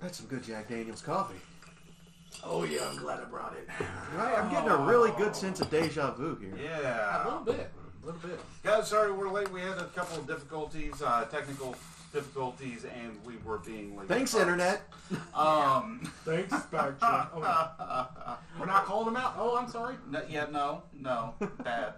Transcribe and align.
That's 0.00 0.18
some 0.18 0.26
good 0.26 0.44
Jack 0.44 0.68
Daniels 0.68 1.02
coffee. 1.02 1.40
Oh 2.44 2.64
yeah, 2.64 2.88
I'm 2.90 2.98
glad 2.98 3.20
I 3.20 3.24
brought 3.24 3.54
it. 3.56 3.68
Right, 4.16 4.38
I'm 4.38 4.50
getting 4.50 4.68
a 4.68 4.76
really 4.76 5.10
good 5.16 5.34
sense 5.34 5.60
of 5.60 5.70
deja 5.70 6.12
vu 6.12 6.36
here. 6.36 6.52
Yeah, 6.62 7.22
a 7.22 7.24
little 7.24 7.44
bit. 7.44 7.70
A 8.02 8.06
little 8.06 8.20
bit. 8.20 8.38
Guys, 8.62 8.88
sorry 8.88 9.10
we're 9.12 9.30
late. 9.30 9.50
We 9.50 9.60
had 9.60 9.78
a 9.78 9.86
couple 9.94 10.18
of 10.18 10.26
difficulties, 10.26 11.00
uh, 11.02 11.24
technical 11.30 11.74
difficulties, 12.12 12.84
and 12.84 13.18
we 13.24 13.34
were 13.44 13.58
being 13.58 13.96
late. 13.96 14.08
Thanks, 14.08 14.34
Internet. 14.34 14.82
Um, 15.34 16.00
Thanks, 16.24 16.52
Spectrum. 16.64 16.96
Oh, 17.02 18.38
we're 18.58 18.66
not 18.66 18.86
calling 18.86 19.04
them 19.06 19.16
out. 19.16 19.34
Oh, 19.38 19.56
I'm 19.56 19.68
sorry. 19.68 19.94
no, 20.10 20.20
yeah, 20.28 20.46
no, 20.50 20.82
no, 20.98 21.34
bad, 21.62 21.94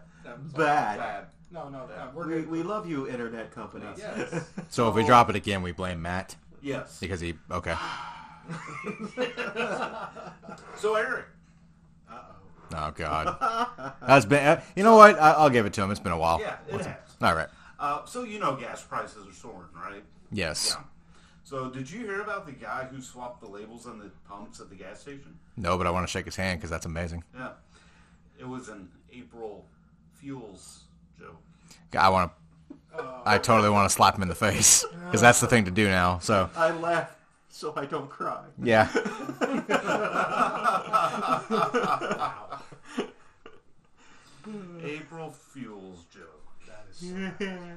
Bad. 0.54 0.98
bad. 0.98 1.26
No, 1.50 1.70
no, 1.70 1.86
no. 1.86 2.10
We're 2.14 2.26
We, 2.26 2.42
we 2.42 2.62
love 2.62 2.86
you, 2.86 3.08
Internet 3.08 3.50
companies. 3.54 3.96
Yes. 3.96 4.44
So 4.68 4.88
if 4.90 4.94
we 4.94 5.04
drop 5.06 5.30
it 5.30 5.36
again, 5.36 5.62
we 5.62 5.72
blame 5.72 6.02
Matt 6.02 6.36
Yes. 6.62 6.98
because 7.00 7.20
he. 7.20 7.34
Okay. 7.50 7.74
So 10.76 10.94
Eric, 10.94 11.26
Oh 12.74 12.92
God. 12.94 13.94
That's 14.06 14.26
been. 14.26 14.44
Uh, 14.46 14.60
you 14.76 14.82
know 14.82 14.96
what? 14.96 15.18
I, 15.18 15.32
I'll 15.32 15.50
give 15.50 15.66
it 15.66 15.72
to 15.74 15.82
him. 15.82 15.90
It's 15.90 16.00
been 16.00 16.12
a 16.12 16.18
while. 16.18 16.40
yeah, 16.40 16.56
it 16.68 16.84
has. 16.84 16.96
All 17.20 17.34
right. 17.34 17.48
Uh, 17.80 18.04
so 18.04 18.24
you 18.24 18.38
know 18.38 18.56
gas 18.56 18.82
prices 18.82 19.26
are 19.26 19.32
soaring, 19.32 19.68
right? 19.74 20.02
Yes. 20.30 20.74
Yeah. 20.76 20.84
So 21.44 21.70
did 21.70 21.90
you 21.90 22.00
hear 22.00 22.20
about 22.20 22.44
the 22.46 22.52
guy 22.52 22.84
who 22.84 23.00
swapped 23.00 23.40
the 23.40 23.48
labels 23.48 23.86
on 23.86 23.98
the 23.98 24.10
pumps 24.28 24.60
at 24.60 24.68
the 24.68 24.76
gas 24.76 25.00
station? 25.00 25.38
No, 25.56 25.78
but 25.78 25.86
I 25.86 25.90
want 25.90 26.06
to 26.06 26.10
shake 26.10 26.26
his 26.26 26.36
hand 26.36 26.60
because 26.60 26.70
that's 26.70 26.86
amazing. 26.86 27.24
Yeah. 27.34 27.50
It 28.38 28.46
was 28.46 28.68
an 28.68 28.88
April 29.12 29.64
Fuels 30.20 30.84
joke. 31.18 31.40
I 31.98 32.08
want 32.10 32.30
to. 32.30 32.36
I 33.24 33.38
totally 33.38 33.70
want 33.70 33.88
to 33.88 33.94
slap 33.94 34.16
him 34.16 34.22
in 34.22 34.28
the 34.28 34.34
face 34.34 34.84
because 35.06 35.20
that's 35.20 35.40
the 35.40 35.46
thing 35.46 35.64
to 35.66 35.70
do 35.70 35.88
now. 35.88 36.18
So 36.20 36.48
I 36.56 36.70
laugh 36.70 37.14
so 37.50 37.72
I 37.76 37.86
don't 37.86 38.08
cry. 38.08 38.40
yeah. 38.62 38.88
April 44.82 45.34
Fuels 45.52 46.04
joke. 46.14 46.42
That 46.66 46.84
is 46.90 47.02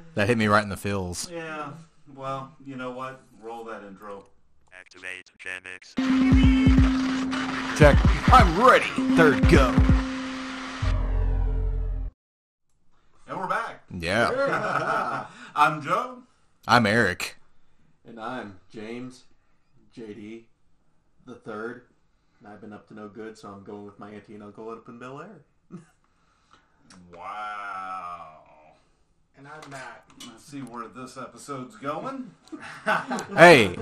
That 0.16 0.28
hit 0.28 0.38
me 0.38 0.48
right 0.48 0.64
in 0.64 0.70
the 0.70 0.78
feels. 0.78 1.30
Yeah. 1.30 1.72
Well, 2.16 2.52
you 2.66 2.76
know 2.76 2.92
what? 2.92 3.22
Roll 3.42 3.64
that 3.66 3.84
intro. 3.84 4.26
Activate 4.78 5.30
Gen 5.40 5.62
X. 5.76 5.94
Check. 7.78 7.98
I'm 8.32 8.62
ready. 8.64 8.86
Third 9.16 9.50
go. 9.50 9.74
And 13.32 13.40
we're 13.40 13.48
back. 13.48 13.82
Yeah. 13.98 15.26
I'm 15.56 15.82
Joe. 15.82 16.18
I'm 16.68 16.86
Eric. 16.86 17.38
And 18.06 18.20
I'm 18.20 18.60
James, 18.70 19.24
JD, 19.98 20.42
the 21.26 21.36
third. 21.36 21.84
And 22.40 22.52
I've 22.52 22.60
been 22.60 22.74
up 22.74 22.90
to 22.90 22.94
no 22.94 23.08
good, 23.08 23.38
so 23.38 23.48
I'm 23.48 23.64
going 23.64 23.86
with 23.86 23.98
my 23.98 24.12
auntie 24.12 24.34
and 24.34 24.44
uncle 24.44 24.70
up 24.70 24.90
in 24.90 25.00
Bel 25.00 25.22
Air. 25.22 25.46
Wow. 27.16 28.40
And 29.38 29.48
I'm 29.48 29.70
Matt. 29.70 30.04
Let's 30.28 30.44
see 30.44 30.60
where 30.60 30.90
this 30.90 31.16
episode's 31.16 31.78
going. 31.78 32.32
Hey, 33.34 33.78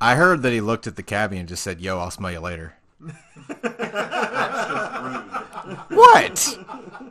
I 0.00 0.14
heard 0.14 0.42
that 0.42 0.52
he 0.52 0.60
looked 0.60 0.86
at 0.86 0.94
the 0.94 1.02
cabbie 1.02 1.38
and 1.38 1.48
just 1.48 1.64
said, 1.64 1.80
"Yo, 1.80 1.98
I'll 1.98 2.12
smell 2.12 2.30
you 2.30 2.38
later." 2.38 2.74
That's 3.00 4.68
just 4.68 5.02
rude. 5.02 5.98
What? 5.98 6.58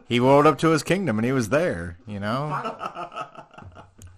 He 0.10 0.20
rolled 0.20 0.46
up 0.46 0.60
to 0.60 0.68
his 0.70 0.84
kingdom 0.84 1.18
and 1.18 1.26
he 1.26 1.32
was 1.32 1.50
there. 1.50 1.98
You 2.06 2.20
know. 2.20 2.62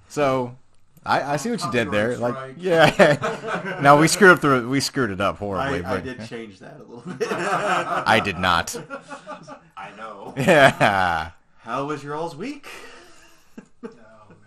So, 0.10 0.58
I, 1.06 1.34
I 1.34 1.38
see 1.38 1.52
what 1.52 1.64
you 1.64 1.72
did 1.72 1.90
there. 1.92 2.18
Like, 2.18 2.34
Copyright 2.34 2.58
yeah. 2.58 3.80
no, 3.82 3.96
we 3.98 4.08
screwed 4.10 4.32
up 4.32 4.42
the 4.42 4.68
we 4.68 4.82
screwed 4.82 5.12
it 5.12 5.22
up 5.22 5.38
horribly. 5.38 5.86
I, 5.86 5.92
I 5.94 5.96
but 5.96 6.04
did 6.04 6.28
change 6.28 6.60
that 6.60 6.78
a 6.82 6.84
little 6.84 7.14
bit. 7.14 7.28
I 7.32 8.20
did 8.20 8.38
not. 8.40 8.76
I 9.78 9.92
know. 9.96 10.34
Yeah. 10.36 11.32
How 11.60 11.86
was 11.86 12.04
your 12.04 12.16
all's 12.16 12.36
week? 12.36 12.68
No, 13.82 13.90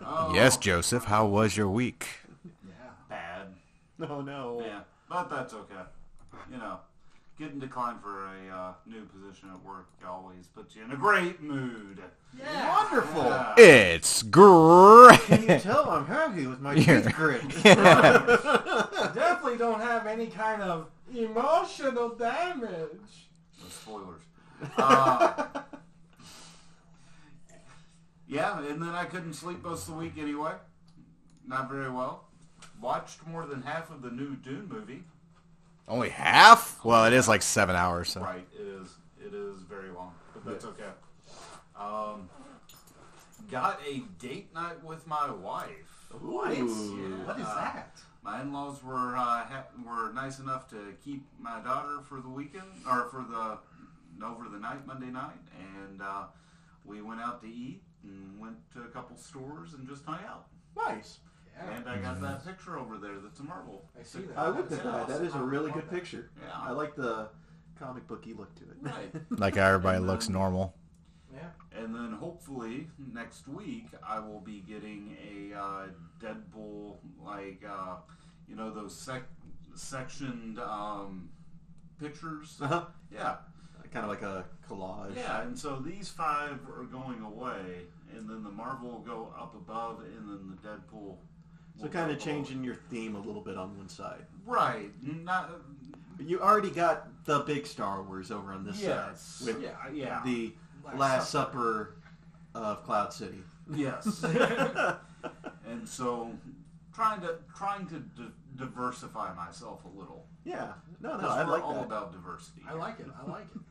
Oh, 0.01 0.31
Yes, 0.35 0.55
Joseph. 0.57 1.05
How 1.05 1.25
was 1.25 1.55
your 1.57 1.69
week? 1.69 2.05
yeah. 2.67 2.73
Bad. 3.09 3.47
No, 3.97 4.21
no. 4.21 4.61
Yeah. 4.63 4.81
But 5.09 5.29
that's 5.29 5.53
okay. 5.53 5.81
You 6.51 6.57
know, 6.57 6.79
getting 7.39 7.57
declined 7.57 8.01
for 8.01 8.25
a 8.25 8.53
uh, 8.53 8.73
new 8.85 9.05
position 9.05 9.49
at 9.53 9.63
work 9.63 9.87
always 10.05 10.47
puts 10.47 10.75
you 10.75 10.83
in 10.83 10.91
a 10.91 10.97
great 10.97 11.41
mood. 11.41 12.01
Wonderful. 12.37 13.23
Yeah. 13.23 13.53
It's 13.57 14.23
great. 14.23 15.21
Can 15.21 15.43
you 15.43 15.59
tell 15.59 15.89
I'm 15.89 16.05
happy 16.05 16.47
with 16.47 16.59
my 16.59 16.75
teeth 16.75 17.09
grit? 17.13 17.47
Definitely 17.63 19.57
don't 19.57 19.79
have 19.79 20.05
any 20.05 20.27
kind 20.27 20.61
of 20.61 20.87
emotional 21.15 22.09
damage. 22.09 23.29
No 23.61 23.69
spoilers. 23.69 24.21
Uh, 24.77 25.45
yeah, 28.27 28.59
and 28.59 28.81
then 28.81 28.89
I 28.89 29.05
couldn't 29.05 29.33
sleep 29.33 29.63
most 29.63 29.87
of 29.87 29.93
the 29.93 29.99
week 30.01 30.17
anyway. 30.17 30.55
Not 31.47 31.71
very 31.71 31.89
well. 31.89 32.25
Watched 32.81 33.25
more 33.25 33.45
than 33.45 33.61
half 33.61 33.89
of 33.89 34.01
the 34.01 34.11
new 34.11 34.35
Dune 34.35 34.67
movie. 34.69 35.03
Only 35.89 36.09
half? 36.09 36.83
Well, 36.85 37.05
it 37.05 37.13
is 37.13 37.27
like 37.27 37.41
seven 37.41 37.75
hours. 37.75 38.09
So. 38.09 38.21
Right, 38.21 38.47
it 38.55 38.61
is. 38.61 38.89
It 39.25 39.33
is 39.33 39.61
very 39.63 39.89
long, 39.89 40.13
but 40.33 40.45
that's 40.45 40.65
okay. 40.65 40.83
Um, 41.77 42.29
got 43.49 43.79
a 43.87 44.03
date 44.19 44.53
night 44.53 44.83
with 44.83 45.05
my 45.07 45.31
wife. 45.31 46.07
What? 46.21 46.57
Ooh. 46.57 47.23
What 47.25 47.39
is 47.39 47.45
that? 47.45 47.97
My 48.21 48.41
in-laws 48.41 48.83
were 48.83 49.15
uh, 49.17 49.45
ha- 49.45 49.67
were 49.85 50.11
nice 50.13 50.39
enough 50.39 50.69
to 50.69 50.93
keep 51.03 51.25
my 51.39 51.59
daughter 51.61 51.99
for 52.07 52.21
the 52.21 52.29
weekend 52.29 52.65
or 52.87 53.05
for 53.09 53.23
the 53.29 53.57
over 54.25 54.49
the 54.49 54.59
night 54.59 54.85
Monday 54.85 55.07
night, 55.09 55.39
and 55.77 56.01
uh, 56.01 56.23
we 56.85 57.01
went 57.01 57.21
out 57.21 57.41
to 57.41 57.47
eat 57.47 57.81
and 58.03 58.39
went 58.39 58.55
to 58.73 58.81
a 58.81 58.87
couple 58.87 59.15
stores 59.17 59.73
and 59.73 59.87
just 59.87 60.03
hung 60.05 60.19
out. 60.27 60.47
Nice. 60.75 61.19
Yeah. 61.67 61.77
And 61.77 61.89
I 61.89 61.97
got 61.97 62.21
that 62.21 62.45
picture 62.45 62.77
over 62.79 62.97
there. 62.97 63.19
That's 63.21 63.39
a 63.39 63.43
marble. 63.43 63.85
I 63.99 64.03
see 64.03 64.19
that. 64.21 64.37
I 64.37 64.47
looked 64.49 64.71
at 64.71 64.83
That's 64.83 65.07
that. 65.07 65.19
That 65.19 65.21
is 65.25 65.35
a 65.35 65.41
really 65.43 65.71
good 65.71 65.83
that. 65.83 65.91
picture. 65.91 66.29
Yeah. 66.41 66.53
I 66.55 66.71
like 66.71 66.95
the 66.95 67.29
comic 67.77 68.07
booky 68.07 68.33
look 68.33 68.53
to 68.55 68.63
it. 68.63 68.77
Right. 68.81 69.11
Like 69.39 69.55
how 69.55 69.67
everybody 69.67 69.97
And 69.97 70.07
looks 70.07 70.29
normal. 70.29 70.75
Yeah. 71.33 71.49
And 71.77 71.93
then 71.93 72.13
hopefully 72.13 72.87
next 73.13 73.47
week 73.47 73.87
I 74.07 74.19
will 74.19 74.39
be 74.41 74.61
getting 74.67 75.15
a 75.23 75.57
uh, 75.57 75.85
Deadpool 76.21 76.95
like 77.23 77.63
uh, 77.69 77.97
you 78.47 78.55
know 78.55 78.71
those 78.71 78.95
sec- 78.95 79.29
sectioned 79.75 80.59
um, 80.59 81.29
pictures. 81.99 82.57
Uh-huh. 82.61 82.85
Yeah, 83.13 83.37
Kind 83.93 84.05
of 84.05 84.09
like 84.09 84.21
a 84.21 84.45
collage. 84.69 85.15
yeah. 85.15 85.41
And 85.41 85.57
so 85.57 85.77
these 85.83 86.09
five 86.09 86.59
are 86.77 86.83
going 86.83 87.21
away, 87.21 87.85
and 88.15 88.29
then 88.29 88.43
the 88.43 88.51
Marvel 88.51 88.91
will 88.91 88.99
go 88.99 89.33
up 89.37 89.55
above, 89.55 90.01
and 90.01 90.29
then 90.29 90.57
the 90.61 90.67
Deadpool. 90.67 91.17
So 91.81 91.87
kind 91.87 92.11
of 92.11 92.19
changing 92.19 92.63
your 92.63 92.75
theme 92.75 93.15
a 93.15 93.19
little 93.19 93.41
bit 93.41 93.57
on 93.57 93.77
one 93.77 93.87
side. 93.89 94.25
Right. 94.45 94.89
Not. 95.01 95.45
Uh, 95.45 95.53
but 96.17 96.25
you 96.27 96.41
already 96.41 96.69
got 96.71 97.07
the 97.25 97.39
big 97.39 97.65
Star 97.65 98.01
Wars 98.03 98.31
over 98.31 98.51
on 98.51 98.65
this 98.65 98.81
Yes. 98.81 99.21
side 99.21 99.47
with 99.55 99.63
yeah. 99.63 99.75
Yeah. 99.93 100.21
the 100.25 100.53
Last 100.83 100.97
Last, 100.99 101.29
Supper. 101.29 101.95
Supper. 102.53 102.65
of 102.67 102.83
Cloud 102.83 103.13
City. 103.13 103.41
Yes. 103.73 104.23
and 105.67 105.87
so 105.87 106.31
trying 106.93 107.21
to 107.21 107.35
trying 107.55 107.87
to 107.87 107.99
di- 107.99 108.31
diversify 108.57 109.33
myself 109.35 109.81
a 109.85 109.97
little. 109.97 110.25
Yeah. 110.43 110.73
No, 110.99 111.11
no, 111.11 111.17
Because 111.17 111.37
I 111.37 111.43
we're 111.45 111.51
like 111.51 111.63
all 111.63 111.73
that. 111.75 111.83
about 111.85 112.11
diversity. 112.11 112.61
I 112.67 112.73
like 112.73 112.99
it. 112.99 113.05
I 113.25 113.29
like 113.31 113.45
it. 113.55 113.61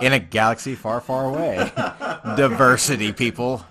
In 0.02 0.12
a 0.12 0.18
galaxy 0.18 0.74
far, 0.74 1.00
far 1.00 1.26
away. 1.26 1.70
Diversity, 2.36 3.12
people. 3.12 3.64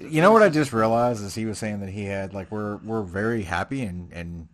You 0.00 0.20
know 0.20 0.32
what 0.32 0.42
I 0.42 0.48
just 0.48 0.72
realized 0.72 1.22
is 1.22 1.34
he 1.34 1.46
was 1.46 1.58
saying 1.58 1.80
that 1.80 1.88
he 1.88 2.04
had 2.04 2.34
like 2.34 2.50
we're 2.50 2.76
we're 2.78 3.02
very 3.02 3.42
happy 3.42 3.82
and 3.82 4.12
and 4.12 4.48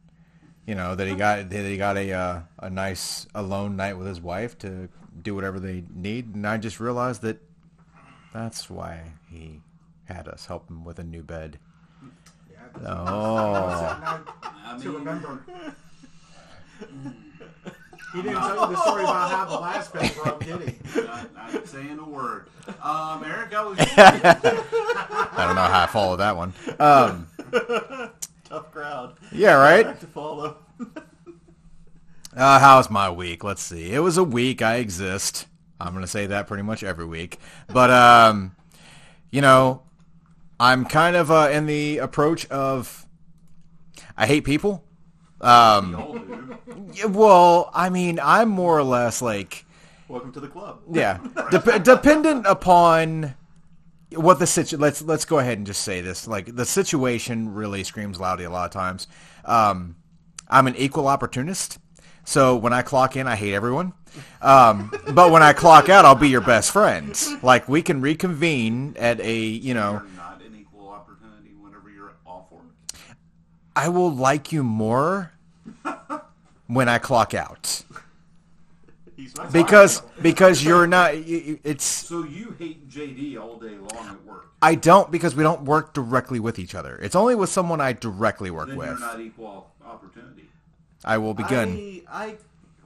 you 0.67 0.75
know 0.75 0.95
that 0.95 1.09
he 1.09 1.15
got 1.15 1.51
that 1.51 1.65
he 1.65 1.77
got 1.77 1.97
a 1.97 2.13
uh, 2.13 2.41
a 2.59 2.71
nice 2.71 3.27
alone 3.35 3.77
night 3.77 3.99
with 3.99 4.07
his 4.07 4.21
wife 4.21 4.59
to 4.59 4.89
do 5.21 5.35
whatever 5.35 5.59
they 5.59 5.85
need 5.95 6.35
and 6.35 6.47
I 6.47 6.59
just 6.59 6.81
realized 6.81 7.23
that 7.23 7.39
that's 8.33 8.71
why 8.71 9.13
he 9.31 9.61
had 10.05 10.29
us 10.29 10.47
help 10.47 10.69
him 10.71 10.85
with 10.85 10.99
a 10.99 11.05
new 11.05 11.23
bed. 11.23 11.59
Yeah. 12.51 12.87
Oh. 12.87 13.53
Now, 13.53 14.25
I 14.67 14.79
to 14.79 14.91
remember. 14.91 15.45
He 18.13 18.23
didn't 18.23 18.39
tell 18.39 18.69
you 18.69 18.75
the 18.75 18.83
story 18.83 19.03
about 19.05 19.31
how 19.31 19.45
the 19.47 19.59
last 19.59 19.93
bed 19.93 20.13
broke, 20.23 20.45
did 20.45 20.61
he? 20.69 21.01
not, 21.03 21.35
not 21.35 21.67
saying 21.67 21.99
a 21.99 22.09
word. 22.09 22.47
Um, 22.83 23.25
Eric, 23.25 23.55
I 23.55 23.65
was. 23.65 23.79
I 23.97 25.45
don't 25.47 25.57
know 25.57 25.63
how 25.63 25.83
I 25.85 25.87
followed 25.87 26.17
that 26.19 26.37
one. 26.37 26.53
Um, 26.79 27.29
Tough 28.45 28.71
crowd. 28.71 29.15
yeah, 29.33 29.55
right. 29.55 29.85
Back 29.87 30.01
to 30.01 30.07
follow. 30.07 30.57
Uh, 32.35 32.59
how's 32.59 32.91
my 32.91 33.11
week? 33.11 33.45
Let's 33.45 33.63
see. 33.63 33.93
It 33.93 33.99
was 34.01 34.17
a 34.19 34.25
week. 34.25 34.63
I 34.63 34.77
exist. 34.77 35.47
I'm 35.81 35.93
gonna 35.95 36.07
say 36.07 36.27
that 36.27 36.47
pretty 36.47 36.63
much 36.63 36.83
every 36.83 37.05
week. 37.07 37.39
But 37.69 37.91
um, 37.91 38.55
you 39.31 39.41
know, 39.41 39.83
I'm 40.61 40.85
kind 40.85 41.17
of 41.17 41.31
uh, 41.31 41.49
in 41.53 41.67
the 41.67 41.99
approach 41.99 42.47
of 42.49 43.07
I 44.17 44.27
hate 44.27 44.45
people. 44.45 44.85
Um, 45.43 45.91
We 45.91 45.97
all 45.97 46.19
do. 46.19 46.59
yeah, 46.95 47.05
well, 47.07 47.71
I 47.75 47.91
mean, 47.91 48.21
I'm 48.23 48.49
more 48.49 48.79
or 48.79 48.83
less 48.85 49.21
like 49.23 49.65
Welcome 50.09 50.33
to 50.33 50.41
the 50.41 50.49
club. 50.49 50.81
yeah, 50.91 51.19
dep- 51.51 51.83
dependent 51.85 52.47
upon 52.47 53.35
what 54.15 54.39
the 54.39 54.47
situ. 54.47 54.77
Let's 54.77 55.01
let's 55.03 55.25
go 55.25 55.39
ahead 55.39 55.57
and 55.59 55.67
just 55.67 55.83
say 55.83 56.01
this. 56.03 56.27
Like 56.29 56.55
the 56.55 56.67
situation 56.67 57.55
really 57.55 57.83
screams 57.83 58.21
loudly 58.21 58.45
a 58.45 58.51
lot 58.51 58.67
of 58.67 58.71
times. 58.71 59.07
Um, 59.45 59.97
I'm 60.49 60.67
an 60.67 60.77
equal 60.77 61.09
opportunist, 61.09 61.79
so 62.25 62.55
when 62.57 62.73
I 62.75 62.83
clock 62.83 63.17
in, 63.17 63.27
I 63.27 63.37
hate 63.37 63.55
everyone. 63.55 63.95
Um, 64.43 64.93
but 65.15 65.31
when 65.33 65.43
I 65.43 65.55
clock 65.55 65.89
out, 65.89 66.05
I'll 66.05 66.15
be 66.15 66.29
your 66.29 66.43
best 66.43 66.71
friend. 66.73 67.19
Like 67.43 67.67
we 67.71 67.81
can 67.81 68.03
reconvene 68.03 68.95
at 68.99 69.19
a 69.21 69.35
you 69.39 69.73
know. 69.73 69.93
You're 69.93 70.03
not 70.17 70.43
an 70.47 70.55
equal 70.61 70.91
opportunity 70.91 71.55
whenever 71.59 71.89
you're 71.89 72.13
off 72.27 72.53
work. 72.53 72.65
I 73.75 73.89
will 73.89 74.15
like 74.15 74.53
you 74.53 74.63
more 74.63 75.33
when 76.67 76.89
I 76.89 76.99
clock 76.99 77.35
out 77.35 77.83
He's 79.17 79.37
not 79.37 79.53
because 79.53 80.01
because 80.21 80.65
you're 80.65 80.87
not. 80.87 81.15
y- 81.15 81.25
y- 81.49 81.61
It's 81.65 81.85
So 81.85 82.25
you 82.25 82.55
hate 82.59 82.89
JD 82.89 83.39
all 83.41 83.57
day 83.57 83.77
long 83.77 84.09
at 84.09 84.25
work. 84.25 84.49
I 84.61 84.75
don't 84.75 85.11
because 85.11 85.35
we 85.35 85.43
don't 85.43 85.63
work 85.63 85.93
directly 85.95 86.41
with 86.41 86.59
each 86.59 86.75
other. 86.75 86.97
It's 87.03 87.15
only 87.15 87.35
with 87.35 87.51
someone 87.51 87.81
I 87.81 87.93
directly 87.93 88.51
work 88.51 88.69
Then 88.69 88.77
with. 88.77 88.89
you're 88.89 88.99
not 88.99 89.21
equal 89.21 89.71
opportunity. 89.85 90.49
I 91.05 91.19
will 91.19 91.35
begin. 91.35 92.03
I, 92.09 92.25
I, 92.27 92.37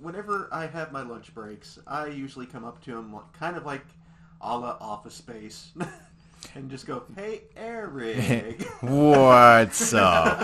whenever 0.01 0.49
I 0.53 0.67
have 0.67 0.91
my 0.93 1.03
lunch 1.03 1.35
breaks, 1.35 1.79
I 1.87 2.07
usually 2.07 2.47
come 2.47 2.65
up 2.65 2.83
to 2.85 2.97
him 2.97 3.13
like, 3.13 3.33
kind 3.35 3.57
of 3.57 3.65
like 3.67 3.85
a 4.41 4.57
la 4.59 4.77
Office 4.81 5.15
Space, 5.15 5.71
and 6.55 6.71
just 6.71 6.87
go, 6.87 7.03
"Hey, 7.17 7.43
Eric." 7.57 8.63
What's 8.81 9.93
up? 9.95 10.41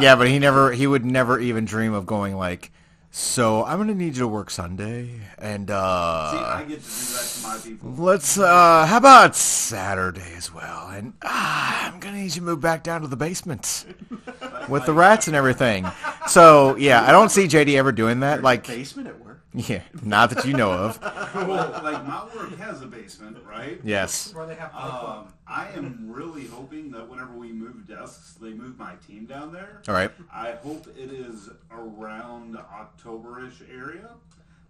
yeah, 0.00 0.14
but 0.16 0.28
he 0.28 0.38
never. 0.38 0.72
He 0.72 0.86
would 0.86 1.04
never 1.04 1.38
even 1.40 1.64
dream 1.64 1.92
of 1.94 2.06
going 2.06 2.36
like. 2.36 2.70
So 3.14 3.62
I'm 3.66 3.76
gonna 3.78 3.94
need 3.94 4.14
you 4.16 4.20
to 4.20 4.28
work 4.28 4.48
Sunday, 4.48 5.20
and 5.36 5.68
See, 5.68 5.74
uh, 5.74 5.76
I 5.78 6.64
get 6.66 6.82
to 6.82 6.88
do 6.88 7.12
that 7.12 7.36
to 7.36 7.42
my 7.46 7.58
people. 7.62 7.90
let's. 8.02 8.38
uh 8.38 8.86
How 8.86 8.96
about 8.96 9.36
Saturday 9.36 10.32
as 10.34 10.52
well? 10.52 10.88
And 10.88 11.12
ah, 11.22 11.92
I'm 11.92 12.00
gonna 12.00 12.16
need 12.16 12.24
you 12.24 12.30
to 12.40 12.42
move 12.42 12.60
back 12.62 12.82
down 12.82 13.02
to 13.02 13.08
the 13.08 13.16
basement 13.16 13.84
with 14.70 14.86
the 14.86 14.94
rats 14.94 15.26
and 15.26 15.36
everything. 15.36 15.86
So 16.28 16.74
yeah, 16.76 17.02
I 17.06 17.12
don't 17.12 17.28
see 17.30 17.44
JD 17.48 17.74
ever 17.76 17.92
doing 17.92 18.20
that. 18.20 18.42
Like, 18.42 18.66
basement 18.66 19.08
at 19.08 19.20
work. 19.22 19.31
yeah, 19.68 19.82
not 20.02 20.30
that 20.30 20.46
you 20.46 20.54
know 20.54 20.72
of. 20.72 20.98
Well, 21.34 21.80
like 21.82 22.06
my 22.06 22.24
work 22.34 22.56
has 22.56 22.80
a 22.80 22.86
basement, 22.86 23.36
right? 23.46 23.78
Yes. 23.84 24.32
Where 24.34 24.46
they 24.46 24.54
have 24.54 24.74
Um, 24.74 25.28
I 25.46 25.68
am 25.74 26.06
really 26.10 26.46
hoping 26.46 26.90
that 26.92 27.06
whenever 27.06 27.34
we 27.34 27.52
move 27.52 27.86
desks, 27.86 28.32
they 28.40 28.54
move 28.54 28.78
my 28.78 28.94
team 29.06 29.26
down 29.26 29.52
there. 29.52 29.82
All 29.88 29.94
right. 29.94 30.10
I 30.32 30.52
hope 30.52 30.86
it 30.96 31.12
is 31.12 31.50
around 31.70 32.56
October-ish 32.56 33.60
area, 33.70 34.08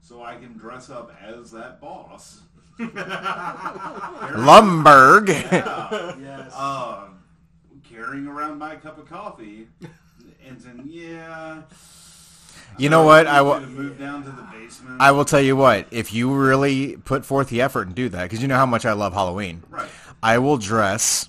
so 0.00 0.25
I 0.25 0.34
can 0.34 0.58
dress 0.58 0.90
up 0.90 1.12
as 1.23 1.52
that 1.52 1.81
boss. 1.81 2.40
Lumbergh. 4.32 5.29
Yeah. 5.29 6.17
yes. 6.20 6.52
uh, 6.56 7.05
carrying 7.88 8.26
around 8.26 8.58
my 8.58 8.75
cup 8.76 8.99
of 8.99 9.08
coffee, 9.08 9.69
and 10.46 10.61
saying, 10.61 10.82
"Yeah." 10.87 11.62
You 12.79 12.89
know 12.89 13.05
what? 13.05 13.27
I 13.27 13.39
I 13.39 13.43
will. 13.43 13.51
want 13.51 13.69
you 13.69 13.75
to 13.77 13.83
move 13.83 13.99
down 13.99 14.25
to 14.25 14.31
the 14.31 14.43
basement. 14.53 15.01
I 15.01 15.11
will 15.13 15.25
tell 15.25 15.41
you 15.41 15.57
what. 15.57 15.87
If 15.91 16.13
you 16.13 16.33
really 16.35 16.97
put 16.97 17.25
forth 17.25 17.49
the 17.49 17.63
effort 17.63 17.87
and 17.87 17.95
do 17.97 18.09
that, 18.11 18.23
because 18.25 18.43
you 18.43 18.49
know 18.49 18.57
how 18.57 18.67
much 18.67 18.85
I 18.87 18.93
love 18.93 19.13
Halloween, 19.13 19.63
right. 19.71 19.89
I 20.23 20.39
will 20.39 20.57
dress 20.59 21.29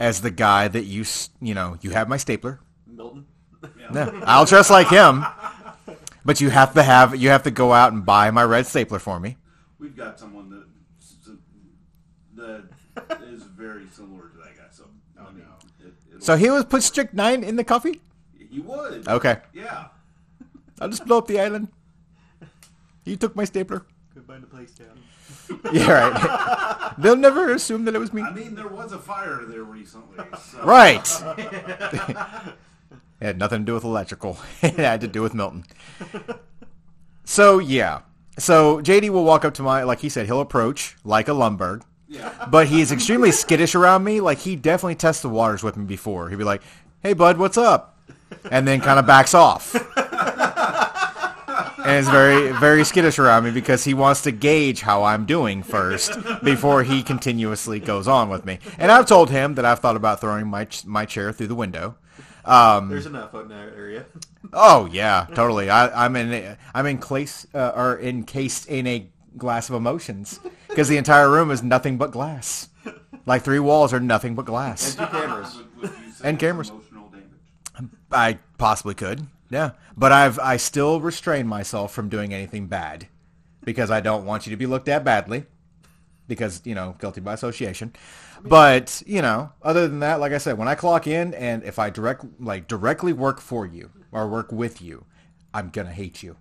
as 0.00 0.20
the 0.20 0.30
guy 0.30 0.68
that 0.68 0.84
you 0.84 1.04
you 1.40 1.54
know 1.54 1.78
you 1.80 1.90
have 1.90 2.08
my 2.08 2.16
stapler. 2.16 2.60
Milton. 2.86 3.26
Yeah. 3.78 3.86
No, 3.92 4.22
I'll 4.26 4.44
dress 4.44 4.70
like 4.70 4.88
him. 4.88 5.24
But 6.24 6.40
you 6.40 6.50
have 6.50 6.74
to 6.74 6.82
have 6.82 7.16
you 7.16 7.30
have 7.30 7.42
to 7.44 7.50
go 7.50 7.72
out 7.72 7.92
and 7.92 8.04
buy 8.04 8.30
my 8.30 8.44
red 8.44 8.66
stapler 8.66 8.98
for 8.98 9.18
me. 9.20 9.36
We've 9.78 9.96
got 9.96 10.18
someone 10.18 10.48
that 10.50 10.64
that 12.36 12.64
is 13.22 13.42
very 13.42 13.86
similar 13.88 14.28
to 14.28 14.36
that 14.38 14.56
guy. 14.56 14.64
So 14.70 14.84
I 15.20 15.30
mean, 15.32 15.44
it, 15.80 16.22
So 16.22 16.36
he 16.36 16.50
was 16.50 16.64
put 16.64 16.82
strychnine 16.82 17.44
in 17.44 17.56
the 17.56 17.64
coffee. 17.64 18.00
he 18.50 18.60
would. 18.60 19.06
Okay, 19.08 19.38
Yeah. 19.52 19.86
I'll 20.80 20.88
just 20.88 21.04
blow 21.04 21.18
up 21.18 21.26
the 21.26 21.40
island. 21.40 21.68
You 23.04 23.16
took 23.16 23.36
my 23.36 23.44
stapler. 23.44 23.84
Goodbye 24.14 24.38
to 24.38 24.46
Playstown. 24.46 24.98
Yeah, 25.72 25.90
right. 25.90 26.94
They'll 26.98 27.16
never 27.16 27.52
assume 27.52 27.86
that 27.86 27.94
it 27.94 27.98
was 27.98 28.12
me. 28.12 28.22
I 28.22 28.30
mean, 28.32 28.54
there 28.54 28.68
was 28.68 28.92
a 28.92 28.98
fire 28.98 29.44
there 29.46 29.62
recently. 29.62 30.22
So. 30.38 30.62
Right. 30.62 31.22
it 31.38 32.56
had 33.20 33.38
nothing 33.38 33.60
to 33.60 33.64
do 33.64 33.74
with 33.74 33.84
electrical. 33.84 34.38
it 34.62 34.74
had 34.74 35.00
to 35.00 35.08
do 35.08 35.22
with 35.22 35.34
Milton. 35.34 35.64
So 37.24 37.58
yeah. 37.58 38.02
So 38.38 38.80
JD 38.80 39.10
will 39.10 39.24
walk 39.24 39.44
up 39.44 39.54
to 39.54 39.62
my 39.62 39.82
like 39.82 40.00
he 40.00 40.08
said, 40.08 40.26
he'll 40.26 40.40
approach 40.40 40.96
like 41.04 41.28
a 41.28 41.32
Lumbergh. 41.32 41.82
Yeah. 42.06 42.46
But 42.50 42.68
he's 42.68 42.92
extremely 42.92 43.32
skittish 43.32 43.74
around 43.74 44.04
me. 44.04 44.20
Like 44.20 44.38
he 44.38 44.56
definitely 44.56 44.96
tests 44.96 45.22
the 45.22 45.30
waters 45.30 45.62
with 45.62 45.76
me 45.76 45.84
before. 45.84 46.28
He'd 46.28 46.36
be 46.36 46.44
like, 46.44 46.62
Hey 47.02 47.14
bud, 47.14 47.38
what's 47.38 47.58
up? 47.58 47.98
And 48.50 48.68
then 48.68 48.80
kind 48.80 48.98
of 48.98 49.06
backs 49.06 49.34
off. 49.34 49.74
And 51.84 51.98
is 51.98 52.08
very, 52.08 52.50
very 52.52 52.84
skittish 52.84 53.18
around 53.18 53.44
me 53.44 53.50
because 53.50 53.84
he 53.84 53.94
wants 53.94 54.22
to 54.22 54.32
gauge 54.32 54.80
how 54.80 55.04
I'm 55.04 55.26
doing 55.26 55.62
first 55.62 56.12
before 56.42 56.82
he 56.82 57.02
continuously 57.02 57.80
goes 57.80 58.08
on 58.08 58.28
with 58.28 58.44
me. 58.44 58.58
And 58.78 58.90
I've 58.90 59.06
told 59.06 59.30
him 59.30 59.54
that 59.54 59.64
I've 59.64 59.80
thought 59.80 59.96
about 59.96 60.20
throwing 60.20 60.46
my 60.48 60.64
ch- 60.64 60.84
my 60.86 61.04
chair 61.04 61.32
through 61.32 61.48
the 61.48 61.54
window. 61.54 61.96
Um, 62.44 62.88
There's 62.90 63.06
enough 63.06 63.34
out 63.34 63.42
in 63.44 63.48
that 63.48 63.72
area. 63.76 64.04
oh 64.52 64.86
yeah, 64.86 65.26
totally. 65.34 65.70
I, 65.70 66.04
I'm 66.04 66.14
in 66.16 66.56
I'm 66.74 66.86
encased 66.86 67.46
uh, 67.54 67.72
or 67.74 67.98
encased 68.00 68.68
in 68.68 68.86
a 68.86 69.08
glass 69.36 69.68
of 69.68 69.74
emotions 69.74 70.40
because 70.68 70.88
the 70.88 70.96
entire 70.96 71.30
room 71.30 71.50
is 71.50 71.62
nothing 71.62 71.96
but 71.98 72.10
glass. 72.12 72.68
Like 73.26 73.42
three 73.42 73.58
walls 73.60 73.94
are 73.94 74.00
nothing 74.00 74.34
but 74.34 74.44
glass. 74.44 74.94
Two 74.94 75.06
cameras. 75.06 75.56
Would, 75.56 75.80
would 75.80 75.90
you 76.06 76.12
say 76.12 76.28
And 76.28 76.38
cameras. 76.38 76.68
Emotional 76.68 77.08
damage. 77.08 77.90
I 78.12 78.38
possibly 78.58 78.94
could. 78.94 79.26
Yeah, 79.54 79.70
but 79.96 80.10
I've 80.10 80.40
I 80.40 80.56
still 80.56 81.00
restrain 81.00 81.46
myself 81.46 81.92
from 81.92 82.08
doing 82.08 82.34
anything 82.34 82.66
bad 82.66 83.06
because 83.64 83.88
I 83.88 84.00
don't 84.00 84.26
want 84.26 84.46
you 84.46 84.50
to 84.50 84.56
be 84.56 84.66
looked 84.66 84.88
at 84.88 85.04
badly 85.04 85.44
because 86.26 86.60
you 86.64 86.74
know 86.74 86.96
guilty 86.98 87.20
by 87.20 87.34
association. 87.34 87.92
But 88.42 89.00
you 89.06 89.22
know, 89.22 89.52
other 89.62 89.86
than 89.86 90.00
that, 90.00 90.18
like 90.18 90.32
I 90.32 90.38
said, 90.38 90.58
when 90.58 90.66
I 90.66 90.74
clock 90.74 91.06
in 91.06 91.34
and 91.34 91.62
if 91.62 91.78
I 91.78 91.88
direct 91.88 92.24
like 92.40 92.66
directly 92.66 93.12
work 93.12 93.40
for 93.40 93.64
you 93.64 93.90
or 94.10 94.26
work 94.26 94.50
with 94.50 94.82
you, 94.82 95.04
I'm 95.54 95.70
gonna 95.70 95.92
hate 95.92 96.20
you, 96.20 96.36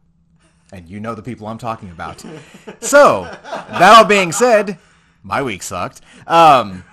and 0.72 0.90
you 0.90 1.00
know 1.00 1.14
the 1.14 1.22
people 1.22 1.46
I'm 1.46 1.60
talking 1.60 1.92
about. 1.92 2.20
so 2.80 3.26
that 3.46 3.96
all 3.96 4.06
being 4.06 4.32
said, 4.32 4.80
my 5.22 5.44
week 5.44 5.62
sucked. 5.62 6.02
Um, 6.26 6.84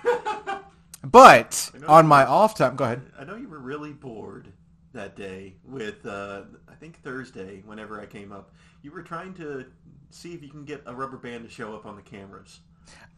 but 1.03 1.71
on 1.87 2.05
my 2.05 2.25
off 2.25 2.53
time, 2.53 2.75
go 2.75 2.83
ahead. 2.83 3.01
I 3.17 3.23
know 3.23 3.37
you 3.37 3.49
were 3.49 3.57
really 3.57 3.91
bored 3.91 4.50
that 4.93 5.15
day 5.15 5.55
with, 5.63 6.05
uh, 6.05 6.41
I 6.69 6.75
think 6.75 7.01
Thursday, 7.01 7.61
whenever 7.65 7.99
I 7.99 8.05
came 8.05 8.31
up. 8.31 8.51
You 8.81 8.91
were 8.91 9.01
trying 9.01 9.33
to 9.35 9.65
see 10.09 10.33
if 10.33 10.43
you 10.43 10.49
can 10.49 10.65
get 10.65 10.83
a 10.85 10.93
rubber 10.93 11.17
band 11.17 11.43
to 11.43 11.49
show 11.49 11.75
up 11.75 11.85
on 11.85 11.95
the 11.95 12.01
cameras. 12.01 12.59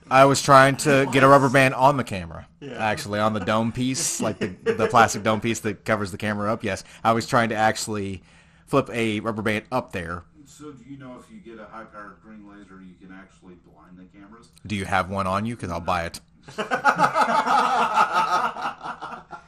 I 0.10 0.26
was 0.26 0.42
trying 0.42 0.76
to 0.78 1.08
get 1.12 1.24
a 1.24 1.28
rubber 1.28 1.50
band 1.50 1.74
on 1.74 1.98
the 1.98 2.04
camera. 2.04 2.48
Yeah. 2.60 2.74
Actually, 2.74 3.20
on 3.20 3.34
the 3.34 3.40
dome 3.40 3.72
piece, 3.72 4.22
like 4.22 4.40
the, 4.40 4.74
the 4.74 4.88
plastic 4.88 5.24
dome 5.24 5.42
piece 5.42 5.62
that 5.62 5.86
covers 5.86 6.12
the 6.12 6.18
camera 6.18 6.52
up. 6.52 6.64
Yes, 6.64 6.84
I 7.04 7.14
was 7.14 7.26
trying 7.26 7.50
to 7.50 7.56
actually 7.56 8.22
flip 8.66 8.90
a 8.92 9.20
rubber 9.22 9.42
band 9.42 9.66
up 9.72 9.94
there. 9.94 10.24
So 10.46 10.72
do 10.72 10.84
you 10.88 10.98
know 10.98 11.18
if 11.20 11.32
you 11.32 11.40
get 11.40 11.60
a 11.60 11.66
high-powered 11.66 12.18
green 12.22 12.48
laser, 12.48 12.82
you 12.82 12.94
can 13.02 13.16
actually 13.16 13.56
blind 13.66 13.98
the 13.98 14.06
cameras? 14.18 14.50
Do 14.68 14.76
you 14.76 14.86
have 14.86 15.10
one 15.10 15.26
on 15.26 15.46
you? 15.46 15.56
Because 15.56 15.72
I'll 15.72 15.80
buy 15.80 16.06
it. 16.06 16.20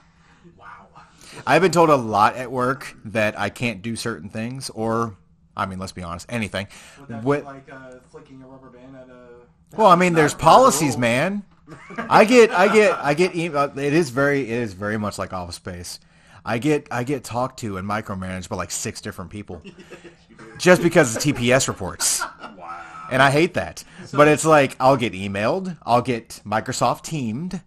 I've 1.45 1.61
been 1.61 1.71
told 1.71 1.89
a 1.89 1.95
lot 1.95 2.35
at 2.35 2.51
work 2.51 2.95
that 3.05 3.37
I 3.39 3.49
can't 3.49 3.81
do 3.81 3.95
certain 3.95 4.29
things, 4.29 4.69
or, 4.71 5.15
I 5.55 5.65
mean, 5.65 5.79
let's 5.79 5.91
be 5.91 6.03
honest, 6.03 6.25
anything. 6.29 6.67
Would 6.99 7.07
that 7.09 7.45
like 7.45 7.71
uh, 7.71 7.91
flicking 8.11 8.41
a 8.43 8.47
rubber 8.47 8.69
band 8.69 8.95
at 8.95 9.09
a? 9.09 9.75
Well, 9.77 9.87
I 9.87 9.95
mean, 9.95 10.13
there's 10.13 10.33
policies, 10.33 10.97
man. 10.97 11.43
I 11.97 12.25
get, 12.25 12.51
I 12.51 12.71
get, 12.73 12.93
I 12.99 13.13
get. 13.15 13.35
uh, 13.55 13.69
It 13.75 13.93
is 13.93 14.09
very, 14.11 14.41
it 14.41 14.49
is 14.49 14.73
very 14.73 14.97
much 14.97 15.17
like 15.17 15.33
Office 15.33 15.55
Space. 15.55 15.99
I 16.45 16.59
get, 16.59 16.87
I 16.91 17.03
get 17.03 17.23
talked 17.23 17.59
to 17.61 17.77
and 17.77 17.87
micromanaged 17.89 18.49
by 18.49 18.55
like 18.55 18.69
six 18.71 19.01
different 19.01 19.31
people, 19.31 19.63
just 20.59 20.83
because 20.83 21.15
of 21.15 21.23
TPS 21.23 21.67
reports, 21.67 22.21
Wow. 22.55 22.81
and 23.11 23.19
I 23.21 23.31
hate 23.31 23.55
that. 23.55 23.83
But 24.13 24.27
it's 24.27 24.45
like 24.45 24.75
I'll 24.79 24.95
get 24.97 25.13
emailed, 25.13 25.75
I'll 25.83 26.03
get 26.03 26.39
Microsoft 26.45 27.01
Teamed, 27.01 27.61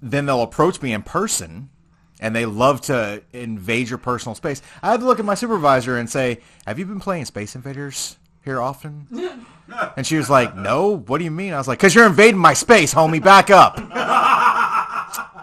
then 0.00 0.26
they'll 0.26 0.42
approach 0.42 0.80
me 0.82 0.92
in 0.92 1.02
person, 1.02 1.70
and 2.24 2.34
they 2.34 2.46
love 2.46 2.80
to 2.80 3.22
invade 3.34 3.90
your 3.90 3.98
personal 3.98 4.34
space. 4.34 4.62
I 4.82 4.90
had 4.90 5.00
to 5.00 5.06
look 5.06 5.18
at 5.18 5.26
my 5.26 5.34
supervisor 5.34 5.98
and 5.98 6.08
say, 6.08 6.40
"Have 6.66 6.78
you 6.78 6.86
been 6.86 6.98
playing 7.00 7.26
Space 7.26 7.54
Invaders 7.54 8.16
here 8.44 8.60
often?" 8.62 9.06
And 9.96 10.06
she 10.06 10.18
was 10.18 10.28
like, 10.28 10.54
no, 10.54 10.98
what 10.98 11.16
do 11.18 11.24
you 11.24 11.30
mean? 11.30 11.54
I 11.54 11.56
was 11.56 11.66
like, 11.66 11.78
because 11.78 11.94
you're 11.94 12.06
invading 12.06 12.38
my 12.38 12.52
space, 12.52 12.92
homie, 12.92 13.22
back 13.22 13.48
up. 13.50 13.76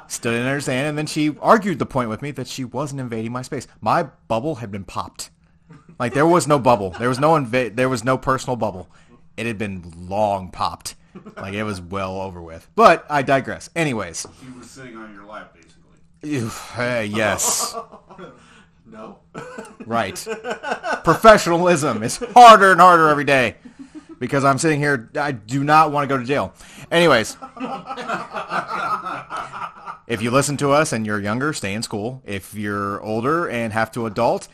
Still 0.08 0.32
didn't 0.34 0.46
understand. 0.48 0.90
And 0.90 0.98
then 0.98 1.08
she 1.08 1.36
argued 1.42 1.80
the 1.80 1.88
point 1.88 2.08
with 2.10 2.22
me 2.22 2.30
that 2.32 2.48
she 2.48 2.64
wasn't 2.64 3.02
invading 3.02 3.32
my 3.32 3.42
space. 3.42 3.66
My 3.82 4.04
bubble 4.28 4.56
had 4.56 4.70
been 4.70 4.84
popped. 4.84 5.32
Like 5.98 6.14
there 6.14 6.28
was 6.28 6.48
no 6.48 6.60
bubble. 6.60 6.92
There 6.92 7.10
was 7.10 7.20
no 7.20 7.32
inva- 7.32 7.76
there 7.76 7.90
was 7.90 8.04
no 8.04 8.16
personal 8.16 8.56
bubble. 8.58 8.90
It 9.38 9.48
had 9.48 9.58
been 9.58 9.92
long 10.08 10.52
popped. 10.52 10.94
Like 11.36 11.56
it 11.56 11.64
was 11.64 11.82
well 11.82 12.22
over 12.22 12.42
with. 12.42 12.68
But 12.76 13.06
I 13.10 13.24
digress. 13.24 13.72
Anyways, 13.76 14.28
He 14.46 14.52
was 14.56 14.70
sitting 14.70 14.98
on 14.98 15.14
your 15.16 15.26
lap, 15.26 15.56
eh, 16.24 17.01
yes, 17.04 17.75
No. 18.86 19.20
right. 19.86 20.16
Professionalism 21.04 22.04
is 22.04 22.18
harder 22.36 22.72
and 22.74 22.82
harder 22.82 23.08
every 23.08 23.24
day 23.24 23.56
because 24.20 24.44
I'm 24.44 24.58
sitting 24.58 24.80
here. 24.80 25.10
I 25.16 25.32
do 25.32 25.63
not 25.63 25.92
want 25.92 26.08
to 26.10 26.13
go 26.13 26.20
to 26.20 26.25
jail. 26.25 26.54
Anyways, 26.92 27.38
if 30.08 30.22
you 30.22 30.30
listen 30.30 30.58
to 30.58 30.72
us 30.72 30.92
and 30.92 31.06
you're 31.06 31.22
younger, 31.22 31.54
stay 31.54 31.74
in 31.74 31.84
school. 31.84 32.22
If 32.25 32.54
you're 32.54 33.01
older 33.01 33.48
and 33.50 33.72
have 33.72 33.92
to 33.94 34.06
adult, 34.08 34.48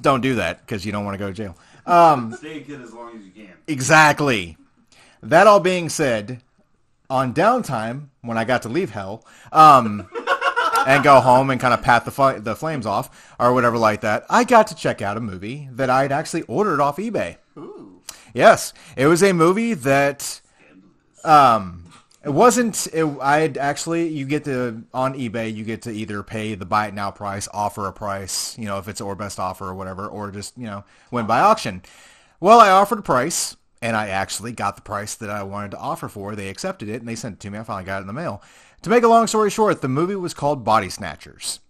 don't 0.00 0.22
do 0.22 0.36
that 0.36 0.60
because 0.60 0.86
you 0.86 0.92
don't 0.92 1.04
want 1.04 1.14
to 1.14 1.18
go 1.18 1.26
to 1.26 1.34
jail. 1.34 1.56
Um, 1.84 2.32
Stay 2.34 2.58
a 2.58 2.60
kid 2.62 2.80
as 2.80 2.92
long 2.94 3.16
as 3.18 3.24
you 3.24 3.32
can. 3.32 3.52
Exactly. 3.66 4.56
That 5.22 5.46
all 5.46 5.60
being 5.60 5.88
said, 5.88 6.40
on 7.10 7.34
downtime 7.34 8.08
when 8.22 8.38
I 8.38 8.44
got 8.44 8.62
to 8.62 8.68
leave 8.70 8.90
hell, 8.90 9.24
um, 9.52 10.08
and 10.86 11.04
go 11.04 11.20
home 11.20 11.50
and 11.50 11.60
kind 11.60 11.74
of 11.74 11.82
pat 11.82 12.04
the 12.04 12.10
fi- 12.10 12.38
the 12.38 12.56
flames 12.56 12.86
off 12.86 13.34
or 13.38 13.52
whatever 13.52 13.78
like 13.78 14.00
that, 14.02 14.24
I 14.28 14.44
got 14.44 14.66
to 14.68 14.74
check 14.74 15.02
out 15.02 15.16
a 15.16 15.20
movie 15.20 15.68
that 15.72 15.90
I'd 15.90 16.12
actually 16.12 16.42
ordered 16.42 16.80
off 16.80 16.96
eBay. 16.96 17.36
Ooh. 17.56 18.00
Yes, 18.34 18.72
it 18.96 19.06
was 19.06 19.22
a 19.22 19.32
movie 19.32 19.74
that 19.74 20.40
um 21.24 21.84
it 22.24 22.30
wasn't 22.30 22.86
it, 22.92 23.04
I'd 23.20 23.58
actually 23.58 24.08
you 24.08 24.24
get 24.26 24.44
to 24.44 24.84
on 24.94 25.14
eBay 25.14 25.54
you 25.54 25.64
get 25.64 25.82
to 25.82 25.92
either 25.92 26.22
pay 26.22 26.54
the 26.54 26.64
buy 26.64 26.86
it 26.86 26.94
now 26.94 27.10
price, 27.10 27.48
offer 27.52 27.86
a 27.86 27.92
price, 27.92 28.56
you 28.58 28.66
know, 28.66 28.78
if 28.78 28.88
it's 28.88 29.00
or 29.00 29.14
best 29.14 29.40
offer 29.40 29.66
or 29.66 29.74
whatever, 29.74 30.06
or 30.06 30.30
just, 30.30 30.56
you 30.56 30.66
know, 30.66 30.84
win 31.10 31.26
by 31.26 31.40
auction. 31.40 31.82
Well, 32.40 32.60
I 32.60 32.70
offered 32.70 33.00
a 33.00 33.02
price 33.02 33.56
and 33.80 33.96
I 33.96 34.08
actually 34.08 34.52
got 34.52 34.76
the 34.76 34.82
price 34.82 35.16
that 35.16 35.30
I 35.30 35.42
wanted 35.42 35.72
to 35.72 35.78
offer 35.78 36.08
for. 36.08 36.36
They 36.36 36.48
accepted 36.48 36.88
it 36.88 37.00
and 37.00 37.08
they 37.08 37.16
sent 37.16 37.34
it 37.34 37.40
to 37.40 37.50
me. 37.50 37.58
I 37.58 37.64
finally 37.64 37.84
got 37.84 37.98
it 37.98 38.02
in 38.02 38.06
the 38.06 38.12
mail. 38.12 38.42
To 38.82 38.90
make 38.90 39.04
a 39.04 39.08
long 39.08 39.26
story 39.26 39.50
short, 39.50 39.80
the 39.80 39.88
movie 39.88 40.16
was 40.16 40.34
called 40.34 40.64
Body 40.64 40.88
Snatchers. 40.88 41.60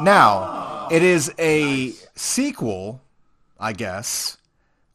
Now, 0.00 0.88
it 0.90 1.02
is 1.02 1.32
a 1.38 1.92
sequel, 2.14 3.00
I 3.58 3.72
guess, 3.72 4.36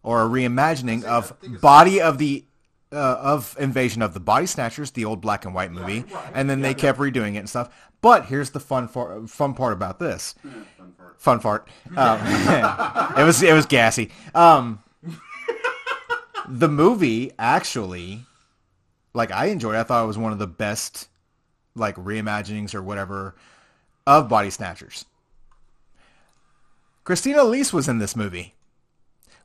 or 0.03 0.23
a 0.23 0.29
reimagining 0.29 1.03
of 1.03 1.33
Body 1.61 1.99
of 1.99 2.17
the 2.19 2.45
uh, 2.91 2.95
of 2.95 3.55
Invasion 3.59 4.01
of 4.01 4.13
the 4.13 4.19
Body 4.19 4.45
Snatchers, 4.45 4.91
the 4.91 5.03
old 5.03 5.19
black 5.19 5.43
and 5.45 5.53
white 5.53 5.71
movie, 5.71 6.05
and 6.33 6.49
then 6.49 6.61
they 6.61 6.73
kept 6.73 6.99
redoing 6.99 7.35
it 7.35 7.39
and 7.39 7.49
stuff. 7.49 7.69
But 8.01 8.25
here's 8.27 8.51
the 8.51 8.59
fun 8.61 8.87
for, 8.87 9.27
fun 9.27 9.53
part 9.55 9.73
about 9.73 9.99
this. 9.99 10.35
Fun 10.41 10.95
part. 10.97 11.17
Fun 11.19 11.39
fart. 11.41 11.69
Um, 11.97 13.17
it 13.19 13.23
was 13.25 13.41
it 13.43 13.53
was 13.53 13.65
gassy. 13.65 14.11
Um, 14.33 14.83
the 16.47 16.69
movie 16.69 17.31
actually, 17.37 18.21
like 19.13 19.31
I 19.31 19.47
enjoyed. 19.47 19.75
it. 19.75 19.79
I 19.79 19.83
thought 19.83 20.03
it 20.03 20.07
was 20.07 20.17
one 20.17 20.31
of 20.31 20.39
the 20.39 20.47
best, 20.47 21.09
like 21.77 21.95
reimaginings 21.95 22.75
or 22.75 22.81
whatever, 22.81 23.35
of 24.05 24.29
Body 24.29 24.49
Snatchers. 24.49 25.05
Christina 27.03 27.43
Elise 27.43 27.71
was 27.71 27.87
in 27.87 27.99
this 27.99 28.15
movie. 28.15 28.55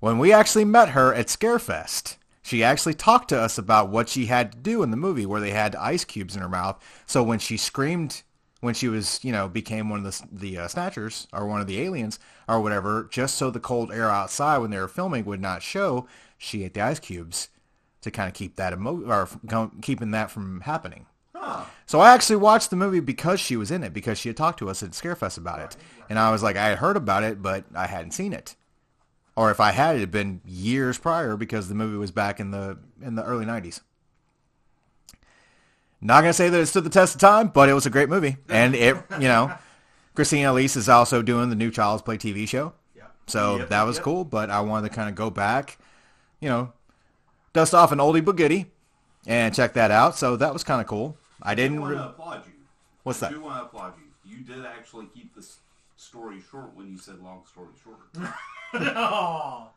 When 0.01 0.19
we 0.19 0.33
actually 0.33 0.65
met 0.65 0.91
her 0.91 1.15
at 1.15 1.29
Scarefest, 1.29 2.17
she 2.43 2.65
actually 2.65 2.95
talked 2.95 3.29
to 3.29 3.41
us 3.41 3.57
about 3.57 3.89
what 3.89 4.09
she 4.09 4.27
had 4.27 4.51
to 4.51 4.59
do 4.59 4.83
in 4.83 4.91
the 4.91 4.97
movie 4.97 5.27
where 5.27 5.41
they 5.41 5.51
had 5.51 5.77
ice 5.77 6.05
cubes 6.05 6.35
in 6.35 6.43
her 6.43 6.49
mouth. 6.49 6.83
So 7.07 7.23
when 7.23 7.39
she 7.39 7.57
screamed, 7.57 8.23
when 8.61 8.75
she 8.75 8.89
was, 8.89 9.21
you 9.23 9.31
know, 9.31 9.49
became 9.49 9.89
one 9.89 10.05
of 10.05 10.05
the, 10.05 10.27
the 10.33 10.59
uh, 10.59 10.69
snatchers 10.69 11.29
or 11.33 11.47
one 11.47 11.61
of 11.61 11.69
the 11.69 11.81
aliens 11.81 12.19
or 12.49 12.61
whatever, 12.61 13.09
just 13.13 13.37
so 13.37 13.51
the 13.51 13.61
cold 13.61 13.93
air 13.93 14.11
outside 14.11 14.59
when 14.59 14.71
they 14.71 14.79
were 14.79 14.89
filming 14.89 15.25
would 15.25 15.41
not 15.41 15.63
show, 15.63 16.09
she 16.37 16.65
ate 16.65 16.75
the 16.75 16.81
ice 16.81 16.99
cubes 16.99 17.49
to 18.01 18.11
kind 18.11 18.29
of 18.29 18.35
keep 18.35 18.57
that 18.57 18.73
emo- 18.73 19.07
or 19.07 19.29
keeping 19.81 20.11
that 20.11 20.31
from 20.31 20.63
happening. 20.63 21.07
So 21.87 22.01
I 22.01 22.15
actually 22.15 22.37
watched 22.37 22.71
the 22.71 22.77
movie 22.77 23.01
because 23.01 23.41
she 23.41 23.57
was 23.57 23.71
in 23.71 23.83
it, 23.83 23.93
because 23.93 24.19
she 24.19 24.29
had 24.29 24.37
talked 24.37 24.59
to 24.61 24.71
us 24.71 24.83
at 24.83 24.93
Scarefest 24.93 25.37
about 25.37 25.61
it. 25.61 25.77
And 26.09 26.19
I 26.19 26.31
was 26.31 26.43
like, 26.43 26.57
I 26.57 26.69
had 26.69 26.79
heard 26.79 26.97
about 26.97 27.23
it, 27.23 27.43
but 27.43 27.65
I 27.75 27.87
hadn't 27.87 28.13
seen 28.13 28.33
it. 28.33 28.57
Or 29.37 29.51
if 29.51 29.61
I 29.61 29.73
had, 29.73 29.97
it 29.97 30.01
had 30.01 30.11
been 30.11 30.41
years 30.47 30.99
prior 30.99 31.37
because 31.37 31.69
the 31.69 31.75
movie 31.75 31.97
was 31.97 32.11
back 32.11 32.39
in 32.39 32.51
the 32.51 32.79
in 33.01 33.15
the 33.15 33.25
early 33.25 33.45
90s. 33.47 33.81
Not 36.01 36.23
going 36.23 36.31
to 36.31 36.35
say 36.35 36.49
that 36.49 36.61
it 36.61 36.67
stood 36.67 36.85
the 36.85 36.91
test 36.91 37.15
of 37.15 37.21
time, 37.21 37.49
but 37.49 37.69
it 37.69 37.75
was 37.75 37.87
a 37.87 37.91
great 37.91 38.09
movie. 38.09 38.37
And 38.49 38.75
it, 38.75 38.97
you 39.21 39.29
know, 39.29 39.55
Christina 40.15 40.51
Elise 40.53 40.77
is 40.77 40.89
also 40.89 41.23
doing 41.23 41.49
the 41.49 41.57
new 41.57 41.71
Child's 41.71 42.03
Play 42.03 42.19
TV 42.19 42.47
show. 42.49 42.73
Yeah. 42.97 43.05
So 43.27 43.59
Yep, 43.59 43.69
that 43.69 43.83
was 43.85 43.97
yep. 43.97 44.05
cool, 44.05 44.25
but 44.25 44.51
I 44.51 44.61
wanted 44.61 44.89
to 44.89 44.95
kind 44.95 45.09
of 45.09 45.15
go 45.15 45.31
back, 45.31 45.79
you 46.41 46.49
know, 46.49 46.73
dust 47.53 47.75
off 47.75 47.93
an 47.93 47.99
oldie 47.99 48.25
but 48.25 48.37
goodie 48.37 48.67
and 49.27 49.55
check 49.55 49.75
that 49.75 49.91
out. 49.91 50.17
So 50.17 50.37
that 50.37 50.53
was 50.53 50.65
kind 50.65 50.81
of 50.81 50.87
cool. 50.87 51.17
I 51.43 51.53
I 51.53 51.55
didn't. 51.55 51.81
want 51.81 51.95
to 51.95 51.99
Re- 52.01 52.07
applaud 52.07 52.47
you. 52.47 52.53
What's 53.03 53.23
I 53.23 53.29
that? 53.29 53.35
do 53.35 53.41
want 53.43 53.59
to 53.59 53.63
applaud 53.65 53.95
you. 53.99 54.31
You 54.37 54.43
did 54.45 54.65
actually 54.65 55.07
keep 55.07 55.35
this 55.35 55.59
story 55.97 56.41
short 56.51 56.75
when 56.75 56.91
you 56.91 56.99
said 56.99 57.19
long 57.21 57.43
story 57.51 57.69
short. 57.83 57.99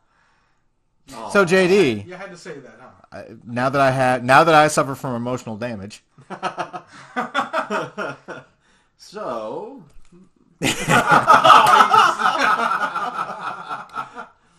Oh, 1.14 1.30
so 1.30 1.44
JD, 1.44 2.04
you 2.04 2.14
had 2.14 2.32
to 2.32 2.36
say 2.36 2.58
that, 2.58 2.80
huh? 2.80 2.88
I- 3.12 3.36
now 3.46 3.68
that 3.68 3.80
I 3.80 3.92
had, 3.92 4.24
now 4.24 4.42
that 4.42 4.56
I 4.56 4.66
suffer 4.66 4.96
from 4.96 5.14
emotional 5.14 5.56
damage, 5.56 6.02
So. 8.96 9.84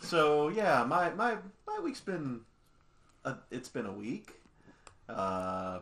so 0.01 0.49
yeah, 0.49 0.83
my 0.87 1.09
my 1.11 1.35
my 1.67 1.79
week's 1.83 2.01
been, 2.01 2.41
a, 3.25 3.35
it's 3.51 3.69
been 3.69 3.85
a 3.85 3.91
week. 3.91 4.33
Uh, 5.09 5.79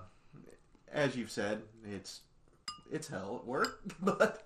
as 0.96 1.16
you've 1.16 1.30
said, 1.30 1.62
it's 1.86 2.22
it's 2.92 3.08
hell 3.08 3.40
at 3.42 3.46
work, 3.46 3.82
but 4.02 4.44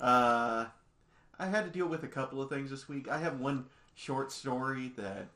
uh, 0.00 0.64
I 1.38 1.46
had 1.46 1.64
to 1.64 1.70
deal 1.70 1.86
with 1.86 2.02
a 2.02 2.08
couple 2.08 2.42
of 2.42 2.48
things 2.48 2.70
this 2.70 2.88
week. 2.88 3.08
I 3.08 3.18
have 3.18 3.38
one 3.38 3.66
short 3.94 4.32
story 4.32 4.92
that 4.96 5.28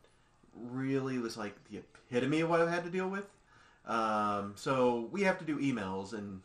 really 0.57 1.19
was 1.19 1.37
like 1.37 1.55
the 1.71 1.79
epitome 1.79 2.41
of 2.41 2.51
what 2.51 2.61
I've 2.61 2.71
had 2.71 2.85
to 2.85 2.91
deal 2.91 3.09
with. 3.09 3.27
Um, 3.87 4.55
so 4.57 5.09
we 5.13 5.23
have 5.23 5.39
to 5.39 5.45
do 5.45 5.59
emails 5.59 6.15
and 6.15 6.41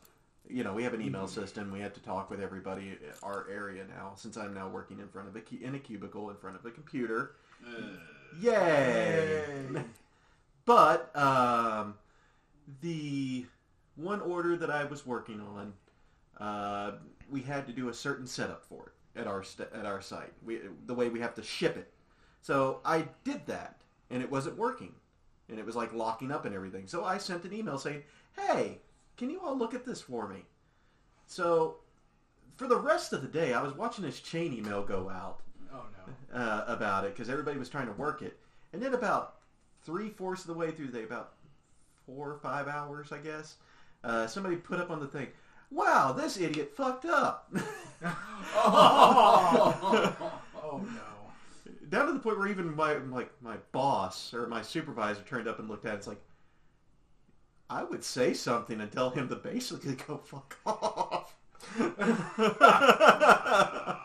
you 0.49 0.63
know, 0.63 0.73
we 0.73 0.83
have 0.83 0.95
an 0.95 1.01
email 1.01 1.27
system. 1.27 1.71
We 1.71 1.79
have 1.81 1.93
to 1.93 1.99
talk 2.01 2.31
with 2.31 2.41
everybody 2.41 2.89
at 2.89 3.15
our 3.21 3.47
area 3.51 3.85
now. 3.87 4.13
Since 4.15 4.35
I'm 4.35 4.53
now 4.53 4.67
working 4.67 4.99
in 4.99 5.07
front 5.07 5.27
of 5.27 5.35
a 5.35 5.41
cu- 5.41 5.59
in 5.61 5.75
a 5.75 5.79
cubicle 5.79 6.31
in 6.31 6.37
front 6.37 6.55
of 6.57 6.65
a 6.65 6.71
computer. 6.71 7.35
Yay! 8.41 9.43
But 10.65 11.15
um, 11.15 11.95
the 12.81 13.45
one 13.99 14.21
order 14.21 14.55
that 14.57 14.69
I 14.71 14.85
was 14.85 15.05
working 15.05 15.41
on, 15.41 15.73
uh, 16.39 16.91
we 17.29 17.41
had 17.41 17.67
to 17.67 17.73
do 17.73 17.89
a 17.89 17.93
certain 17.93 18.25
setup 18.25 18.63
for 18.63 18.93
it 19.15 19.19
at 19.19 19.27
our 19.27 19.43
st- 19.43 19.69
at 19.73 19.85
our 19.85 20.01
site. 20.01 20.33
We, 20.43 20.59
the 20.85 20.93
way 20.93 21.09
we 21.09 21.19
have 21.19 21.35
to 21.35 21.43
ship 21.43 21.75
it. 21.77 21.91
So 22.41 22.79
I 22.85 23.05
did 23.23 23.45
that, 23.47 23.81
and 24.09 24.21
it 24.23 24.31
wasn't 24.31 24.57
working, 24.57 24.93
and 25.49 25.59
it 25.59 25.65
was 25.65 25.75
like 25.75 25.93
locking 25.93 26.31
up 26.31 26.45
and 26.45 26.55
everything. 26.55 26.87
So 26.87 27.03
I 27.03 27.17
sent 27.17 27.43
an 27.43 27.53
email 27.53 27.77
saying, 27.77 28.03
"Hey, 28.37 28.79
can 29.17 29.29
you 29.29 29.41
all 29.41 29.57
look 29.57 29.73
at 29.73 29.85
this 29.85 30.01
for 30.01 30.27
me?" 30.27 30.45
So 31.27 31.77
for 32.55 32.67
the 32.67 32.77
rest 32.77 33.13
of 33.13 33.21
the 33.21 33.27
day, 33.27 33.53
I 33.53 33.61
was 33.61 33.73
watching 33.73 34.03
this 34.05 34.19
chain 34.19 34.53
email 34.53 34.83
go 34.83 35.09
out 35.09 35.41
Oh 35.73 35.83
no. 36.33 36.37
uh, 36.39 36.65
about 36.67 37.05
it 37.05 37.13
because 37.15 37.29
everybody 37.29 37.57
was 37.57 37.69
trying 37.69 37.87
to 37.87 37.93
work 37.93 38.21
it. 38.21 38.39
And 38.73 38.81
then 38.81 38.93
about 38.93 39.35
three 39.83 40.09
fourths 40.09 40.41
of 40.41 40.47
the 40.47 40.53
way 40.53 40.71
through 40.71 40.87
the 40.87 40.99
day, 40.99 41.03
about 41.03 41.33
four 42.05 42.29
or 42.31 42.37
five 42.39 42.67
hours, 42.67 43.11
I 43.11 43.19
guess, 43.19 43.55
uh, 44.03 44.27
somebody 44.27 44.55
put 44.55 44.79
up 44.79 44.91
on 44.91 44.99
the 44.99 45.07
thing, 45.07 45.27
"Wow, 45.71 46.13
this 46.13 46.37
idiot 46.37 46.73
fucked 46.75 47.05
up." 47.05 47.51
Oh 50.71 50.77
no. 50.83 51.71
Down 51.89 52.07
to 52.07 52.13
the 52.13 52.19
point 52.19 52.37
where 52.37 52.47
even 52.47 52.75
my 52.75 52.97
like 52.97 53.31
my 53.41 53.57
boss 53.71 54.33
or 54.33 54.47
my 54.47 54.61
supervisor 54.61 55.21
turned 55.21 55.47
up 55.47 55.59
and 55.59 55.67
looked 55.67 55.85
at 55.85 55.95
it. 55.95 55.97
It's 55.97 56.07
like, 56.07 56.21
I 57.69 57.83
would 57.83 58.03
say 58.03 58.33
something 58.33 58.79
and 58.79 58.91
tell 58.91 59.09
him 59.09 59.29
to 59.29 59.35
basically 59.35 59.95
go 60.07 60.17
fuck 60.17 60.57
off. 60.65 61.35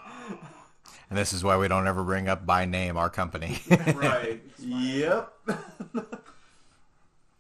and 1.10 1.18
this 1.18 1.32
is 1.32 1.44
why 1.44 1.56
we 1.56 1.68
don't 1.68 1.86
ever 1.86 2.02
bring 2.02 2.28
up 2.28 2.46
by 2.46 2.64
name 2.64 2.96
our 2.96 3.10
company. 3.10 3.58
right. 3.94 4.40
yep. 4.58 5.32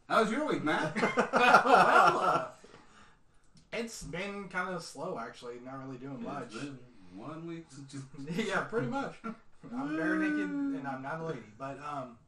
How 0.08 0.22
was 0.22 0.30
your 0.30 0.46
week, 0.46 0.62
Matt? 0.62 0.94
well, 1.16 2.18
uh, 2.20 2.44
it's 3.72 4.02
been 4.02 4.48
kind 4.48 4.74
of 4.74 4.82
slow 4.82 5.18
actually. 5.18 5.54
Not 5.64 5.84
really 5.86 5.98
doing 5.98 6.22
much. 6.22 6.46
It's 6.52 6.64
been 6.64 6.78
one 7.16 7.46
week 7.46 7.66
since 7.70 7.94
you. 7.94 8.02
yeah, 8.44 8.60
pretty 8.62 8.86
much. 8.88 9.14
I'm 9.74 9.96
bare 9.96 10.16
naked 10.16 10.38
and 10.40 10.86
I'm 10.86 11.02
not 11.02 11.20
a 11.20 11.24
lady. 11.24 11.40
But 11.58 11.78
um, 11.80 12.18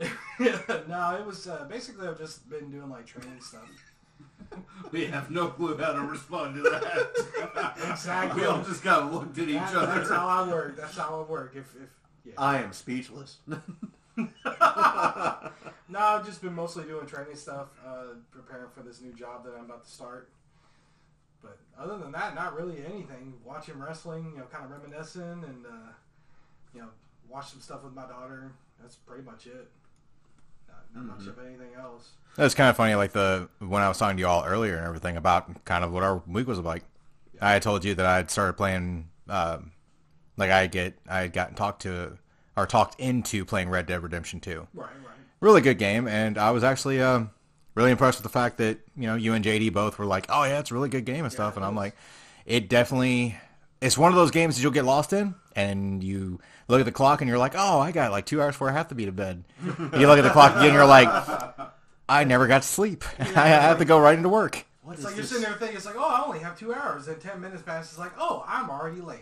no, 0.88 1.16
it 1.18 1.26
was 1.26 1.46
uh, 1.48 1.66
basically 1.68 2.06
I've 2.06 2.18
just 2.18 2.48
been 2.48 2.70
doing 2.70 2.88
like 2.88 3.06
training 3.06 3.40
stuff. 3.40 3.68
We 4.92 5.06
have 5.06 5.30
no 5.30 5.48
clue 5.48 5.76
how 5.76 5.92
to 5.92 6.00
respond 6.00 6.54
to 6.54 6.62
that. 6.62 7.74
Exactly. 7.90 8.42
We 8.42 8.46
all 8.46 8.62
just 8.62 8.82
kind 8.82 9.04
of 9.06 9.12
looked 9.12 9.36
at 9.38 9.48
each 9.48 9.56
That- 9.56 9.74
other. 9.74 9.94
that's 9.98 10.10
how 10.10 10.26
I 10.28 10.48
work. 10.48 10.76
That's 10.76 10.96
how 10.96 11.20
I 11.26 11.30
work. 11.30 11.54
If, 11.56 11.74
if 11.74 11.88
yeah. 12.24 12.32
I 12.38 12.62
am 12.62 12.72
speechless. 12.72 13.38
No, 15.88 16.00
I've 16.00 16.26
just 16.26 16.42
been 16.42 16.54
mostly 16.54 16.84
doing 16.84 17.06
training 17.06 17.36
stuff, 17.36 17.68
uh, 17.84 18.14
preparing 18.30 18.68
for 18.74 18.82
this 18.82 19.00
new 19.00 19.12
job 19.14 19.44
that 19.44 19.54
I'm 19.54 19.64
about 19.64 19.84
to 19.84 19.90
start. 19.90 20.28
But 21.40 21.58
other 21.78 21.96
than 21.96 22.12
that, 22.12 22.34
not 22.34 22.54
really 22.54 22.84
anything. 22.84 23.34
Watching 23.42 23.78
wrestling, 23.78 24.32
you 24.34 24.38
know, 24.38 24.44
kind 24.52 24.64
of 24.64 24.70
reminiscing, 24.70 25.22
and 25.22 25.64
uh, 25.64 25.92
you 26.74 26.82
know, 26.82 26.88
watch 27.28 27.50
some 27.50 27.60
stuff 27.60 27.84
with 27.84 27.94
my 27.94 28.06
daughter. 28.06 28.52
That's 28.80 28.96
pretty 28.96 29.22
much 29.22 29.46
it. 29.46 29.70
Not, 30.68 31.06
not 31.06 31.18
much 31.18 31.26
of 31.26 31.38
anything 31.38 31.74
else. 31.78 32.10
That's 32.36 32.54
kind 32.54 32.68
of 32.68 32.76
funny, 32.76 32.94
like 32.94 33.12
the 33.12 33.48
when 33.60 33.80
I 33.80 33.88
was 33.88 33.96
talking 33.96 34.18
to 34.18 34.20
you 34.20 34.26
all 34.26 34.44
earlier 34.44 34.76
and 34.76 34.86
everything 34.86 35.16
about 35.16 35.64
kind 35.64 35.84
of 35.84 35.92
what 35.92 36.02
our 36.02 36.22
week 36.26 36.46
was 36.46 36.58
like. 36.58 36.82
I 37.40 37.60
told 37.60 37.84
you 37.84 37.94
that 37.94 38.04
I 38.04 38.16
had 38.16 38.30
started 38.30 38.54
playing, 38.54 39.08
um, 39.28 39.70
like 40.36 40.50
I 40.50 40.66
get, 40.66 40.98
I 41.08 41.20
had 41.20 41.32
gotten 41.32 41.54
talked 41.54 41.82
to 41.82 42.18
or 42.58 42.66
talked 42.66 42.98
into 43.00 43.44
playing 43.44 43.68
Red 43.70 43.86
Dead 43.86 44.02
Redemption 44.02 44.40
2. 44.40 44.66
Right, 44.74 44.84
right. 44.84 44.90
Really 45.40 45.60
good 45.60 45.78
game, 45.78 46.08
and 46.08 46.36
I 46.36 46.50
was 46.50 46.64
actually 46.64 47.00
um, 47.00 47.30
really 47.76 47.92
impressed 47.92 48.18
with 48.18 48.24
the 48.24 48.28
fact 48.38 48.58
that 48.58 48.78
you 48.96 49.06
know 49.06 49.14
you 49.14 49.34
and 49.34 49.44
JD 49.44 49.72
both 49.72 49.98
were 49.98 50.04
like, 50.06 50.26
"Oh 50.28 50.42
yeah, 50.44 50.58
it's 50.58 50.72
a 50.72 50.74
really 50.74 50.88
good 50.88 51.04
game 51.04 51.24
and 51.24 51.32
stuff," 51.32 51.54
and 51.56 51.64
I'm 51.64 51.76
like, 51.76 51.94
it 52.44 52.68
definitely. 52.68 53.36
It's 53.80 53.96
one 53.96 54.10
of 54.10 54.16
those 54.16 54.32
games 54.32 54.56
that 54.56 54.62
you'll 54.62 54.72
get 54.72 54.84
lost 54.84 55.12
in, 55.12 55.36
and 55.54 56.02
you 56.02 56.40
look 56.66 56.80
at 56.80 56.86
the 56.86 56.90
clock 56.92 57.20
and 57.20 57.28
you're 57.28 57.38
like, 57.38 57.54
"Oh, 57.56 57.78
I 57.78 57.92
got 57.92 58.10
like 58.10 58.26
two 58.26 58.42
hours 58.42 58.54
before 58.56 58.68
I 58.68 58.72
have 58.72 58.88
to 58.88 58.96
be 58.96 59.04
to 59.06 59.12
bed." 59.12 59.44
You 59.64 60.08
look 60.08 60.18
at 60.18 60.22
the 60.22 60.30
clock 60.30 60.52
again, 60.56 60.64
and 60.64 60.74
you're 60.74 60.84
like, 60.84 61.08
I 62.08 62.24
never 62.24 62.48
got 62.48 62.62
to 62.62 62.68
sleep. 62.68 63.04
I 63.20 63.46
have 63.46 63.78
to 63.78 63.84
go 63.84 64.00
right 64.00 64.16
into 64.16 64.28
work. 64.28 64.64
What 64.82 64.94
It's 64.94 65.00
is 65.00 65.04
like 65.04 65.16
you're 65.16 65.24
sitting 65.24 65.44
there 65.44 65.52
thinking, 65.54 65.76
it's 65.76 65.86
like, 65.86 65.94
oh, 65.96 66.04
I 66.04 66.24
only 66.26 66.40
have 66.40 66.58
two 66.58 66.74
hours, 66.74 67.06
and 67.06 67.20
ten 67.20 67.40
minutes 67.40 67.62
passes. 67.62 67.90
It's 67.92 67.98
like, 68.00 68.12
oh, 68.18 68.44
I'm 68.48 68.68
already 68.70 69.00
late. 69.02 69.20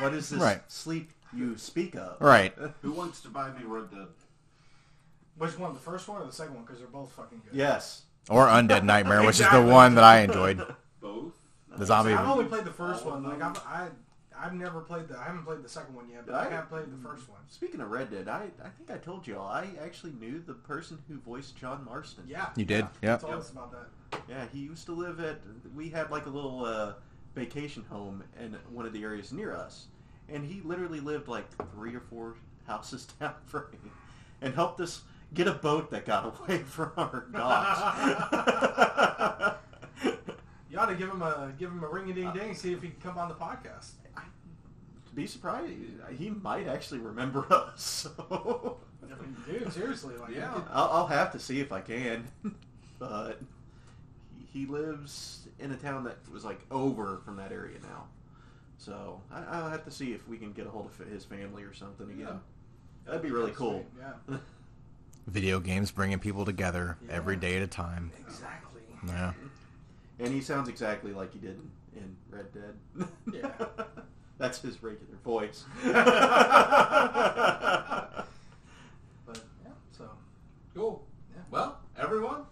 What 0.00 0.14
is 0.14 0.28
this 0.30 0.40
Right. 0.40 0.60
sleep 0.66 1.12
you 1.36 1.56
speak 1.56 1.94
of? 1.96 2.20
Right. 2.20 2.54
Who 2.82 2.92
wants 2.92 3.20
to 3.22 3.28
buy 3.28 3.50
me 3.50 3.64
Red 3.64 3.90
Dead? 3.90 4.06
Which 5.36 5.58
one, 5.58 5.74
the 5.74 5.80
first 5.80 6.06
one 6.08 6.22
or 6.22 6.26
the 6.26 6.32
second 6.32 6.54
one? 6.54 6.64
Because 6.64 6.78
they're 6.78 6.86
both 6.88 7.10
fucking 7.12 7.42
good. 7.44 7.56
Yes. 7.56 8.02
Or 8.30 8.46
Undead 8.46 8.84
Nightmare, 8.84 9.20
which 9.20 9.30
is 9.36 9.38
the 9.40 9.44
Exactly. 9.46 9.72
one 9.72 9.94
that 9.96 10.04
I 10.04 10.20
enjoyed. 10.20 10.64
Both. 11.00 11.32
The 11.76 11.84
zombie. 11.86 12.12
I've 12.12 12.28
only 12.28 12.44
played 12.44 12.64
the 12.64 12.70
first 12.70 13.04
All 13.04 13.14
of 13.14 13.22
one. 13.24 13.38
Like? 13.38 13.42
I've, 13.42 13.58
I, 13.66 13.88
I've 14.38 14.54
never 14.54 14.80
played 14.80 15.08
the. 15.08 15.18
I 15.18 15.24
haven't 15.24 15.44
played 15.44 15.62
the 15.62 15.68
second 15.68 15.94
one 15.94 16.08
yet, 16.08 16.24
but 16.24 16.34
I- 16.36 16.46
I 16.46 16.50
have 16.50 16.68
played 16.68 16.84
the 16.86 17.08
first 17.08 17.28
one. 17.28 17.40
Speaking 17.48 17.80
of 17.80 17.90
Red 17.90 18.10
Dead, 18.12 18.28
I, 18.28 18.44
I 18.64 18.68
think 18.68 18.90
I 18.90 18.96
told 18.98 19.26
you 19.26 19.36
all, 19.38 19.48
I 19.48 19.68
actually 19.82 20.12
knew 20.12 20.40
the 20.40 20.54
person 20.54 20.98
who 21.08 21.18
voiced 21.18 21.56
John 21.56 21.84
Marston. 21.84 22.24
Yeah, 22.28 22.46
You 22.56 22.64
did? 22.64 22.86
Yeah, 23.02 23.10
Yep. 23.12 23.20
Told 23.22 23.34
us 23.34 23.50
about 23.50 23.72
that. 23.72 24.20
Yeah, 24.28 24.46
he 24.52 24.60
used 24.60 24.86
to 24.86 24.92
live 24.92 25.18
at. 25.20 25.40
We 25.74 25.88
had 25.90 26.10
like 26.12 26.26
a 26.26 26.30
little 26.30 26.64
uh, 26.64 26.92
vacation 27.34 27.84
home 27.90 28.22
in 28.40 28.56
one 28.70 28.86
of 28.86 28.92
the 28.92 29.02
areas 29.02 29.32
near 29.32 29.52
us, 29.54 29.86
and 30.28 30.44
he 30.44 30.60
literally 30.62 31.00
lived 31.00 31.28
like 31.28 31.46
three 31.72 31.94
or 31.94 32.00
four 32.00 32.34
houses 32.66 33.04
down 33.20 33.34
from 33.46 33.64
me, 33.72 33.90
and 34.40 34.54
helped 34.54 34.80
us 34.80 35.02
get 35.32 35.46
a 35.48 35.52
boat 35.52 35.90
that 35.90 36.06
got 36.06 36.26
away 36.40 36.58
from 36.64 36.92
our 36.96 37.26
docks. 37.32 37.80
You 40.70 40.80
ought 40.80 40.86
to 40.86 40.96
give 40.96 41.08
him 41.08 41.22
a 41.22 41.52
give 41.56 41.70
him 41.70 41.84
a 41.84 41.88
ring 41.88 42.10
a 42.10 42.12
ding 42.12 42.32
ding. 42.32 42.50
Uh, 42.50 42.54
see 42.54 42.72
if 42.72 42.82
he 42.82 42.88
can 42.88 43.00
come 43.00 43.16
on 43.16 43.28
the 43.28 43.34
podcast. 43.36 43.92
Be 45.14 45.24
surprised, 45.28 45.70
he 46.18 46.30
might 46.30 46.66
actually 46.66 46.98
remember 46.98 47.46
us. 47.52 48.08
So 48.18 48.78
dude, 49.46 49.72
seriously, 49.72 50.16
like 50.16 50.34
Yeah. 50.34 50.52
I'll, 50.72 50.88
I'll 50.90 51.06
have 51.06 51.30
to 51.30 51.38
see 51.38 51.60
if 51.60 51.70
I 51.70 51.80
can, 51.80 52.26
but 52.98 53.40
he 54.52 54.66
lives 54.66 55.46
in 55.60 55.70
a 55.70 55.76
town 55.76 56.02
that 56.04 56.16
was 56.32 56.44
like 56.44 56.58
over 56.72 57.20
from 57.24 57.36
that 57.36 57.52
area 57.52 57.78
now. 57.80 58.06
So 58.78 59.20
I, 59.32 59.42
I'll 59.50 59.70
have 59.70 59.84
to 59.84 59.90
see 59.90 60.12
if 60.12 60.26
we 60.28 60.36
can 60.36 60.52
get 60.52 60.66
a 60.66 60.70
hold 60.70 60.86
of 60.86 60.98
his 61.08 61.24
family 61.24 61.62
or 61.62 61.72
something 61.72 62.08
again. 62.10 62.20
Yeah. 62.28 62.36
That'd 63.06 63.22
be 63.22 63.30
really 63.30 63.52
cool. 63.52 63.84
Sweet, 63.94 64.04
Yeah, 64.30 64.36
Video 65.26 65.58
games 65.60 65.90
bringing 65.90 66.18
people 66.18 66.44
together 66.44 66.98
every 67.10 67.36
day 67.36 67.56
at 67.56 67.62
a 67.62 67.66
time. 67.66 68.10
exactly. 68.20 68.82
Yeah. 69.06 69.32
And 70.18 70.28
he 70.28 70.40
sounds 70.40 70.68
exactly 70.68 71.12
like 71.12 71.32
he 71.32 71.38
did 71.38 71.58
in, 71.96 72.02
in 72.02 72.16
Red 72.30 72.46
Dead. 72.52 73.08
Yeah. 73.32 73.50
That's 74.38 74.60
his 74.60 74.82
regular 74.82 75.16
voice. 75.24 75.64
But 79.26 79.38
yeah, 79.64 79.70
so 79.96 80.08
cool. 80.74 81.04
Yeah. 81.34 81.42
Well, 81.50 81.78
everyone, 81.98 82.42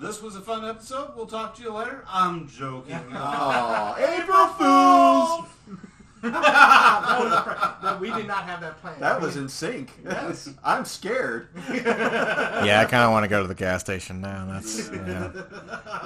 this 0.00 0.22
was 0.22 0.36
a 0.36 0.40
fun 0.40 0.64
episode. 0.64 1.12
We'll 1.16 1.26
talk 1.26 1.56
to 1.56 1.62
you 1.62 1.72
later. 1.72 2.04
I'm 2.08 2.48
joking. 2.48 2.94
Aw, 3.12 3.96
April 3.96 4.46
Fools! 4.48 5.50
that 6.22 7.18
was 7.20 7.42
pre- 7.42 7.88
that 7.88 8.00
we 8.00 8.10
did 8.10 8.26
not 8.26 8.44
have 8.44 8.60
that 8.60 8.80
plan. 8.80 8.98
That 8.98 9.20
was 9.20 9.36
in 9.36 9.48
sync. 9.48 9.92
Yes. 10.02 10.48
I'm 10.64 10.84
scared. 10.84 11.48
Yeah, 11.68 12.82
I 12.84 12.90
kind 12.90 13.04
of 13.04 13.12
want 13.12 13.24
to 13.24 13.28
go 13.28 13.42
to 13.42 13.48
the 13.48 13.54
gas 13.54 13.82
station 13.82 14.22
now. 14.22 14.46
That's 14.50 14.90
yeah. 14.90 15.30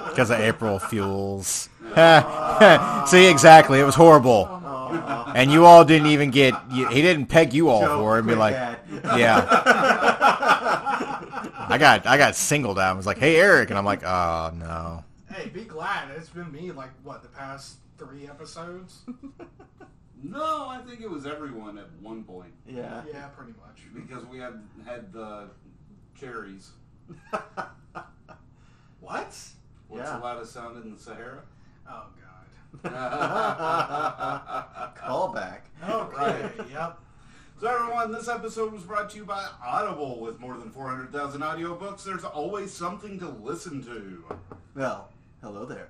Because 0.09 0.29
of 0.29 0.39
April 0.39 0.77
Fuels. 0.79 1.69
See, 3.07 3.29
exactly. 3.29 3.79
It 3.79 3.83
was 3.83 3.95
horrible. 3.95 4.47
Aw. 4.47 5.33
And 5.33 5.51
you 5.51 5.65
all 5.65 5.85
didn't 5.85 6.07
even 6.07 6.29
get, 6.29 6.53
you, 6.71 6.87
he 6.89 7.01
didn't 7.01 7.27
peg 7.27 7.53
you 7.53 7.69
all 7.69 7.81
Joe, 7.81 7.97
for 7.99 8.15
it 8.15 8.19
and 8.19 8.27
be 8.27 8.33
quit 8.33 8.39
like, 8.39 8.53
that. 8.53 8.85
yeah. 9.17 10.60
I 11.71 11.77
got, 11.77 12.05
I 12.07 12.17
got 12.17 12.35
singled 12.35 12.79
out. 12.79 12.93
I 12.93 12.97
was 12.97 13.05
like, 13.05 13.17
hey, 13.17 13.37
Eric. 13.37 13.69
And 13.69 13.77
I'm 13.79 13.85
like, 13.85 14.03
oh, 14.03 14.51
no. 14.55 15.03
Hey, 15.33 15.49
be 15.49 15.63
glad 15.63 16.11
it's 16.11 16.29
been 16.29 16.51
me 16.51 16.71
like 16.71 16.89
what 17.03 17.21
the 17.23 17.29
past 17.29 17.77
three 17.97 18.27
episodes. 18.27 18.99
no, 20.23 20.67
I 20.67 20.79
think 20.87 21.01
it 21.01 21.09
was 21.09 21.25
everyone 21.25 21.77
at 21.77 21.89
one 22.01 22.23
point 22.23 22.51
Yeah. 22.67 23.01
yeah, 23.11 23.27
pretty 23.27 23.53
much. 23.65 23.81
because 23.93 24.25
we 24.25 24.39
had 24.39 24.61
had 24.85 25.13
the 25.13 25.49
cherries. 26.19 26.71
What? 28.99 29.35
What's 29.87 30.09
Yeah. 30.09 30.17
the 30.17 30.23
loudest 30.23 30.53
sound 30.53 30.83
in 30.83 30.93
the 30.93 30.99
Sahara? 30.99 31.39
Oh 31.89 32.03
God. 32.83 32.93
Call 34.95 35.33
back. 35.33 35.65
Okay. 35.89 36.49
yep. 36.71 36.99
So 37.61 37.67
everyone, 37.67 38.11
this 38.11 38.27
episode 38.27 38.73
was 38.73 38.81
brought 38.81 39.11
to 39.11 39.17
you 39.17 39.23
by 39.23 39.47
Audible. 39.63 40.19
With 40.19 40.39
more 40.39 40.57
than 40.57 40.71
400,000 40.71 41.41
audiobooks, 41.41 42.03
there's 42.03 42.23
always 42.23 42.73
something 42.73 43.19
to 43.19 43.29
listen 43.29 43.83
to. 43.83 44.25
Well, 44.73 45.09
hello 45.43 45.65
there. 45.65 45.89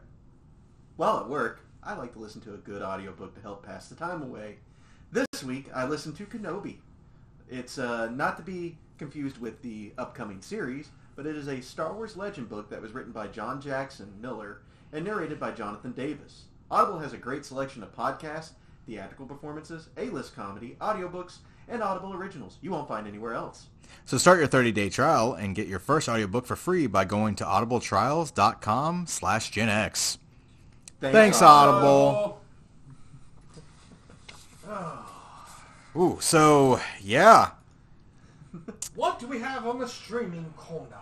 While 0.98 1.22
at 1.22 1.30
work, 1.30 1.62
I 1.82 1.96
like 1.96 2.12
to 2.12 2.20
listen 2.20 2.42
to 2.42 2.56
a 2.56 2.58
good 2.58 2.82
audiobook 2.82 3.36
to 3.36 3.42
help 3.42 3.66
pass 3.66 3.88
the 3.88 3.96
time 3.96 4.22
away. 4.22 4.58
This 5.14 5.46
week, 5.46 5.68
I 5.74 5.86
listened 5.88 6.18
to 6.18 6.26
Kenobi. 6.26 6.80
It's 7.50 7.78
uh, 7.78 8.10
not 8.10 8.36
to 8.36 8.44
be 8.44 8.78
confused 8.98 9.38
with 9.38 9.62
the 9.62 9.94
upcoming 9.98 10.42
series, 10.42 10.90
but 11.16 11.26
it 11.26 11.38
is 11.38 11.48
a 11.48 11.62
Star 11.62 11.94
Wars 11.94 12.18
legend 12.18 12.50
book 12.50 12.70
that 12.70 12.82
was 12.82 12.92
written 12.92 13.14
by 13.14 13.28
John 13.28 13.62
Jackson 13.62 14.12
Miller 14.20 14.62
and 14.92 15.06
narrated 15.06 15.40
by 15.40 15.52
Jonathan 15.52 15.94
Davis. 15.94 16.48
Audible 16.70 17.00
has 17.00 17.14
a 17.14 17.18
great 17.18 17.46
selection 17.46 17.82
of 17.82 17.96
podcasts, 17.96 18.56
theatrical 18.86 19.26
performances, 19.26 19.88
A-list 19.96 20.36
comedy, 20.36 20.76
audiobooks, 20.82 21.38
and 21.72 21.82
Audible 21.82 22.14
originals 22.14 22.58
you 22.62 22.72
won't 22.72 22.88
find 22.88 23.08
anywhere 23.08 23.34
else. 23.34 23.68
So 24.06 24.18
start 24.18 24.40
your 24.40 24.48
30-day 24.48 24.90
trial 24.90 25.34
and 25.34 25.56
get 25.56 25.68
your 25.68 25.80
first 25.80 26.10
audiobook 26.10 26.46
for 26.46 26.56
free 26.56 26.88
by 26.88 27.06
going 27.06 27.36
to 27.36 27.44
audibletrials.com 27.44 29.08
slash 29.08 29.52
Gen 29.52 29.70
X. 29.70 30.18
Thanks, 31.00 31.42
Audible. 31.42 32.40
Ooh, 35.96 36.18
so, 36.22 36.80
yeah. 37.02 37.52
What 38.96 39.20
do 39.20 39.28
we 39.28 39.40
have 39.40 39.66
on 39.66 39.80
the 39.80 39.88
streaming 39.88 40.54
corner? 40.58 40.98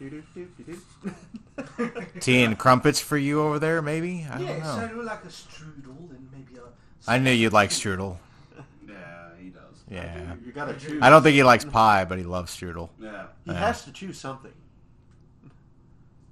Tea 2.20 2.42
and 2.42 2.58
crumpets 2.58 3.00
for 3.00 3.16
you 3.16 3.40
over 3.42 3.58
there, 3.58 3.80
maybe? 3.80 4.26
I 4.30 4.38
don't 4.38 4.46
Yes, 4.46 4.66
I 4.66 4.86
know. 4.86 4.94
do 4.94 5.02
like 5.02 5.24
a 5.24 5.28
strudel 5.28 6.10
and 6.10 6.28
maybe 6.32 6.58
a. 6.58 7.10
I 7.10 7.18
knew 7.18 7.30
you'd 7.30 7.52
like 7.52 7.70
strudel. 7.70 8.16
Yeah, 9.94 10.12
he 10.12 10.18
does. 10.18 10.28
Yeah. 10.28 10.34
You 10.46 10.52
gotta 10.52 10.74
choose. 10.74 11.02
I 11.02 11.10
don't 11.10 11.22
think 11.22 11.34
he 11.34 11.42
likes 11.42 11.64
pie, 11.64 12.04
but 12.04 12.18
he 12.18 12.24
loves 12.24 12.54
strudel. 12.54 12.90
Yeah. 13.00 13.26
He 13.44 13.52
has 13.52 13.84
to 13.84 13.92
choose 13.92 14.18
something. 14.18 14.52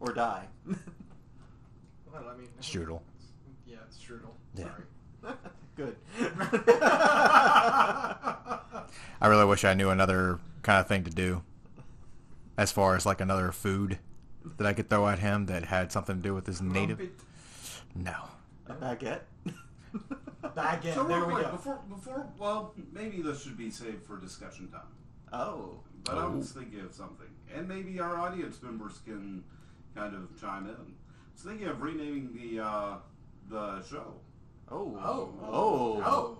Or 0.00 0.12
die. 0.12 0.46
Well, 2.12 2.24
I 2.28 2.36
mean, 2.36 2.48
Strudel. 2.60 3.00
Yeah, 3.66 3.76
it's 3.88 3.96
strudel. 3.96 4.32
Yeah. 4.54 4.64
Sorry. 5.22 5.34
Good. 5.76 5.96
I 9.20 9.26
really 9.26 9.46
wish 9.46 9.64
I 9.64 9.72
knew 9.72 9.88
another 9.88 10.38
kind 10.62 10.78
of 10.78 10.86
thing 10.88 11.04
to 11.04 11.10
do. 11.10 11.42
As 12.58 12.70
far 12.70 12.96
as 12.96 13.06
like 13.06 13.22
another 13.22 13.50
food 13.50 13.98
that 14.58 14.66
I 14.66 14.74
could 14.74 14.90
throw 14.90 15.08
at 15.08 15.20
him 15.20 15.46
that 15.46 15.64
had 15.64 15.90
something 15.90 16.16
to 16.16 16.22
do 16.22 16.34
with 16.34 16.46
his 16.46 16.60
native. 16.60 17.00
No. 17.94 18.28
A 18.66 18.74
baguette. 18.74 19.22
Baguette. 20.42 20.94
So 20.94 21.04
there 21.04 21.18
real 21.18 21.26
we 21.28 21.32
quick, 21.34 21.46
go. 21.46 21.52
before 21.52 21.80
before 21.88 22.26
well, 22.38 22.74
maybe 22.92 23.22
this 23.22 23.42
should 23.42 23.56
be 23.56 23.70
saved 23.70 24.04
for 24.04 24.18
discussion 24.18 24.68
time. 24.68 24.80
Oh. 25.32 25.78
but 26.04 26.18
I 26.18 26.24
Oh. 26.24 26.30
was 26.32 26.50
thinking 26.52 26.80
of 26.80 26.92
something, 26.92 27.28
and 27.54 27.68
maybe 27.68 28.00
our 28.00 28.18
audience 28.18 28.60
members 28.62 28.98
can 29.04 29.44
kind 29.94 30.14
of 30.14 30.38
chime 30.40 30.66
in. 30.66 30.72
I 30.74 31.32
was 31.34 31.42
thinking 31.44 31.68
of 31.68 31.80
renaming 31.80 32.30
the 32.34 32.62
uh, 32.62 32.94
the 33.48 33.82
show. 33.82 34.14
Oh. 34.70 34.98
Oh. 35.00 35.34
Oh. 35.42 36.02
Oh. 36.04 36.38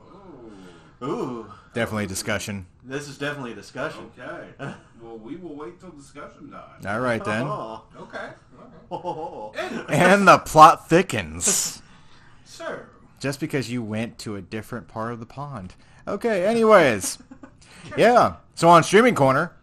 Oh, 1.05 1.07
Ooh. 1.09 1.53
Definitely 1.75 2.05
a 2.05 2.09
discussion. 2.09 2.67
This 2.85 3.09
is 3.09 3.19
definitely 3.19 3.53
a 3.53 3.57
discussion. 3.57 4.09
okay. 4.19 4.49
well, 5.03 5.19
we 5.19 5.35
will 5.37 5.57
wait 5.57 5.81
till 5.81 5.91
discussion 5.91 6.51
time. 6.51 6.87
All 6.87 7.01
right 7.01 7.25
then. 7.25 7.43
Oh. 7.47 7.83
Okay. 7.99 8.19
okay. 8.19 8.77
Oh. 8.91 9.53
And 9.89 10.27
the 10.29 10.39
plot 10.39 10.89
thickens. 10.89 11.81
So, 12.45 12.81
Just 13.23 13.39
because 13.39 13.71
you 13.71 13.85
went 13.85 14.19
to 14.19 14.35
a 14.35 14.43
different 14.43 14.89
part 14.89 15.13
of 15.13 15.21
the 15.21 15.27
pond. 15.27 15.77
Okay, 16.07 16.45
anyways. 16.45 17.19
Yeah. 17.97 18.37
So 18.55 18.69
on 18.69 18.85
Streaming 18.85 19.17
Corner, 19.17 19.57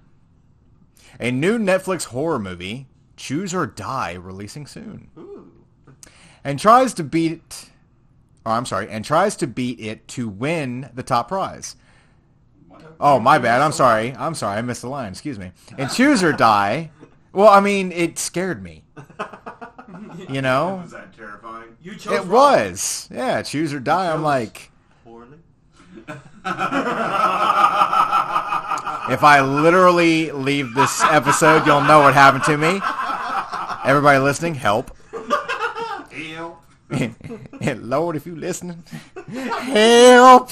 a 1.21 1.31
new 1.31 1.57
Netflix 1.57 2.05
horror 2.05 2.37
movie, 2.37 2.87
Choose 3.15 3.53
or 3.53 3.65
Die, 3.65 4.13
releasing 4.13 4.67
soon. 4.67 5.09
Ooh. 5.17 5.49
And 6.43 6.59
tries 6.59 6.93
to 6.95 7.03
beat 7.03 7.69
Oh, 8.45 8.51
I'm 8.51 8.65
sorry, 8.65 8.89
and 8.89 9.05
tries 9.05 9.37
to 9.37 9.47
beat 9.47 9.79
it 9.79 10.07
to 10.09 10.27
win 10.27 10.89
the 10.93 11.03
top 11.03 11.29
prize. 11.29 11.77
Oh, 12.99 13.19
my 13.19 13.37
bad. 13.39 13.61
I'm 13.61 13.71
sorry. 13.71 14.13
I'm 14.15 14.35
sorry. 14.35 14.57
I 14.57 14.61
missed 14.61 14.81
the 14.81 14.89
line. 14.89 15.11
Excuse 15.11 15.39
me. 15.39 15.51
And 15.77 15.89
Choose 15.89 16.23
or 16.23 16.33
Die. 16.33 16.91
Well, 17.31 17.47
I 17.47 17.61
mean, 17.61 17.91
it 17.93 18.19
scared 18.19 18.61
me. 18.61 18.83
You 20.29 20.41
know? 20.41 20.79
Was 20.83 20.91
that 20.91 21.15
terrifying? 21.15 21.75
you 21.81 21.95
chose 21.95 22.13
It 22.13 22.19
wrong. 22.25 22.29
was. 22.29 23.09
Yeah, 23.11 23.41
Choose 23.41 23.73
or 23.73 23.79
Die. 23.79 24.13
I'm 24.13 24.21
like, 24.23 24.71
Poorly. 25.03 25.37
if 26.07 26.17
I 29.23 29.41
literally 29.41 30.31
leave 30.31 30.73
this 30.75 31.03
episode, 31.03 31.65
you'll 31.65 31.81
know 31.81 32.01
what 32.01 32.13
happened 32.13 32.43
to 32.45 32.57
me. 32.57 32.79
Everybody 33.85 34.19
listening, 34.19 34.55
help. 34.55 34.95
Help. 36.11 36.61
Lord, 37.61 38.15
if 38.15 38.25
you 38.25 38.35
listening, 38.35 38.83
help. 39.33 40.51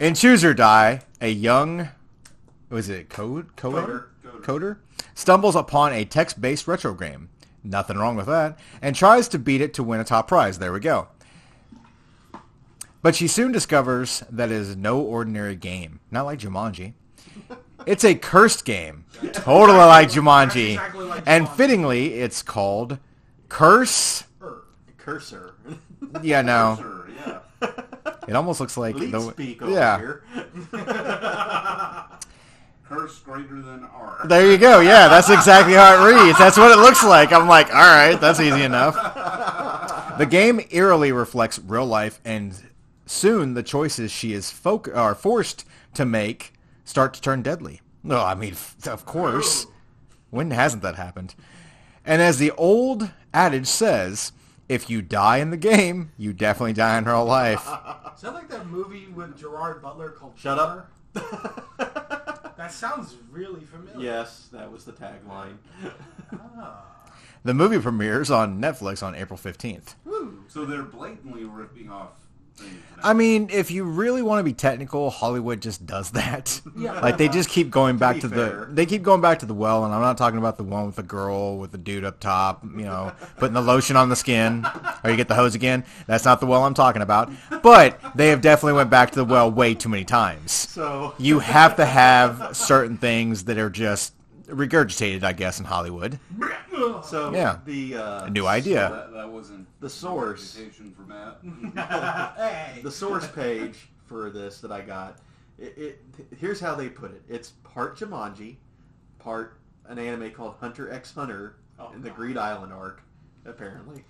In 0.00 0.14
Choose 0.14 0.44
or 0.44 0.54
Die, 0.54 1.00
a 1.20 1.28
young, 1.28 1.88
was 2.70 2.88
it 2.88 3.08
code 3.08 3.54
coder? 3.56 4.04
Coder. 4.42 4.76
coder 4.76 4.76
stumbles 5.14 5.56
upon 5.56 5.92
a 5.92 6.04
text-based 6.04 6.66
retro 6.66 6.94
game. 6.94 7.28
Nothing 7.64 7.98
wrong 7.98 8.16
with 8.16 8.26
that, 8.26 8.58
and 8.80 8.94
tries 8.94 9.28
to 9.28 9.38
beat 9.38 9.60
it 9.60 9.74
to 9.74 9.82
win 9.82 10.00
a 10.00 10.04
top 10.04 10.28
prize. 10.28 10.58
There 10.58 10.72
we 10.72 10.80
go. 10.80 11.08
But 13.02 13.14
she 13.14 13.28
soon 13.28 13.52
discovers 13.52 14.22
that 14.30 14.50
it 14.50 14.56
is 14.56 14.76
no 14.76 15.00
ordinary 15.00 15.54
game, 15.56 16.00
not 16.10 16.24
like 16.24 16.40
Jumanji. 16.40 16.94
It's 17.86 18.04
a 18.04 18.14
cursed 18.14 18.64
game, 18.64 19.04
totally 19.32 19.78
like 19.78 20.10
Jumanji, 20.10 20.72
exactly 20.72 21.04
like 21.06 21.22
and 21.26 21.48
fittingly, 21.48 22.14
it's 22.14 22.42
called 22.42 22.98
Curse. 23.48 24.24
Cursor. 24.98 25.54
Yeah, 26.22 26.42
no, 26.42 26.76
Sure, 26.78 27.08
yeah. 27.16 27.38
it 28.28 28.34
almost 28.36 28.60
looks 28.60 28.76
like 28.76 28.94
Lead 28.96 29.12
the 29.12 29.30
speak 29.30 29.62
over 29.62 30.22
yeah. 30.72 32.06
here. 32.88 32.98
Curse 32.98 33.18
greater 33.20 33.60
than 33.62 33.84
R. 33.84 34.26
There 34.26 34.50
you 34.50 34.58
go. 34.58 34.80
Yeah, 34.80 35.08
that's 35.08 35.30
exactly 35.30 35.74
how 35.74 35.94
it 35.94 36.14
reads. 36.14 36.38
That's 36.38 36.56
what 36.56 36.70
it 36.70 36.80
looks 36.80 37.04
like. 37.04 37.32
I'm 37.32 37.48
like, 37.48 37.68
all 37.68 37.74
right, 37.74 38.16
that's 38.20 38.40
easy 38.40 38.62
enough. 38.62 38.94
The 40.18 40.26
game 40.26 40.60
eerily 40.70 41.12
reflects 41.12 41.58
real 41.58 41.86
life, 41.86 42.20
and 42.24 42.60
soon 43.06 43.54
the 43.54 43.62
choices 43.62 44.10
she 44.10 44.32
is 44.32 44.50
folk 44.50 44.88
are 44.94 45.14
forced 45.14 45.64
to 45.94 46.04
make 46.04 46.52
start 46.84 47.14
to 47.14 47.20
turn 47.20 47.42
deadly. 47.42 47.80
No, 48.02 48.22
I 48.24 48.34
mean, 48.34 48.54
of 48.86 49.04
course. 49.06 49.66
When 50.30 50.50
hasn't 50.50 50.82
that 50.82 50.96
happened? 50.96 51.34
And 52.04 52.20
as 52.20 52.38
the 52.38 52.50
old 52.52 53.10
adage 53.32 53.66
says, 53.66 54.32
if 54.68 54.90
you 54.90 55.00
die 55.00 55.38
in 55.38 55.50
the 55.50 55.56
game, 55.56 56.12
you 56.18 56.32
definitely 56.32 56.74
die 56.74 56.98
in 56.98 57.04
real 57.04 57.24
life. 57.24 57.66
Is 58.14 58.22
that 58.22 58.34
like 58.34 58.48
that 58.50 58.66
movie 58.66 59.06
with 59.08 59.38
Gerard 59.38 59.80
Butler 59.80 60.10
called 60.10 60.34
Shut 60.36 60.58
up. 60.58 60.90
That 62.56 62.72
sounds 62.72 63.16
really 63.30 63.60
familiar. 63.60 64.00
yes, 64.04 64.48
that 64.52 64.70
was 64.70 64.84
the 64.84 64.92
tagline. 64.92 65.56
Ah. 66.34 66.84
The 67.44 67.54
movie 67.54 67.78
premieres 67.78 68.30
on 68.32 68.60
Netflix 68.60 69.00
on 69.02 69.14
April 69.14 69.38
15th. 69.38 69.94
So 70.48 70.64
they're 70.64 70.82
blatantly 70.82 71.44
ripping 71.44 71.88
off 71.88 72.10
things. 72.10 72.24
now. 72.24 72.27
I 73.02 73.12
mean, 73.12 73.48
if 73.52 73.70
you 73.70 73.84
really 73.84 74.22
want 74.22 74.40
to 74.40 74.44
be 74.44 74.52
technical, 74.52 75.10
Hollywood 75.10 75.62
just 75.62 75.86
does 75.86 76.10
that. 76.12 76.60
Yeah. 76.78 77.00
Like 77.00 77.18
they 77.18 77.28
just 77.28 77.48
keep 77.48 77.70
going 77.70 77.96
back 77.96 78.16
be 78.16 78.20
to, 78.20 78.28
the 78.28 78.68
they 78.70 78.86
keep 78.86 79.02
going 79.02 79.20
back 79.20 79.40
to 79.40 79.46
the 79.46 79.54
well, 79.54 79.84
and 79.84 79.92
I'm 79.92 80.00
not 80.00 80.16
talking 80.16 80.38
about 80.38 80.56
the 80.56 80.62
one 80.62 80.86
with 80.86 80.94
the 80.94 81.02
girl 81.02 81.58
with 81.58 81.72
the 81.72 81.78
dude 81.78 82.04
up 82.04 82.20
top, 82.20 82.62
you 82.62 82.84
know, 82.84 83.12
putting 83.36 83.54
the 83.54 83.60
lotion 83.60 83.96
on 83.96 84.08
the 84.08 84.14
skin, 84.14 84.64
or 85.04 85.10
you 85.10 85.16
get 85.16 85.26
the 85.26 85.34
hose 85.34 85.56
again. 85.56 85.84
That's 86.06 86.24
not 86.24 86.38
the 86.38 86.46
well 86.46 86.62
I'm 86.62 86.74
talking 86.74 87.02
about. 87.02 87.32
But 87.62 87.98
they 88.14 88.28
have 88.28 88.42
definitely 88.42 88.74
went 88.74 88.90
back 88.90 89.10
to 89.10 89.16
the 89.16 89.24
well 89.24 89.50
way 89.50 89.74
too 89.74 89.88
many 89.88 90.04
times. 90.04 90.52
So 90.52 91.14
You 91.18 91.40
have 91.40 91.74
to 91.76 91.84
have 91.84 92.56
certain 92.56 92.96
things 92.96 93.44
that 93.44 93.58
are 93.58 93.70
just 93.70 94.12
regurgitated, 94.48 95.22
I 95.22 95.32
guess, 95.32 95.58
in 95.58 95.64
Hollywood. 95.66 96.18
so 97.04 97.32
Yeah. 97.34 97.58
the 97.64 97.96
uh, 97.96 98.24
A 98.26 98.30
new 98.30 98.46
idea. 98.46 98.88
that, 98.90 99.12
that 99.12 99.30
wasn't 99.30 99.66
The 99.80 99.90
source. 99.90 100.56
reputation 100.56 100.92
for 100.94 101.02
Matt. 101.02 101.38
hey. 102.36 102.80
the 102.82 102.90
source 102.90 103.26
page 103.28 103.88
for 104.06 104.30
this 104.30 104.60
that 104.60 104.72
I 104.72 104.80
got. 104.80 105.18
It, 105.58 105.76
it 105.76 106.04
here's 106.38 106.60
how 106.60 106.74
they 106.74 106.88
put 106.88 107.10
it. 107.12 107.22
It's 107.28 107.50
part 107.64 107.98
Jumanji, 107.98 108.56
part 109.18 109.58
an 109.88 109.98
anime 109.98 110.30
called 110.30 110.54
Hunter 110.60 110.90
x 110.90 111.14
Hunter 111.14 111.56
Oh, 111.80 111.92
in 111.92 112.02
the 112.02 112.08
God. 112.08 112.16
Greed 112.16 112.36
Island 112.36 112.72
arc, 112.72 113.02
apparently, 113.46 114.04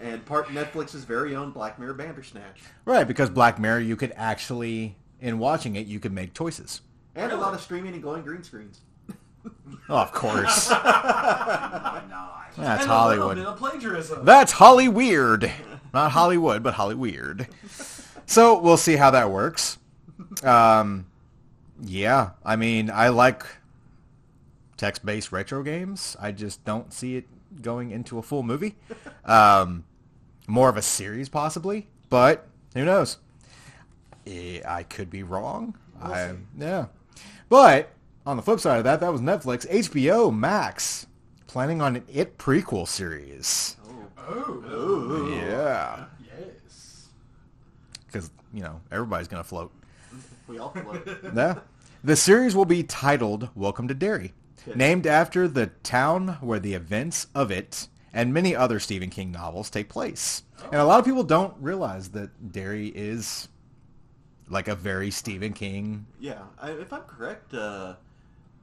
and 0.00 0.24
part 0.26 0.48
Netflix's 0.48 1.04
very 1.04 1.36
own 1.36 1.52
Black 1.52 1.78
Mirror 1.78 1.94
Bandersnatch, 1.94 2.60
Right, 2.84 3.06
because 3.06 3.30
Black 3.30 3.58
Mirror, 3.60 3.80
you 3.80 3.94
could 3.94 4.12
actually, 4.16 4.96
in 5.20 5.38
watching 5.38 5.76
it, 5.76 5.86
you 5.86 6.00
could 6.00 6.12
make 6.12 6.34
choices. 6.34 6.80
and 7.14 7.30
a 7.30 7.36
lot 7.36 7.54
of 7.54 7.60
streaming 7.60 7.92
and 7.94 8.02
glowing 8.02 8.22
green 8.22 8.42
screens. 8.42 8.80
Oh, 9.88 9.98
of 9.98 10.12
course. 10.12 10.68
Why 10.70 12.02
not? 12.08 12.50
That's 12.56 12.82
and 12.82 12.90
Hollywood. 12.90 13.36
A 13.36 13.40
little 13.40 13.52
bit 13.52 13.52
of 13.52 13.58
plagiarism. 13.58 14.24
That's 14.24 14.52
Holly 14.52 14.88
Weird. 14.88 15.50
Not 15.92 16.12
Hollywood, 16.12 16.62
but 16.62 16.74
Holly 16.74 16.94
Weird. 16.94 17.48
So 18.26 18.58
we'll 18.58 18.76
see 18.76 18.96
how 18.96 19.10
that 19.10 19.30
works. 19.30 19.78
Um, 20.42 21.06
yeah, 21.82 22.30
I 22.44 22.56
mean, 22.56 22.90
I 22.90 23.08
like 23.08 23.44
text-based 24.76 25.32
retro 25.32 25.62
games. 25.62 26.16
I 26.20 26.32
just 26.32 26.64
don't 26.64 26.92
see 26.92 27.16
it 27.16 27.26
going 27.62 27.90
into 27.90 28.18
a 28.18 28.22
full 28.22 28.42
movie. 28.42 28.76
Um, 29.24 29.84
more 30.46 30.68
of 30.68 30.76
a 30.76 30.82
series, 30.82 31.28
possibly, 31.28 31.86
but 32.08 32.46
who 32.74 32.84
knows? 32.84 33.18
Eh, 34.26 34.60
I 34.66 34.82
could 34.82 35.10
be 35.10 35.22
wrong. 35.22 35.76
I, 36.02 36.32
yeah, 36.58 36.86
but 37.48 37.90
on 38.26 38.36
the 38.36 38.42
flip 38.42 38.60
side 38.60 38.78
of 38.78 38.84
that, 38.84 39.00
that 39.00 39.12
was 39.12 39.20
Netflix. 39.20 39.68
HBO 39.70 40.34
Max 40.34 41.06
planning 41.46 41.80
on 41.82 41.96
an 41.96 42.04
It 42.12 42.38
prequel 42.38 42.86
series. 42.88 43.76
oh. 44.18 44.62
Oh 44.66 45.28
yeah, 45.38 46.06
Yes. 46.26 47.08
because 48.06 48.30
you 48.52 48.62
know 48.62 48.80
everybody's 48.90 49.28
gonna 49.28 49.44
float. 49.44 49.72
We 50.48 50.58
all 50.58 50.70
float. 50.70 51.06
Yeah. 51.34 51.58
The 52.02 52.16
series 52.16 52.54
will 52.54 52.64
be 52.66 52.82
titled 52.82 53.48
Welcome 53.54 53.88
to 53.88 53.94
Derry, 53.94 54.34
named 54.74 55.06
after 55.06 55.48
the 55.48 55.66
town 55.82 56.36
where 56.40 56.58
the 56.60 56.74
events 56.74 57.26
of 57.34 57.50
it 57.50 57.88
and 58.12 58.32
many 58.34 58.54
other 58.54 58.78
Stephen 58.78 59.08
King 59.10 59.32
novels 59.32 59.70
take 59.70 59.88
place. 59.88 60.42
And 60.70 60.80
a 60.80 60.84
lot 60.84 60.98
of 60.98 61.04
people 61.04 61.24
don't 61.24 61.54
realize 61.60 62.10
that 62.10 62.52
Derry 62.52 62.88
is 62.88 63.48
like 64.48 64.68
a 64.68 64.74
very 64.74 65.10
Stephen 65.10 65.52
King. 65.54 66.06
yeah, 66.20 66.42
I, 66.60 66.72
if 66.72 66.92
I'm 66.92 67.02
correct, 67.02 67.54
uh, 67.54 67.94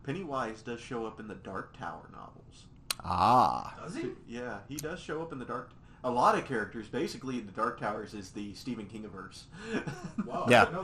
Pennywise 0.03 0.61
does 0.61 0.79
show 0.79 1.05
up 1.05 1.19
in 1.19 1.27
the 1.27 1.35
Dark 1.35 1.77
Tower 1.77 2.09
novels. 2.11 2.65
Ah. 3.03 3.75
Does 3.83 3.95
he? 3.95 4.09
Yeah, 4.27 4.57
he 4.67 4.75
does 4.75 4.99
show 4.99 5.21
up 5.21 5.31
in 5.31 5.39
the 5.39 5.45
Dark. 5.45 5.71
A 6.03 6.09
lot 6.09 6.35
of 6.35 6.45
characters, 6.45 6.87
basically, 6.87 7.39
the 7.39 7.51
Dark 7.51 7.79
Towers 7.79 8.13
is 8.15 8.31
the 8.31 8.53
Stephen 8.55 8.85
Kingiverse. 8.87 9.43
Wow. 10.25 10.45
Yeah. 10.49 10.61
I 10.61 10.65
didn't 10.65 10.73
know 10.73 10.83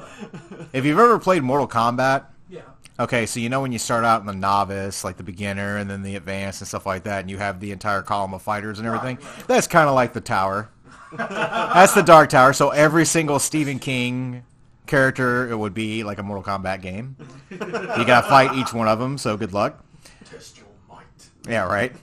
that. 0.58 0.68
If 0.74 0.86
you've 0.86 1.00
ever 1.00 1.18
played 1.20 1.42
Mortal 1.44 1.68
Kombat, 1.68 2.26
Yeah. 2.50 2.62
Okay, 3.00 3.26
so 3.28 3.40
you 3.40 3.50
know 3.50 3.62
when 3.62 3.72
you 3.72 3.78
start 3.80 4.04
out 4.04 4.22
in 4.22 4.26
the 4.28 4.34
novice, 4.34 5.04
like 5.04 5.18
the 5.18 5.24
beginner, 5.24 5.78
and 5.78 5.90
then 5.90 6.02
the 6.02 6.16
advanced 6.16 6.62
and 6.62 6.68
stuff 6.68 6.86
like 6.86 7.04
that, 7.04 7.22
and 7.22 7.30
you 7.30 7.38
have 7.38 7.60
the 7.60 7.72
entire 7.72 8.02
column 8.02 8.34
of 8.34 8.42
fighters 8.42 8.80
and 8.80 8.88
everything. 8.88 9.18
Right, 9.18 9.38
right. 9.38 9.48
That's 9.48 9.68
kind 9.68 9.88
of 9.88 9.94
like 9.96 10.14
the 10.14 10.22
tower. 10.22 10.70
That's 11.16 11.94
the 11.94 12.02
Dark 12.02 12.30
Tower. 12.30 12.54
So 12.54 12.70
every 12.70 13.06
single 13.06 13.40
Stephen 13.40 13.78
King 13.80 14.44
character, 14.88 15.50
it 15.50 15.56
would 15.56 15.74
be 15.74 16.04
like 16.04 16.18
a 16.18 16.24
Mortal 16.24 16.44
Kombat 16.44 16.82
game. 16.82 17.16
You 17.50 17.58
gotta 17.58 18.28
fight 18.28 18.56
each 18.56 18.74
one 18.74 18.88
of 18.88 19.00
them. 19.00 19.18
So 19.18 19.38
good 19.38 19.54
luck. 19.54 19.84
Test 20.26 20.58
your 20.58 20.68
might. 20.90 21.06
Yeah, 21.48 21.64
right. 21.64 21.94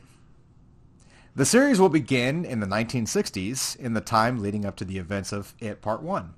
The 1.37 1.45
series 1.45 1.81
will 1.81 1.89
begin 1.89 2.45
in 2.45 2.61
the 2.61 2.67
1960s, 2.67 3.77
in 3.77 3.95
the 3.95 4.01
time 4.01 4.41
leading 4.41 4.65
up 4.65 4.77
to 4.77 4.85
the 4.85 4.99
events 4.99 5.33
of 5.33 5.55
It 5.59 5.83
Part 5.83 6.03
1. 6.03 6.33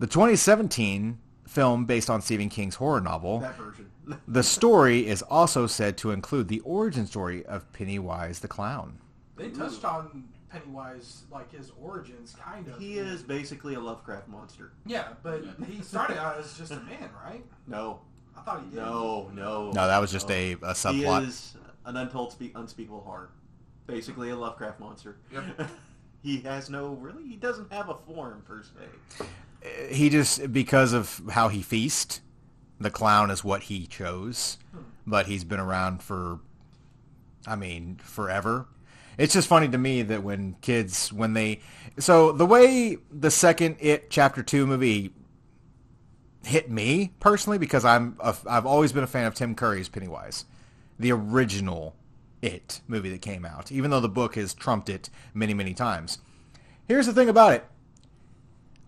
The 0.00 0.08
2017 0.08 1.18
film 1.46 1.84
based 1.84 2.10
on 2.10 2.20
Stephen 2.20 2.48
King's 2.48 2.74
horror 2.74 3.00
novel, 3.00 3.48
the 4.28 4.42
story 4.42 5.06
is 5.06 5.22
also 5.22 5.66
said 5.66 5.96
to 5.98 6.10
include 6.10 6.48
the 6.48 6.60
origin 6.60 7.06
story 7.06 7.46
of 7.46 7.72
Pennywise 7.72 8.40
the 8.40 8.48
clown. 8.48 8.98
They 9.36 9.50
touched 9.50 9.84
on 9.84 10.24
Pennywise, 10.50 11.24
like 11.30 11.52
his 11.52 11.72
origins, 11.80 12.34
kind 12.40 12.66
of. 12.68 12.78
he 12.78 12.98
is 12.98 13.22
basically 13.22 13.74
a 13.74 13.80
Lovecraft 13.80 14.28
monster. 14.28 14.72
Yeah, 14.86 15.08
but 15.22 15.44
he 15.68 15.82
started 15.82 16.18
out 16.18 16.38
as 16.38 16.56
just 16.56 16.72
a 16.72 16.80
man, 16.80 17.10
right? 17.24 17.44
No, 17.66 18.00
I 18.36 18.40
thought 18.42 18.62
he 18.64 18.70
did. 18.70 18.76
no, 18.76 19.30
no. 19.34 19.70
No, 19.72 19.86
that 19.86 19.98
was 20.00 20.10
just 20.10 20.28
no. 20.28 20.34
a, 20.34 20.56
a 20.62 20.74
He 20.92 21.04
is 21.04 21.56
an 21.84 21.96
untold, 21.96 22.32
spe- 22.32 22.54
unspeakable 22.54 23.00
horror. 23.00 23.30
Basically, 23.86 24.30
a 24.30 24.36
Lovecraft 24.36 24.80
monster. 24.80 25.16
Yep. 25.32 25.70
he 26.22 26.40
has 26.40 26.68
no 26.70 26.94
really. 26.94 27.26
He 27.26 27.36
doesn't 27.36 27.72
have 27.72 27.88
a 27.88 27.94
form 27.94 28.42
per 28.46 28.62
se. 28.62 29.26
Uh, 29.64 29.92
he 29.92 30.08
just 30.10 30.52
because 30.52 30.92
of 30.92 31.20
how 31.30 31.48
he 31.48 31.62
feast, 31.62 32.20
the 32.80 32.90
clown 32.90 33.30
is 33.30 33.42
what 33.42 33.64
he 33.64 33.86
chose. 33.86 34.58
Hmm. 34.72 34.80
But 35.06 35.26
he's 35.26 35.42
been 35.44 35.60
around 35.60 36.02
for, 36.02 36.40
I 37.46 37.56
mean, 37.56 37.98
forever. 38.02 38.66
It's 39.18 39.34
just 39.34 39.48
funny 39.48 39.68
to 39.68 39.78
me 39.78 40.02
that 40.02 40.22
when 40.22 40.54
kids 40.60 41.12
when 41.12 41.34
they 41.34 41.60
so 41.98 42.30
the 42.32 42.46
way 42.46 42.96
the 43.10 43.30
second 43.30 43.76
It 43.80 44.10
Chapter 44.10 44.42
Two 44.44 44.64
movie 44.66 45.12
hit 46.44 46.70
me 46.70 47.12
personally 47.18 47.58
because 47.58 47.84
I'm 47.84 48.16
a, 48.20 48.34
I've 48.48 48.64
always 48.64 48.92
been 48.92 49.02
a 49.02 49.08
fan 49.08 49.26
of 49.26 49.34
Tim 49.34 49.56
Curry's 49.56 49.88
Pennywise, 49.88 50.44
the 50.98 51.10
original 51.10 51.96
It 52.40 52.80
movie 52.86 53.10
that 53.10 53.20
came 53.20 53.44
out, 53.44 53.72
even 53.72 53.90
though 53.90 54.00
the 54.00 54.08
book 54.08 54.36
has 54.36 54.54
trumped 54.54 54.88
it 54.88 55.10
many 55.34 55.52
many 55.52 55.74
times. 55.74 56.18
Here's 56.86 57.06
the 57.06 57.12
thing 57.12 57.28
about 57.28 57.54
it. 57.54 57.66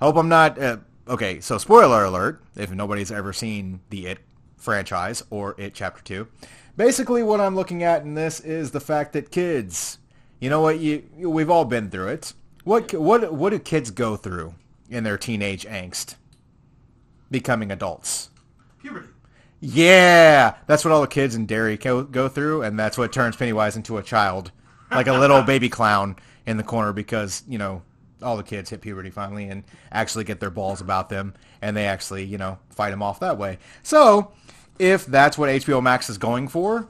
Hope 0.01 0.17
I'm 0.17 0.29
not 0.29 0.59
uh, 0.59 0.79
okay. 1.09 1.41
So 1.41 1.59
spoiler 1.59 2.05
alert: 2.05 2.43
if 2.55 2.71
nobody's 2.71 3.11
ever 3.11 3.33
seen 3.33 3.81
the 3.91 4.07
It 4.07 4.19
franchise 4.57 5.25
or 5.29 5.57
It 5.59 5.75
Chapter 5.75 6.05
Two, 6.05 6.29
basically 6.77 7.25
what 7.25 7.41
I'm 7.41 7.57
looking 7.57 7.83
at 7.83 8.03
in 8.03 8.15
this 8.15 8.39
is 8.39 8.71
the 8.71 8.81
fact 8.81 9.13
that 9.15 9.31
kids, 9.31 9.99
you 10.41 10.49
know 10.51 10.61
what 10.61 10.79
you 10.81 11.05
we've 11.17 11.51
all 11.51 11.65
been 11.65 11.91
through 11.91 12.09
it. 12.09 12.33
What 12.65 12.93
what 12.95 13.33
what 13.33 13.51
do 13.51 13.59
kids 13.59 13.91
go 13.91 14.17
through 14.17 14.55
in 14.89 15.05
their 15.05 15.19
teenage 15.19 15.65
angst? 15.67 16.17
Becoming 17.31 17.71
adults. 17.71 18.31
Puberty. 18.81 19.09
Yeah, 19.61 20.55
that's 20.67 20.85
what 20.85 20.93
all 20.93 21.03
the 21.03 21.07
kids 21.07 21.35
in 21.35 21.45
Derry 21.45 21.77
go, 21.77 22.03
go 22.03 22.29
through, 22.29 22.63
and 22.63 22.79
that's 22.79 22.97
what 22.97 23.13
turns 23.13 23.37
Pennywise 23.37 23.77
into 23.77 23.99
a 23.99 24.03
child, 24.03 24.51
like 24.91 25.07
a 25.07 25.13
little 25.13 25.43
baby 25.53 25.69
clown 25.69 26.17
in 26.47 26.57
the 26.57 26.63
corner 26.63 26.95
because 26.95 27.45
you 27.47 27.59
know 27.59 27.83
all 28.23 28.37
the 28.39 28.43
kids 28.43 28.71
hit 28.71 28.81
puberty 28.81 29.11
finally 29.11 29.45
and 29.49 29.65
actually 29.93 30.25
get 30.25 30.41
their 30.41 30.51
balls 30.51 30.81
about 30.81 31.11
them, 31.11 31.35
and 31.61 31.77
they 31.77 31.87
actually 31.87 32.25
you 32.25 32.39
know 32.39 32.59
fight 32.71 32.91
them 32.91 33.03
off 33.03 33.21
that 33.21 33.37
way. 33.37 33.59
So, 33.83 34.33
if 34.79 35.05
that's 35.05 35.37
what 35.37 35.51
HBO 35.51 35.83
Max 35.83 36.09
is 36.09 36.17
going 36.17 36.49
for, 36.49 36.89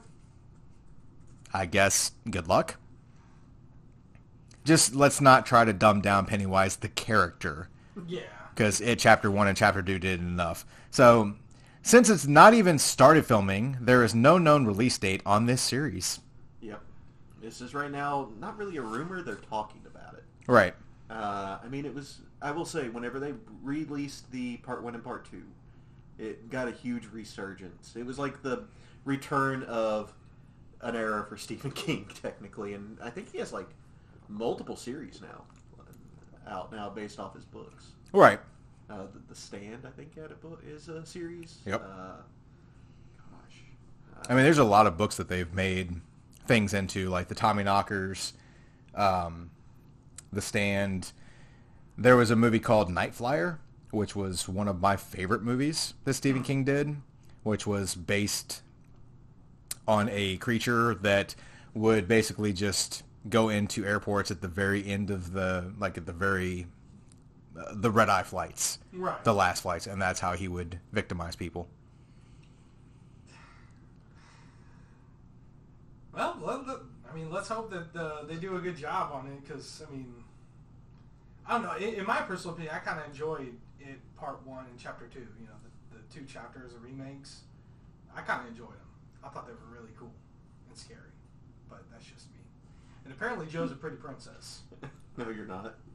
I 1.53 1.65
guess 1.65 2.11
good 2.29 2.47
luck. 2.47 2.77
Just 4.63 4.93
let's 4.95 5.19
not 5.21 5.45
try 5.45 5.65
to 5.65 5.73
dumb 5.73 6.01
down 6.01 6.25
Pennywise 6.25 6.75
the 6.77 6.89
character 6.89 7.69
Yeah. 8.07 8.21
because 8.53 8.79
it 8.81 8.99
chapter 8.99 9.31
one 9.31 9.47
and 9.47 9.57
chapter 9.57 9.81
two 9.81 9.97
did 9.99 10.19
enough. 10.19 10.65
So 10.91 11.33
since 11.81 12.09
it's 12.09 12.27
not 12.27 12.53
even 12.53 12.77
started 12.77 13.25
filming, 13.25 13.77
there 13.81 14.03
is 14.03 14.13
no 14.13 14.37
known 14.37 14.65
release 14.65 14.97
date 14.97 15.21
on 15.25 15.47
this 15.47 15.61
series. 15.61 16.19
Yep. 16.61 16.79
This 17.41 17.59
is 17.61 17.73
right 17.73 17.89
now 17.89 18.29
not 18.39 18.57
really 18.57 18.77
a 18.77 18.81
rumor. 18.81 19.23
They're 19.23 19.35
talking 19.35 19.81
about 19.87 20.13
it. 20.13 20.23
Right. 20.47 20.75
Uh, 21.09 21.57
I 21.63 21.67
mean, 21.67 21.85
it 21.85 21.93
was. 21.93 22.19
I 22.41 22.51
will 22.51 22.65
say, 22.65 22.89
whenever 22.89 23.19
they 23.19 23.33
released 23.63 24.31
the 24.31 24.57
part 24.57 24.81
one 24.83 24.95
and 24.95 25.03
part 25.03 25.29
two, 25.29 25.43
it 26.17 26.49
got 26.49 26.67
a 26.67 26.71
huge 26.71 27.05
resurgence. 27.11 27.95
It 27.95 28.05
was 28.05 28.17
like 28.17 28.41
the 28.41 28.63
return 29.05 29.63
of 29.63 30.13
an 30.81 30.95
era 30.95 31.25
for 31.27 31.35
Stephen 31.37 31.71
King, 31.75 32.07
technically, 32.21 32.73
and 32.75 32.97
I 33.03 33.09
think 33.09 33.31
he 33.31 33.39
has 33.39 33.51
like 33.51 33.67
multiple 34.31 34.75
series 34.75 35.21
now 35.21 35.43
out 36.47 36.71
now 36.71 36.89
based 36.89 37.19
off 37.19 37.35
his 37.35 37.45
books. 37.45 37.91
Right. 38.11 38.39
Uh, 38.89 39.03
the, 39.13 39.19
the 39.29 39.35
Stand, 39.35 39.83
I 39.85 39.89
think, 39.89 40.17
had 40.17 40.31
a 40.31 40.35
book 40.35 40.61
is 40.67 40.89
a 40.89 41.05
series. 41.05 41.59
Yep. 41.65 41.81
Uh, 41.81 42.17
gosh. 43.17 44.29
I 44.29 44.35
mean, 44.35 44.43
there's 44.43 44.57
a 44.57 44.63
lot 44.63 44.85
of 44.85 44.97
books 44.97 45.15
that 45.17 45.29
they've 45.29 45.53
made 45.53 46.01
things 46.45 46.73
into, 46.73 47.09
like 47.09 47.29
the 47.29 47.35
Tommy 47.35 47.63
Knockers, 47.63 48.33
um, 48.95 49.51
The 50.33 50.41
Stand. 50.41 51.13
There 51.97 52.17
was 52.17 52.31
a 52.31 52.35
movie 52.35 52.59
called 52.59 52.89
Night 52.89 53.15
Flier, 53.15 53.59
which 53.91 54.15
was 54.15 54.49
one 54.49 54.67
of 54.67 54.81
my 54.81 54.97
favorite 54.97 55.43
movies 55.43 55.93
that 56.03 56.15
Stephen 56.15 56.43
King 56.43 56.65
did, 56.65 56.97
which 57.43 57.65
was 57.65 57.95
based 57.95 58.61
on 59.87 60.09
a 60.11 60.35
creature 60.37 60.95
that 60.95 61.35
would 61.73 62.07
basically 62.09 62.51
just 62.51 63.03
go 63.29 63.49
into 63.49 63.85
airports 63.85 64.31
at 64.31 64.41
the 64.41 64.47
very 64.47 64.85
end 64.85 65.11
of 65.11 65.33
the, 65.33 65.71
like 65.79 65.97
at 65.97 66.05
the 66.05 66.13
very, 66.13 66.67
uh, 67.57 67.73
the 67.73 67.91
red 67.91 68.09
eye 68.09 68.23
flights, 68.23 68.79
Right. 68.93 69.23
the 69.23 69.33
last 69.33 69.61
flights, 69.61 69.85
and 69.87 70.01
that's 70.01 70.19
how 70.19 70.33
he 70.33 70.47
would 70.47 70.79
victimize 70.91 71.35
people. 71.35 71.67
Well, 76.13 76.37
let, 76.41 76.67
let- 76.67 76.77
I 77.11 77.13
mean, 77.13 77.29
let's 77.29 77.49
hope 77.49 77.69
that 77.71 77.93
uh, 77.99 78.23
they 78.23 78.35
do 78.35 78.55
a 78.55 78.59
good 78.59 78.77
job 78.77 79.11
on 79.11 79.27
it 79.27 79.43
because, 79.45 79.83
I 79.85 79.91
mean, 79.91 80.13
I 81.45 81.53
don't 81.53 81.63
know. 81.63 81.75
In, 81.75 81.95
in 81.95 82.05
my 82.05 82.21
personal 82.21 82.53
opinion, 82.53 82.73
I 82.73 82.79
kind 82.79 83.01
of 83.01 83.05
enjoyed 83.05 83.53
it 83.81 83.99
part 84.15 84.45
one 84.47 84.63
and 84.69 84.79
chapter 84.79 85.07
two. 85.07 85.19
You 85.19 85.47
know, 85.47 85.59
the, 85.91 85.97
the 85.97 86.03
two 86.13 86.23
chapters 86.25 86.73
of 86.73 86.81
remakes. 86.83 87.41
I 88.15 88.21
kind 88.21 88.41
of 88.43 88.47
enjoyed 88.47 88.69
them. 88.69 88.87
I 89.25 89.27
thought 89.27 89.45
they 89.45 89.51
were 89.53 89.77
really 89.77 89.91
cool 89.99 90.11
and 90.69 90.77
scary, 90.77 91.11
but 91.69 91.83
that's 91.91 92.05
just. 92.05 92.27
And 93.05 93.13
apparently, 93.13 93.45
Joe's 93.47 93.71
a 93.71 93.75
pretty 93.75 93.97
princess. 93.97 94.61
no, 95.17 95.29
you're 95.29 95.45
not. 95.45 95.75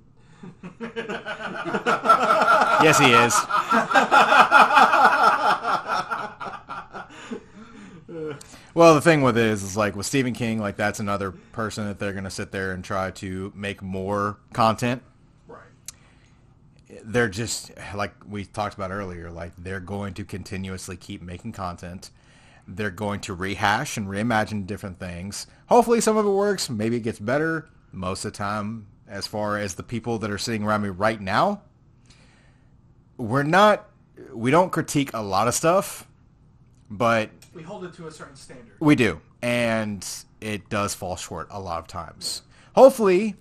Yes, 2.83 2.99
he 2.99 3.11
is. 3.11 3.35
Well, 8.75 8.95
the 8.95 9.01
thing 9.01 9.23
with 9.23 9.38
it 9.38 9.47
is, 9.47 9.62
is 9.62 9.77
like 9.77 9.97
with 9.97 10.05
Stephen 10.07 10.35
King, 10.35 10.61
like 10.61 10.77
that's 10.77 11.01
another 11.01 11.33
person 11.33 11.87
that 11.87 11.99
they're 11.99 12.12
going 12.12 12.25
to 12.25 12.31
sit 12.31 12.53
there 12.53 12.73
and 12.73 12.85
try 12.85 13.11
to 13.12 13.51
make 13.55 13.83
more 13.83 14.37
content. 14.53 15.03
right. 15.49 15.61
They're 17.03 17.29
just 17.29 17.73
like 17.95 18.12
we 18.29 18.45
talked 18.45 18.75
about 18.75 18.90
earlier, 18.90 19.31
like 19.31 19.53
they're 19.57 19.81
going 19.81 20.12
to 20.14 20.25
continuously 20.25 20.97
keep 20.97 21.23
making 21.23 21.53
content. 21.53 22.11
They're 22.68 22.90
going 22.90 23.20
to 23.20 23.35
rehash 23.35 23.96
and 23.96 24.09
reimagine 24.09 24.66
different 24.66 24.98
things. 24.98 25.46
Hopefully, 25.68 26.00
some 26.00 26.16
of 26.16 26.26
it 26.26 26.31
works. 26.31 26.68
Maybe 26.68 26.96
it 26.96 27.00
gets 27.00 27.18
better. 27.18 27.68
Most 27.92 28.24
of 28.24 28.33
the 28.33 28.38
time, 28.38 28.88
as 29.09 29.26
far 29.26 29.57
as 29.57 29.74
the 29.74 29.83
people 29.83 30.18
that 30.18 30.31
are 30.31 30.38
sitting 30.38 30.64
around 30.64 30.83
me 30.83 30.88
right 30.88 31.20
now, 31.20 31.62
we're 33.16 33.42
not. 33.44 33.88
We 34.33 34.50
don't 34.50 34.70
critique 34.72 35.11
a 35.14 35.22
lot 35.22 35.46
of 35.46 35.55
stuff, 35.55 36.07
but 36.90 37.31
We 37.55 37.62
hold 37.62 37.85
it 37.85 37.92
to 37.94 38.07
a 38.07 38.11
certain 38.11 38.37
standard. 38.37 38.74
we 38.81 38.94
do, 38.96 39.20
and 39.42 40.07
it 40.40 40.68
does 40.68 40.94
fall 40.94 41.16
short 41.16 41.48
a 41.50 41.61
lot 41.61 41.79
of 41.79 41.87
times. 41.87 42.42
Hopefully, 42.74 43.37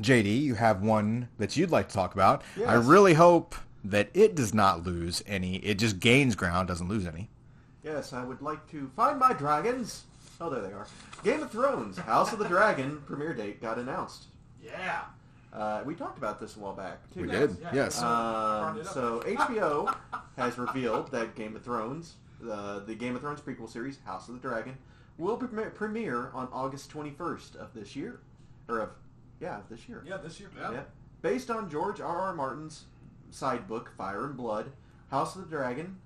JD, 0.00 0.40
you 0.40 0.54
have 0.54 0.82
one 0.82 1.28
that 1.38 1.56
you'd 1.56 1.70
like 1.70 1.88
to 1.88 1.94
talk 1.94 2.14
about. 2.14 2.42
I 2.66 2.74
really 2.74 3.14
hope 3.14 3.54
that 3.84 4.08
it 4.14 4.34
does 4.34 4.54
not 4.54 4.84
lose 4.84 5.22
any. 5.26 5.56
It 5.56 5.78
just 5.78 6.00
gains 6.00 6.34
ground, 6.34 6.68
doesn't 6.68 6.88
lose 6.88 7.06
any. 7.06 7.28
Yes, 7.84 8.12
I 8.12 8.24
would 8.24 8.40
like 8.42 8.68
to 8.70 8.90
find 8.96 9.18
my 9.18 9.32
dragons. 9.32 10.04
Oh, 10.40 10.48
there 10.50 10.62
they 10.62 10.72
are. 10.72 10.86
Game 11.22 11.42
of 11.42 11.50
Thrones, 11.50 11.98
House 11.98 12.32
of 12.32 12.38
the 12.38 12.48
Dragon 12.48 13.02
premiere 13.06 13.34
date 13.34 13.60
got 13.60 13.78
announced. 13.78 14.24
Yeah. 14.62 15.02
Uh, 15.52 15.82
we 15.84 15.94
talked 15.94 16.18
about 16.18 16.40
this 16.40 16.56
a 16.56 16.58
while 16.58 16.72
back 16.72 16.98
too. 17.12 17.22
We 17.22 17.28
Yeah, 17.32 17.38
did, 17.40 17.56
yeah. 17.60 17.70
yes. 17.74 18.02
Um, 18.02 18.04
Brought 18.08 18.76
it 18.78 18.86
up. 18.88 18.92
so 18.94 19.20
HBO 19.26 19.96
has 20.36 20.58
revealed 20.58 21.10
that 21.12 21.34
Game 21.36 21.54
of 21.54 21.62
Thrones, 21.62 22.14
uh, 22.50 22.80
the 22.80 22.94
Game 22.94 23.14
of 23.14 23.20
Thrones 23.20 23.40
prequel 23.40 23.70
series, 23.70 23.98
House 24.04 24.28
of 24.28 24.34
the 24.34 24.40
Dragon, 24.40 24.76
will 25.18 25.36
pre- 25.36 25.66
premiere 25.66 26.30
on 26.34 26.48
August 26.52 26.90
21st 26.90 27.54
of 27.56 27.72
this 27.74 27.94
year, 27.94 28.18
or 28.68 28.80
of 28.80 28.88
yeah, 29.40 29.58
of 29.58 29.68
this 29.68 29.88
year. 29.88 30.02
Yeah, 30.06 30.16
this 30.16 30.40
year. 30.40 30.50
Yeah. 30.58 30.72
Yeah. 30.72 30.80
Based 31.22 31.50
on 31.50 31.70
George 31.70 32.00
R. 32.00 32.20
R. 32.22 32.34
Martin's 32.34 32.84
side 33.30 33.68
book, 33.68 33.92
Fire 33.96 34.24
and 34.26 34.36
Blood, 34.36 34.72
House 35.10 35.36
of 35.36 35.42
the 35.42 35.56
Dragon 35.56 35.98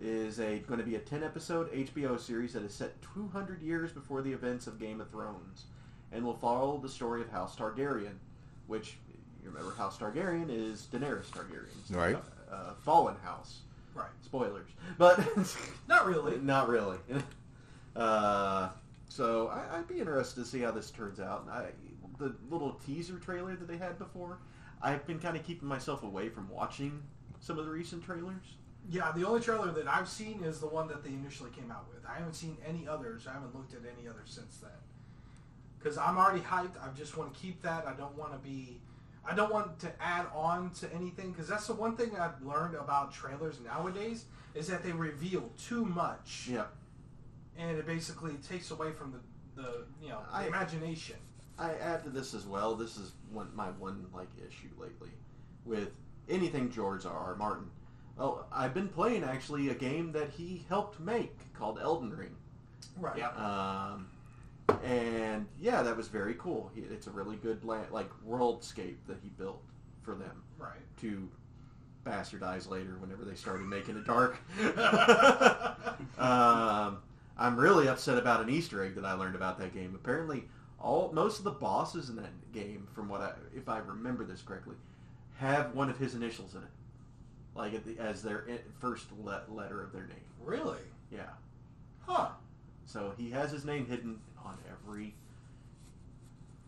is 0.00 0.38
a 0.40 0.58
going 0.60 0.78
to 0.78 0.86
be 0.86 0.96
a 0.96 1.00
10 1.00 1.22
episode 1.22 1.72
HBO 1.72 2.18
series 2.20 2.52
that 2.52 2.62
is 2.62 2.74
set 2.74 3.00
200 3.14 3.62
years 3.62 3.92
before 3.92 4.22
the 4.22 4.32
events 4.32 4.66
of 4.66 4.78
Game 4.78 5.00
of 5.00 5.10
Thrones 5.10 5.64
and 6.12 6.24
will 6.24 6.36
follow 6.36 6.78
the 6.78 6.88
story 6.88 7.22
of 7.22 7.30
House 7.30 7.56
Targaryen, 7.56 8.16
which 8.66 8.96
you 9.42 9.50
remember 9.50 9.74
House 9.74 9.98
Targaryen 9.98 10.48
is 10.50 10.88
Daenerys 10.92 11.30
Targaryen. 11.30 11.94
Right. 11.94 12.16
Uh, 12.50 12.74
fallen 12.82 13.16
house. 13.22 13.60
Right. 13.94 14.10
Spoilers. 14.22 14.68
But 14.98 15.18
Not 15.88 16.06
really. 16.06 16.36
not 16.38 16.68
really. 16.68 16.98
uh, 17.96 18.68
so 19.08 19.48
I, 19.48 19.78
I'd 19.78 19.88
be 19.88 19.98
interested 19.98 20.40
to 20.42 20.46
see 20.46 20.60
how 20.60 20.70
this 20.70 20.90
turns 20.90 21.20
out. 21.20 21.48
I, 21.50 21.66
the 22.18 22.34
little 22.50 22.72
teaser 22.86 23.18
trailer 23.18 23.56
that 23.56 23.68
they 23.68 23.76
had 23.76 23.98
before, 23.98 24.38
I've 24.82 25.06
been 25.06 25.18
kind 25.18 25.36
of 25.36 25.44
keeping 25.44 25.68
myself 25.68 26.02
away 26.02 26.28
from 26.28 26.48
watching 26.50 27.02
some 27.40 27.58
of 27.58 27.64
the 27.64 27.70
recent 27.70 28.04
trailers? 28.04 28.56
Yeah, 28.88 29.12
the 29.12 29.26
only 29.26 29.40
trailer 29.40 29.72
that 29.72 29.88
I've 29.88 30.08
seen 30.08 30.42
is 30.44 30.60
the 30.60 30.66
one 30.68 30.86
that 30.88 31.02
they 31.02 31.10
initially 31.10 31.50
came 31.50 31.70
out 31.70 31.86
with. 31.92 32.04
I 32.08 32.14
haven't 32.18 32.34
seen 32.34 32.56
any 32.66 32.86
others. 32.86 33.26
I 33.28 33.32
haven't 33.32 33.54
looked 33.54 33.74
at 33.74 33.80
any 33.98 34.08
others 34.08 34.30
since 34.30 34.58
then. 34.58 34.70
Because 35.78 35.98
I'm 35.98 36.16
already 36.18 36.40
hyped. 36.40 36.76
I 36.80 36.88
just 36.96 37.16
want 37.16 37.34
to 37.34 37.40
keep 37.40 37.62
that. 37.62 37.86
I 37.86 37.94
don't 37.94 38.16
want 38.16 38.32
to 38.32 38.38
be. 38.38 38.80
I 39.28 39.34
don't 39.34 39.52
want 39.52 39.80
to 39.80 39.90
add 40.00 40.26
on 40.32 40.70
to 40.80 40.92
anything 40.94 41.32
because 41.32 41.48
that's 41.48 41.66
the 41.66 41.72
one 41.74 41.96
thing 41.96 42.16
I've 42.16 42.40
learned 42.42 42.76
about 42.76 43.12
trailers 43.12 43.58
nowadays 43.60 44.26
is 44.54 44.68
that 44.68 44.84
they 44.84 44.92
reveal 44.92 45.50
too 45.58 45.84
much 45.84 46.46
Yeah. 46.48 46.66
and 47.58 47.76
it 47.76 47.84
basically 47.86 48.34
takes 48.48 48.70
away 48.70 48.92
from 48.92 49.12
the, 49.12 49.60
the 49.62 49.84
you 50.00 50.10
know 50.10 50.20
the 50.30 50.36
I- 50.36 50.46
imagination. 50.46 51.16
I 51.58 51.72
add 51.74 52.04
to 52.04 52.10
this 52.10 52.34
as 52.34 52.46
well. 52.46 52.76
This 52.76 52.96
is 52.96 53.12
one 53.32 53.50
my 53.56 53.66
one 53.70 54.06
like 54.14 54.28
issue 54.38 54.68
lately 54.78 55.10
with 55.64 55.90
anything 56.28 56.70
George 56.70 57.04
R. 57.04 57.12
R. 57.12 57.34
Martin. 57.34 57.66
Oh, 58.18 58.44
I've 58.52 58.72
been 58.74 58.88
playing 58.88 59.24
actually 59.24 59.68
a 59.68 59.74
game 59.74 60.12
that 60.12 60.30
he 60.30 60.64
helped 60.68 60.98
make 61.00 61.52
called 61.54 61.78
Elden 61.80 62.10
Ring. 62.16 62.34
Right. 62.98 63.18
Yeah. 63.18 63.28
Um, 63.30 64.08
and 64.84 65.46
yeah, 65.60 65.82
that 65.82 65.96
was 65.96 66.08
very 66.08 66.34
cool. 66.34 66.70
It's 66.74 67.06
a 67.06 67.10
really 67.10 67.36
good 67.36 67.64
land, 67.64 67.86
like 67.90 68.08
worldscape 68.26 68.96
that 69.06 69.18
he 69.22 69.28
built 69.30 69.62
for 70.02 70.14
them 70.14 70.42
Right. 70.58 70.78
to 71.00 71.28
bastardize 72.06 72.70
later 72.70 72.96
whenever 73.00 73.24
they 73.24 73.34
started 73.34 73.66
making 73.66 73.96
it 73.96 74.06
dark. 74.06 74.38
um, 76.18 76.98
I'm 77.36 77.56
really 77.56 77.88
upset 77.88 78.16
about 78.18 78.40
an 78.40 78.48
Easter 78.48 78.82
egg 78.82 78.94
that 78.94 79.04
I 79.04 79.12
learned 79.12 79.34
about 79.34 79.58
that 79.58 79.74
game. 79.74 79.94
Apparently, 79.94 80.44
all 80.80 81.10
most 81.12 81.38
of 81.38 81.44
the 81.44 81.50
bosses 81.50 82.08
in 82.08 82.16
that 82.16 82.52
game, 82.52 82.86
from 82.94 83.08
what 83.08 83.20
I, 83.20 83.32
if 83.54 83.68
I 83.68 83.78
remember 83.78 84.24
this 84.24 84.40
correctly, 84.42 84.76
have 85.38 85.74
one 85.74 85.90
of 85.90 85.98
his 85.98 86.14
initials 86.14 86.54
in 86.54 86.62
it, 86.62 86.68
like 87.56 87.74
at 87.74 87.84
the, 87.84 87.98
as 87.98 88.22
their 88.22 88.44
i- 88.50 88.60
first 88.80 89.06
le- 89.22 89.42
letter 89.48 89.82
of 89.82 89.92
their 89.92 90.06
name. 90.06 90.16
Really? 90.44 90.78
Yeah. 91.10 91.30
Huh. 92.06 92.28
So 92.84 93.12
he 93.16 93.30
has 93.30 93.50
his 93.50 93.64
name 93.64 93.86
hidden 93.86 94.20
on 94.44 94.56
every 94.70 95.14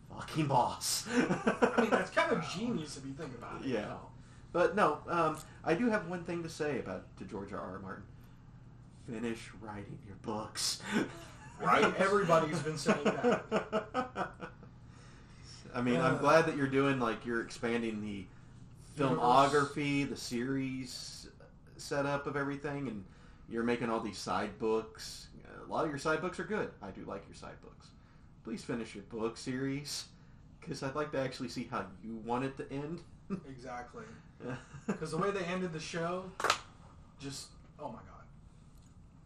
fucking 0.09 0.47
boss. 0.47 1.05
I 1.07 1.81
mean, 1.81 1.89
that's 1.89 2.09
kind 2.09 2.31
of 2.31 2.45
genius 2.57 2.97
if 2.97 3.05
you 3.05 3.13
think 3.13 3.33
about 3.35 3.61
it. 3.61 3.67
you 3.67 3.75
Yeah. 3.75 3.85
know? 3.85 4.01
But 4.51 4.75
no, 4.75 4.97
um, 5.07 5.37
I 5.63 5.75
do 5.75 5.89
have 5.89 6.07
one 6.07 6.23
thing 6.23 6.41
to 6.43 6.49
say 6.49 6.79
about 6.79 7.05
to 7.19 7.23
George 7.25 7.53
R. 7.53 7.59
R. 7.59 7.79
Martin. 7.79 8.03
Finish 9.09 9.49
writing 9.61 9.97
your 10.07 10.17
books. 10.21 10.81
Right? 11.61 11.93
everybody's 11.97 12.59
been 12.61 12.77
saying 12.77 13.03
that. 13.03 13.43
I 15.75 15.81
mean, 15.81 15.97
I'm 15.99 16.15
Uh, 16.15 16.19
glad 16.19 16.45
that 16.45 16.55
you're 16.55 16.67
doing 16.69 17.01
like 17.01 17.25
you're 17.25 17.41
expanding 17.41 17.99
the 18.01 18.25
filmography, 18.99 20.09
the 20.09 20.15
series 20.15 21.27
setup 21.77 22.27
of 22.27 22.35
everything, 22.35 22.87
and 22.87 23.05
you're 23.49 23.63
making 23.63 23.89
all 23.89 23.99
these 23.99 24.17
side 24.17 24.57
books. 24.59 25.27
A 25.65 25.71
lot 25.71 25.85
of 25.85 25.89
your 25.89 25.99
side 25.99 26.21
books 26.21 26.39
are 26.39 26.43
good. 26.43 26.71
I 26.81 26.89
do 26.91 27.03
like 27.05 27.23
your 27.27 27.35
side 27.35 27.59
books. 27.61 27.87
Please 28.43 28.63
finish 28.63 28.95
your 28.95 29.03
book 29.05 29.37
series 29.37 30.05
because 30.59 30.83
I'd 30.83 30.95
like 30.95 31.11
to 31.11 31.19
actually 31.19 31.49
see 31.49 31.67
how 31.69 31.85
you 32.03 32.17
want 32.25 32.45
it 32.45 32.57
to 32.57 32.71
end. 32.71 33.01
Exactly. 33.47 34.03
Because 34.87 35.11
the 35.11 35.17
way 35.17 35.29
they 35.29 35.43
ended 35.43 35.71
the 35.71 35.79
show, 35.79 36.31
just 37.19 37.49
oh 37.77 37.89
my 37.89 37.99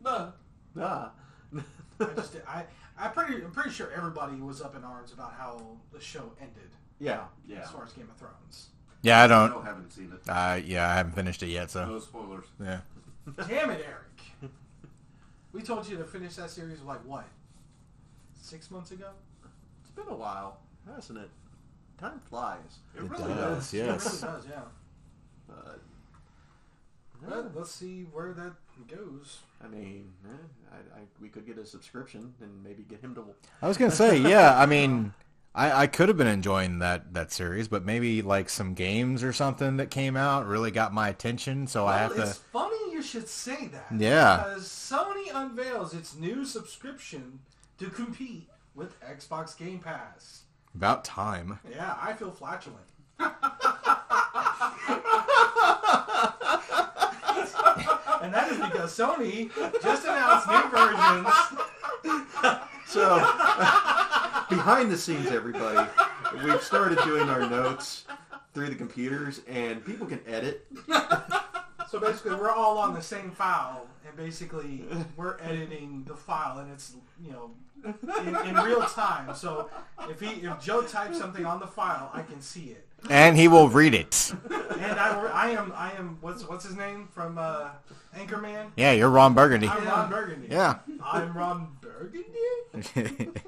god. 0.03 0.33
Nah. 0.75 0.81
Nah. 0.81 1.61
I 2.01 2.13
just 2.15 2.35
I 2.45 2.65
I 2.97 3.07
pretty 3.07 3.41
I'm 3.41 3.51
pretty 3.51 3.69
sure 3.69 3.89
everybody 3.95 4.41
was 4.41 4.61
up 4.61 4.75
in 4.75 4.83
arms 4.83 5.13
about 5.13 5.33
how 5.37 5.77
the 5.93 6.01
show 6.01 6.33
ended 6.41 6.71
yeah. 6.99 7.21
Yeah. 7.47 7.61
as 7.61 7.71
far 7.71 7.85
as 7.85 7.93
Game 7.93 8.09
of 8.11 8.17
Thrones. 8.17 8.71
Yeah, 9.03 9.21
I 9.21 9.23
I 9.25 9.27
don't. 9.27 9.49
still 9.49 9.61
haven't 9.61 9.91
seen 9.91 10.11
it. 10.13 10.29
Uh, 10.29 10.59
yeah, 10.65 10.89
I 10.89 10.95
haven't 10.95 11.13
finished 11.13 11.43
it 11.43 11.47
yet, 11.47 11.69
so 11.69 11.85
No 11.85 11.99
spoilers. 11.99 12.45
yeah. 12.59 12.79
Damn 13.47 13.69
it, 13.71 13.85
Eric. 13.85 14.51
We 15.51 15.61
told 15.61 15.87
you 15.87 15.97
to 15.97 16.03
finish 16.03 16.35
that 16.37 16.49
series 16.49 16.81
like 16.81 17.05
what? 17.05 17.25
Six 18.41 18.71
months 18.71 18.91
ago? 18.91 19.09
It's 19.81 19.91
been 19.91 20.07
a 20.11 20.15
while, 20.15 20.57
hasn't 20.95 21.19
it? 21.19 21.29
Time 21.99 22.19
flies. 22.29 22.57
It, 22.95 23.03
It 23.03 23.09
really 23.11 23.33
does. 23.35 23.71
does. 23.71 23.73
It 23.73 23.77
really 23.83 23.93
does, 24.33 24.45
yeah. 24.49 24.61
But 25.47 25.79
But 27.21 27.55
let's 27.55 27.71
see 27.71 28.03
where 28.11 28.33
that 28.33 28.53
goes. 28.87 29.39
I 29.63 29.67
mean, 29.67 30.11
eh, 30.25 30.29
I, 30.73 30.99
I, 30.99 31.01
we 31.21 31.29
could 31.29 31.45
get 31.45 31.57
a 31.57 31.65
subscription 31.65 32.33
and 32.41 32.63
maybe 32.63 32.83
get 32.83 33.01
him 33.01 33.13
to. 33.15 33.23
I 33.61 33.67
was 33.67 33.77
gonna 33.77 33.91
say, 33.91 34.17
yeah. 34.17 34.59
I 34.59 34.65
mean, 34.65 35.13
I, 35.55 35.83
I 35.83 35.87
could 35.87 36.07
have 36.09 36.17
been 36.17 36.27
enjoying 36.27 36.79
that 36.79 37.13
that 37.13 37.31
series, 37.31 37.67
but 37.67 37.85
maybe 37.85 38.21
like 38.23 38.49
some 38.49 38.73
games 38.73 39.23
or 39.23 39.31
something 39.33 39.77
that 39.77 39.91
came 39.91 40.17
out 40.17 40.47
really 40.47 40.71
got 40.71 40.93
my 40.93 41.09
attention. 41.09 41.67
So 41.67 41.85
I 41.85 42.07
Well, 42.07 42.09
have 42.15 42.17
it's 42.29 42.37
to. 42.39 42.43
funny 42.45 42.91
you 42.91 43.01
should 43.03 43.27
say 43.27 43.67
that. 43.67 43.85
Yeah. 43.95 44.37
Because 44.37 44.63
Sony 44.67 45.27
unveils 45.33 45.93
its 45.93 46.15
new 46.15 46.43
subscription 46.45 47.39
to 47.77 47.89
compete 47.89 48.49
with 48.73 48.99
Xbox 49.01 49.55
Game 49.57 49.77
Pass. 49.79 50.41
About 50.75 51.05
time. 51.05 51.59
Yeah, 51.69 51.95
I 52.01 52.13
feel 52.13 52.31
flatulent. 52.31 52.87
and 58.21 58.33
that 58.33 58.47
is 58.51 58.57
because 58.57 58.97
Sony 58.97 59.49
just 59.81 60.05
announced 60.05 60.47
new 60.47 60.69
versions. 60.69 61.27
So, 62.85 63.15
behind 64.55 64.91
the 64.91 64.97
scenes, 64.97 65.27
everybody, 65.31 65.89
we've 66.43 66.61
started 66.61 66.99
doing 66.99 67.29
our 67.29 67.49
notes 67.49 68.05
through 68.53 68.69
the 68.69 68.75
computers, 68.75 69.41
and 69.47 69.83
people 69.83 70.05
can 70.05 70.19
edit. 70.27 70.65
So 71.89 71.99
basically, 71.99 72.35
we're 72.35 72.51
all 72.51 72.77
on 72.77 72.93
the 72.93 73.01
same 73.01 73.31
file, 73.31 73.87
and 74.07 74.15
basically, 74.15 74.83
we're 75.17 75.37
editing 75.39 76.03
the 76.07 76.15
file, 76.15 76.59
and 76.59 76.71
it's 76.71 76.93
you 77.23 77.31
know 77.31 77.51
in, 78.19 78.35
in 78.47 78.55
real 78.55 78.81
time. 78.81 79.35
So 79.35 79.69
if 80.09 80.19
he 80.19 80.45
if 80.47 80.59
Joe 80.59 80.81
types 80.81 81.17
something 81.19 81.45
on 81.45 81.59
the 81.59 81.67
file, 81.67 82.09
I 82.13 82.23
can 82.23 82.41
see 82.41 82.69
it. 82.71 82.87
And 83.09 83.37
he 83.37 83.47
will 83.47 83.69
read 83.69 83.93
it. 83.93 84.33
And 84.49 84.99
I, 84.99 85.29
I 85.33 85.49
am 85.51 85.73
I 85.75 85.91
am 85.93 86.17
what's 86.21 86.47
what's 86.47 86.65
his 86.65 86.75
name 86.75 87.07
from 87.13 87.37
uh, 87.37 87.69
Anchorman? 88.15 88.71
Yeah, 88.75 88.91
you're 88.91 89.09
Ron 89.09 89.33
Burgundy. 89.33 89.67
I'm 89.67 89.85
Ron 89.85 90.09
Burgundy. 90.09 90.47
Yeah. 90.49 90.79
I'm 91.03 91.33
Ron 91.33 91.77
Burgundy. 91.81 93.29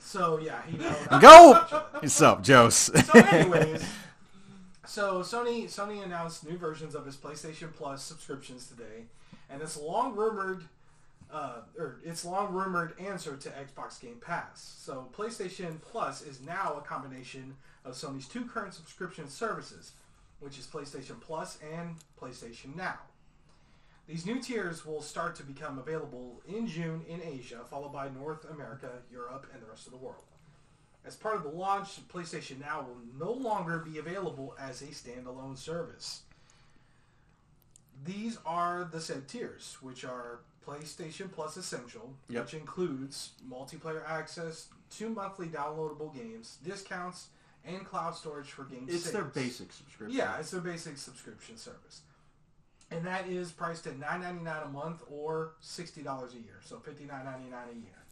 So 0.00 0.38
yeah, 0.38 0.60
he 0.66 0.76
knows. 0.76 1.20
Go. 1.20 1.54
What's 1.98 2.20
up, 2.20 2.46
Jose? 2.46 2.92
So 3.00 3.18
anyways, 3.20 3.84
so 4.86 5.20
Sony 5.20 5.64
Sony 5.64 6.04
announced 6.04 6.46
new 6.46 6.58
versions 6.58 6.94
of 6.94 7.06
its 7.06 7.16
PlayStation 7.16 7.72
Plus 7.74 8.02
subscriptions 8.02 8.66
today, 8.66 9.06
and 9.48 9.62
it's 9.62 9.76
long 9.78 10.14
rumored, 10.14 10.64
uh, 11.32 11.60
or 11.78 12.00
its 12.04 12.24
long 12.24 12.52
rumored 12.52 12.94
answer 13.00 13.36
to 13.36 13.48
Xbox 13.48 14.00
Game 14.00 14.18
Pass. 14.20 14.76
So 14.78 15.08
PlayStation 15.16 15.80
Plus 15.80 16.22
is 16.22 16.40
now 16.40 16.74
a 16.76 16.80
combination 16.80 17.56
of 17.84 17.94
Sony's 17.94 18.26
two 18.28 18.44
current 18.44 18.74
subscription 18.74 19.28
services, 19.28 19.92
which 20.40 20.58
is 20.58 20.66
PlayStation 20.66 21.20
Plus 21.20 21.58
and 21.76 21.96
PlayStation 22.20 22.74
Now. 22.76 22.98
These 24.06 24.26
new 24.26 24.40
tiers 24.40 24.84
will 24.84 25.00
start 25.00 25.34
to 25.36 25.42
become 25.42 25.78
available 25.78 26.42
in 26.46 26.66
June 26.66 27.02
in 27.08 27.22
Asia, 27.22 27.60
followed 27.70 27.92
by 27.92 28.08
North 28.10 28.44
America, 28.50 28.90
Europe, 29.10 29.46
and 29.52 29.62
the 29.62 29.66
rest 29.66 29.86
of 29.86 29.92
the 29.92 29.98
world. 29.98 30.24
As 31.06 31.16
part 31.16 31.36
of 31.36 31.42
the 31.42 31.48
launch, 31.50 32.06
PlayStation 32.08 32.60
Now 32.60 32.82
will 32.82 32.98
no 33.18 33.32
longer 33.32 33.78
be 33.78 33.98
available 33.98 34.54
as 34.58 34.82
a 34.82 34.86
standalone 34.86 35.56
service. 35.56 36.22
These 38.04 38.38
are 38.44 38.84
the 38.90 39.00
said 39.00 39.28
tiers, 39.28 39.78
which 39.80 40.04
are 40.04 40.40
PlayStation 40.66 41.30
Plus 41.30 41.56
Essential, 41.56 42.14
Yep. 42.28 42.44
which 42.44 42.54
includes 42.54 43.30
multiplayer 43.48 44.06
access, 44.08 44.68
two 44.90 45.08
monthly 45.10 45.46
downloadable 45.46 46.14
games, 46.14 46.58
discounts, 46.64 47.28
and 47.66 47.84
cloud 47.84 48.14
storage 48.14 48.50
for 48.50 48.64
game 48.64 48.86
It's 48.88 49.10
their 49.10 49.24
basic 49.24 49.72
subscription. 49.72 50.16
Yeah, 50.16 50.38
it's 50.38 50.50
their 50.50 50.60
basic 50.60 50.98
subscription 50.98 51.56
service. 51.56 52.02
And 52.90 53.06
that 53.06 53.28
is 53.28 53.50
priced 53.50 53.86
at 53.86 53.98
nine 53.98 54.20
ninety 54.20 54.44
nine 54.44 54.62
a 54.64 54.68
month 54.68 55.02
or 55.10 55.54
sixty 55.60 56.02
dollars 56.02 56.34
a 56.34 56.38
year. 56.38 56.60
So 56.64 56.78
fifty 56.78 57.04
nine 57.04 57.24
ninety 57.24 57.50
nine 57.50 57.68
a 57.72 57.74
year. 57.74 58.04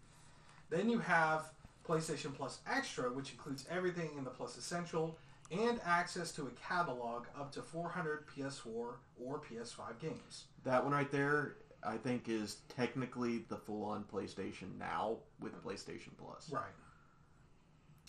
Then 0.70 0.88
you 0.88 0.98
have 1.00 1.50
PlayStation 1.86 2.34
Plus 2.34 2.60
Extra, 2.66 3.12
which 3.12 3.32
includes 3.32 3.66
everything 3.70 4.10
in 4.16 4.24
the 4.24 4.30
Plus 4.30 4.56
Essential 4.56 5.18
and 5.50 5.80
access 5.84 6.32
to 6.32 6.46
a 6.46 6.50
catalog 6.50 7.26
up 7.38 7.52
to 7.52 7.60
400 7.60 8.26
PS4 8.26 8.66
or 8.66 8.96
PS5 9.20 9.98
games. 10.00 10.44
That 10.64 10.82
one 10.82 10.94
right 10.94 11.10
there, 11.10 11.56
I 11.82 11.98
think, 11.98 12.28
is 12.28 12.58
technically 12.74 13.44
the 13.48 13.56
full-on 13.56 14.04
PlayStation 14.04 14.78
now 14.78 15.18
with 15.40 15.62
PlayStation 15.62 16.10
Plus. 16.16 16.50
Right. 16.50 16.62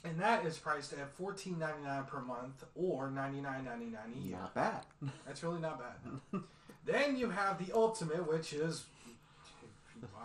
And 0.06 0.20
that 0.20 0.46
is 0.46 0.58
priced 0.58 0.94
at 0.94 1.10
fourteen 1.16 1.60
ninety 1.60 1.84
nine 1.84 2.04
per 2.04 2.22
month 2.22 2.64
or 2.76 3.10
ninety 3.10 3.40
nine 3.40 3.64
ninety 3.66 3.86
nine 3.86 4.14
a 4.16 4.20
year. 4.20 4.38
Not 4.38 4.54
bad. 4.54 4.86
That's 5.26 5.44
really 5.44 5.62
not 5.62 5.80
bad. 5.80 6.42
then 6.86 7.16
you 7.18 7.30
have 7.30 7.66
the 7.66 7.74
Ultimate, 7.74 8.28
which 8.28 8.52
is 8.54 8.86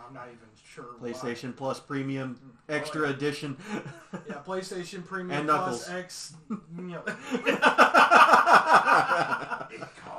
I'm 0.07 0.13
not 0.13 0.27
even 0.27 0.39
sure. 0.73 0.85
why. 0.99 1.11
PlayStation 1.11 1.55
Plus 1.55 1.79
Premium 1.79 2.35
mm. 2.35 2.49
Oh, 2.69 2.73
Extra 2.73 3.07
yeah. 3.07 3.13
Edition. 3.13 3.57
Yeah, 4.27 4.35
PlayStation 4.45 5.05
Premium 5.05 5.39
And 5.39 5.49
Plus 5.49 5.87
Knuckles. 5.87 5.89
X. 5.89 6.33
You 6.49 6.57
know, 6.83 7.03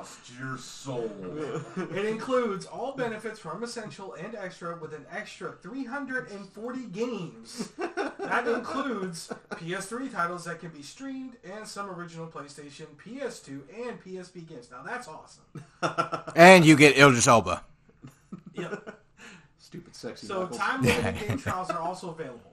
It 0.00 0.38
your 0.38 0.56
soul. 0.58 1.10
it 1.76 2.04
includes 2.06 2.66
all 2.66 2.92
benefits 2.96 3.38
from 3.38 3.62
Essential 3.62 4.14
and 4.14 4.34
Extra 4.34 4.78
with 4.78 4.92
an 4.94 5.04
extra 5.10 5.52
340 5.52 6.86
games. 6.86 7.70
That 8.18 8.46
includes 8.46 9.32
PS3 9.50 10.12
titles 10.12 10.44
that 10.44 10.60
can 10.60 10.70
be 10.70 10.82
streamed 10.82 11.36
and 11.44 11.66
some 11.66 11.90
original 11.90 12.26
PlayStation, 12.26 12.86
PS2, 13.04 13.62
and 13.86 14.02
PSP 14.02 14.46
games. 14.48 14.68
Now 14.70 14.82
that's 14.82 15.08
awesome. 15.08 15.44
And 16.36 16.64
you 16.64 16.76
get 16.76 16.96
Idris 16.96 17.26
Elba. 17.26 17.64
Yep. 18.54 19.00
Stupid 19.58 19.94
sexy 19.94 20.26
So 20.26 20.40
Knuckles. 20.40 20.58
time 20.58 20.82
limited 20.82 21.18
game 21.28 21.38
trials 21.38 21.70
are 21.70 21.78
also 21.80 22.10
available. 22.10 22.49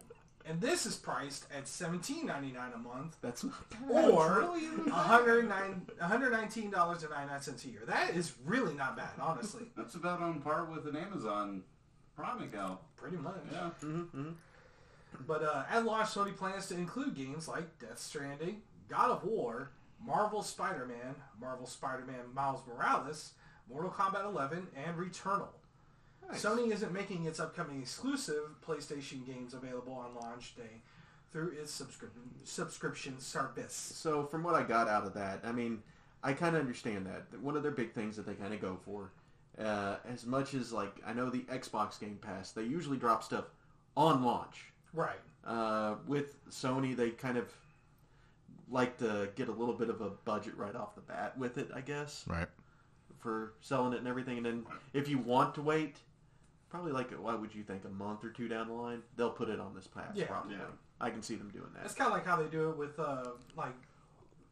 And 0.49 0.61
this 0.61 0.85
is 0.85 0.95
priced 0.95 1.45
at 1.55 1.65
$17.99 1.65 2.75
a 2.75 2.77
month 2.77 3.17
That's 3.21 3.43
not 3.43 3.69
bad. 3.69 4.09
or 4.09 4.37
really 4.39 4.63
even 4.65 4.85
bad. 4.85 4.93
$109 5.25 5.81
$119.99 6.01 7.65
a 7.65 7.67
year. 7.69 7.81
That 7.87 8.15
is 8.15 8.33
really 8.45 8.73
not 8.73 8.95
bad, 8.95 9.09
honestly. 9.19 9.63
That's 9.77 9.95
about 9.95 10.21
on 10.21 10.39
par 10.41 10.65
with 10.65 10.87
an 10.87 10.95
Amazon 10.95 11.63
Prime 12.15 12.41
account. 12.41 12.79
Pretty 12.95 13.17
much. 13.17 13.35
Yeah. 13.51 13.69
But 15.27 15.43
uh, 15.43 15.63
at 15.69 15.85
launch, 15.85 16.09
Sony 16.09 16.35
plans 16.35 16.67
to 16.67 16.75
include 16.75 17.15
games 17.15 17.47
like 17.47 17.79
Death 17.79 17.99
Stranding, 17.99 18.61
God 18.89 19.11
of 19.11 19.23
War, 19.23 19.71
Marvel 20.05 20.43
Spider-Man, 20.43 21.15
Marvel 21.39 21.65
Spider-Man 21.65 22.33
Miles 22.33 22.61
Morales, 22.67 23.33
Mortal 23.69 23.89
Kombat 23.89 24.25
11, 24.25 24.67
and 24.75 24.97
Returnal. 24.97 25.47
Nice. 26.29 26.43
Sony 26.43 26.71
isn't 26.71 26.91
making 26.91 27.25
its 27.25 27.39
upcoming 27.39 27.81
exclusive 27.81 28.43
PlayStation 28.65 29.25
games 29.25 29.53
available 29.53 29.93
on 29.93 30.13
launch 30.15 30.55
day 30.55 30.81
through 31.31 31.51
its 31.51 31.71
subscription 31.71 32.21
subscription 32.43 33.19
service. 33.19 33.73
So 33.73 34.25
from 34.25 34.43
what 34.43 34.55
I 34.55 34.63
got 34.63 34.87
out 34.87 35.05
of 35.05 35.13
that, 35.13 35.41
I 35.45 35.51
mean, 35.51 35.81
I 36.23 36.33
kind 36.33 36.55
of 36.55 36.61
understand 36.61 37.05
that. 37.05 37.39
One 37.41 37.55
of 37.55 37.63
their 37.63 37.71
big 37.71 37.93
things 37.93 38.15
that 38.17 38.25
they 38.25 38.33
kind 38.33 38.53
of 38.53 38.61
go 38.61 38.77
for, 38.83 39.11
uh, 39.59 39.97
as 40.11 40.25
much 40.25 40.53
as 40.53 40.73
like 40.73 40.95
I 41.05 41.13
know 41.13 41.29
the 41.29 41.41
Xbox 41.43 41.99
Game 41.99 42.17
Pass, 42.21 42.51
they 42.51 42.63
usually 42.63 42.97
drop 42.97 43.23
stuff 43.23 43.45
on 43.95 44.23
launch. 44.23 44.65
Right. 44.93 45.19
Uh, 45.45 45.95
with 46.07 46.35
Sony, 46.49 46.95
they 46.95 47.11
kind 47.11 47.37
of 47.37 47.53
like 48.69 48.97
to 48.97 49.29
get 49.35 49.47
a 49.47 49.51
little 49.51 49.73
bit 49.75 49.89
of 49.89 50.01
a 50.01 50.09
budget 50.09 50.57
right 50.57 50.75
off 50.75 50.95
the 50.95 51.01
bat 51.01 51.37
with 51.37 51.57
it, 51.57 51.69
I 51.73 51.79
guess, 51.81 52.25
Right. 52.27 52.47
for 53.19 53.53
selling 53.61 53.93
it 53.93 53.99
and 53.99 54.07
everything. 54.07 54.37
And 54.37 54.45
then 54.45 54.65
if 54.93 55.07
you 55.07 55.17
want 55.19 55.55
to 55.55 55.61
wait, 55.61 55.95
probably 56.77 56.91
like 56.91 57.11
what 57.19 57.41
would 57.41 57.55
you 57.55 57.63
think, 57.63 57.85
a 57.85 57.89
month 57.89 58.23
or 58.23 58.29
two 58.29 58.47
down 58.47 58.67
the 58.67 58.73
line, 58.73 59.01
they'll 59.15 59.31
put 59.31 59.49
it 59.49 59.59
on 59.59 59.73
this 59.73 59.87
pass. 59.87 60.11
Yeah. 60.13 60.25
probably. 60.25 60.55
Yeah. 60.55 60.61
I 61.01 61.09
can 61.09 61.21
see 61.21 61.35
them 61.35 61.49
doing 61.49 61.69
that. 61.75 61.85
It's 61.85 61.93
kind 61.93 62.07
of 62.07 62.13
like 62.13 62.25
how 62.25 62.37
they 62.37 62.47
do 62.49 62.69
it 62.69 62.77
with 62.77 62.99
uh, 62.99 63.31
like 63.55 63.73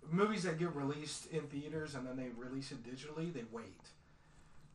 movies 0.09 0.43
that 0.43 0.59
get 0.59 0.75
released 0.75 1.27
in 1.31 1.41
theaters 1.41 1.95
and 1.95 2.07
then 2.07 2.17
they 2.17 2.29
release 2.37 2.71
it 2.71 2.83
digitally. 2.83 3.31
They 3.31 3.43
wait. 3.51 3.89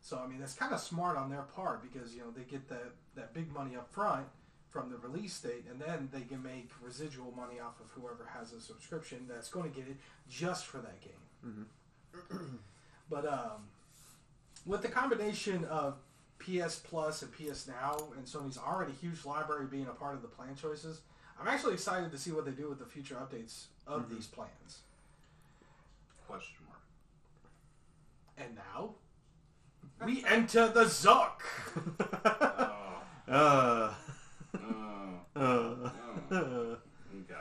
So 0.00 0.18
I 0.18 0.26
mean, 0.28 0.38
that's 0.38 0.54
kind 0.54 0.72
of 0.72 0.80
smart 0.80 1.16
on 1.16 1.30
their 1.30 1.42
part 1.42 1.82
because 1.82 2.14
you 2.14 2.20
know 2.20 2.30
they 2.34 2.42
get 2.42 2.68
that 2.68 2.92
that 3.16 3.34
big 3.34 3.52
money 3.52 3.76
up 3.76 3.92
front 3.92 4.26
from 4.70 4.88
the 4.88 4.96
release 4.98 5.38
date, 5.40 5.64
and 5.68 5.80
then 5.80 6.08
they 6.12 6.20
can 6.22 6.42
make 6.42 6.70
residual 6.80 7.32
money 7.36 7.58
off 7.58 7.80
of 7.80 7.90
whoever 7.90 8.28
has 8.32 8.52
a 8.52 8.60
subscription 8.60 9.26
that's 9.28 9.48
going 9.48 9.68
to 9.68 9.76
get 9.76 9.88
it 9.88 9.96
just 10.28 10.66
for 10.66 10.78
that 10.78 11.00
game. 11.00 11.66
but 13.10 13.26
um, 13.26 13.66
with 14.64 14.82
the 14.82 14.88
combination 14.88 15.64
of 15.64 15.96
PS 16.40 16.76
Plus 16.76 17.22
and 17.22 17.32
PS 17.32 17.68
Now 17.68 17.96
and 18.16 18.24
Sony's 18.26 18.58
already 18.58 18.92
huge 18.92 19.24
library 19.24 19.66
being 19.70 19.86
a 19.86 19.92
part 19.92 20.14
of 20.14 20.22
the 20.22 20.28
plan 20.28 20.54
choices, 20.60 21.00
I'm 21.40 21.48
actually 21.48 21.74
excited 21.74 22.10
to 22.12 22.18
see 22.18 22.32
what 22.32 22.44
they 22.44 22.50
do 22.50 22.68
with 22.68 22.78
the 22.78 22.84
future 22.86 23.14
updates 23.16 23.64
of 23.86 24.10
these 24.10 24.26
plans. 24.26 24.80
Question 26.26 26.56
mark. 26.68 26.80
And 28.38 28.56
now 28.56 28.94
we 30.04 30.24
enter 30.28 30.68
the 30.68 30.84
Zuck. 30.84 31.40
Oh, 33.28 33.32
Uh, 33.32 33.92
oh, 34.56 35.20
uh, 35.36 35.40
oh. 35.40 35.90
uh, 36.30 36.36
Okay. 36.36 37.34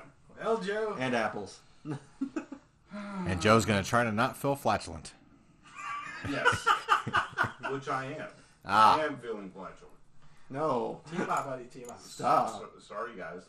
Well, 0.44 0.58
Joe, 0.60 0.96
and 1.00 1.16
apples. 1.16 1.60
And 3.28 3.40
Joe's 3.40 3.66
going 3.66 3.82
to 3.84 3.88
try 3.88 4.04
to 4.04 4.12
not 4.12 4.36
feel 4.36 4.56
flatulent. 4.56 5.14
Yes. 6.30 6.68
Which 7.70 7.88
I 7.88 8.06
am. 8.18 8.28
Ah. 8.70 9.00
I 9.00 9.06
am 9.06 9.18
feeling 9.18 9.50
flatulent. 9.50 9.96
No. 10.50 11.02
team 11.12 11.22
up, 11.22 11.46
buddy, 11.46 11.66
team 11.66 11.90
up. 11.90 12.00
Stop. 12.02 12.50
So- 12.50 12.70
sorry, 12.80 13.16
guys. 13.18 13.44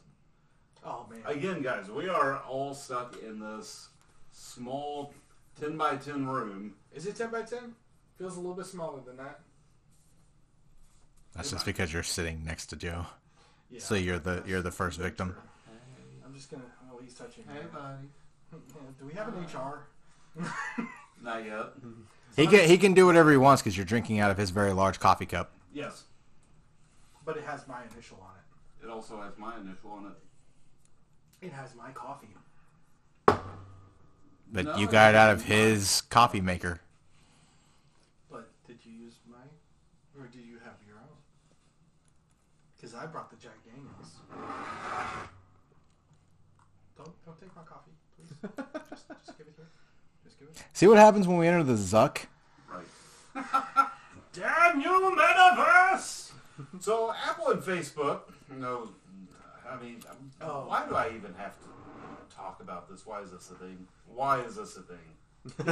Oh 0.84 1.06
man, 1.10 1.20
Again, 1.26 1.60
guys, 1.62 1.90
we 1.90 2.08
are 2.08 2.38
all 2.38 2.72
stuck 2.72 3.16
in 3.22 3.38
this 3.38 3.88
small 4.32 5.12
10 5.60 5.76
by 5.76 5.96
10 5.96 6.26
room. 6.26 6.74
is 6.94 7.06
it 7.06 7.16
ten 7.16 7.30
by 7.30 7.42
ten? 7.42 7.74
Feels 8.16 8.36
a 8.36 8.40
little 8.40 8.54
bit 8.54 8.64
smaller 8.66 9.00
than 9.04 9.16
that. 9.18 9.40
That's 11.34 11.50
just 11.50 11.66
because 11.66 11.92
you're 11.92 12.02
sitting 12.02 12.44
next 12.44 12.66
to 12.66 12.76
Joe. 12.76 13.06
Yeah. 13.70 13.80
So 13.80 13.94
you're 13.94 14.18
the 14.18 14.42
you're 14.46 14.62
the 14.62 14.70
first 14.70 14.98
victim. 14.98 15.36
I'm 16.24 16.34
just 16.34 16.50
gonna. 16.50 16.64
Oh, 16.92 16.98
he's 17.02 17.14
touching. 17.14 17.44
me. 17.46 17.52
Hey, 17.54 17.66
buddy. 17.72 18.08
Do 18.98 19.06
we 19.06 19.12
have 19.14 19.28
an 19.28 19.44
HR? 19.44 19.86
Not 21.22 21.44
yet. 21.44 21.66
He 22.36 22.46
can 22.46 22.68
he 22.68 22.78
can 22.78 22.94
do 22.94 23.06
whatever 23.06 23.30
he 23.30 23.36
wants 23.36 23.62
because 23.62 23.76
you're 23.76 23.86
drinking 23.86 24.18
out 24.20 24.30
of 24.30 24.38
his 24.38 24.50
very 24.50 24.72
large 24.72 25.00
coffee 25.00 25.26
cup. 25.26 25.52
Yes. 25.72 26.04
But 27.24 27.36
it 27.36 27.44
has 27.44 27.66
my 27.68 27.82
initial 27.92 28.18
on 28.22 28.34
it. 28.36 28.86
It 28.86 28.90
also 28.90 29.20
has 29.20 29.36
my 29.38 29.56
initial 29.56 29.90
on 29.90 30.06
it. 30.06 31.46
It 31.46 31.52
has 31.52 31.74
my 31.74 31.90
coffee. 31.90 32.28
But 34.52 34.64
No, 34.64 34.76
you 34.76 34.88
got 34.88 35.14
it 35.14 35.16
out 35.16 35.30
of 35.30 35.44
his 35.44 36.02
coffee 36.10 36.40
maker. 36.40 36.80
But 38.30 38.50
did 38.66 38.78
you 38.84 38.92
use 38.92 39.14
mine, 39.30 39.38
or 40.18 40.26
did 40.26 40.44
you 40.44 40.58
have 40.64 40.74
your 40.86 40.96
own? 40.96 41.16
Because 42.76 42.94
I 42.94 43.06
brought 43.06 43.30
the 43.30 43.36
Jack 43.36 43.58
Daniels. 43.64 44.16
Don't 46.96 47.24
don't 47.24 47.40
take 47.40 47.54
my 47.54 47.62
coffee, 47.62 47.92
please. 48.16 48.30
just 48.90 49.08
just 49.24 49.38
give 49.38 49.46
it 49.46 49.54
here. 49.56 49.68
Just. 50.40 50.64
See 50.72 50.86
what 50.88 50.98
happens 50.98 51.28
when 51.28 51.36
we 51.38 51.46
enter 51.46 51.62
the 51.62 51.74
Zuck? 51.74 52.26
Right. 52.68 52.86
Damn 54.32 54.80
you, 54.80 55.14
metaverse! 55.18 56.32
So 56.80 57.12
Apple 57.28 57.48
and 57.50 57.62
Facebook, 57.62 58.20
no, 58.58 58.90
I 59.68 59.76
mean, 59.82 60.00
Oh. 60.40 60.64
why 60.66 60.86
do 60.88 60.94
I 60.94 61.08
even 61.08 61.34
have 61.34 61.54
to 61.60 62.34
talk 62.34 62.60
about 62.60 62.88
this? 62.88 63.04
Why 63.06 63.20
is 63.20 63.30
this 63.32 63.50
a 63.50 63.54
thing? 63.54 63.86
Why 64.06 64.40
is 64.40 64.56
this 64.56 64.76
a 64.76 64.82
thing? 64.82 64.98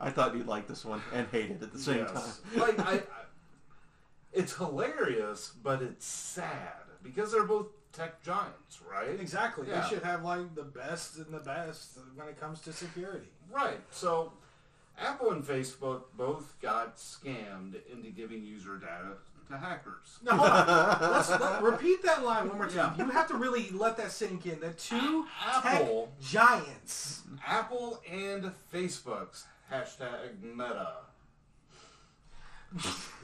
I 0.00 0.10
thought 0.10 0.34
you'd 0.34 0.46
like 0.46 0.66
this 0.68 0.84
one 0.84 1.02
and 1.12 1.26
hate 1.30 1.50
it 1.50 1.62
at 1.62 1.72
the 1.72 1.78
same 1.78 1.98
Yes. 1.98 2.40
time. 2.54 2.60
like 2.60 2.78
I, 2.80 2.92
I, 2.94 3.02
it's 4.32 4.54
hilarious, 4.56 5.52
but 5.62 5.82
it's 5.82 6.06
sad 6.06 6.72
because 7.02 7.30
they're 7.32 7.44
both 7.44 7.66
tech 7.92 8.22
giants, 8.22 8.80
right? 8.90 9.18
Exactly. 9.20 9.68
Yeah. 9.68 9.80
They 9.80 9.88
should 9.88 10.02
have 10.02 10.24
like 10.24 10.54
the 10.54 10.62
best 10.62 11.16
and 11.16 11.32
the 11.32 11.38
best 11.38 11.98
when 12.14 12.28
it 12.28 12.40
comes 12.40 12.60
to 12.62 12.72
security. 12.72 13.28
Right. 13.50 13.80
So 13.90 14.32
Apple 14.98 15.32
and 15.32 15.44
Facebook 15.44 16.02
both 16.16 16.56
got 16.60 16.96
scammed 16.96 17.74
into 17.92 18.10
giving 18.10 18.44
user 18.44 18.76
data 18.78 19.14
to 19.50 19.56
hackers. 19.56 20.18
No, 20.24 20.36
hold 20.36 20.50
on. 20.50 21.12
Let's 21.12 21.30
let, 21.30 21.62
repeat 21.62 22.02
that 22.04 22.24
line 22.24 22.48
one 22.48 22.56
more 22.58 22.68
time. 22.68 22.94
Yeah. 22.96 23.04
You 23.04 23.10
have 23.10 23.28
to 23.28 23.34
really 23.34 23.70
let 23.70 23.96
that 23.98 24.12
sink 24.12 24.46
in. 24.46 24.60
The 24.60 24.70
two 24.72 25.26
Apple. 25.46 26.12
tech 26.20 26.30
giants. 26.30 27.22
Apple 27.46 28.00
and 28.10 28.52
Facebook's 28.72 29.44
hashtag 29.70 30.40
Meta. 30.42 30.92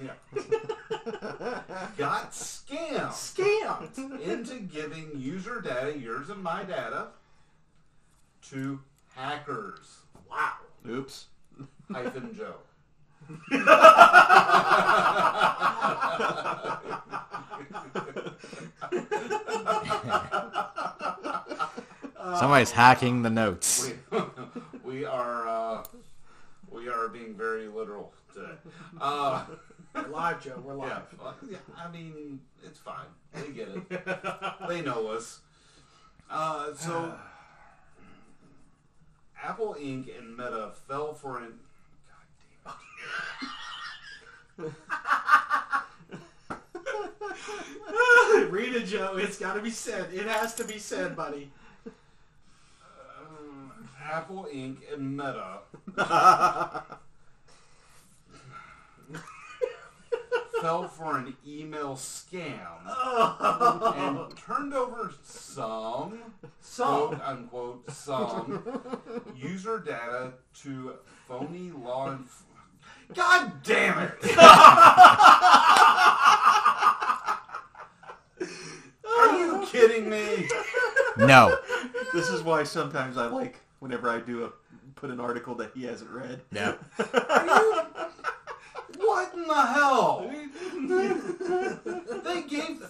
Yeah. 0.02 0.12
got 1.96 2.32
scammed 2.32 3.12
Scammed. 3.12 4.20
into 4.20 4.60
giving 4.60 5.10
user 5.16 5.60
data, 5.60 5.96
yours 5.98 6.30
and 6.30 6.42
my 6.42 6.62
data, 6.64 7.08
to 8.50 8.80
hackers. 9.14 9.98
Wow. 10.30 10.52
Oops. 10.88 11.26
Hyphen 11.90 12.34
Joe. 12.36 12.54
Somebody's 22.38 22.70
hacking 22.70 23.22
the 23.22 23.30
notes. 23.30 23.90
we, 24.10 24.18
we 24.84 25.04
are 25.04 25.48
uh, 25.48 25.84
we 26.70 26.88
are 26.88 27.08
being 27.08 27.34
very 27.34 27.66
literal 27.66 28.12
today. 28.38 28.52
Uh, 29.00 29.44
We're 29.94 30.08
live, 30.08 30.42
Joe. 30.42 30.60
We're 30.64 30.74
live. 30.74 30.88
yeah, 30.90 31.00
well, 31.20 31.34
yeah, 31.50 31.58
I 31.76 31.90
mean 31.90 32.40
it's 32.64 32.78
fine. 32.78 33.06
They 33.32 33.48
get 33.52 33.68
it. 33.68 33.88
they 34.68 34.82
know 34.82 35.08
us. 35.08 35.40
Uh, 36.30 36.74
so 36.74 37.14
Apple 39.42 39.76
Inc. 39.80 40.16
and 40.18 40.36
Meta 40.36 40.70
fell 40.88 41.14
for 41.14 41.38
an. 41.38 41.52
God 42.64 42.74
damn 44.56 44.66
it. 44.66 44.72
Read 48.50 48.74
it, 48.74 48.86
Joe. 48.86 49.16
It's 49.16 49.38
got 49.38 49.54
to 49.54 49.60
be 49.60 49.70
said. 49.70 50.12
It 50.12 50.26
has 50.26 50.54
to 50.56 50.64
be 50.64 50.78
said, 50.78 51.14
buddy. 51.16 51.50
Um, 51.86 53.72
Apple 54.02 54.48
Inc. 54.52 54.78
and 54.92 55.16
Meta 55.16 55.60
fell 60.60 60.88
for 60.88 61.18
an 61.18 61.36
email 61.46 61.94
scam 61.94 62.58
oh. 62.86 63.94
and 63.96 64.36
turned 64.36 64.74
over 64.74 65.12
some, 65.22 66.18
Some. 66.60 67.08
quote 67.08 67.20
unquote, 67.22 67.90
some 67.90 68.62
user 69.36 69.78
data 69.78 70.32
to 70.62 70.94
phony 71.26 71.70
law 71.70 72.10
enforcement. 72.10 72.44
God 73.14 73.52
damn 73.62 73.98
it! 73.98 74.12
Are 79.18 79.38
you 79.38 79.66
kidding 79.66 80.10
me? 80.10 80.48
No. 81.16 81.58
This 82.12 82.28
is 82.28 82.42
why 82.42 82.64
sometimes 82.64 83.16
I 83.16 83.26
like 83.26 83.60
whenever 83.80 84.10
I 84.10 84.20
do 84.20 84.44
a 84.44 84.52
put 84.94 85.10
an 85.10 85.20
article 85.20 85.54
that 85.54 85.70
he 85.74 85.84
hasn't 85.84 86.10
read. 86.10 86.42
Yeah. 86.52 86.74
Are 89.08 89.22
you? 89.22 89.28
What 89.28 89.34
in 89.34 89.46
the 89.46 89.66
hell? 89.66 90.30
they 92.24 92.42
gave 92.42 92.86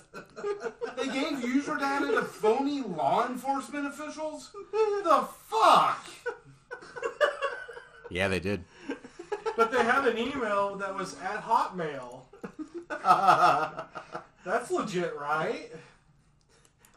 they 0.96 1.06
gave 1.06 1.44
user 1.44 1.76
data 1.76 2.06
to 2.12 2.22
phony 2.22 2.82
law 2.82 3.26
enforcement 3.26 3.86
officials. 3.86 4.50
The 4.72 5.28
fuck? 5.48 6.04
Yeah, 8.10 8.28
they 8.28 8.40
did. 8.40 8.64
But 9.56 9.70
they 9.72 9.82
had 9.84 10.06
an 10.06 10.18
email 10.18 10.76
that 10.76 10.94
was 10.94 11.16
at 11.22 11.42
Hotmail. 11.42 12.22
That's 14.44 14.70
legit, 14.70 15.14
right? 15.18 15.70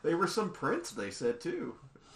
They 0.04 0.16
were 0.16 0.28
some 0.28 0.52
prints, 0.52 0.92
they 0.92 1.12
said 1.12 1.42
too. 1.42 1.76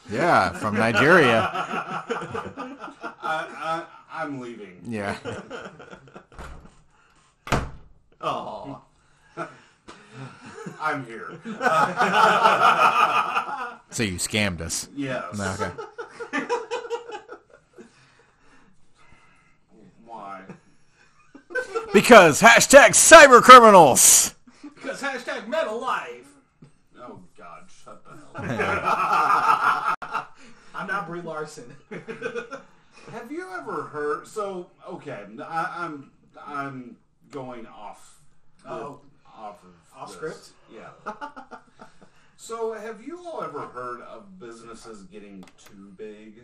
Yeah, 0.09 0.51
from 0.51 0.75
Nigeria. 0.75 1.49
I, 1.51 3.15
I 3.21 3.85
I'm 4.11 4.39
leaving. 4.39 4.81
Yeah. 4.87 5.17
Oh, 8.21 8.81
I'm 10.81 11.05
here. 11.05 11.39
So 13.91 14.03
you 14.03 14.15
scammed 14.15 14.61
us. 14.61 14.89
Yes. 14.95 15.39
Okay. 15.39 15.71
Why? 20.05 20.41
Because 21.93 22.41
hashtag 22.41 22.89
cyber 22.89 23.41
criminals. 23.41 24.35
Because 24.75 25.01
hashtag 25.01 25.47
meta 25.47 25.71
life. 25.71 26.27
Oh 26.99 27.19
God! 27.37 27.63
Shut 27.83 28.03
the 28.03 28.11
hell. 28.47 28.79
up. 28.81 30.37
I'm 30.73 30.87
not 30.87 31.07
Brie 31.07 31.21
Larson. 31.21 31.73
Have 33.11 33.31
you 33.31 33.47
ever 33.53 33.83
heard? 33.83 34.27
So 34.27 34.71
okay, 34.89 35.23
I, 35.41 35.73
I'm 35.77 36.11
I'm 36.45 36.97
going 37.35 37.67
off. 37.67 38.21
the- 38.63 38.69
Oh. 38.71 39.01
off 39.27 39.61
of 39.63 39.73
Off 39.95 40.07
this. 40.07 40.15
script? 40.15 40.49
Yeah. 40.73 40.91
so 42.37 42.71
have 42.73 43.05
you 43.05 43.19
all 43.27 43.43
ever 43.43 43.67
heard 43.67 43.99
of 44.01 44.39
businesses 44.39 45.03
getting 45.03 45.43
too 45.57 45.91
big? 45.97 46.43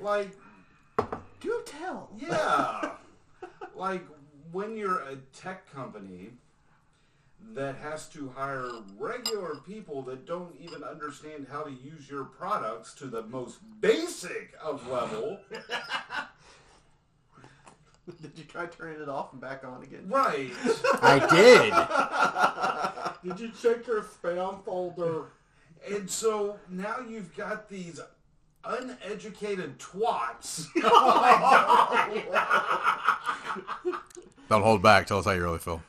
Like 0.00 0.36
do 1.40 1.62
tell. 1.64 2.10
yeah, 2.18 2.90
like 3.74 4.04
when 4.52 4.76
you're 4.76 5.00
a 5.00 5.16
tech 5.34 5.70
company 5.72 6.32
that 7.54 7.76
has 7.76 8.08
to 8.10 8.28
hire 8.36 8.70
regular 8.98 9.56
people 9.66 10.02
that 10.02 10.26
don't 10.26 10.54
even 10.60 10.82
understand 10.84 11.46
how 11.50 11.62
to 11.62 11.70
use 11.70 12.08
your 12.10 12.24
products 12.24 12.92
to 12.94 13.06
the 13.06 13.22
most 13.22 13.58
basic 13.80 14.52
of 14.62 14.86
level. 14.88 15.38
Did 18.22 18.32
you 18.36 18.44
try 18.44 18.66
turning 18.66 19.00
it 19.00 19.08
off 19.08 19.32
and 19.32 19.40
back 19.40 19.64
on 19.64 19.82
again? 19.82 20.06
Right. 20.08 20.50
I 21.02 21.18
did. 23.22 23.30
Did 23.36 23.40
you 23.40 23.50
check 23.60 23.86
your 23.86 24.02
spam 24.02 24.62
folder? 24.64 25.26
And 25.90 26.10
so 26.10 26.58
now 26.68 26.96
you've 27.08 27.34
got 27.36 27.68
these 27.68 28.00
uneducated 28.64 29.78
twats 29.78 30.66
oh 30.82 32.22
Don't 34.48 34.62
hold 34.62 34.82
back. 34.82 35.06
Tell 35.06 35.18
us 35.18 35.24
how 35.24 35.32
you 35.32 35.42
really 35.42 35.58
feel. 35.58 35.82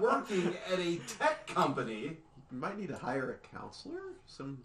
working 0.00 0.54
at 0.72 0.78
a 0.78 0.96
tech 1.18 1.46
company. 1.46 2.16
You 2.52 2.58
might 2.58 2.78
need 2.78 2.88
to 2.88 2.96
hire 2.96 3.30
a 3.32 3.56
counselor. 3.56 4.00
Some. 4.26 4.58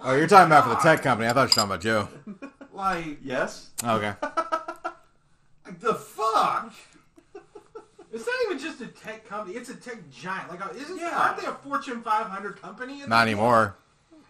Oh, 0.00 0.14
you're 0.14 0.26
talking 0.26 0.46
about 0.46 0.64
for 0.64 0.70
the 0.70 0.76
tech 0.76 1.02
company. 1.02 1.28
I 1.28 1.32
thought 1.32 1.42
you 1.54 1.62
were 1.62 1.68
talking 1.68 1.70
about 1.70 1.80
Joe. 1.80 2.08
Like, 2.72 3.18
yes. 3.22 3.70
Okay. 3.84 4.14
The 5.78 5.94
fuck? 5.94 6.72
It's 8.12 8.26
not 8.26 8.34
even 8.46 8.58
just 8.58 8.80
a 8.80 8.88
tech 8.88 9.24
company. 9.28 9.56
It's 9.56 9.68
a 9.68 9.76
tech 9.76 9.98
giant. 10.10 10.50
Like, 10.50 10.66
uh, 10.66 10.70
isn't 10.74 10.98
Yeah. 10.98 11.16
aren't 11.16 11.40
they 11.40 11.46
a 11.46 11.52
Fortune 11.52 12.02
500 12.02 12.60
company? 12.60 13.04
Not 13.06 13.22
anymore. 13.22 13.76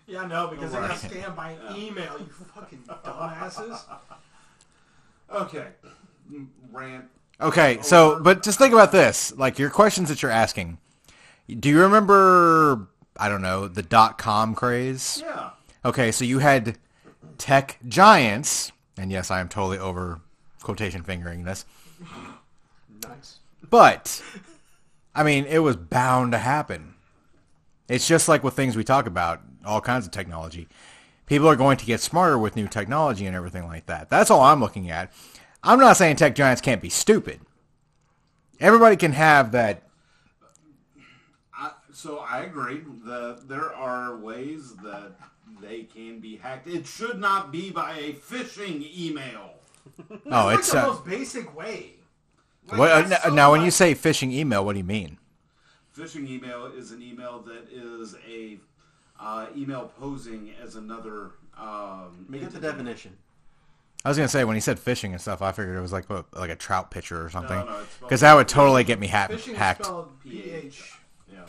Yeah, 0.07 0.27
no, 0.27 0.49
because 0.49 0.73
they 0.73 0.79
got 0.81 0.91
Right. 0.91 0.99
scammed 0.99 1.35
by 1.35 1.57
email. 1.75 2.19
You 2.19 2.27
fucking 2.55 2.85
dumbasses. 2.87 3.81
Okay. 5.33 5.69
Rant. 6.73 7.05
Okay, 7.41 7.79
so 7.83 8.21
but 8.21 8.43
just 8.43 8.59
think 8.59 8.73
about 8.75 8.93
this. 8.93 9.33
Like 9.37 9.59
your 9.59 9.71
questions 9.71 10.09
that 10.09 10.21
you're 10.23 10.31
asking. 10.31 10.79
Do 11.49 11.69
you 11.69 11.81
remember 11.81 12.89
I 13.17 13.29
don't 13.29 13.41
know, 13.43 13.67
the 13.69 13.83
dot 13.83 14.19
com 14.19 14.55
craze? 14.55 15.23
Yeah. 15.25 15.51
Okay, 15.85 16.11
so 16.13 16.25
you 16.25 16.41
had 16.41 16.79
tech 17.39 17.79
giants, 17.87 18.73
and 18.99 19.11
yes, 19.11 19.31
I 19.31 19.41
am 19.41 19.49
totally 19.49 19.79
over 19.79 20.21
quotation 20.63 21.03
fingering 21.03 21.45
this. 21.45 21.65
Nice. 23.07 23.39
But 23.69 24.23
I 25.15 25.23
mean, 25.23 25.47
it 25.47 25.59
was 25.59 25.77
bound 25.77 26.33
to 26.33 26.39
happen. 26.39 26.95
It's 27.89 28.07
just 28.07 28.29
like 28.29 28.45
with 28.45 28.55
things 28.55 28.77
we 28.77 28.85
talk 28.85 29.07
about, 29.07 29.41
all 29.65 29.81
kinds 29.81 30.07
of 30.07 30.13
technology. 30.13 30.69
People 31.27 31.49
are 31.49 31.57
going 31.57 31.77
to 31.77 31.87
get 31.87 32.01
smarter 32.01 32.39
with 32.39 32.57
new 32.57 32.69
technology 32.69 33.27
and 33.27 33.37
everything 33.37 33.67
like 33.67 33.87
that. 33.87 34.09
That's 34.11 34.31
all 34.31 34.41
I'm 34.41 34.61
looking 34.61 34.91
at. 34.91 35.13
I'm 35.63 35.79
not 35.79 35.97
saying 35.97 36.17
tech 36.17 36.35
giants 36.35 36.61
can't 36.61 36.81
be 36.81 36.89
stupid. 36.89 37.41
Everybody 38.59 38.97
can 38.97 39.13
have 39.13 39.53
that. 39.53 39.85
I, 41.57 41.73
so 41.93 42.19
I 42.19 42.43
agree 42.43 42.83
that 43.05 43.49
there 43.49 43.75
are 43.75 44.17
ways 44.17 44.75
that 44.83 45.13
they 45.61 45.83
can 45.83 46.21
be 46.21 46.37
hacked. 46.37 46.67
It 46.67 46.87
should 46.87 47.21
not 47.21 47.53
be 47.53 47.71
by 47.71 47.97
a 47.99 48.13
phishing 48.13 48.89
email. 48.97 49.60
Oh, 50.31 50.49
It's 50.51 50.69
it's 50.69 50.75
like 50.75 50.83
the 50.85 50.89
uh, 50.89 50.93
most 50.93 51.05
basic 51.07 51.57
way. 51.57 51.93
Like, 52.69 52.79
what, 52.79 52.91
uh, 52.91 53.21
so 53.23 53.35
now 53.35 53.51
when 53.53 53.63
you 53.63 53.71
say 53.71 53.95
phishing 53.95 54.33
email, 54.33 54.65
what 54.65 54.73
do 54.75 54.79
you 54.79 54.85
mean? 54.85 55.19
phishing 55.97 56.29
email 56.29 56.67
is 56.67 56.93
an 56.93 57.03
email 57.03 57.41
that 57.41 57.69
is 57.71 58.15
a 58.29 58.59
uh, 59.21 59.47
email 59.57 59.93
posing 59.99 60.53
as 60.63 60.77
another. 60.77 61.33
Um, 61.59 62.25
Make 62.29 62.43
it 62.43 62.53
the 62.53 62.61
definition. 62.61 63.17
I 64.05 64.09
was 64.09 64.17
gonna 64.17 64.29
say 64.29 64.45
when 64.45 64.57
he 64.57 64.61
said 64.61 64.79
phishing 64.79 65.11
and 65.11 65.21
stuff, 65.21 65.43
I 65.43 65.53
figured 65.53 65.77
it 65.77 65.81
was 65.81 65.93
like 65.93 66.09
what, 66.09 66.25
like 66.35 66.49
a 66.49 66.57
trout 66.57 66.91
pitcher 66.91 67.23
or 67.23 67.29
something, 67.29 67.59
No, 67.59 67.65
no, 67.67 67.83
because 68.01 68.21
that 68.23 68.33
would 68.35 68.49
totally 68.49 68.83
get 68.83 68.99
me 68.99 69.09
ha- 69.09 69.27
Phishing 69.29 69.55
hacked. 69.55 69.81
is 69.83 69.87
spelled 69.87 70.21
P-H. 70.23 70.93
Yeah. 71.31 71.41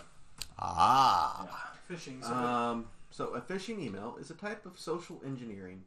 Ah, 0.59 1.71
Phishing. 1.89 2.21
So 2.23 2.33
Um, 2.33 2.87
so 3.09 3.27
a 3.35 3.41
phishing 3.41 3.79
email 3.79 4.17
is 4.19 4.31
a 4.31 4.33
type 4.33 4.65
of 4.65 4.77
social 4.77 5.21
engineering 5.25 5.83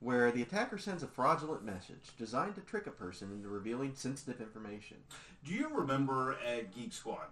where 0.00 0.30
the 0.30 0.42
attacker 0.42 0.78
sends 0.78 1.02
a 1.02 1.06
fraudulent 1.06 1.64
message 1.64 2.10
designed 2.18 2.54
to 2.54 2.60
trick 2.62 2.86
a 2.86 2.90
person 2.90 3.32
into 3.32 3.48
revealing 3.48 3.92
sensitive 3.94 4.40
information. 4.40 4.96
Do 5.44 5.52
you 5.52 5.68
remember 5.68 6.36
at 6.46 6.74
Geek 6.74 6.92
Squad? 6.92 7.26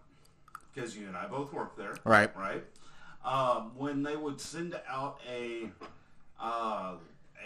Because 0.74 0.96
you 0.96 1.06
and 1.06 1.16
I 1.16 1.26
both 1.26 1.52
worked 1.52 1.78
there. 1.78 1.96
Right. 2.04 2.34
Right. 2.36 2.64
Um, 3.24 3.72
when 3.76 4.02
they 4.02 4.16
would 4.16 4.40
send 4.40 4.78
out 4.88 5.20
a 5.30 5.70
uh, 6.40 6.94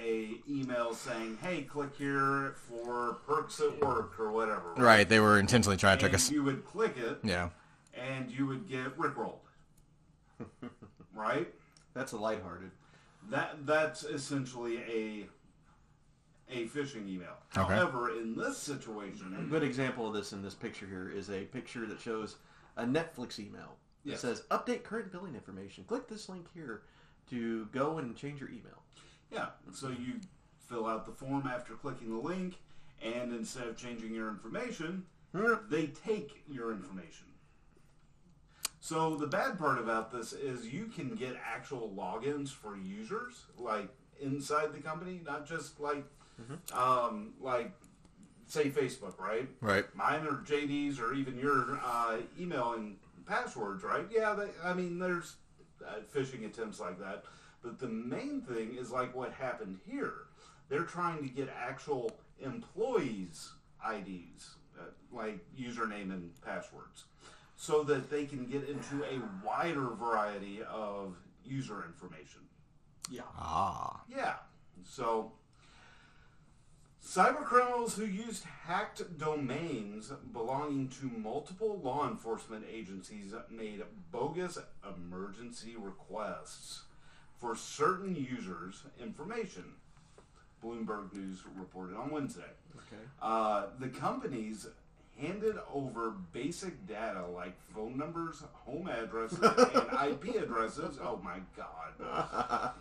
a 0.02 0.30
email 0.48 0.92
saying, 0.94 1.38
"Hey, 1.42 1.62
click 1.62 1.90
here 1.96 2.54
for 2.68 3.14
perks 3.26 3.60
at 3.60 3.80
work 3.80 4.18
or 4.18 4.30
whatever." 4.30 4.74
right. 4.76 5.08
They 5.08 5.20
were 5.20 5.38
intentionally 5.38 5.76
trying 5.76 5.96
to 5.98 6.02
trick 6.02 6.14
us. 6.14 6.30
you 6.30 6.42
would 6.44 6.64
click 6.66 6.96
it, 6.98 7.18
Yeah. 7.22 7.50
and 7.94 8.30
you 8.30 8.46
would 8.46 8.68
get 8.68 8.96
rickrolled. 8.98 9.38
right. 11.14 11.48
That's 11.94 12.12
a 12.12 12.16
lighthearted. 12.16 12.70
That 13.28 13.66
that's 13.66 14.02
essentially 14.04 14.78
a 14.78 15.28
a 16.52 16.66
phishing 16.68 17.08
email. 17.08 17.36
Okay. 17.56 17.74
However, 17.74 18.10
in 18.18 18.34
this 18.34 18.58
situation, 18.58 19.36
A 19.38 19.42
good 19.44 19.62
example 19.62 20.08
of 20.08 20.14
this 20.14 20.32
in 20.32 20.42
this 20.42 20.54
picture 20.54 20.86
here 20.86 21.08
is 21.08 21.30
a 21.30 21.42
picture 21.44 21.86
that 21.86 22.00
shows 22.00 22.36
a 22.76 22.84
Netflix 22.84 23.38
email. 23.38 23.76
It 24.04 24.10
Yes. 24.12 24.20
says, 24.20 24.42
update 24.50 24.82
current 24.82 25.12
billing 25.12 25.34
information. 25.36 25.84
Click 25.84 26.08
this 26.08 26.28
link 26.28 26.46
here 26.52 26.82
to 27.28 27.66
go 27.66 27.98
and 27.98 28.16
change 28.16 28.40
your 28.40 28.48
email. 28.48 28.82
yeah. 29.30 29.50
So 29.72 29.90
you 29.90 30.14
fill 30.58 30.86
out 30.88 31.06
the 31.06 31.12
form 31.12 31.46
after 31.46 31.74
clicking 31.74 32.10
the 32.10 32.16
link, 32.20 32.56
and 33.00 33.32
instead 33.32 33.68
of 33.68 33.76
changing 33.76 34.12
your 34.12 34.28
information, 34.28 35.06
hmm. 35.32 35.54
they 35.68 35.86
take 35.88 36.42
your 36.48 36.72
information. 36.72 37.26
So 38.80 39.14
the 39.14 39.26
bad 39.26 39.58
part 39.58 39.78
about 39.78 40.10
this 40.10 40.32
is 40.32 40.66
you 40.72 40.86
can 40.86 41.14
get 41.14 41.36
actual 41.44 41.92
logins 41.96 42.48
for 42.48 42.76
users, 42.76 43.44
like 43.58 43.88
inside 44.20 44.72
the 44.72 44.80
company, 44.80 45.20
not 45.24 45.46
just 45.46 45.78
like, 45.80 46.04
um, 46.72 47.34
like 47.40 47.72
say 48.46 48.70
Facebook, 48.70 49.18
right? 49.18 49.48
Right. 49.60 49.84
Mine 49.94 50.26
or 50.26 50.42
JD's 50.46 50.98
or 50.98 51.12
even 51.14 51.38
your 51.38 51.78
uh, 51.84 52.18
email 52.38 52.72
and 52.72 52.96
passwords, 53.26 53.84
right? 53.84 54.06
Yeah, 54.10 54.34
they, 54.34 54.48
I 54.64 54.72
mean, 54.74 54.98
there's 54.98 55.36
uh, 55.86 56.00
phishing 56.14 56.44
attempts 56.46 56.80
like 56.80 56.98
that. 57.00 57.24
But 57.62 57.78
the 57.78 57.88
main 57.88 58.40
thing 58.40 58.76
is 58.78 58.90
like 58.90 59.14
what 59.14 59.32
happened 59.34 59.78
here. 59.86 60.14
They're 60.70 60.84
trying 60.84 61.18
to 61.18 61.28
get 61.28 61.48
actual 61.54 62.12
employees' 62.40 63.52
IDs, 63.86 64.54
uh, 64.78 64.84
like 65.12 65.38
username 65.58 66.10
and 66.10 66.30
passwords, 66.42 67.04
so 67.60 67.82
that 67.82 68.08
they 68.08 68.24
can 68.24 68.46
get 68.46 68.66
into 68.66 69.04
a 69.04 69.20
wider 69.44 69.90
variety 69.90 70.60
of 70.62 71.14
user 71.44 71.84
information. 71.84 72.40
Yeah. 73.10 73.20
Ah. 73.36 74.00
Yeah. 74.08 74.36
So, 74.82 75.32
cyber 77.06 77.44
criminals 77.44 77.94
who 77.96 78.06
used 78.06 78.44
hacked 78.44 79.18
domains 79.18 80.10
belonging 80.32 80.88
to 81.00 81.04
multiple 81.18 81.78
law 81.84 82.08
enforcement 82.08 82.64
agencies 82.72 83.34
made 83.50 83.82
bogus 84.10 84.56
emergency 84.96 85.74
requests 85.78 86.84
for 87.38 87.54
certain 87.54 88.16
users' 88.16 88.84
information. 88.98 89.64
Bloomberg 90.64 91.12
News 91.12 91.40
reported 91.56 91.94
on 91.94 92.08
Wednesday. 92.08 92.52
Okay. 92.74 93.02
Uh, 93.20 93.66
the 93.78 93.88
companies 93.88 94.66
handed 95.20 95.56
over 95.72 96.10
basic 96.32 96.86
data 96.86 97.24
like 97.34 97.54
phone 97.74 97.96
numbers, 97.98 98.42
home 98.64 98.88
addresses, 98.88 99.38
and 99.42 100.10
IP 100.10 100.36
addresses. 100.42 100.98
Oh 101.02 101.20
my 101.22 101.38
God. 101.56 102.72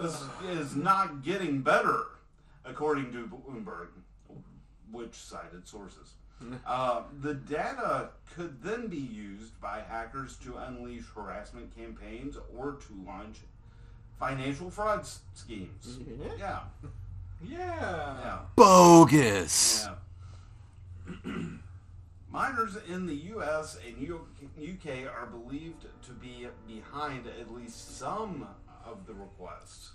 This 0.00 0.22
is 0.50 0.76
not 0.76 1.22
getting 1.22 1.62
better, 1.62 2.02
according 2.64 3.12
to 3.12 3.26
Bloomberg, 3.26 3.88
which 4.92 5.14
cited 5.14 5.66
sources. 5.66 6.12
Uh, 6.64 7.02
the 7.20 7.34
data 7.34 8.10
could 8.36 8.62
then 8.62 8.86
be 8.86 8.96
used 8.96 9.60
by 9.60 9.80
hackers 9.80 10.36
to 10.36 10.56
unleash 10.56 11.02
harassment 11.12 11.74
campaigns 11.76 12.36
or 12.56 12.74
to 12.74 12.92
launch 13.04 13.38
financial 14.20 14.70
fraud 14.70 15.00
s- 15.00 15.18
schemes. 15.34 15.98
Yeah. 16.06 16.28
Yeah, 16.38 16.60
Yeah. 17.42 18.16
yeah. 18.20 18.38
Bogus. 18.54 19.88
Yeah. 21.24 21.34
Minors 22.30 22.76
in 22.88 23.06
the 23.06 23.14
U.S. 23.14 23.78
and 23.86 23.96
UK 24.06 25.10
are 25.12 25.26
believed 25.26 25.86
to 26.02 26.12
be 26.12 26.46
behind 26.66 27.26
at 27.26 27.52
least 27.54 27.96
some 27.98 28.46
of 28.84 29.06
the 29.06 29.14
requests, 29.14 29.92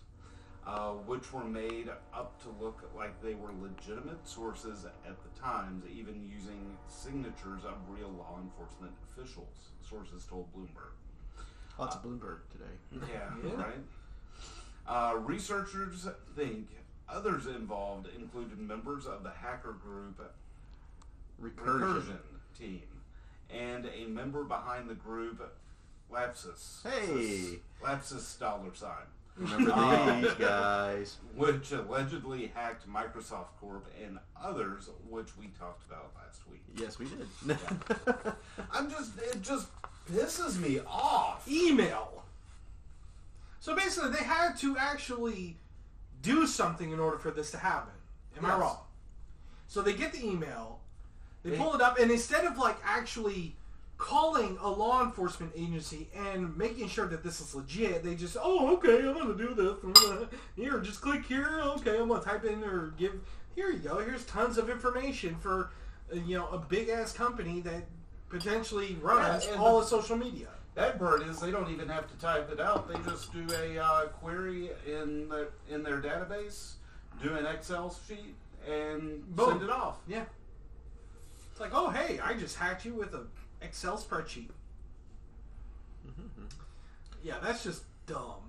uh, 0.66 0.92
which 0.92 1.32
were 1.32 1.44
made 1.44 1.90
up 2.14 2.42
to 2.42 2.50
look 2.64 2.90
like 2.98 3.22
they 3.22 3.36
were 3.36 3.52
legitimate 3.62 4.28
sources 4.28 4.86
at 4.86 5.16
the 5.24 5.40
times, 5.40 5.84
even 5.96 6.28
using 6.28 6.76
signatures 6.88 7.66
of 7.66 7.76
real 7.88 8.10
law 8.10 8.40
enforcement 8.42 8.94
officials. 9.12 9.70
Sources 9.88 10.26
told 10.26 10.48
Bloomberg. 10.56 10.94
Lots 11.78 11.96
of 11.96 12.04
Bloomberg 12.04 12.40
today. 12.52 13.08
Yeah, 13.14 13.30
Yeah. 13.46 13.62
right. 13.64 13.74
Uh, 14.88 15.18
researchers 15.18 16.08
think 16.36 16.68
others 17.08 17.46
involved 17.46 18.08
included 18.18 18.58
members 18.58 19.06
of 19.06 19.24
the 19.24 19.30
hacker 19.30 19.74
group 19.74 20.20
Recursion. 21.42 21.56
Recursion 21.56 22.18
team 22.58 22.82
and 23.54 23.88
a 23.96 24.08
member 24.08 24.44
behind 24.44 24.90
the 24.90 24.96
group 24.96 25.42
Lapsus. 26.12 26.82
Hey. 26.84 27.60
Lapsus 27.82 28.38
dollar 28.40 28.74
sign, 28.74 28.92
Remember 29.36 29.74
um, 29.74 30.22
these 30.22 30.34
guys? 30.34 31.18
which 31.36 31.72
allegedly 31.72 32.52
hacked 32.54 32.88
Microsoft 32.88 33.48
Corp 33.60 33.88
and 34.04 34.20
others, 34.42 34.90
which 35.10 35.36
we 35.38 35.48
talked 35.60 35.86
about 35.88 36.12
last 36.16 36.42
week. 36.50 36.62
Yes, 36.76 37.00
we 37.00 37.08
did. 37.08 37.58
I'm 38.72 38.90
just, 38.90 39.18
it 39.18 39.42
just 39.42 39.68
pisses 40.12 40.60
me 40.60 40.80
off. 40.88 41.48
Email. 41.50 42.24
So 43.60 43.76
basically, 43.76 44.12
they 44.12 44.24
had 44.24 44.56
to 44.58 44.78
actually 44.78 45.58
do 46.22 46.46
something 46.46 46.92
in 46.92 47.00
order 47.00 47.18
for 47.18 47.32
this 47.32 47.52
to 47.52 47.58
happen. 47.58 47.94
Am 48.38 48.46
I 48.46 48.56
wrong? 48.58 48.80
So 49.68 49.82
they 49.82 49.94
get 49.94 50.14
the 50.14 50.24
email, 50.24 50.80
they 51.44 51.52
They- 51.52 51.58
pull 51.58 51.76
it 51.76 51.82
up, 51.82 52.00
and 52.00 52.12
instead 52.12 52.46
of 52.46 52.58
like 52.58 52.78
actually 52.84 53.56
calling 53.98 54.58
a 54.62 54.70
law 54.70 55.04
enforcement 55.04 55.52
agency 55.56 56.10
and 56.16 56.58
making 56.58 56.90
sure 56.90 57.06
that 57.08 57.24
this 57.24 57.40
is 57.40 57.54
legit, 57.56 58.04
they 58.04 58.16
just, 58.16 58.36
oh, 58.42 58.74
okay, 58.76 58.98
I'm 59.08 59.14
gonna 59.14 59.36
do 59.36 59.54
this. 59.54 59.76
I'm 59.84 59.94
gonna, 59.94 60.28
here, 60.56 60.80
just 60.80 61.00
click 61.02 61.24
here. 61.26 61.62
Okay, 61.78 61.98
I'm 62.00 62.08
gonna 62.10 62.22
type 62.24 62.44
in 62.44 62.64
or 62.64 62.88
give. 62.98 63.14
Here 63.56 63.70
you 63.70 63.80
go. 63.80 64.00
Here's 64.00 64.26
tons 64.26 64.58
of 64.58 64.70
information 64.70 65.36
for, 65.36 65.70
uh, 66.12 66.16
you 66.16 66.38
know, 66.38 66.48
a 66.50 66.58
big 66.58 66.90
ass 66.90 67.14
company 67.14 67.62
that 67.62 67.84
potentially 68.30 68.98
runs 69.02 69.46
and 69.46 69.60
all 69.60 69.78
the- 69.78 69.84
of 69.84 69.90
social 69.90 70.18
media. 70.18 70.48
That 70.76 70.98
part 70.98 71.22
is 71.22 71.40
they 71.40 71.52
don't 71.52 71.70
even 71.70 71.88
have 71.88 72.08
to 72.10 72.16
type 72.18 72.50
it 72.52 72.60
out. 72.60 72.88
They 72.88 72.96
just 73.10 73.32
do 73.32 73.46
a 73.54 73.78
uh, 73.78 74.06
query 74.08 74.72
in 74.88 75.30
the, 75.30 75.50
in 75.70 75.84
their 75.84 76.02
database, 76.02 76.74
do 77.22 77.36
an 77.36 77.46
Excel 77.46 77.96
sheet, 78.08 78.34
and 78.68 79.24
Boom. 79.36 79.50
send 79.52 79.62
it 79.62 79.70
off. 79.70 79.98
Yeah. 80.08 80.24
It's 81.54 81.60
like, 81.62 81.70
oh, 81.72 81.92
hey, 81.92 82.20
I 82.20 82.34
just 82.34 82.58
hacked 82.58 82.84
you 82.84 82.96
with 82.96 83.14
a 83.14 83.28
Excel 83.62 83.96
spreadsheet. 83.96 84.50
Yeah, 87.24 87.36
that's 87.44 87.64
just 87.64 87.84
dumb. 88.08 88.42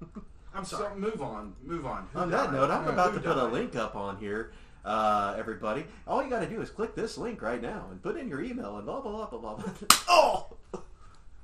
I'm 0.54 0.64
sorry. 0.66 0.90
So 0.92 0.98
move 0.98 1.22
on, 1.22 1.54
move 1.64 1.86
on. 1.86 2.06
Who 2.12 2.18
On 2.20 2.30
that 2.30 2.44
died? 2.46 2.52
note, 2.52 2.70
I'm 2.70 2.84
Who 2.84 2.90
about 2.90 3.14
to 3.14 3.20
put 3.20 3.36
a 3.38 3.44
link 3.46 3.74
up 3.74 3.96
on 3.96 4.18
here, 4.18 4.52
uh, 4.84 5.34
everybody. 5.38 5.86
All 6.06 6.22
you 6.22 6.28
got 6.28 6.40
to 6.40 6.46
do 6.46 6.60
is 6.60 6.68
click 6.70 6.94
this 6.94 7.16
link 7.18 7.40
right 7.42 7.60
now 7.62 7.86
and 7.90 8.02
put 8.02 8.16
in 8.18 8.28
your 8.28 8.42
email 8.42 8.76
and 8.76 8.84
blah 8.86 9.00
blah 9.00 9.26
blah 9.26 9.38
blah 9.40 9.54
blah. 9.56 9.64
oh, 10.08 10.46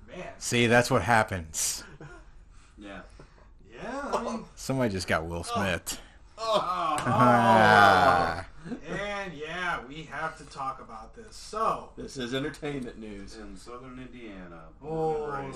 Man. 0.09 0.26
See, 0.38 0.66
that's 0.66 0.90
what 0.90 1.03
happens. 1.03 1.82
Yeah. 2.78 3.01
Yeah, 3.74 4.11
I 4.14 4.22
mean, 4.22 4.44
Somebody 4.55 4.92
just 4.92 5.09
got 5.09 5.24
Will 5.24 5.42
Smith. 5.42 6.01
Oh, 6.38 6.97
Ah. 7.01 8.47
And 8.89 9.33
yeah, 9.33 9.81
we 9.89 10.03
have 10.05 10.37
to 10.39 10.45
talk 10.45 10.81
about 10.81 11.14
this. 11.14 11.37
So, 11.37 11.91
this 11.97 12.17
is 12.17 12.35
entertainment 12.35 12.99
news. 12.99 13.37
in 13.37 13.57
southern 13.57 13.99
Indiana. 13.99 14.62
born 14.81 15.45
and 15.45 15.55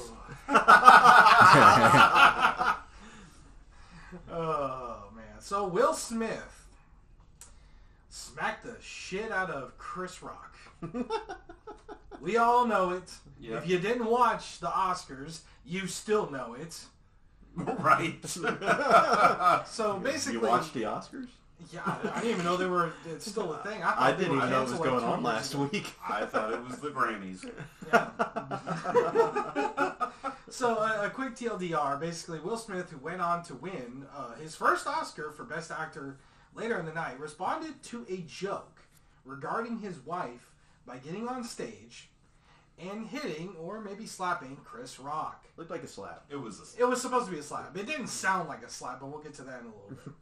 oh. 0.48 2.76
oh 4.30 5.04
man. 5.14 5.40
So 5.40 5.66
Will 5.66 5.94
Smith 5.94 6.66
smacked 8.08 8.64
the 8.64 8.76
shit 8.80 9.30
out 9.32 9.50
of 9.50 9.76
Chris 9.78 10.22
Rock. 10.22 10.54
we 12.20 12.36
all 12.36 12.66
know 12.66 12.90
it. 12.90 13.10
Yep. 13.40 13.62
If 13.62 13.68
you 13.70 13.78
didn't 13.78 14.06
watch 14.06 14.60
the 14.60 14.66
Oscars, 14.68 15.40
you 15.64 15.86
still 15.86 16.30
know 16.30 16.54
it. 16.54 16.84
right. 17.56 18.18
So 19.66 19.98
basically, 19.98 20.40
you 20.40 20.46
watched 20.46 20.74
the 20.74 20.82
Oscars? 20.82 21.28
Yeah, 21.72 21.82
I, 21.84 22.10
I 22.14 22.20
didn't 22.20 22.30
even 22.30 22.44
know 22.44 22.56
they 22.56 22.66
were 22.66 22.92
it's 23.06 23.30
still 23.30 23.52
a 23.52 23.62
thing. 23.62 23.82
I, 23.82 24.08
I 24.08 24.12
didn't 24.12 24.36
even 24.36 24.50
know 24.50 24.62
it 24.62 24.70
was 24.70 24.78
going 24.78 25.04
on 25.04 25.22
last 25.22 25.54
ago. 25.54 25.68
week. 25.72 25.92
I 26.08 26.26
thought 26.26 26.52
it 26.52 26.64
was 26.64 26.78
the 26.78 26.90
Grammys. 26.90 27.48
So 30.50 30.74
uh, 30.74 31.02
a 31.04 31.10
quick 31.10 31.36
TLDR, 31.36 32.00
basically, 32.00 32.40
Will 32.40 32.58
Smith, 32.58 32.90
who 32.90 32.98
went 32.98 33.20
on 33.20 33.44
to 33.44 33.54
win 33.54 34.04
uh, 34.14 34.34
his 34.34 34.56
first 34.56 34.86
Oscar 34.86 35.30
for 35.30 35.44
Best 35.44 35.70
Actor 35.70 36.18
later 36.54 36.78
in 36.78 36.86
the 36.86 36.92
night, 36.92 37.20
responded 37.20 37.80
to 37.84 38.04
a 38.10 38.18
joke 38.26 38.80
regarding 39.24 39.78
his 39.78 40.00
wife 40.00 40.50
by 40.84 40.98
getting 40.98 41.28
on 41.28 41.44
stage 41.44 42.10
and 42.80 43.06
hitting 43.06 43.54
or 43.60 43.80
maybe 43.80 44.06
slapping 44.06 44.56
Chris 44.64 44.98
Rock. 44.98 45.44
Looked 45.56 45.70
like 45.70 45.84
a 45.84 45.88
slap. 45.88 46.24
It 46.28 46.36
was 46.36 46.76
a 46.76 46.82
It 46.82 46.86
was 46.86 47.00
supposed 47.00 47.26
to 47.26 47.32
be 47.32 47.38
a 47.38 47.44
slap. 47.44 47.76
It 47.76 47.86
didn't 47.86 48.08
sound 48.08 48.48
like 48.48 48.64
a 48.64 48.68
slap, 48.68 48.98
but 49.00 49.06
we'll 49.06 49.22
get 49.22 49.34
to 49.34 49.42
that 49.42 49.60
in 49.60 49.66
a 49.66 49.68
little 49.68 49.90
bit. 49.90 49.98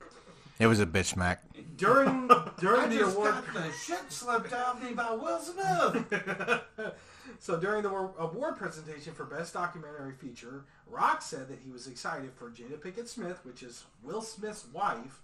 It 0.58 0.66
was 0.66 0.80
a 0.80 0.86
bitch 0.86 1.06
smack. 1.06 1.42
During 1.76 2.28
during 2.58 2.80
I 2.80 2.86
the 2.88 2.98
just 2.98 3.16
award 3.16 3.32
got 3.32 3.54
the 3.54 3.72
shit 3.84 4.10
slipped 4.10 4.52
out 4.52 4.76
of 4.76 4.82
me 4.82 4.92
by 4.92 5.12
Will 5.12 5.38
Smith. 5.40 6.64
So 7.40 7.58
during 7.58 7.82
the 7.82 7.88
award- 7.88 8.14
award 8.18 8.56
presentation 8.56 9.12
for 9.12 9.24
Best 9.24 9.54
Documentary 9.54 10.12
Feature, 10.12 10.64
Rock 10.86 11.22
said 11.22 11.48
that 11.48 11.58
he 11.64 11.70
was 11.70 11.86
excited 11.86 12.32
for 12.34 12.50
Jada 12.50 12.78
Pinkett 12.78 13.06
Smith, 13.06 13.40
which 13.44 13.62
is 13.62 13.84
Will 14.02 14.22
Smith's 14.22 14.66
wife, 14.72 15.20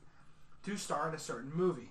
to 0.65 0.77
star 0.77 1.09
in 1.09 1.15
a 1.15 1.19
certain 1.19 1.53
movie, 1.53 1.91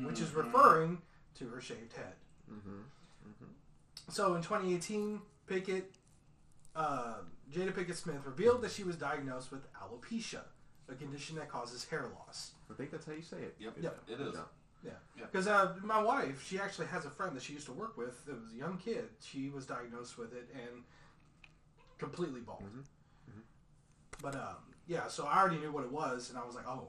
which 0.00 0.20
is 0.20 0.28
mm-hmm. 0.28 0.38
referring 0.38 1.02
to 1.34 1.48
her 1.48 1.60
shaved 1.60 1.92
head. 1.92 2.14
Mm-hmm. 2.50 2.80
Mm-hmm. 3.28 4.10
So 4.10 4.34
in 4.34 4.42
2018, 4.42 5.20
Pickett, 5.46 5.92
uh, 6.74 7.14
Jada 7.52 7.72
Pinkett 7.72 7.96
Smith 7.96 8.24
revealed 8.24 8.62
that 8.62 8.72
she 8.72 8.84
was 8.84 8.96
diagnosed 8.96 9.50
with 9.52 9.66
alopecia, 9.74 10.42
a 10.88 10.94
condition 10.94 11.36
that 11.36 11.48
causes 11.48 11.84
hair 11.84 12.10
loss. 12.18 12.52
I 12.70 12.74
think 12.74 12.90
that's 12.90 13.06
how 13.06 13.12
you 13.12 13.22
say 13.22 13.38
it. 13.38 13.56
Yep, 13.58 13.74
Yep. 13.80 14.00
it 14.08 14.20
is. 14.20 14.34
Yeah. 14.34 14.40
Yeah, 14.84 14.90
Yeah. 15.16 15.24
because 15.30 15.46
uh, 15.46 15.74
my 15.84 16.02
wife, 16.02 16.44
she 16.44 16.58
actually 16.58 16.88
has 16.88 17.04
a 17.04 17.10
friend 17.10 17.36
that 17.36 17.42
she 17.42 17.52
used 17.52 17.66
to 17.66 17.72
work 17.72 17.96
with. 17.96 18.20
It 18.28 18.34
was 18.40 18.52
a 18.52 18.56
young 18.56 18.78
kid. 18.78 19.04
She 19.20 19.48
was 19.48 19.64
diagnosed 19.64 20.18
with 20.18 20.32
it 20.32 20.48
and 20.54 20.82
completely 21.98 22.40
bald. 22.40 22.64
But 24.20 24.34
um, 24.34 24.56
yeah, 24.86 25.06
so 25.08 25.24
I 25.26 25.38
already 25.40 25.58
knew 25.58 25.72
what 25.72 25.84
it 25.84 25.92
was, 25.92 26.30
and 26.30 26.38
I 26.38 26.44
was 26.44 26.54
like, 26.54 26.66
oh, 26.66 26.88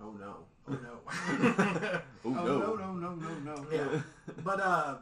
Oh 0.00 0.10
no. 0.12 0.36
oh 0.68 0.72
no. 0.72 1.00
Oh, 2.24 2.28
Oh, 2.36 2.44
no. 2.44 2.58
no, 2.58 2.74
no, 2.94 3.14
no, 3.14 3.14
no, 3.14 3.54
no. 3.54 3.66
yeah, 3.70 4.00
but 4.44 4.58
uh, 4.60 4.96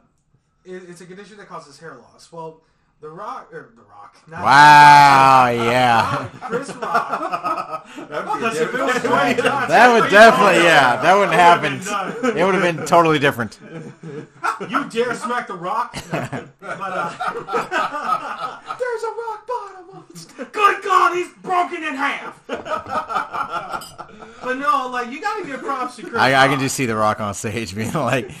it, 0.63 0.83
it's 0.89 1.01
a 1.01 1.05
condition 1.07 1.37
that 1.37 1.47
causes 1.47 1.79
hair 1.79 1.95
loss. 1.95 2.31
Well, 2.31 2.61
The 3.01 3.09
Rock, 3.09 3.49
or 3.51 3.71
The 3.75 3.81
Rock. 3.81 4.15
not- 4.27 4.43
Wow, 4.43 5.47
yeah. 5.49 6.29
Chris 6.43 6.69
Rock. 6.75 7.87
That'd 7.95 8.09
be 8.09 8.13
a 8.13 8.31
Unless 8.33 8.55
if 8.57 8.73
it 8.73 8.79
was 8.79 8.93
different- 8.93 9.15
Dwayne 9.15 9.37
Johnson. 9.43 9.69
That 9.69 9.93
would 10.01 10.09
definitely, 10.11 10.63
yeah, 10.63 11.01
that 11.01 11.13
wouldn't 11.15 11.31
That 11.31 11.61
would've 11.61 11.83
happen. 12.21 12.37
It 12.37 12.45
would 12.45 12.53
have 12.55 12.63
been 12.77 12.85
totally 12.85 13.19
different. 13.19 13.59
You 14.69 14.87
dare 14.89 15.15
smack 15.15 15.47
the 15.47 15.55
rock? 15.55 15.95
But 16.61 16.93
uh, 16.93 17.09
there's 18.79 19.03
a 19.03 19.07
rock 19.07 19.47
bottom. 19.47 20.05
Good 20.51 20.83
God, 20.83 21.15
he's 21.15 21.27
broken 21.41 21.83
in 21.83 21.95
half. 21.95 22.39
but 22.47 24.55
no, 24.57 24.89
like 24.91 25.09
you 25.11 25.19
gotta 25.21 25.45
give 25.45 25.61
props 25.61 25.95
to 25.97 26.03
Chris. 26.03 26.15
I, 26.21 26.45
I 26.45 26.47
can 26.47 26.59
just 26.59 26.75
see 26.75 26.85
The 26.85 26.95
Rock 26.95 27.19
on 27.19 27.33
stage 27.33 27.75
being 27.75 27.91
like, 27.93 28.31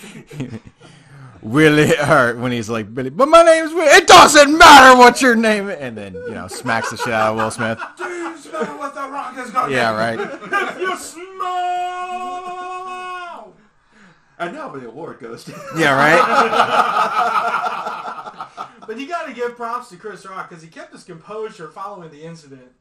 Willie, 1.41 1.97
or 1.97 2.35
when 2.37 2.51
he's 2.51 2.69
like, 2.69 2.93
Billy, 2.93 3.09
but 3.09 3.27
my 3.27 3.43
name's 3.43 3.73
Willie. 3.73 3.87
It 3.87 4.07
doesn't 4.07 4.57
matter 4.57 4.97
what 4.97 5.21
your 5.21 5.35
name 5.35 5.69
is. 5.69 5.77
And 5.79 5.97
then, 5.97 6.13
you 6.13 6.31
know, 6.31 6.47
smacks 6.47 6.91
the 6.91 6.97
shit 6.97 7.13
out 7.13 7.31
of 7.31 7.37
Will 7.37 7.51
Smith. 7.51 7.79
Do 7.97 8.03
you 8.05 8.37
smell 8.37 8.77
what 8.77 8.93
the 8.93 9.01
rock 9.09 9.33
has 9.35 9.49
got? 9.51 9.71
Yeah, 9.71 9.95
right. 9.95 10.19
If 10.19 10.79
you 10.79 10.95
smell. 10.97 11.21
And 14.39 14.55
now 14.55 14.69
the 14.69 14.87
award 14.87 15.19
goes 15.19 15.43
to. 15.45 15.51
Yeah, 15.77 15.95
right? 15.95 17.27
But 18.91 18.99
you 18.99 19.07
got 19.07 19.27
to 19.27 19.33
give 19.33 19.55
props 19.55 19.89
to 19.89 19.95
Chris 19.95 20.25
Rock 20.25 20.49
because 20.49 20.61
he 20.61 20.69
kept 20.69 20.91
his 20.91 21.05
composure 21.05 21.69
following 21.69 22.09
the 22.09 22.23
incident 22.23 22.73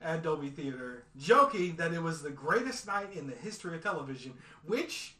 at 0.00 0.22
Dolby 0.22 0.48
Theater, 0.48 1.04
joking 1.18 1.76
that 1.76 1.92
it 1.92 2.02
was 2.02 2.22
the 2.22 2.30
greatest 2.30 2.86
night 2.86 3.12
in 3.14 3.26
the 3.26 3.34
history 3.34 3.74
of 3.74 3.82
television, 3.82 4.32
which 4.64 5.16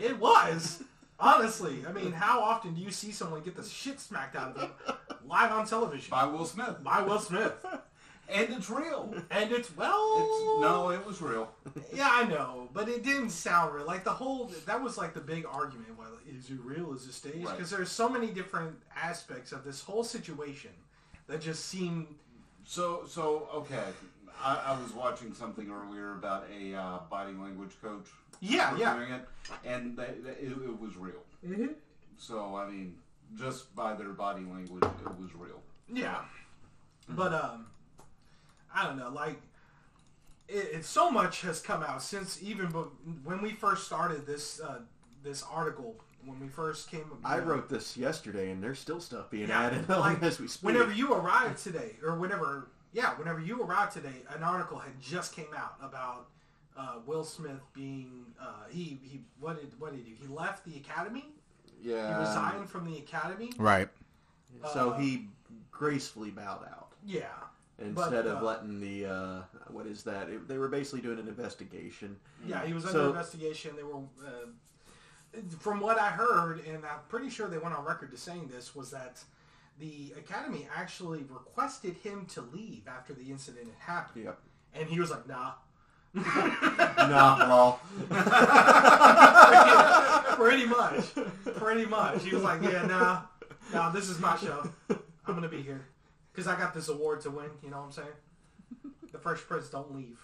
it 0.00 0.18
was. 0.18 0.84
Honestly, 1.20 1.84
I 1.88 1.92
mean, 1.92 2.12
how 2.12 2.40
often 2.40 2.74
do 2.74 2.80
you 2.80 2.90
see 2.90 3.12
someone 3.12 3.42
get 3.42 3.54
the 3.56 3.62
shit 3.64 4.00
smacked 4.00 4.36
out 4.36 4.56
of 4.56 4.60
them 4.60 4.70
live 5.26 5.52
on 5.52 5.66
television 5.66 6.10
By 6.10 6.24
Will 6.24 6.46
Smith. 6.46 6.82
by 6.82 7.02
Will 7.02 7.18
Smith? 7.20 7.52
And 8.32 8.48
it's 8.50 8.70
real. 8.70 9.12
And 9.32 9.50
it's 9.50 9.76
well, 9.76 10.18
It's, 10.20 10.60
no, 10.62 10.90
it 10.90 11.04
was 11.04 11.20
real. 11.20 11.50
yeah, 11.92 12.08
I 12.12 12.28
know, 12.28 12.68
but 12.72 12.88
it 12.88 13.02
didn't 13.02 13.30
sound 13.30 13.74
real. 13.74 13.84
Like 13.84 14.04
the 14.04 14.12
whole 14.12 14.48
that 14.66 14.80
was 14.80 14.96
like 14.96 15.14
the 15.14 15.20
big 15.20 15.44
argument. 15.50 15.98
Well, 15.98 16.12
is 16.32 16.48
it 16.48 16.60
real? 16.62 16.94
Is 16.94 17.06
it 17.08 17.12
staged? 17.14 17.44
Right. 17.44 17.56
Because 17.56 17.70
there's 17.70 17.90
so 17.90 18.08
many 18.08 18.28
different 18.28 18.76
aspects 18.96 19.50
of 19.50 19.64
this 19.64 19.82
whole 19.82 20.04
situation 20.04 20.70
that 21.26 21.40
just 21.40 21.64
seem 21.66 22.06
So, 22.64 23.02
so 23.08 23.48
okay. 23.52 23.82
I, 24.40 24.62
I 24.76 24.80
was 24.80 24.92
watching 24.92 25.34
something 25.34 25.68
earlier 25.68 26.12
about 26.12 26.46
a 26.56 26.72
uh, 26.76 26.98
body 27.10 27.32
language 27.32 27.72
coach. 27.82 28.06
Yeah, 28.40 28.76
yeah. 28.76 28.96
Doing 28.96 29.12
it, 29.12 29.28
and 29.64 29.96
they, 29.96 30.14
they, 30.22 30.30
it, 30.30 30.52
it 30.52 30.80
was 30.80 30.96
real. 30.96 31.22
Mm-hmm. 31.46 31.72
So, 32.18 32.56
I 32.56 32.68
mean, 32.68 32.96
just 33.38 33.74
by 33.74 33.94
their 33.94 34.10
body 34.10 34.42
language, 34.42 34.82
it 34.82 35.20
was 35.20 35.34
real. 35.34 35.60
Yeah, 35.92 36.22
but 37.08 37.32
um, 37.32 37.66
I 38.74 38.86
don't 38.86 38.98
know. 38.98 39.10
Like, 39.10 39.40
it, 40.48 40.68
it 40.74 40.84
so 40.84 41.10
much 41.10 41.42
has 41.42 41.60
come 41.60 41.82
out 41.82 42.02
since 42.02 42.42
even 42.42 42.66
bu- 42.70 42.90
when 43.24 43.40
we 43.42 43.52
first 43.52 43.86
started 43.86 44.26
this 44.26 44.60
uh, 44.60 44.80
this 45.22 45.42
article. 45.50 45.96
When 46.26 46.38
we 46.38 46.48
first 46.48 46.90
came, 46.90 47.10
I 47.24 47.38
know, 47.38 47.44
wrote 47.44 47.70
this 47.70 47.96
yesterday, 47.96 48.50
and 48.50 48.62
there's 48.62 48.78
still 48.78 49.00
stuff 49.00 49.30
being 49.30 49.48
Yeah, 49.48 49.62
added 49.62 49.88
like, 49.88 50.22
as 50.22 50.38
we 50.38 50.48
speak. 50.48 50.66
Whenever 50.66 50.92
you 50.92 51.14
arrived 51.14 51.64
today, 51.64 51.96
or 52.04 52.14
whenever, 52.14 52.68
yeah, 52.92 53.14
whenever 53.14 53.40
you 53.40 53.62
arrived 53.62 53.94
today, 53.94 54.16
an 54.36 54.42
article 54.42 54.78
had 54.78 55.00
just 55.00 55.34
came 55.34 55.46
out 55.56 55.76
about 55.80 56.26
uh, 56.76 56.96
Will 57.06 57.24
Smith 57.24 57.60
being 57.74 58.26
uh, 58.40 58.64
he 58.70 58.98
he 59.02 59.20
what 59.38 59.60
did 59.60 59.78
what 59.80 59.92
did 59.94 60.04
he 60.04 60.10
do? 60.12 60.16
He 60.20 60.26
left 60.28 60.64
the 60.64 60.76
academy. 60.76 61.26
Yeah, 61.82 62.14
he 62.14 62.20
resigned 62.20 62.68
from 62.68 62.84
the 62.90 62.98
academy. 62.98 63.52
Right. 63.58 63.88
so 64.72 64.90
uh, 64.90 64.98
he 64.98 65.28
gracefully 65.70 66.30
bowed 66.30 66.64
out 66.70 66.92
Yeah, 67.06 67.24
instead 67.78 67.94
But, 68.10 68.26
of 68.26 68.38
uh, 68.42 68.44
letting 68.44 68.80
the 68.80 69.06
uh, 69.06 69.42
what 69.68 69.86
is 69.86 70.02
that? 70.04 70.28
It, 70.28 70.46
they 70.46 70.58
were 70.58 70.68
basically 70.68 71.00
doing 71.00 71.18
an 71.18 71.28
investigation. 71.28 72.16
yeah, 72.46 72.64
he 72.66 72.72
was 72.74 72.84
So- 72.84 72.90
under 72.90 73.06
investigation. 73.08 73.76
They 73.76 73.82
were. 73.82 73.96
Uh, 74.24 74.46
from 75.60 75.78
what 75.80 75.96
I 75.96 76.08
heard, 76.08 76.64
and 76.66 76.84
I'm 76.84 76.98
pretty 77.08 77.30
sure 77.30 77.46
they 77.46 77.56
went 77.58 77.72
on 77.74 77.84
record 77.84 78.10
to 78.10 78.16
saying 78.16 78.48
this, 78.52 78.74
was 78.74 78.90
that 78.90 79.22
the 79.78 80.12
academy 80.18 80.66
actually 80.76 81.22
requested 81.30 81.94
him 82.02 82.26
to 82.34 82.40
leave 82.40 82.82
after 82.88 83.14
the 83.14 83.30
incident 83.30 83.68
had 83.78 83.94
happened, 83.94 84.24
Yep. 84.24 84.38
and 84.74 84.88
he 84.88 84.98
was 85.00 85.10
like, 85.12 85.26
"Nah." 85.28 85.52
nah, 86.14 87.48
well, 87.48 87.80
pretty 90.36 90.66
much. 90.66 91.04
Pretty 91.56 91.86
much. 91.86 92.24
He 92.24 92.34
was 92.34 92.42
like, 92.42 92.62
yeah, 92.62 92.86
nah, 92.86 93.22
nah, 93.72 93.90
this 93.90 94.08
is 94.08 94.18
my 94.18 94.36
show. 94.36 94.68
I'm 94.88 94.98
going 95.26 95.42
to 95.42 95.48
be 95.48 95.62
here. 95.62 95.86
Because 96.32 96.48
I 96.48 96.58
got 96.58 96.74
this 96.74 96.88
award 96.88 97.20
to 97.22 97.30
win, 97.30 97.50
you 97.62 97.70
know 97.70 97.78
what 97.78 97.84
I'm 97.84 97.92
saying? 97.92 98.08
The 99.12 99.18
Fresh 99.18 99.40
Prince 99.40 99.68
don't 99.68 99.94
leave. 99.94 100.18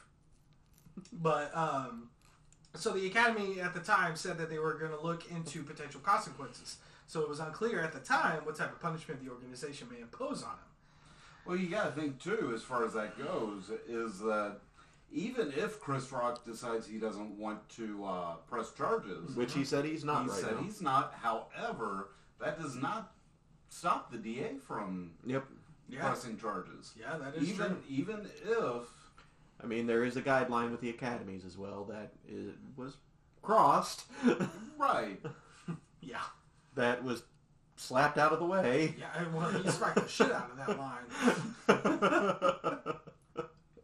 But, 1.13 1.55
um, 1.55 2.09
so 2.75 2.93
the 2.93 3.07
Academy 3.07 3.61
at 3.61 3.75
the 3.75 3.81
time 3.81 4.17
said 4.17 4.39
that 4.39 4.51
they 4.51 4.59
were 4.59 4.75
going 4.75 4.93
to 4.93 5.01
look 5.01 5.31
into 5.31 5.63
potential 5.63 6.01
consequences. 6.01 6.79
So 7.07 7.21
it 7.21 7.29
was 7.29 7.39
unclear 7.39 7.81
at 7.81 7.93
the 7.93 8.01
time 8.01 8.45
what 8.45 8.57
type 8.57 8.73
of 8.73 8.81
punishment 8.81 9.25
the 9.25 9.31
organization 9.31 9.89
may 9.91 10.01
impose 10.01 10.43
on 10.43 10.51
him. 10.51 10.59
Well, 11.47 11.57
you 11.57 11.69
got 11.69 11.95
to 11.95 12.01
think 12.01 12.21
too, 12.21 12.51
as 12.55 12.63
far 12.63 12.85
as 12.85 12.95
that 12.95 13.17
goes, 13.17 13.71
is 13.89 14.19
that 14.19 14.57
even 15.13 15.53
if 15.57 15.81
Chris 15.81 16.11
Rock 16.13 16.45
decides 16.45 16.87
he 16.87 16.99
doesn't 16.99 17.31
want 17.39 17.67
to 17.71 18.05
uh, 18.05 18.35
press 18.49 18.73
charges, 18.73 19.35
which 19.37 19.53
he 19.55 19.65
said 19.65 19.85
he's 19.85 20.05
not 20.05 20.25
he 20.25 20.31
right 20.31 20.41
said 20.41 20.57
now. 20.57 20.63
he's 20.63 20.83
not. 20.83 21.15
However, 21.23 22.11
that 22.41 22.61
does 22.61 22.75
not 22.77 23.13
stop 23.69 24.11
the 24.11 24.19
DA 24.19 24.57
from 24.67 25.13
Yep. 25.25 25.45
Yeah. 25.89 26.01
pressing 26.01 26.37
charges. 26.39 26.93
Yeah, 26.99 27.17
that 27.19 27.37
is 27.37 27.49
even 27.49 27.67
true. 27.69 27.83
even 27.89 28.29
if 28.45 28.89
I 29.63 29.67
mean, 29.67 29.87
there 29.87 30.03
is 30.05 30.17
a 30.17 30.23
guideline 30.23 30.71
with 30.71 30.81
the 30.81 30.91
academies 30.91 31.45
as 31.47 31.57
well 31.57 31.85
that 31.85 32.13
is, 32.29 32.53
was 32.77 32.97
crossed. 33.43 34.03
right. 34.79 35.19
Yeah. 36.03 36.21
that 36.75 37.03
was 37.05 37.23
slapped 37.77 38.19
out 38.19 38.33
of 38.33 38.39
the 38.41 38.45
way. 38.47 38.95
Yeah, 38.99 39.07
I- 39.15 39.29
well, 39.37 39.49
he 39.51 39.71
smacked 39.71 40.03
the 40.03 40.09
shit 40.09 40.33
out 40.33 40.51
of 40.51 40.57
that 40.59 40.77
line. 40.79 41.07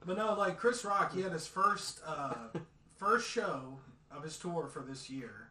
But 0.04 0.16
no, 0.16 0.34
like 0.34 0.58
Chris 0.58 0.84
Rock, 0.84 1.14
he 1.14 1.22
had 1.22 1.32
his 1.32 1.46
first 1.46 2.00
uh, 2.06 2.34
first 2.96 3.28
show 3.28 3.78
of 4.10 4.22
his 4.24 4.36
tour 4.36 4.66
for 4.66 4.80
this 4.80 5.08
year, 5.08 5.50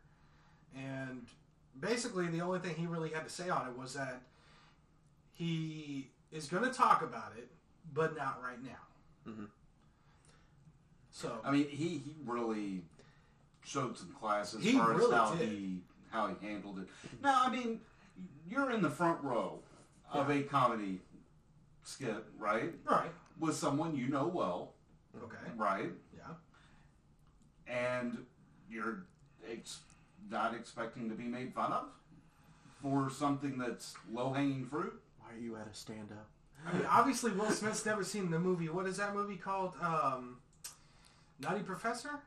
and 0.75 1.25
basically 1.79 2.27
the 2.27 2.41
only 2.41 2.59
thing 2.59 2.75
he 2.75 2.85
really 2.85 3.09
had 3.09 3.23
to 3.25 3.29
say 3.29 3.49
on 3.49 3.67
it 3.67 3.77
was 3.77 3.93
that 3.93 4.21
he 5.33 6.09
is 6.31 6.47
going 6.47 6.63
to 6.63 6.69
talk 6.71 7.01
about 7.01 7.33
it, 7.37 7.49
but 7.93 8.15
not 8.15 8.41
right 8.43 8.61
now. 8.63 9.31
Mhm. 9.31 9.47
So 11.11 11.39
I 11.43 11.51
mean, 11.51 11.67
he 11.69 11.97
he 11.97 12.15
really 12.25 12.83
showed 13.63 13.97
some 13.97 14.11
class 14.19 14.53
as 14.53 14.63
He 14.63 14.73
far 14.73 14.91
really 14.93 15.05
as 15.05 15.11
how 15.29 15.35
did. 15.35 15.49
he 15.49 15.79
how 16.09 16.27
he 16.27 16.45
handled 16.45 16.79
it. 16.79 16.87
Now, 17.21 17.43
I 17.45 17.49
mean, 17.49 17.79
you're 18.49 18.71
in 18.71 18.81
the 18.81 18.89
front 18.89 19.23
row 19.23 19.59
of 20.11 20.29
a 20.29 20.43
comedy 20.43 20.99
skit, 21.83 22.23
right? 22.37 22.73
right, 22.85 23.11
With 23.41 23.55
someone 23.55 23.95
you 23.97 24.07
know 24.07 24.27
well, 24.27 24.73
okay, 25.23 25.35
right? 25.57 25.89
yeah, 26.15 26.33
And 27.67 28.19
you're 28.69 29.05
ex- 29.49 29.79
not 30.29 30.53
expecting 30.55 31.09
to 31.09 31.15
be 31.15 31.23
made 31.23 31.53
fun 31.53 31.73
of 31.73 31.85
for 32.81 33.09
something 33.09 33.57
that's 33.57 33.95
low 34.11 34.31
hanging 34.31 34.65
fruit. 34.65 34.93
Why 35.19 35.33
are 35.35 35.39
you 35.39 35.55
at 35.55 35.67
a 35.67 35.73
stand 35.73 36.09
up? 36.11 36.27
I 36.67 36.73
mean, 36.77 36.85
obviously 36.87 37.31
Will 37.31 37.49
Smith's 37.49 37.85
never 37.85 38.03
seen 38.03 38.29
the 38.29 38.37
movie. 38.39 38.69
What 38.69 38.85
is 38.85 38.97
that 38.97 39.15
movie 39.15 39.35
called? 39.37 39.73
Um, 39.81 40.37
Nutty 41.39 41.61
Professor, 41.63 42.19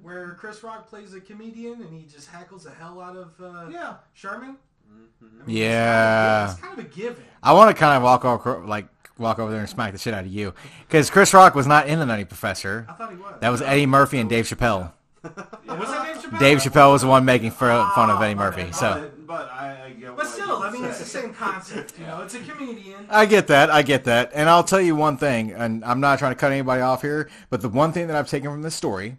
where 0.00 0.32
Chris 0.40 0.62
Rock 0.62 0.88
plays 0.88 1.12
a 1.12 1.20
comedian 1.20 1.82
and 1.82 1.92
he 1.92 2.06
just 2.06 2.28
hackles 2.30 2.64
the 2.64 2.70
hell 2.70 2.98
out 3.00 3.16
of 3.16 3.32
uh, 3.38 3.68
Yeah. 3.70 3.96
Sherman. 4.14 4.56
Mm-hmm. 4.90 5.42
I 5.42 5.46
mean, 5.46 5.56
Yeah. 5.58 6.44
it's 6.50 6.60
kind, 6.60 6.72
of, 6.72 6.86
it's 6.86 6.94
kind 6.96 7.02
of 7.02 7.08
a 7.08 7.10
given. 7.12 7.24
I 7.42 7.52
want 7.52 7.76
to 7.76 7.78
kind 7.78 7.94
of 7.98 8.02
walk 8.02 8.24
over, 8.24 8.64
like, 8.66 8.86
walk 9.18 9.38
over 9.38 9.50
there 9.50 9.60
and 9.60 9.68
smack 9.68 9.92
the 9.92 9.98
shit 9.98 10.14
out 10.14 10.24
of 10.24 10.32
you. 10.32 10.54
Because 10.86 11.10
Chris 11.10 11.32
Rock 11.34 11.54
was 11.54 11.66
not 11.66 11.88
in 11.88 11.98
The 11.98 12.06
Nutty 12.06 12.24
Professor. 12.24 12.86
I 12.88 12.92
thought 12.92 13.10
he 13.10 13.16
was. 13.16 13.34
That 13.40 13.48
was 13.50 13.62
Eddie 13.62 13.86
Murphy 13.86 14.18
and 14.18 14.28
Dave 14.28 14.46
Chappelle. 14.46 14.92
was 15.22 15.34
that 15.34 15.66
Dave 15.66 16.22
Chappelle? 16.22 16.38
Dave 16.38 16.58
Chappelle 16.58 16.92
was 16.92 17.02
the 17.02 17.08
one 17.08 17.24
making 17.24 17.52
fur- 17.52 17.88
fun 17.94 18.10
of 18.10 18.20
Eddie 18.20 18.34
Murphy. 18.34 18.64
bad. 18.64 18.74
So 18.74 19.10
But, 19.16 19.26
but 19.26 19.50
I, 19.52 19.84
I 19.86 19.90
get 19.90 20.16
But 20.16 20.26
still, 20.26 20.62
I 20.62 20.70
mean, 20.70 20.84
it's 20.84 20.98
the 20.98 21.04
same 21.04 21.32
concept. 21.32 21.98
You 21.98 22.06
know, 22.06 22.22
it's 22.22 22.34
a 22.34 22.40
comedian. 22.40 23.06
I 23.08 23.26
get 23.26 23.46
that. 23.48 23.70
I 23.70 23.82
get 23.82 24.04
that. 24.04 24.32
And 24.34 24.48
I'll 24.48 24.64
tell 24.64 24.80
you 24.80 24.96
one 24.96 25.16
thing, 25.16 25.52
and 25.52 25.84
I'm 25.84 26.00
not 26.00 26.18
trying 26.18 26.32
to 26.32 26.36
cut 26.36 26.52
anybody 26.52 26.82
off 26.82 27.02
here, 27.02 27.30
but 27.50 27.60
the 27.60 27.68
one 27.68 27.92
thing 27.92 28.08
that 28.08 28.16
I've 28.16 28.28
taken 28.28 28.50
from 28.50 28.62
this 28.62 28.74
story 28.74 29.16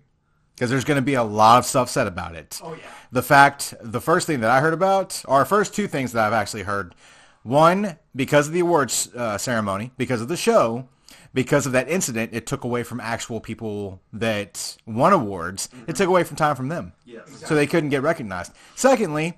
because 0.56 0.70
there's 0.70 0.86
going 0.86 0.98
to 0.98 1.02
be 1.02 1.16
a 1.16 1.24
lot 1.24 1.60
of 1.60 1.66
stuff 1.66 1.90
said 1.90 2.08
about 2.08 2.36
it. 2.36 2.60
Oh 2.64 2.74
yeah. 2.74 2.84
The 3.12 3.24
fact, 3.24 3.74
the 3.82 4.02
first 4.02 4.28
thing 4.28 4.42
that 4.42 4.50
I 4.50 4.60
heard 4.62 4.74
about, 4.74 5.24
or 5.28 5.44
first 5.46 5.74
two 5.74 5.88
things 5.88 6.14
that 6.14 6.26
I've 6.26 6.34
actually 6.34 6.64
heard. 6.64 6.96
One, 7.44 7.98
because 8.16 8.48
of 8.48 8.54
the 8.54 8.62
awards 8.62 9.10
uh, 9.16 9.38
ceremony, 9.38 9.92
because 9.98 10.22
of 10.22 10.30
the 10.30 10.38
show, 10.38 10.88
because 11.34 11.66
of 11.66 11.74
that 11.74 11.90
incident, 11.90 12.32
it 12.34 12.46
took 12.46 12.64
away 12.64 12.84
from 12.84 13.00
actual 13.00 13.40
people 13.40 14.02
that 14.14 14.78
won 14.86 15.14
awards. 15.14 15.70
It 15.88 15.96
took 15.96 16.08
away 16.08 16.24
from 16.24 16.38
time 16.38 16.56
from 16.56 16.70
them. 16.70 16.94
Yes. 17.06 17.44
So 17.46 17.56
they 17.56 17.68
couldn't 17.68 17.90
get 17.90 18.02
recognized. 18.02 18.54
Secondly, 18.76 19.38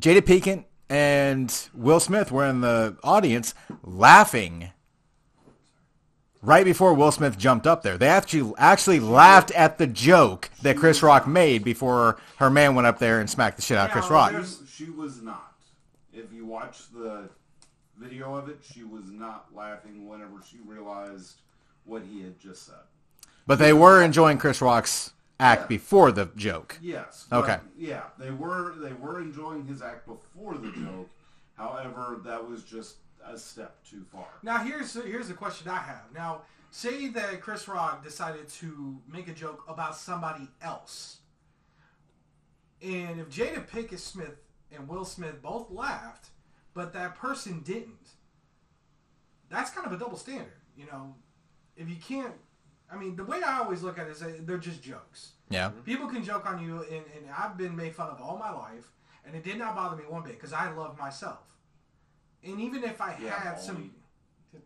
Jada 0.00 0.20
Pinkett 0.20 0.64
and 0.88 1.68
Will 1.74 2.00
Smith 2.00 2.30
were 2.32 2.46
in 2.46 2.60
the 2.60 2.96
audience 3.02 3.54
laughing 3.82 4.70
right 6.40 6.64
before 6.64 6.94
Will 6.94 7.12
Smith 7.12 7.38
jumped 7.38 7.66
up 7.66 7.82
there. 7.82 7.98
They 7.98 8.08
actually 8.08 8.52
actually 8.58 9.00
laughed 9.00 9.50
at 9.52 9.78
the 9.78 9.86
joke 9.86 10.50
that 10.62 10.76
Chris 10.76 11.02
Rock 11.02 11.26
made 11.26 11.64
before 11.64 12.18
her 12.36 12.50
man 12.50 12.74
went 12.74 12.86
up 12.86 12.98
there 12.98 13.20
and 13.20 13.28
smacked 13.28 13.56
the 13.56 13.62
shit 13.62 13.76
out 13.76 13.86
of 13.86 13.92
Chris 13.92 14.10
Rock. 14.10 14.32
She 14.70 14.90
was 14.90 15.22
not. 15.22 15.53
If 16.14 16.32
you 16.32 16.46
watch 16.46 16.90
the 16.92 17.28
video 17.96 18.34
of 18.34 18.48
it, 18.48 18.58
she 18.62 18.84
was 18.84 19.10
not 19.10 19.46
laughing 19.54 20.08
whenever 20.08 20.42
she 20.48 20.58
realized 20.64 21.40
what 21.84 22.02
he 22.02 22.22
had 22.22 22.38
just 22.38 22.66
said. 22.66 22.74
But 23.46 23.58
they 23.58 23.72
were 23.72 24.02
enjoying 24.02 24.38
Chris 24.38 24.62
Rock's 24.62 25.12
act 25.38 25.68
before 25.68 26.12
the 26.12 26.30
joke. 26.36 26.78
Yes. 26.80 27.26
Okay. 27.32 27.58
yeah, 27.76 28.04
they 28.18 28.30
were 28.30 28.74
they 28.76 28.92
were 28.92 29.20
enjoying 29.20 29.66
his 29.66 29.82
act 29.82 30.06
before 30.06 30.54
the 30.54 30.70
joke. 30.72 31.10
However, 31.56 32.20
that 32.24 32.48
was 32.48 32.62
just 32.62 32.96
a 33.26 33.36
step 33.38 33.76
too 33.88 34.04
far. 34.12 34.26
Now 34.42 34.58
here's 34.58 34.94
here's 34.94 35.28
the 35.28 35.34
question 35.34 35.68
I 35.68 35.78
have. 35.78 36.04
Now, 36.14 36.42
say 36.70 37.08
that 37.08 37.40
Chris 37.40 37.68
Rock 37.68 38.04
decided 38.04 38.48
to 38.48 38.98
make 39.10 39.28
a 39.28 39.32
joke 39.32 39.64
about 39.68 39.96
somebody 39.96 40.48
else, 40.62 41.18
and 42.82 43.20
if 43.20 43.28
Jada 43.28 43.66
Pinkett 43.66 43.98
Smith 43.98 44.36
and 44.76 44.88
Will 44.88 45.04
Smith 45.04 45.40
both 45.42 45.70
laughed, 45.70 46.28
but 46.74 46.92
that 46.92 47.14
person 47.16 47.60
didn't, 47.60 48.10
that's 49.48 49.70
kind 49.70 49.86
of 49.86 49.92
a 49.92 49.96
double 49.98 50.16
standard. 50.16 50.52
You 50.76 50.86
know, 50.86 51.14
if 51.76 51.88
you 51.88 51.96
can't, 51.96 52.34
I 52.92 52.96
mean, 52.96 53.16
the 53.16 53.24
way 53.24 53.42
I 53.42 53.58
always 53.58 53.82
look 53.82 53.98
at 53.98 54.06
it 54.08 54.10
is 54.12 54.22
they're 54.46 54.58
just 54.58 54.82
jokes. 54.82 55.32
Yeah. 55.50 55.70
People 55.84 56.08
can 56.08 56.24
joke 56.24 56.46
on 56.46 56.64
you, 56.64 56.78
and, 56.82 57.04
and 57.16 57.26
I've 57.36 57.56
been 57.56 57.76
made 57.76 57.94
fun 57.94 58.10
of 58.10 58.20
all 58.20 58.36
my 58.38 58.50
life, 58.50 58.90
and 59.24 59.34
it 59.36 59.44
did 59.44 59.58
not 59.58 59.74
bother 59.76 59.96
me 59.96 60.04
one 60.08 60.22
bit 60.22 60.32
because 60.32 60.52
I 60.52 60.70
love 60.72 60.98
myself. 60.98 61.38
And 62.42 62.60
even 62.60 62.84
if 62.84 63.00
I 63.00 63.16
Yeah, 63.22 63.30
had 63.40 63.60
some, 63.60 63.92
balding. 64.52 64.62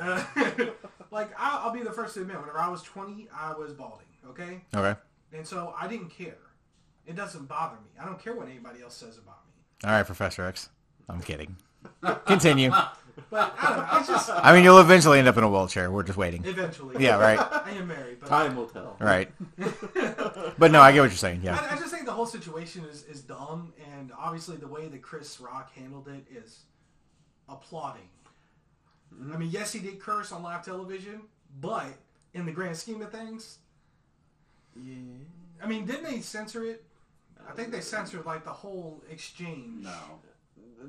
okay, 0.00 0.58
uh, 0.58 0.70
like 1.10 1.30
I'll, 1.38 1.66
I'll 1.68 1.72
be 1.74 1.82
the 1.82 1.92
first 1.92 2.14
to 2.14 2.22
admit, 2.22 2.38
whenever 2.40 2.58
I 2.58 2.68
was 2.68 2.82
twenty, 2.82 3.28
I 3.34 3.52
was 3.54 3.72
balding. 3.72 4.06
Okay, 4.28 4.62
Okay. 4.74 4.98
and 5.32 5.46
so 5.46 5.74
I 5.78 5.86
didn't 5.88 6.08
care. 6.10 6.38
It 7.06 7.16
doesn't 7.16 7.46
bother 7.46 7.76
me. 7.76 7.90
I 8.00 8.04
don't 8.04 8.18
care 8.22 8.34
what 8.34 8.48
anybody 8.48 8.82
else 8.82 8.94
says 8.96 9.18
about 9.18 9.38
me. 9.46 9.52
All 9.88 9.90
right, 9.90 10.06
Professor 10.06 10.44
X. 10.44 10.70
I'm 11.08 11.20
kidding. 11.20 11.56
Continue. 12.26 12.70
But 13.30 13.54
I 13.60 13.68
don't 13.68 13.78
know. 13.78 13.98
It's 14.00 14.08
just 14.08 14.28
I 14.28 14.52
mean, 14.52 14.64
you'll 14.64 14.80
eventually 14.80 15.20
end 15.20 15.28
up 15.28 15.36
in 15.36 15.44
a 15.44 15.48
wheelchair. 15.48 15.88
We're 15.88 16.02
just 16.02 16.18
waiting. 16.18 16.44
eventually. 16.44 16.96
Yeah, 16.98 17.16
right. 17.16 17.38
I 17.38 17.70
am 17.70 17.86
married, 17.86 18.18
but 18.18 18.28
Time 18.28 18.56
will 18.56 18.66
tell. 18.66 18.96
Right. 18.98 19.30
But 20.58 20.72
no, 20.72 20.80
I 20.80 20.90
get 20.90 21.00
what 21.00 21.10
you're 21.10 21.16
saying. 21.16 21.40
Yeah. 21.44 21.56
I, 21.56 21.74
I 21.74 21.78
just 21.78 21.92
think 21.92 22.06
the 22.06 22.12
whole 22.12 22.26
situation 22.26 22.84
is, 22.86 23.04
is 23.04 23.20
dumb, 23.20 23.72
and 23.96 24.10
obviously 24.18 24.56
the 24.56 24.66
way 24.66 24.88
that 24.88 25.00
Chris 25.00 25.40
Rock 25.40 25.72
handled 25.74 26.08
it 26.08 26.24
is 26.36 26.64
applauding. 27.48 28.08
Mm-hmm. 29.14 29.32
I 29.32 29.36
mean, 29.36 29.50
yes, 29.50 29.72
he 29.72 29.78
did 29.78 30.00
curse 30.00 30.32
on 30.32 30.42
live 30.42 30.64
television, 30.64 31.20
but 31.60 31.86
in 32.34 32.46
the 32.46 32.52
grand 32.52 32.76
scheme 32.76 33.00
of 33.00 33.12
things, 33.12 33.58
Yeah. 34.76 34.92
I 35.62 35.66
mean, 35.68 35.86
didn't 35.86 36.02
they 36.04 36.20
censor 36.20 36.64
it? 36.64 36.84
I 37.48 37.52
think 37.52 37.70
they 37.72 37.80
censored 37.80 38.24
like 38.26 38.44
the 38.44 38.50
whole 38.52 39.02
exchange. 39.10 39.84
No. 39.84 39.92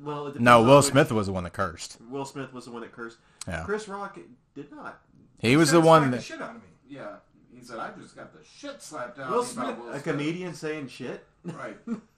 Well, 0.03 0.27
it 0.27 0.39
No, 0.39 0.61
Will 0.63 0.81
Smith 0.81 1.11
was 1.11 1.27
the 1.27 1.33
one 1.33 1.43
that 1.45 1.53
cursed. 1.53 1.97
Will 2.09 2.25
Smith 2.25 2.53
was 2.53 2.65
the 2.65 2.71
one 2.71 2.81
that 2.81 2.91
cursed. 2.91 3.17
Yeah. 3.47 3.63
Chris 3.63 3.87
Rock 3.87 4.17
did 4.53 4.71
not. 4.71 5.01
He 5.39 5.55
was 5.57 5.69
the 5.71 5.77
Smacked 5.81 5.85
one 5.87 6.11
the 6.11 6.17
that. 6.17 6.23
shit 6.23 6.41
out 6.41 6.51
of 6.51 6.55
me. 6.57 6.61
Yeah. 6.89 7.07
He 7.53 7.63
said, 7.63 7.79
"I 7.79 7.91
just 7.99 8.15
got 8.15 8.33
the 8.33 8.39
shit 8.43 8.81
slapped 8.81 9.17
out 9.19 9.29
Will 9.31 9.39
of 9.39 9.45
me 9.47 9.53
Smith- 9.63 9.77
Will 9.77 9.87
A 9.89 9.91
Smith." 9.93 10.03
comedian 10.03 10.53
saying 10.53 10.87
shit. 10.89 11.25
Right. 11.45 11.77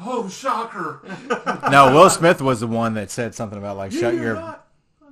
oh, 0.00 0.28
shocker! 0.28 1.00
No, 1.70 1.92
Will 1.94 2.08
Smith 2.10 2.40
was 2.40 2.60
the 2.60 2.66
one 2.66 2.94
that 2.94 3.10
said 3.10 3.34
something 3.34 3.58
about 3.58 3.76
like 3.76 3.92
shut 3.92 4.14
You're 4.14 4.22
your. 4.24 4.34
not- 4.34 4.66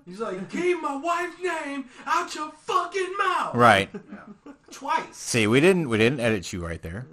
He's 0.07 0.19
like, 0.19 0.51
keep 0.51 0.81
my 0.83 0.97
wife's 0.97 1.41
name 1.41 1.85
out 2.07 2.35
your 2.35 2.51
fucking 2.51 3.15
mouth. 3.19 3.55
Right. 3.55 3.89
Yeah. 3.93 4.53
Twice. 4.71 5.05
See, 5.17 5.47
we 5.47 5.61
didn't 5.61 5.89
we 5.89 5.97
didn't 5.99 6.19
edit 6.19 6.53
you 6.53 6.65
right 6.67 6.83
there. 6.83 7.07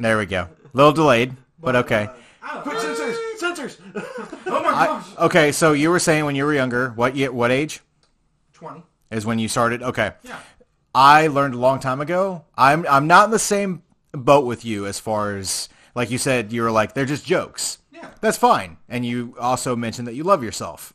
There 0.00 0.18
we 0.18 0.26
go. 0.26 0.42
A 0.42 0.48
little 0.76 0.92
delayed, 0.92 1.36
but 1.60 1.76
okay. 1.76 2.08
Uh, 2.42 2.62
Quick 2.62 2.74
know. 2.74 2.80
censors! 2.94 3.16
Censors! 3.38 3.78
Oh 4.52 4.62
my 4.64 4.70
I, 4.70 4.86
gosh. 4.86 5.06
okay, 5.18 5.52
so 5.52 5.72
you 5.72 5.90
were 5.90 6.00
saying 6.00 6.24
when 6.24 6.34
you 6.34 6.44
were 6.44 6.54
younger, 6.54 6.90
what 6.90 7.14
ye- 7.14 7.28
what 7.28 7.52
age 7.52 7.80
20. 8.54 8.82
is 9.12 9.24
when 9.24 9.38
you 9.38 9.46
started? 9.48 9.80
Okay. 9.82 10.10
Yeah. 10.24 10.40
I 10.92 11.28
learned 11.28 11.54
a 11.54 11.58
long 11.58 11.78
time 11.78 12.00
ago. 12.00 12.44
I'm 12.58 12.84
I'm 12.88 13.06
not 13.06 13.26
in 13.26 13.30
the 13.30 13.38
same 13.38 13.82
boat 14.12 14.44
with 14.44 14.64
you 14.64 14.86
as 14.86 14.98
far 14.98 15.36
as 15.36 15.68
like 15.94 16.10
you 16.10 16.18
said 16.18 16.52
you 16.52 16.62
were 16.62 16.72
like 16.72 16.94
they're 16.94 17.04
just 17.06 17.24
jokes. 17.24 17.78
Yeah. 17.92 18.10
That's 18.20 18.36
fine. 18.36 18.78
And 18.88 19.06
you 19.06 19.36
also 19.38 19.76
mentioned 19.76 20.08
that 20.08 20.14
you 20.14 20.24
love 20.24 20.42
yourself. 20.42 20.92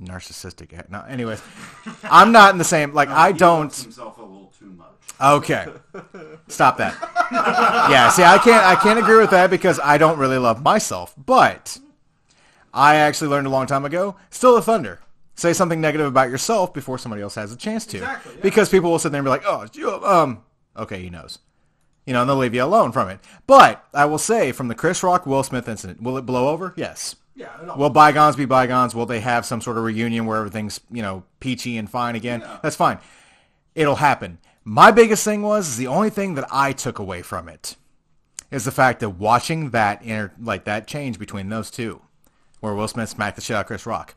Narcissistic. 0.00 0.90
No, 0.90 1.00
anyways, 1.08 1.40
I'm 2.04 2.30
not 2.32 2.52
in 2.52 2.58
the 2.58 2.64
same 2.64 2.92
like 2.92 3.08
I 3.08 3.32
don't 3.32 3.74
himself 3.74 4.18
a 4.18 4.22
little 4.22 4.52
too 4.58 4.66
much. 4.72 4.91
Okay. 5.22 5.66
Stop 6.48 6.78
that. 6.78 6.96
Yeah, 7.90 8.10
see 8.10 8.22
I 8.22 8.38
can't 8.38 8.64
I 8.64 8.74
can't 8.76 8.98
agree 8.98 9.18
with 9.18 9.30
that 9.30 9.50
because 9.50 9.78
I 9.82 9.96
don't 9.98 10.18
really 10.18 10.38
love 10.38 10.62
myself. 10.62 11.14
But 11.16 11.78
I 12.74 12.96
actually 12.96 13.28
learned 13.28 13.46
a 13.46 13.50
long 13.50 13.66
time 13.66 13.84
ago, 13.84 14.16
still 14.30 14.56
a 14.56 14.62
thunder. 14.62 15.00
Say 15.34 15.52
something 15.52 15.80
negative 15.80 16.06
about 16.06 16.28
yourself 16.30 16.74
before 16.74 16.98
somebody 16.98 17.22
else 17.22 17.36
has 17.36 17.52
a 17.52 17.56
chance 17.56 17.86
to. 17.86 17.98
Exactly, 17.98 18.34
yeah. 18.34 18.40
Because 18.42 18.68
people 18.68 18.90
will 18.90 18.98
sit 18.98 19.12
there 19.12 19.18
and 19.20 19.24
be 19.24 19.30
like, 19.30 19.44
"Oh, 19.46 19.66
you- 19.72 20.04
um, 20.04 20.42
okay, 20.76 21.00
he 21.00 21.08
knows." 21.10 21.38
You 22.06 22.12
know, 22.12 22.20
and 22.22 22.28
they'll 22.28 22.36
leave 22.36 22.54
you 22.54 22.62
alone 22.64 22.90
from 22.92 23.08
it. 23.08 23.20
But 23.46 23.82
I 23.94 24.04
will 24.06 24.18
say, 24.18 24.50
from 24.52 24.68
the 24.68 24.74
Chris 24.74 25.02
Rock 25.02 25.24
Will 25.24 25.42
Smith 25.42 25.68
incident, 25.68 26.02
will 26.02 26.18
it 26.18 26.26
blow 26.26 26.48
over? 26.48 26.74
Yes. 26.76 27.14
Yeah. 27.34 27.48
Will 27.76 27.90
bygones 27.90 28.36
be 28.36 28.44
bygones? 28.44 28.94
Will 28.94 29.06
they 29.06 29.20
have 29.20 29.46
some 29.46 29.60
sort 29.62 29.78
of 29.78 29.84
reunion 29.84 30.26
where 30.26 30.36
everything's, 30.36 30.80
you 30.90 31.00
know, 31.00 31.22
peachy 31.40 31.78
and 31.78 31.88
fine 31.88 32.14
again? 32.16 32.44
That's 32.62 32.76
fine. 32.76 32.98
It'll 33.74 33.94
happen. 33.96 34.38
My 34.64 34.90
biggest 34.90 35.24
thing 35.24 35.42
was 35.42 35.76
the 35.76 35.88
only 35.88 36.10
thing 36.10 36.34
that 36.34 36.46
I 36.52 36.72
took 36.72 36.98
away 36.98 37.22
from 37.22 37.48
it 37.48 37.76
is 38.50 38.64
the 38.64 38.70
fact 38.70 39.00
that 39.00 39.10
watching 39.10 39.70
that 39.70 40.02
inter, 40.02 40.32
like 40.40 40.64
that 40.64 40.86
change 40.86 41.18
between 41.18 41.48
those 41.48 41.70
two, 41.70 42.00
where 42.60 42.74
Will 42.74 42.86
Smith 42.86 43.08
smacked 43.08 43.36
the 43.36 43.42
shit 43.42 43.56
out 43.56 43.62
of 43.62 43.66
Chris 43.66 43.86
Rock. 43.86 44.14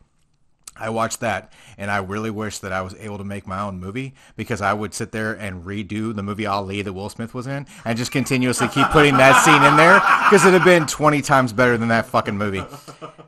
I 0.77 0.89
watched 0.89 1.21
that, 1.21 1.53
and 1.77 1.89
I 1.89 1.97
really 1.97 2.29
wish 2.29 2.59
that 2.59 2.73
I 2.73 2.81
was 2.81 2.93
able 2.95 3.17
to 3.17 3.23
make 3.23 3.47
my 3.47 3.61
own 3.61 3.79
movie 3.79 4.13
because 4.35 4.61
I 4.61 4.73
would 4.73 4.93
sit 4.93 5.13
there 5.13 5.31
and 5.33 5.63
redo 5.63 6.13
the 6.13 6.21
movie 6.21 6.45
Ali 6.45 6.81
that 6.81 6.91
Will 6.91 7.07
Smith 7.09 7.33
was 7.33 7.47
in, 7.47 7.65
and 7.85 7.97
just 7.97 8.11
continuously 8.11 8.67
keep 8.67 8.87
putting 8.89 9.15
that 9.15 9.41
scene 9.45 9.63
in 9.63 9.77
there 9.77 9.95
because 10.29 10.45
it'd 10.45 10.53
have 10.59 10.65
been 10.65 10.85
twenty 10.85 11.21
times 11.21 11.53
better 11.53 11.77
than 11.77 11.87
that 11.87 12.07
fucking 12.07 12.37
movie. 12.37 12.61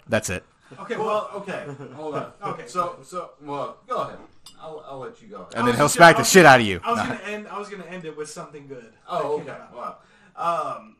That's 0.09 0.29
it. 0.29 0.43
okay. 0.81 0.97
Well, 0.97 1.05
Well, 1.07 1.31
okay, 1.35 1.65
hold 1.95 2.15
on. 2.15 2.33
Okay. 2.43 2.67
So, 2.67 2.97
so, 3.03 3.31
well, 3.41 3.77
go 3.87 3.95
ahead. 4.01 4.17
I'll, 4.59 4.83
I'll 4.87 4.99
let 4.99 5.21
you 5.21 5.27
go. 5.27 5.47
And 5.55 5.67
then 5.67 5.75
he'll 5.75 5.89
smack 5.89 6.15
gonna- 6.15 6.23
the 6.23 6.29
shit 6.29 6.45
out 6.45 6.59
of 6.59 6.65
you. 6.65 6.79
I 6.83 6.91
was 6.91 6.99
gonna 7.01 7.19
end. 7.25 7.47
I 7.47 7.59
was 7.59 7.69
gonna 7.69 7.85
end 7.85 8.05
it 8.05 8.15
with 8.17 8.29
something 8.29 8.67
good. 8.67 8.93
Oh, 9.07 9.39
okay. 9.41 9.57
Wow. 9.73 9.97
Um, 10.35 10.95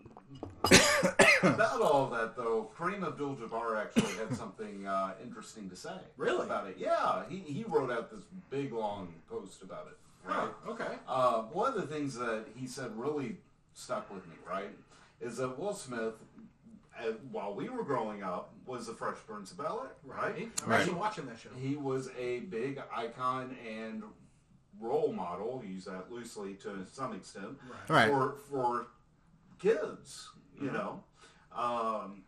about 1.43 1.81
all 1.81 2.09
that, 2.09 2.35
though, 2.35 2.69
Kareem 2.77 3.05
Abdul-Jabbar 3.05 3.79
actually 3.79 4.13
had 4.15 4.35
something 4.35 4.85
uh, 4.87 5.13
interesting 5.23 5.69
to 5.69 5.75
say. 5.75 5.95
Really? 6.17 6.45
About 6.45 6.67
it. 6.67 6.75
Yeah, 6.77 7.23
he, 7.29 7.37
he 7.37 7.63
wrote 7.67 7.91
out 7.91 8.09
this 8.11 8.21
big, 8.49 8.73
long 8.73 9.13
post 9.29 9.61
about 9.61 9.87
it. 9.87 9.97
Right? 10.27 10.49
Oh, 10.67 10.71
okay. 10.71 10.95
Uh, 11.07 11.43
one 11.43 11.73
of 11.73 11.79
the 11.79 11.87
things 11.87 12.15
that 12.15 12.45
he 12.55 12.67
said 12.67 12.91
really 12.97 13.37
stuck 13.73 14.11
with 14.13 14.25
me, 14.27 14.35
right, 14.49 14.71
is 15.21 15.37
that 15.37 15.57
Will 15.57 15.73
Smith, 15.73 16.15
uh, 16.99 17.11
while 17.31 17.53
we 17.53 17.69
were 17.69 17.83
growing 17.83 18.23
up, 18.23 18.53
was 18.65 18.87
the 18.87 18.93
Fresh 18.93 19.17
Prince 19.27 19.51
of 19.51 19.57
Bel 19.57 19.81
Air, 19.85 19.91
right? 20.03 20.49
I'm 20.63 20.69
Right. 20.69 20.79
actually 20.81 20.95
watching 20.95 21.25
that 21.27 21.39
show. 21.39 21.49
He 21.59 21.75
was 21.75 22.09
a 22.17 22.39
big 22.41 22.81
icon 22.95 23.55
and 23.67 24.03
role 24.79 25.11
model, 25.13 25.63
use 25.65 25.85
that 25.85 26.11
loosely 26.11 26.53
to 26.55 26.85
some 26.91 27.13
extent, 27.13 27.57
Right. 27.87 28.09
for 28.09 28.33
for 28.49 28.87
kids, 29.59 30.29
you 30.59 30.71
know. 30.71 31.03
Um, 31.51 32.23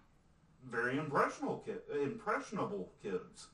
very 0.66 0.98
impressionable 0.98 1.60
kid, 1.66 1.82
impressionable 2.02 2.92
kids. 3.02 3.48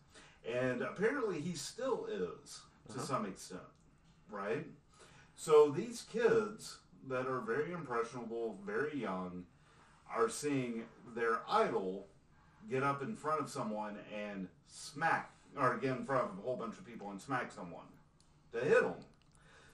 And 0.48 0.82
apparently 0.82 1.42
he 1.42 1.54
still 1.56 2.06
is 2.06 2.62
to 2.94 3.00
some 3.00 3.26
extent, 3.26 3.62
right? 4.30 4.66
So 5.36 5.70
these 5.72 6.04
kids 6.04 6.78
that 7.08 7.28
are 7.28 7.40
very 7.42 7.72
impressionable, 7.72 8.60
very 8.66 8.96
young, 9.00 9.46
are 10.14 10.30
seeing 10.30 10.84
their 11.16 11.40
idol 11.50 12.08
get 12.70 12.84
up 12.84 13.02
in 13.02 13.16
front 13.16 13.42
of 13.42 13.50
someone 13.50 13.98
and 14.14 14.48
smack, 14.68 15.32
or 15.58 15.78
get 15.78 15.98
in 15.98 16.04
front 16.04 16.32
of 16.32 16.40
a 16.40 16.42
whole 16.42 16.56
bunch 16.56 16.78
of 16.78 16.86
people 16.86 17.10
and 17.12 17.22
smack 17.22 17.52
someone 17.52 17.86
to 18.52 18.60
hit 18.60 18.82
them. 18.82 18.96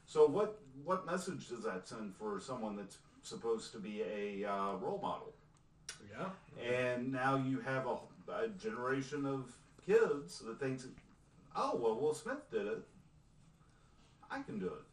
So 0.06 0.28
what 0.28 0.60
what 0.84 1.06
message 1.06 1.48
does 1.50 1.64
that 1.64 1.88
send 1.88 2.16
for 2.16 2.40
someone 2.40 2.76
that's 2.76 2.98
supposed 3.24 3.72
to 3.74 3.80
be 3.80 4.02
a 4.02 4.46
uh, 4.46 4.76
role 4.76 5.00
model? 5.02 5.34
Yeah. 6.10 6.30
And 6.66 7.12
now 7.12 7.38
you 7.38 7.60
have 7.60 7.86
a, 7.88 7.98
a 8.34 8.48
generation 8.50 9.26
of 9.26 9.52
kids 9.86 10.40
that 10.40 10.60
thinks, 10.60 10.88
oh 11.56 11.76
well, 11.76 11.96
Will 11.96 12.14
Smith 12.14 12.50
did 12.52 12.68
it. 12.68 12.82
I 14.30 14.42
can 14.42 14.60
do 14.60 14.68
it. 14.68 14.84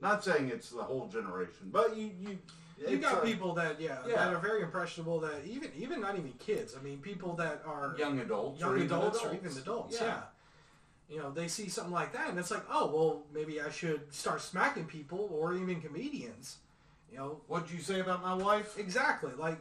Not 0.00 0.24
saying 0.24 0.48
it's 0.48 0.70
the 0.70 0.82
whole 0.82 1.08
generation, 1.08 1.70
but 1.70 1.96
you 1.96 2.10
you 2.20 2.38
You 2.78 2.98
got 2.98 3.22
a- 3.22 3.26
people 3.26 3.54
that 3.54 3.80
yeah, 3.80 3.98
Yeah. 4.06 4.16
that 4.16 4.34
are 4.34 4.38
very 4.38 4.62
impressionable. 4.62 5.20
That 5.20 5.44
even 5.46 5.70
even 5.76 6.00
not 6.00 6.16
even 6.18 6.32
kids. 6.34 6.74
I 6.78 6.82
mean, 6.82 6.98
people 6.98 7.34
that 7.36 7.62
are 7.66 7.94
young 7.98 8.18
adults, 8.20 8.60
young 8.60 8.80
adults, 8.80 9.22
or 9.24 9.34
even 9.34 9.56
adults. 9.56 9.98
Yeah. 10.00 10.22
You 11.08 11.18
know, 11.20 11.30
they 11.30 11.46
see 11.48 11.68
something 11.68 11.92
like 11.92 12.12
that, 12.14 12.30
and 12.30 12.38
it's 12.38 12.50
like, 12.50 12.64
oh 12.68 12.86
well, 12.94 13.22
maybe 13.32 13.60
I 13.60 13.70
should 13.70 14.12
start 14.12 14.40
smacking 14.42 14.86
people, 14.86 15.28
or 15.32 15.54
even 15.54 15.80
comedians. 15.80 16.56
You 17.10 17.18
know, 17.18 17.40
What'd 17.46 17.70
you 17.70 17.78
say 17.80 18.00
about 18.00 18.22
my 18.22 18.34
wife? 18.34 18.76
exactly. 18.78 19.32
Like, 19.38 19.58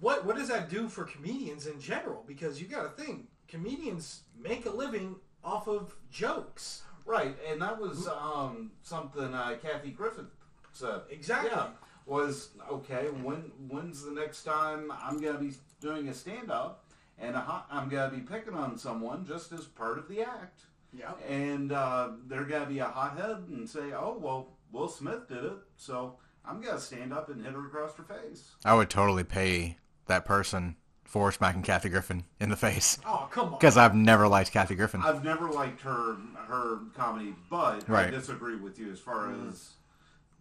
what 0.00 0.24
what 0.24 0.36
does 0.36 0.48
that 0.48 0.68
do 0.70 0.88
for 0.88 1.04
comedians 1.04 1.66
in 1.66 1.78
general? 1.80 2.24
Because 2.26 2.60
you 2.60 2.66
got 2.66 2.96
to 2.96 3.02
think, 3.02 3.28
comedians 3.46 4.22
make 4.38 4.66
a 4.66 4.70
living 4.70 5.16
off 5.44 5.68
of 5.68 5.94
jokes. 6.10 6.82
Right, 7.04 7.36
and 7.48 7.62
that 7.62 7.78
was 7.78 8.08
um, 8.08 8.72
something 8.82 9.32
uh, 9.32 9.56
Kathy 9.62 9.90
Griffin 9.90 10.26
said. 10.72 11.02
Exactly. 11.08 11.50
Yeah, 11.54 11.68
was 12.06 12.50
okay. 12.70 13.08
When 13.22 13.50
when's 13.68 14.02
the 14.04 14.12
next 14.12 14.44
time 14.44 14.90
I'm 15.02 15.20
gonna 15.20 15.38
be 15.38 15.52
doing 15.80 16.08
a 16.08 16.14
stand 16.14 16.50
up 16.50 16.84
and 17.18 17.34
a 17.36 17.40
hot, 17.40 17.66
I'm 17.70 17.88
gonna 17.88 18.10
be 18.14 18.20
picking 18.22 18.54
on 18.54 18.78
someone 18.78 19.26
just 19.26 19.52
as 19.52 19.64
part 19.64 19.98
of 19.98 20.08
the 20.08 20.22
act, 20.22 20.60
Yeah. 20.92 21.12
and 21.28 21.72
uh, 21.72 22.10
they're 22.26 22.44
gonna 22.44 22.66
be 22.66 22.78
a 22.78 22.86
hothead 22.86 23.44
and 23.48 23.68
say, 23.68 23.92
"Oh 23.92 24.16
well, 24.20 24.48
Will 24.72 24.88
Smith 24.88 25.28
did 25.28 25.44
it, 25.44 25.58
so 25.76 26.18
I'm 26.44 26.60
gonna 26.60 26.80
stand 26.80 27.12
up 27.12 27.28
and 27.28 27.44
hit 27.44 27.52
her 27.54 27.66
across 27.66 27.94
her 27.96 28.04
face." 28.04 28.54
I 28.64 28.74
would 28.74 28.88
totally 28.90 29.24
pay 29.24 29.78
that 30.06 30.24
person 30.24 30.76
for 31.04 31.30
smacking 31.32 31.62
Kathy 31.62 31.88
Griffin 31.88 32.24
in 32.40 32.48
the 32.50 32.56
face 32.56 32.98
Oh 33.06 33.28
come 33.30 33.46
on. 33.46 33.58
because 33.58 33.76
I've 33.76 33.94
never 33.94 34.26
liked 34.26 34.50
Kathy 34.52 34.74
Griffin. 34.74 35.02
I've 35.02 35.22
never 35.24 35.48
liked 35.50 35.80
her 35.82 36.16
her 36.48 36.78
comedy, 36.94 37.34
but 37.50 37.88
I 37.90 38.10
disagree 38.10 38.56
with 38.56 38.78
you 38.78 38.90
as 38.92 38.98
far 39.00 39.32
as 39.48 39.70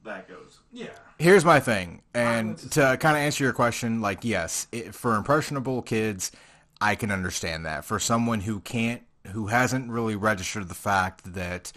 that 0.05 0.27
goes. 0.27 0.59
Yeah. 0.71 0.87
Here's 1.19 1.45
my 1.45 1.59
thing, 1.59 2.01
and 2.13 2.57
to 2.71 2.97
kind 2.99 3.17
of 3.17 3.21
answer 3.21 3.43
your 3.43 3.53
question, 3.53 4.01
like 4.01 4.23
yes, 4.23 4.67
it, 4.71 4.95
for 4.95 5.15
impressionable 5.15 5.81
kids, 5.81 6.31
I 6.79 6.95
can 6.95 7.11
understand 7.11 7.65
that. 7.65 7.85
For 7.85 7.99
someone 7.99 8.41
who 8.41 8.59
can't, 8.61 9.03
who 9.27 9.47
hasn't 9.47 9.89
really 9.89 10.15
registered 10.15 10.67
the 10.69 10.75
fact 10.75 11.33
that 11.33 11.71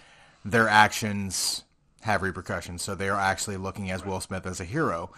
their 0.45 0.67
actions 0.67 1.63
have 2.01 2.21
repercussions, 2.21 2.81
so 2.81 2.95
they 2.95 3.09
are 3.09 3.19
actually 3.19 3.57
looking 3.57 3.91
as 3.91 4.05
Will 4.05 4.21
Smith 4.21 4.45
as 4.45 4.59
a 4.59 4.65
hero. 4.65 5.11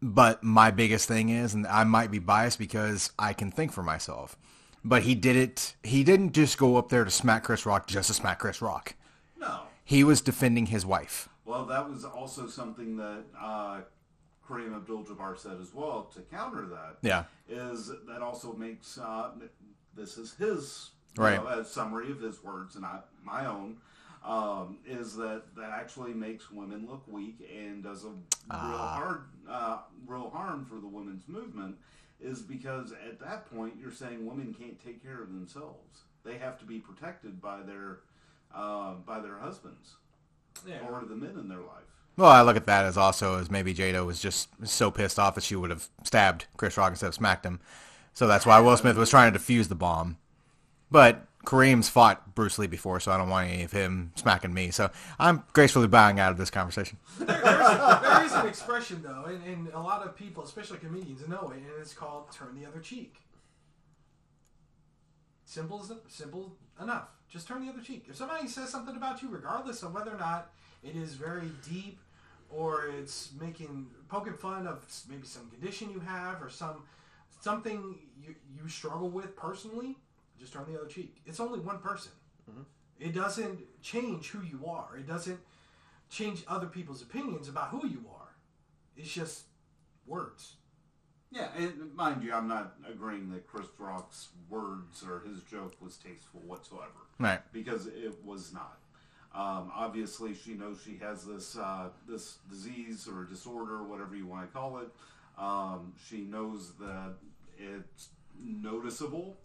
But 0.00 0.42
my 0.44 0.70
biggest 0.70 1.08
thing 1.08 1.28
is, 1.28 1.54
and 1.54 1.66
I 1.66 1.84
might 1.84 2.10
be 2.10 2.20
biased 2.20 2.58
because 2.58 3.10
I 3.18 3.32
can 3.32 3.50
think 3.50 3.72
for 3.72 3.82
myself, 3.82 4.36
but 4.84 5.02
he 5.02 5.14
did 5.14 5.36
it. 5.36 5.74
He 5.82 6.04
didn't 6.04 6.32
just 6.32 6.56
go 6.56 6.76
up 6.76 6.88
there 6.88 7.04
to 7.04 7.10
smack 7.10 7.44
Chris 7.44 7.66
Rock 7.66 7.88
just 7.88 8.08
to 8.08 8.14
smack 8.14 8.38
Chris 8.38 8.62
Rock. 8.62 8.94
No. 9.38 9.62
He 9.84 10.04
was 10.04 10.20
defending 10.20 10.66
his 10.66 10.86
wife. 10.86 11.27
Well, 11.48 11.64
that 11.64 11.88
was 11.88 12.04
also 12.04 12.46
something 12.46 12.98
that 12.98 13.24
uh, 13.40 13.80
Kareem 14.46 14.76
Abdul-Jabbar 14.76 15.38
said 15.38 15.56
as 15.62 15.72
well. 15.72 16.02
To 16.14 16.20
counter 16.20 16.66
that, 16.66 16.98
Yeah. 17.00 17.24
is 17.48 17.90
that 18.06 18.20
also 18.20 18.52
makes 18.52 18.98
uh, 18.98 19.30
this 19.96 20.18
is 20.18 20.34
his 20.34 20.90
Right. 21.16 21.42
know, 21.42 21.62
summary 21.62 22.10
of 22.12 22.20
his 22.20 22.44
words 22.44 22.74
and 22.74 22.82
not 22.82 23.08
my 23.24 23.46
own. 23.46 23.78
Um, 24.22 24.76
is 24.84 25.16
that 25.16 25.54
that 25.56 25.70
actually 25.70 26.12
makes 26.12 26.50
women 26.50 26.86
look 26.86 27.08
weak 27.08 27.38
and 27.50 27.82
does 27.82 28.04
a 28.04 28.08
real 28.08 28.18
Ah. 28.50 28.94
hard, 28.98 29.22
uh, 29.48 29.78
real 30.06 30.28
harm 30.28 30.66
for 30.66 30.74
the 30.74 30.86
women's 30.86 31.26
movement? 31.28 31.78
Is 32.20 32.42
because 32.42 32.92
at 32.92 33.18
that 33.20 33.46
point 33.50 33.76
you're 33.78 33.90
saying 33.92 34.26
women 34.26 34.52
can't 34.52 34.78
take 34.84 35.02
care 35.02 35.22
of 35.22 35.32
themselves. 35.32 36.02
They 36.24 36.36
have 36.36 36.58
to 36.58 36.66
be 36.66 36.78
protected 36.78 37.40
by 37.40 37.62
their 37.62 38.00
uh, 38.54 38.94
by 39.06 39.20
their 39.20 39.38
husbands 39.38 39.96
Yeah. 40.66 40.86
or 40.88 41.04
the 41.04 41.16
men 41.16 41.38
in 41.38 41.48
their 41.48 41.58
life. 41.58 41.84
Well, 42.16 42.30
I 42.30 42.42
look 42.42 42.56
at 42.56 42.66
that 42.66 42.84
as 42.84 42.96
also 42.96 43.38
as 43.38 43.50
maybe 43.50 43.72
Jada 43.72 44.04
was 44.04 44.20
just 44.20 44.48
so 44.64 44.90
pissed 44.90 45.18
off 45.18 45.36
that 45.36 45.44
she 45.44 45.54
would 45.54 45.70
have 45.70 45.88
stabbed 46.02 46.46
Chris 46.56 46.76
Rock 46.76 46.90
instead 46.90 47.06
of 47.06 47.14
smacked 47.14 47.46
him. 47.46 47.60
So 48.12 48.26
that's 48.26 48.44
why 48.44 48.58
Will 48.58 48.76
Smith 48.76 48.96
was 48.96 49.10
trying 49.10 49.32
to 49.32 49.38
defuse 49.38 49.68
the 49.68 49.76
bomb. 49.76 50.16
But 50.90 51.28
Kareem's 51.46 51.88
fought 51.88 52.34
Bruce 52.34 52.58
Lee 52.58 52.66
before, 52.66 52.98
so 52.98 53.12
I 53.12 53.16
don't 53.16 53.28
want 53.28 53.48
any 53.48 53.62
of 53.62 53.70
him 53.70 54.10
smacking 54.16 54.52
me. 54.52 54.72
So 54.72 54.90
I'm 55.18 55.44
gracefully 55.52 55.86
bowing 55.86 56.18
out 56.18 56.32
of 56.32 56.38
this 56.38 56.50
conversation. 56.50 56.98
there, 57.18 57.26
there's, 57.26 58.02
there 58.02 58.24
is 58.24 58.32
an 58.32 58.46
expression 58.48 59.02
though, 59.02 59.24
and, 59.26 59.44
and 59.44 59.68
a 59.72 59.80
lot 59.80 60.02
of 60.02 60.16
people, 60.16 60.42
especially 60.42 60.78
comedians, 60.78 61.26
know 61.28 61.52
it, 61.54 61.58
and 61.58 61.66
it's 61.80 61.94
called 61.94 62.32
"turn 62.32 62.58
the 62.60 62.66
other 62.66 62.80
cheek." 62.80 63.14
Simple 65.44 65.86
simple 66.08 66.56
enough. 66.82 67.08
Just 67.30 67.46
turn 67.46 67.64
the 67.64 67.70
other 67.72 67.82
cheek. 67.82 68.06
If 68.08 68.16
somebody 68.16 68.48
says 68.48 68.70
something 68.70 68.96
about 68.96 69.22
you, 69.22 69.28
regardless 69.28 69.82
of 69.82 69.92
whether 69.94 70.10
or 70.10 70.18
not 70.18 70.50
it 70.82 70.96
is 70.96 71.14
very 71.14 71.50
deep 71.68 71.98
or 72.50 72.86
it's 72.86 73.30
making 73.38 73.86
poking 74.08 74.32
fun 74.32 74.66
of 74.66 74.84
maybe 75.10 75.26
some 75.26 75.50
condition 75.50 75.90
you 75.90 76.00
have 76.00 76.42
or 76.42 76.48
some 76.48 76.82
something 77.40 77.98
you, 78.20 78.34
you 78.56 78.68
struggle 78.68 79.10
with 79.10 79.36
personally, 79.36 79.96
just 80.38 80.52
turn 80.52 80.64
the 80.72 80.78
other 80.78 80.88
cheek. 80.88 81.16
It's 81.26 81.40
only 81.40 81.60
one 81.60 81.78
person. 81.78 82.12
Mm-hmm. 82.50 82.62
It 82.98 83.14
doesn't 83.14 83.60
change 83.82 84.28
who 84.28 84.42
you 84.42 84.66
are. 84.66 84.96
It 84.96 85.06
doesn't 85.06 85.38
change 86.10 86.42
other 86.48 86.66
people's 86.66 87.02
opinions 87.02 87.48
about 87.48 87.68
who 87.68 87.86
you 87.86 88.04
are. 88.18 88.34
It's 88.96 89.12
just 89.12 89.44
words. 90.06 90.54
Yeah, 91.30 91.48
and 91.56 91.94
mind 91.94 92.22
you, 92.22 92.32
I'm 92.32 92.48
not 92.48 92.74
agreeing 92.90 93.30
that 93.32 93.46
Chris 93.46 93.66
Rock's 93.78 94.28
words 94.48 95.04
or 95.06 95.20
his 95.28 95.42
joke 95.42 95.74
was 95.80 95.96
tasteful 95.96 96.40
whatsoever. 96.46 97.06
Right. 97.18 97.40
Because 97.52 97.86
it 97.86 98.14
was 98.24 98.52
not. 98.52 98.78
Um, 99.34 99.70
obviously, 99.74 100.34
she 100.34 100.54
knows 100.54 100.80
she 100.82 100.96
has 101.02 101.24
this 101.24 101.56
uh, 101.56 101.90
this 102.08 102.38
disease 102.50 103.06
or 103.06 103.24
disorder, 103.24 103.82
whatever 103.84 104.16
you 104.16 104.26
want 104.26 104.50
to 104.50 104.58
call 104.58 104.78
it. 104.78 104.88
Um, 105.38 105.92
she 106.08 106.22
knows 106.22 106.72
that 106.80 107.14
it's 107.58 108.08
noticeable, 108.42 109.36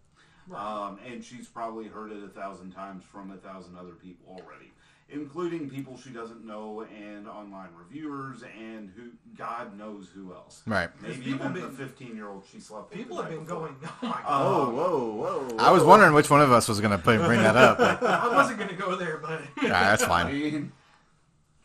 um, 0.55 0.99
and 1.05 1.23
she's 1.23 1.47
probably 1.47 1.87
heard 1.87 2.11
it 2.11 2.23
a 2.23 2.29
thousand 2.29 2.71
times 2.71 3.03
from 3.03 3.31
a 3.31 3.37
thousand 3.37 3.77
other 3.77 3.91
people 3.91 4.25
already, 4.29 4.71
including 5.09 5.69
people 5.69 5.97
she 5.97 6.09
doesn't 6.09 6.45
know 6.45 6.81
and 6.95 7.27
online 7.27 7.69
reviewers 7.77 8.43
and 8.59 8.91
who 8.95 9.09
God 9.37 9.77
knows 9.77 10.09
who 10.13 10.33
else. 10.33 10.61
Right. 10.65 10.89
Maybe 11.01 11.29
even 11.29 11.53
been- 11.53 11.61
the 11.63 11.69
15 11.69 12.15
year 12.15 12.29
old 12.29 12.43
she 12.51 12.59
slept 12.59 12.89
with. 12.89 12.97
People 12.99 13.21
have 13.21 13.29
been 13.29 13.41
before. 13.43 13.59
going, 13.69 13.75
oh 13.83 13.95
my 14.01 14.21
god. 14.23 14.45
Whoa, 14.45 14.69
whoa, 14.71 15.47
whoa! 15.49 15.57
I 15.57 15.71
was 15.71 15.83
wondering 15.83 16.13
which 16.13 16.29
one 16.29 16.41
of 16.41 16.51
us 16.51 16.67
was 16.67 16.79
going 16.79 16.91
to 16.91 16.97
bring 16.97 17.19
that 17.41 17.55
up. 17.55 17.77
but- 17.77 18.03
I 18.09 18.27
wasn't 18.33 18.57
going 18.57 18.69
to 18.69 18.75
go 18.75 18.95
there, 18.95 19.17
but. 19.17 19.41
Nah, 19.61 19.69
that's 19.69 20.03
I 20.03 20.07
fine. 20.07 20.27
mean, 20.33 20.71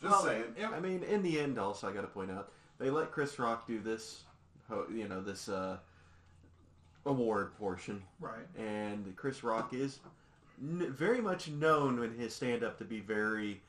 just 0.00 0.12
Well, 0.12 0.22
saying. 0.24 0.44
I 0.72 0.78
mean, 0.80 1.02
in 1.02 1.22
the 1.22 1.40
end, 1.40 1.58
also 1.58 1.88
I 1.88 1.92
got 1.92 2.02
to 2.02 2.06
point 2.08 2.30
out 2.30 2.50
they 2.78 2.90
let 2.90 3.10
Chris 3.10 3.38
Rock 3.38 3.66
do 3.66 3.80
this, 3.80 4.22
you 4.94 5.08
know, 5.08 5.20
this 5.20 5.48
uh, 5.48 5.78
award 7.06 7.56
portion, 7.58 8.02
right. 8.20 8.46
and 8.58 9.14
Chris 9.16 9.42
Rock 9.42 9.72
is 9.74 9.98
n- 10.62 10.92
very 10.96 11.20
much 11.20 11.48
known 11.48 12.02
in 12.02 12.14
his 12.14 12.34
stand-up 12.34 12.78
to 12.78 12.84
be 12.84 13.00
very 13.00 13.62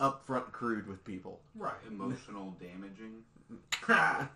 upfront, 0.00 0.52
crude 0.52 0.86
with 0.86 1.04
people. 1.04 1.40
Right. 1.54 1.74
Emotional 1.88 2.56
damaging. 2.60 3.22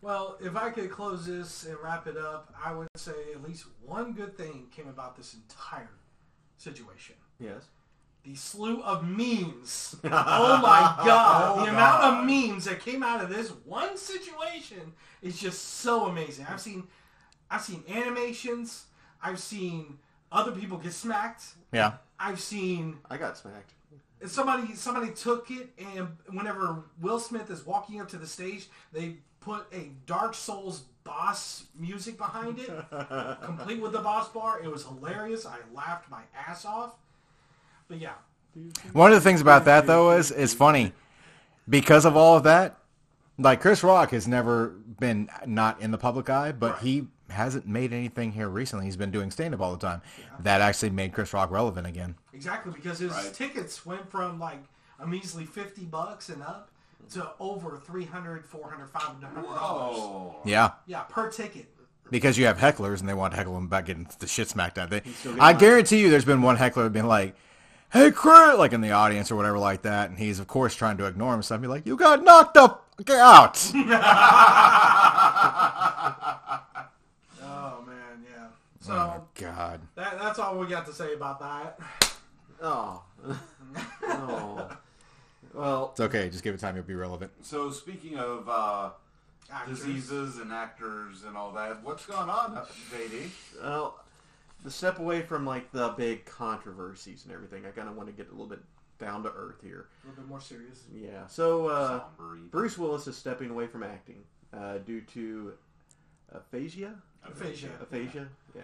well, 0.00 0.36
if 0.40 0.56
I 0.56 0.70
could 0.70 0.90
close 0.90 1.26
this 1.26 1.64
and 1.66 1.76
wrap 1.82 2.06
it 2.06 2.16
up, 2.16 2.54
I 2.62 2.72
would 2.72 2.88
say 2.96 3.12
at 3.34 3.42
least 3.42 3.66
one 3.84 4.12
good 4.12 4.36
thing 4.36 4.68
came 4.74 4.88
about 4.88 5.16
this 5.16 5.34
entire 5.34 5.90
situation. 6.56 7.16
Yes. 7.38 7.64
The 8.24 8.36
slew 8.36 8.82
of 8.82 9.04
memes. 9.04 9.96
oh 10.04 10.08
my 10.58 10.94
god. 11.04 11.58
Oh 11.58 11.64
the 11.64 11.70
amount 11.70 12.04
of 12.04 12.24
memes 12.24 12.66
that 12.66 12.80
came 12.80 13.02
out 13.02 13.22
of 13.22 13.28
this 13.28 13.48
one 13.64 13.96
situation 13.96 14.92
is 15.22 15.40
just 15.40 15.80
so 15.80 16.06
amazing. 16.06 16.46
I've 16.48 16.60
seen 16.60 16.84
I've 17.50 17.62
seen 17.62 17.82
animations, 17.88 18.84
I've 19.22 19.40
seen 19.40 19.98
other 20.32 20.52
people 20.52 20.78
get 20.78 20.92
smacked, 20.92 21.44
Yeah. 21.72 21.94
I've 22.18 22.40
seen 22.40 22.98
I 23.10 23.16
got 23.18 23.36
smacked. 23.36 23.72
somebody 24.26 24.74
somebody 24.74 25.12
took 25.12 25.50
it 25.50 25.70
and 25.96 26.08
whenever 26.30 26.84
Will 27.00 27.18
Smith 27.20 27.50
is 27.50 27.66
walking 27.66 28.00
up 28.00 28.08
to 28.10 28.16
the 28.16 28.26
stage, 28.26 28.68
they 28.92 29.16
put 29.40 29.66
a 29.72 29.90
Dark 30.06 30.34
Souls 30.34 30.84
boss 31.04 31.64
music 31.76 32.16
behind 32.16 32.60
it, 32.60 32.70
complete 33.42 33.80
with 33.80 33.90
the 33.92 33.98
boss 33.98 34.28
bar. 34.28 34.60
It 34.62 34.68
was 34.70 34.84
hilarious. 34.84 35.44
I 35.44 35.56
laughed 35.74 36.08
my 36.10 36.22
ass 36.46 36.64
off. 36.64 36.94
But 37.88 37.98
yeah, 37.98 38.12
One 38.92 39.10
of 39.12 39.16
the 39.16 39.20
things 39.20 39.40
about 39.40 39.64
that 39.66 39.86
though 39.86 40.12
is 40.12 40.30
is 40.30 40.54
funny 40.54 40.92
because 41.68 42.04
of 42.04 42.16
all 42.16 42.36
of 42.36 42.44
that. 42.44 42.78
Like 43.38 43.60
Chris 43.60 43.82
Rock 43.82 44.10
has 44.12 44.28
never 44.28 44.68
been 45.00 45.28
not 45.46 45.80
in 45.80 45.90
the 45.90 45.98
public 45.98 46.30
eye, 46.30 46.52
but 46.52 46.74
Right. 46.74 46.82
he 46.82 47.08
hasn't 47.32 47.66
made 47.66 47.92
anything 47.92 48.32
here 48.32 48.48
recently. 48.48 48.86
He's 48.86 48.96
been 48.96 49.10
doing 49.10 49.30
stand 49.30 49.54
up 49.54 49.60
all 49.60 49.72
the 49.72 49.84
time. 49.86 50.00
That 50.40 50.60
actually 50.60 50.90
made 50.90 51.12
Chris 51.12 51.32
Rock 51.32 51.50
relevant 51.50 51.86
again. 51.86 52.14
Exactly, 52.32 52.72
because 52.72 52.98
his 53.00 53.12
Right. 53.12 53.34
tickets 53.34 53.84
went 53.84 54.08
from 54.10 54.38
like 54.38 54.62
a 55.00 55.06
measly 55.06 55.44
50 55.44 55.84
bucks 55.86 56.28
and 56.28 56.42
up 56.42 56.68
to 57.14 57.30
over 57.40 57.80
300 57.84 58.46
400 58.46 58.88
500 58.90 59.42
dollars. 59.42 60.34
Yeah. 60.44 60.70
Yeah, 60.86 61.00
per 61.00 61.28
ticket. 61.30 61.68
Because 62.10 62.38
you 62.38 62.46
have 62.46 62.58
hecklers 62.58 63.00
and 63.00 63.08
they 63.08 63.14
want 63.14 63.32
to 63.32 63.36
heckle 63.38 63.56
him 63.56 63.64
about 63.64 63.86
getting 63.86 64.06
the 64.18 64.26
shit 64.26 64.48
smacked 64.48 64.78
out. 64.78 64.90
They, 64.90 65.00
still 65.00 65.32
getting 65.32 65.40
I 65.40 65.52
guarantee 65.54 66.00
you 66.00 66.10
there's 66.10 66.24
been 66.24 66.42
one 66.42 66.56
heckler 66.56 66.88
being 66.90 67.06
like, 67.06 67.34
hey, 67.92 68.10
Chris, 68.10 68.58
like 68.58 68.72
in 68.72 68.80
the 68.82 68.92
audience 68.92 69.30
or 69.30 69.36
whatever 69.36 69.58
like 69.58 69.82
that. 69.82 70.10
And 70.10 70.18
he's, 70.18 70.38
of 70.38 70.46
course, 70.46 70.74
trying 70.74 70.98
to 70.98 71.06
ignore 71.06 71.34
him. 71.34 71.42
So 71.42 71.54
I'd 71.54 71.62
be 71.62 71.68
like, 71.68 71.86
you 71.86 71.96
got 71.96 72.22
knocked 72.22 72.54
the 72.54 72.68
fuck 72.98 73.10
out. 73.10 73.72
Oh. 78.82 78.86
So 78.86 78.92
oh, 78.94 79.24
God. 79.34 79.80
that, 79.94 80.18
that's 80.18 80.38
all 80.38 80.58
we 80.58 80.66
got 80.66 80.86
to 80.86 80.92
say 80.92 81.14
about 81.14 81.40
that. 81.40 81.78
Oh. 82.60 83.02
oh. 84.04 84.76
Well, 85.54 85.90
It's 85.92 86.00
okay. 86.00 86.28
Just 86.30 86.42
give 86.42 86.54
it 86.54 86.60
time. 86.60 86.76
You'll 86.76 86.84
be 86.84 86.94
relevant. 86.94 87.30
So 87.42 87.70
speaking 87.70 88.16
of 88.16 88.48
uh, 88.48 88.90
Actors. 89.52 89.80
diseases 89.80 90.38
and 90.38 90.52
actors 90.52 91.24
and 91.24 91.36
all 91.36 91.52
that, 91.52 91.82
what's 91.84 92.06
going 92.06 92.30
on, 92.30 92.66
JD? 92.90 93.28
well, 93.62 94.00
to 94.64 94.70
step 94.70 94.98
away 94.98 95.22
from 95.22 95.44
like 95.44 95.70
the 95.72 95.88
big 95.90 96.24
controversies 96.24 97.24
and 97.24 97.34
everything, 97.34 97.66
I 97.66 97.70
kind 97.70 97.88
of 97.88 97.96
want 97.96 98.08
to 98.08 98.14
get 98.14 98.28
a 98.28 98.30
little 98.30 98.46
bit 98.46 98.60
down 98.98 99.22
to 99.24 99.30
earth 99.30 99.60
here. 99.62 99.88
A 100.04 100.08
little 100.08 100.22
bit 100.22 100.28
more 100.28 100.40
serious. 100.40 100.84
Yeah. 100.94 101.26
So 101.26 101.66
uh, 101.66 102.02
Bruce 102.50 102.78
Willis 102.78 103.06
is 103.06 103.16
stepping 103.16 103.50
away 103.50 103.66
from 103.66 103.82
acting 103.82 104.22
uh, 104.56 104.78
due 104.78 105.00
to 105.00 105.52
aphasia. 106.34 106.94
Aphasia. 107.24 107.68
Aphasia. 107.80 108.28
Yeah. 108.54 108.62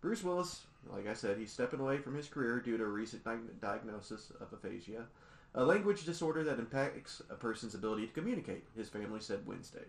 Bruce 0.00 0.22
Willis, 0.24 0.62
like 0.92 1.06
I 1.06 1.14
said, 1.14 1.38
he's 1.38 1.52
stepping 1.52 1.80
away 1.80 1.98
from 1.98 2.14
his 2.16 2.28
career 2.28 2.60
due 2.60 2.76
to 2.76 2.84
a 2.84 2.88
recent 2.88 3.24
di- 3.24 3.36
diagnosis 3.60 4.32
of 4.40 4.52
aphasia, 4.52 5.04
a 5.54 5.64
language 5.64 6.04
disorder 6.04 6.42
that 6.44 6.58
impacts 6.58 7.22
a 7.30 7.34
person's 7.34 7.74
ability 7.74 8.06
to 8.06 8.12
communicate. 8.12 8.64
His 8.76 8.88
family 8.88 9.20
said 9.20 9.46
Wednesday. 9.46 9.84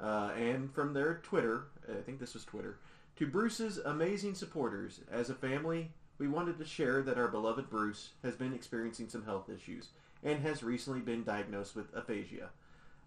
Uh, 0.00 0.32
and 0.36 0.72
from 0.74 0.92
their 0.92 1.20
Twitter, 1.22 1.64
I 1.88 2.02
think 2.02 2.18
this 2.18 2.34
was 2.34 2.44
Twitter, 2.44 2.78
to 3.16 3.26
Bruce's 3.26 3.78
amazing 3.78 4.34
supporters, 4.34 5.00
as 5.10 5.30
a 5.30 5.34
family, 5.34 5.90
we 6.18 6.28
wanted 6.28 6.58
to 6.58 6.64
share 6.64 7.02
that 7.02 7.18
our 7.18 7.28
beloved 7.28 7.70
Bruce 7.70 8.10
has 8.22 8.34
been 8.34 8.52
experiencing 8.52 9.08
some 9.08 9.24
health 9.24 9.48
issues 9.48 9.88
and 10.22 10.40
has 10.40 10.62
recently 10.62 11.00
been 11.00 11.24
diagnosed 11.24 11.76
with 11.76 11.94
aphasia, 11.94 12.50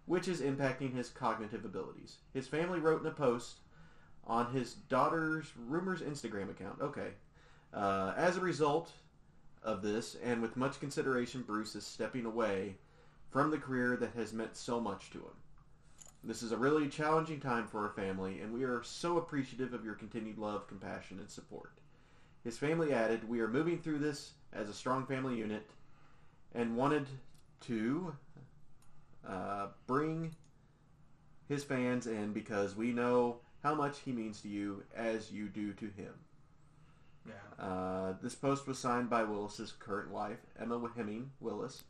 which 0.06 0.28
is 0.28 0.40
impacting 0.40 0.94
his 0.94 1.10
cognitive 1.10 1.64
abilities. 1.64 2.16
His 2.32 2.48
family 2.48 2.78
wrote 2.78 3.00
in 3.00 3.06
a 3.06 3.12
post 3.12 3.58
on 4.26 4.52
his 4.52 4.74
daughter's 4.74 5.52
Rumer's 5.56 6.00
Instagram 6.00 6.50
account. 6.50 6.80
Okay. 6.80 7.10
Uh, 7.72 8.14
as 8.16 8.36
a 8.36 8.40
result 8.40 8.92
of 9.62 9.82
this, 9.82 10.16
and 10.22 10.40
with 10.40 10.56
much 10.56 10.80
consideration, 10.80 11.42
Bruce 11.42 11.74
is 11.74 11.84
stepping 11.84 12.24
away 12.24 12.76
from 13.30 13.50
the 13.50 13.58
career 13.58 13.96
that 13.96 14.14
has 14.14 14.32
meant 14.32 14.56
so 14.56 14.80
much 14.80 15.10
to 15.10 15.18
him. 15.18 15.34
This 16.24 16.42
is 16.42 16.52
a 16.52 16.56
really 16.56 16.88
challenging 16.88 17.40
time 17.40 17.66
for 17.66 17.82
our 17.82 17.92
family, 17.92 18.40
and 18.40 18.52
we 18.52 18.64
are 18.64 18.82
so 18.82 19.18
appreciative 19.18 19.74
of 19.74 19.84
your 19.84 19.94
continued 19.94 20.38
love, 20.38 20.66
compassion, 20.66 21.18
and 21.18 21.30
support. 21.30 21.72
His 22.42 22.58
family 22.58 22.92
added, 22.92 23.28
We 23.28 23.40
are 23.40 23.48
moving 23.48 23.78
through 23.78 23.98
this 23.98 24.32
as 24.52 24.68
a 24.68 24.74
strong 24.74 25.06
family 25.06 25.36
unit 25.36 25.68
and 26.54 26.76
wanted 26.76 27.06
to 27.62 28.14
uh, 29.28 29.68
bring 29.86 30.34
his 31.48 31.64
fans 31.64 32.06
in 32.06 32.32
because 32.32 32.76
we 32.76 32.92
know 32.92 33.38
how 33.62 33.74
much 33.74 34.00
he 34.00 34.12
means 34.12 34.40
to 34.42 34.48
you 34.48 34.82
as 34.94 35.30
you 35.30 35.48
do 35.48 35.72
to 35.74 35.86
him. 35.86 36.12
Yeah. 37.26 37.64
Uh, 37.64 38.14
this 38.22 38.34
post 38.34 38.66
was 38.66 38.78
signed 38.78 39.10
by 39.10 39.24
Willis's 39.24 39.72
current 39.72 40.10
wife, 40.10 40.38
Emma 40.60 40.80
Hemming 40.94 41.30
Willis, 41.40 41.82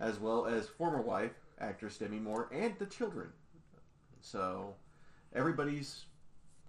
as 0.00 0.18
well 0.18 0.46
as 0.46 0.66
former 0.68 1.02
wife, 1.02 1.32
actress 1.60 1.98
Demi 1.98 2.18
Moore, 2.18 2.48
and 2.52 2.74
the 2.78 2.86
children. 2.86 3.28
So 4.20 4.74
everybody's 5.34 6.04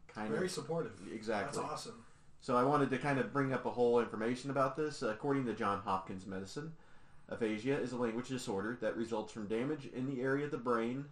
kind 0.07 0.27
Very 0.27 0.37
of 0.37 0.39
very 0.39 0.49
supportive. 0.49 0.99
exactly. 1.13 1.61
That's 1.61 1.71
awesome. 1.71 2.03
So 2.41 2.55
I 2.55 2.63
wanted 2.63 2.89
to 2.91 2.97
kind 2.97 3.19
of 3.19 3.33
bring 3.33 3.53
up 3.53 3.65
a 3.65 3.69
whole 3.69 3.99
information 3.99 4.49
about 4.49 4.75
this. 4.75 5.01
According 5.01 5.45
to 5.45 5.53
John 5.53 5.79
Hopkins 5.79 6.25
Medicine, 6.25 6.71
aphasia 7.29 7.77
is 7.79 7.91
a 7.91 7.97
language 7.97 8.27
disorder 8.29 8.77
that 8.81 8.95
results 8.97 9.31
from 9.31 9.47
damage 9.47 9.87
in 9.93 10.05
the 10.07 10.21
area 10.21 10.45
of 10.45 10.51
the 10.51 10.57
brain 10.57 11.05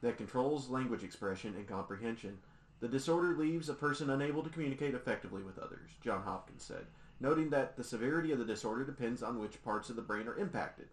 that 0.00 0.16
controls 0.16 0.68
language 0.68 1.02
expression 1.04 1.54
and 1.56 1.66
comprehension. 1.68 2.38
The 2.80 2.88
disorder 2.88 3.36
leaves 3.36 3.68
a 3.68 3.74
person 3.74 4.10
unable 4.10 4.42
to 4.42 4.50
communicate 4.50 4.94
effectively 4.94 5.42
with 5.42 5.58
others, 5.58 5.90
John 6.02 6.22
Hopkins 6.22 6.62
said, 6.62 6.86
noting 7.20 7.50
that 7.50 7.76
the 7.76 7.82
severity 7.84 8.30
of 8.32 8.38
the 8.38 8.44
disorder 8.44 8.84
depends 8.84 9.22
on 9.22 9.40
which 9.40 9.62
parts 9.64 9.90
of 9.90 9.96
the 9.96 10.02
brain 10.02 10.28
are 10.28 10.36
impacted. 10.38 10.86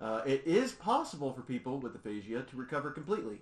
Uh, 0.00 0.22
it 0.24 0.42
is 0.46 0.72
possible 0.72 1.32
for 1.32 1.42
people 1.42 1.78
with 1.78 1.94
aphasia 1.94 2.42
to 2.42 2.56
recover 2.56 2.90
completely, 2.90 3.40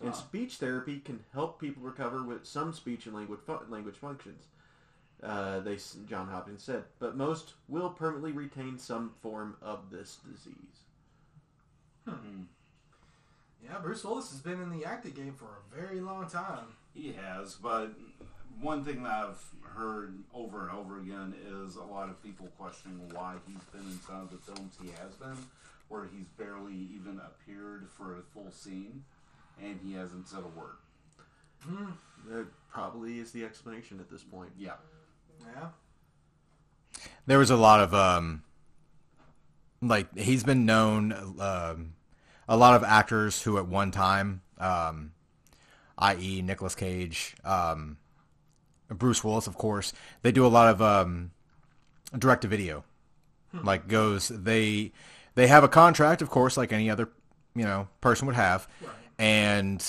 and 0.00 0.10
Ah. 0.10 0.12
speech 0.12 0.56
therapy 0.56 0.98
can 1.00 1.24
help 1.32 1.60
people 1.60 1.82
recover 1.82 2.22
with 2.22 2.44
some 2.46 2.72
speech 2.72 3.06
and 3.06 3.14
language 3.14 3.40
fu- 3.46 3.58
language 3.68 3.96
functions. 3.96 4.44
Uh, 5.22 5.60
they 5.60 5.76
John 6.08 6.28
Hopkins 6.28 6.62
said, 6.62 6.84
but 7.00 7.16
most 7.16 7.54
will 7.68 7.90
permanently 7.90 8.32
retain 8.32 8.78
some 8.78 9.12
form 9.20 9.56
of 9.60 9.90
this 9.90 10.18
disease. 10.32 10.54
Yeah, 13.64 13.78
Bruce 13.82 14.04
Willis 14.04 14.30
has 14.30 14.40
been 14.40 14.62
in 14.62 14.70
the 14.70 14.84
acting 14.84 15.12
game 15.12 15.34
for 15.34 15.46
a 15.46 15.76
very 15.76 16.00
long 16.00 16.28
time. 16.28 16.66
He 16.94 17.12
has, 17.12 17.54
but 17.54 17.90
one 18.60 18.84
thing 18.84 19.02
that 19.02 19.12
I've 19.12 19.44
heard 19.76 20.14
over 20.32 20.62
and 20.68 20.76
over 20.76 20.98
again 20.98 21.34
is 21.46 21.76
a 21.76 21.82
lot 21.82 22.08
of 22.08 22.22
people 22.22 22.48
questioning 22.58 23.00
why 23.12 23.34
he's 23.46 23.62
been 23.72 23.82
in 23.90 24.00
some 24.00 24.22
of 24.22 24.30
the 24.30 24.38
films 24.38 24.76
he 24.80 24.88
has 24.90 25.14
been, 25.16 25.36
where 25.88 26.04
he's 26.04 26.26
barely 26.38 26.88
even 26.94 27.20
appeared 27.20 27.88
for 27.96 28.16
a 28.16 28.22
full 28.32 28.50
scene, 28.50 29.04
and 29.62 29.78
he 29.84 29.94
hasn't 29.94 30.28
said 30.28 30.40
a 30.40 30.58
word. 30.58 30.76
That 32.28 32.46
probably 32.70 33.18
is 33.18 33.32
the 33.32 33.44
explanation 33.44 34.00
at 34.00 34.08
this 34.10 34.22
point. 34.22 34.50
Yeah. 34.58 34.74
Yeah. 35.40 35.68
There 37.26 37.38
was 37.38 37.50
a 37.50 37.56
lot 37.56 37.80
of 37.80 37.94
um, 37.94 38.42
like 39.82 40.16
he's 40.16 40.44
been 40.44 40.64
known 40.66 41.12
um, 41.38 41.94
a 42.48 42.56
lot 42.56 42.74
of 42.74 42.84
actors 42.84 43.42
who 43.42 43.58
at 43.58 43.66
one 43.66 43.90
time, 43.90 44.42
um, 44.58 45.12
i.e. 45.98 46.42
Nicolas 46.42 46.74
Cage, 46.74 47.36
um, 47.44 47.98
Bruce 48.88 49.22
Willis, 49.22 49.46
of 49.46 49.56
course, 49.56 49.92
they 50.22 50.32
do 50.32 50.46
a 50.46 50.48
lot 50.48 50.68
of 50.68 50.80
um, 50.80 51.30
direct 52.18 52.42
to 52.42 52.48
video. 52.48 52.84
Like 53.52 53.88
goes 53.88 54.28
they 54.28 54.92
they 55.34 55.46
have 55.46 55.64
a 55.64 55.68
contract, 55.68 56.20
of 56.22 56.28
course, 56.30 56.56
like 56.56 56.72
any 56.72 56.90
other 56.90 57.08
you 57.54 57.64
know 57.64 57.88
person 58.00 58.26
would 58.26 58.36
have, 58.36 58.68
Right. 58.82 58.90
and 59.18 59.84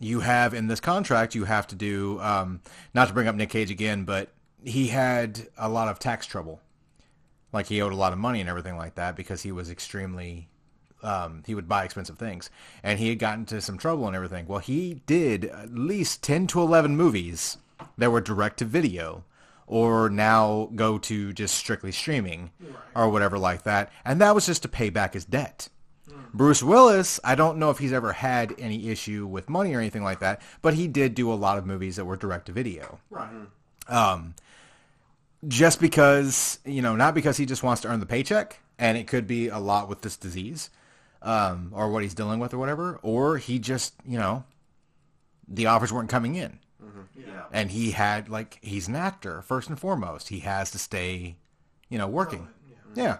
you 0.00 0.20
have 0.20 0.54
in 0.54 0.66
this 0.66 0.80
contract 0.80 1.34
you 1.34 1.44
have 1.44 1.66
to 1.68 1.74
do 1.76 2.18
um, 2.20 2.60
not 2.94 3.08
to 3.08 3.14
bring 3.14 3.28
up 3.28 3.34
Nick 3.36 3.50
Cage 3.50 3.70
again, 3.70 4.04
but 4.04 4.30
he 4.64 4.88
had 4.88 5.48
a 5.56 5.68
lot 5.68 5.88
of 5.88 5.98
tax 5.98 6.26
trouble. 6.26 6.60
Like 7.52 7.66
he 7.66 7.82
owed 7.82 7.92
a 7.92 7.96
lot 7.96 8.12
of 8.12 8.18
money 8.18 8.40
and 8.40 8.48
everything 8.48 8.76
like 8.76 8.94
that 8.94 9.16
because 9.16 9.42
he 9.42 9.52
was 9.52 9.70
extremely 9.70 10.48
um, 11.02 11.42
he 11.46 11.54
would 11.54 11.68
buy 11.68 11.84
expensive 11.84 12.16
things. 12.16 12.48
And 12.82 12.98
he 12.98 13.08
had 13.08 13.18
gotten 13.18 13.40
into 13.40 13.60
some 13.60 13.76
trouble 13.76 14.06
and 14.06 14.16
everything. 14.16 14.46
Well 14.46 14.60
he 14.60 15.02
did 15.06 15.46
at 15.46 15.74
least 15.74 16.22
10 16.22 16.46
to 16.48 16.60
11 16.60 16.96
movies 16.96 17.58
that 17.98 18.10
were 18.10 18.20
direct 18.20 18.58
to 18.58 18.64
video 18.64 19.24
or 19.66 20.08
now 20.10 20.70
go 20.74 20.98
to 20.98 21.32
just 21.32 21.54
strictly 21.54 21.92
streaming 21.92 22.50
or 22.94 23.08
whatever 23.08 23.38
like 23.38 23.62
that. 23.64 23.90
And 24.04 24.20
that 24.20 24.34
was 24.34 24.46
just 24.46 24.62
to 24.62 24.68
pay 24.68 24.90
back 24.90 25.14
his 25.14 25.24
debt. 25.24 25.68
Bruce 26.34 26.62
Willis, 26.62 27.20
I 27.22 27.34
don't 27.34 27.58
know 27.58 27.70
if 27.70 27.78
he's 27.78 27.92
ever 27.92 28.12
had 28.12 28.54
any 28.58 28.88
issue 28.88 29.26
with 29.26 29.50
money 29.50 29.74
or 29.74 29.80
anything 29.80 30.02
like 30.02 30.20
that, 30.20 30.40
but 30.62 30.74
he 30.74 30.88
did 30.88 31.14
do 31.14 31.30
a 31.30 31.34
lot 31.34 31.58
of 31.58 31.66
movies 31.66 31.96
that 31.96 32.06
were 32.06 32.16
direct 32.16 32.46
to 32.46 32.52
video. 32.52 32.98
Right. 33.10 33.30
um, 33.88 34.34
just 35.48 35.80
because 35.80 36.58
you 36.64 36.82
know, 36.82 36.94
not 36.96 37.14
because 37.14 37.36
he 37.36 37.46
just 37.46 37.62
wants 37.62 37.82
to 37.82 37.88
earn 37.88 38.00
the 38.00 38.06
paycheck, 38.06 38.58
and 38.78 38.96
it 38.98 39.06
could 39.06 39.26
be 39.26 39.48
a 39.48 39.58
lot 39.58 39.88
with 39.88 40.02
this 40.02 40.16
disease, 40.16 40.70
um, 41.22 41.70
or 41.74 41.90
what 41.90 42.02
he's 42.02 42.14
dealing 42.14 42.40
with, 42.40 42.54
or 42.54 42.58
whatever, 42.58 42.98
or 43.02 43.38
he 43.38 43.58
just 43.58 43.94
you 44.06 44.18
know, 44.18 44.44
the 45.48 45.66
offers 45.66 45.92
weren't 45.92 46.08
coming 46.08 46.34
in, 46.36 46.58
Yeah. 47.16 47.44
and 47.52 47.70
he 47.70 47.90
had 47.92 48.28
like 48.28 48.58
he's 48.62 48.88
an 48.88 48.94
actor 48.96 49.42
first 49.42 49.68
and 49.68 49.78
foremost. 49.78 50.28
He 50.28 50.40
has 50.40 50.70
to 50.72 50.78
stay, 50.78 51.36
you 51.88 51.98
know, 51.98 52.06
working. 52.08 52.48
Yeah. 52.94 53.18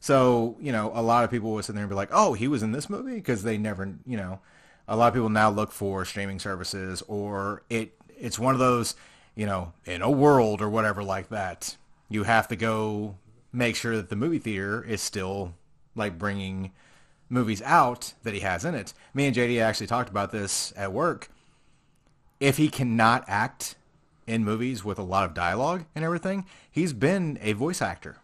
So 0.00 0.56
you 0.60 0.72
know, 0.72 0.90
a 0.94 1.02
lot 1.02 1.24
of 1.24 1.30
people 1.30 1.52
would 1.52 1.64
sit 1.64 1.74
there 1.74 1.84
and 1.84 1.88
be 1.90 1.94
like, 1.96 2.10
"Oh, 2.12 2.32
he 2.34 2.48
was 2.48 2.62
in 2.62 2.72
this 2.72 2.90
movie," 2.90 3.14
because 3.14 3.44
they 3.44 3.56
never, 3.56 3.94
you 4.04 4.16
know, 4.16 4.40
a 4.88 4.96
lot 4.96 5.08
of 5.08 5.14
people 5.14 5.28
now 5.28 5.48
look 5.48 5.70
for 5.72 6.04
streaming 6.04 6.38
services, 6.40 7.02
or 7.08 7.62
it. 7.70 7.94
It's 8.18 8.38
one 8.38 8.54
of 8.54 8.60
those, 8.60 8.94
you 9.34 9.46
know, 9.46 9.72
in 9.84 10.02
a 10.02 10.10
world 10.10 10.60
or 10.60 10.68
whatever 10.68 11.02
like 11.02 11.28
that. 11.30 11.76
You 12.08 12.24
have 12.24 12.48
to 12.48 12.56
go 12.56 13.16
make 13.52 13.76
sure 13.76 13.96
that 13.96 14.08
the 14.10 14.16
movie 14.16 14.38
theater 14.38 14.82
is 14.84 15.00
still 15.00 15.54
like 15.94 16.18
bringing 16.18 16.72
movies 17.28 17.62
out 17.62 18.12
that 18.22 18.34
he 18.34 18.40
has 18.40 18.64
in 18.64 18.74
it. 18.74 18.92
Me 19.14 19.26
and 19.26 19.34
JD 19.36 19.60
actually 19.60 19.86
talked 19.86 20.10
about 20.10 20.32
this 20.32 20.72
at 20.76 20.92
work. 20.92 21.30
If 22.40 22.56
he 22.56 22.68
cannot 22.68 23.24
act 23.28 23.76
in 24.26 24.44
movies 24.44 24.84
with 24.84 24.98
a 24.98 25.02
lot 25.02 25.24
of 25.24 25.34
dialogue 25.34 25.84
and 25.94 26.04
everything, 26.04 26.44
he's 26.70 26.92
been 26.92 27.38
a 27.40 27.52
voice 27.54 27.80
actor. 27.80 28.16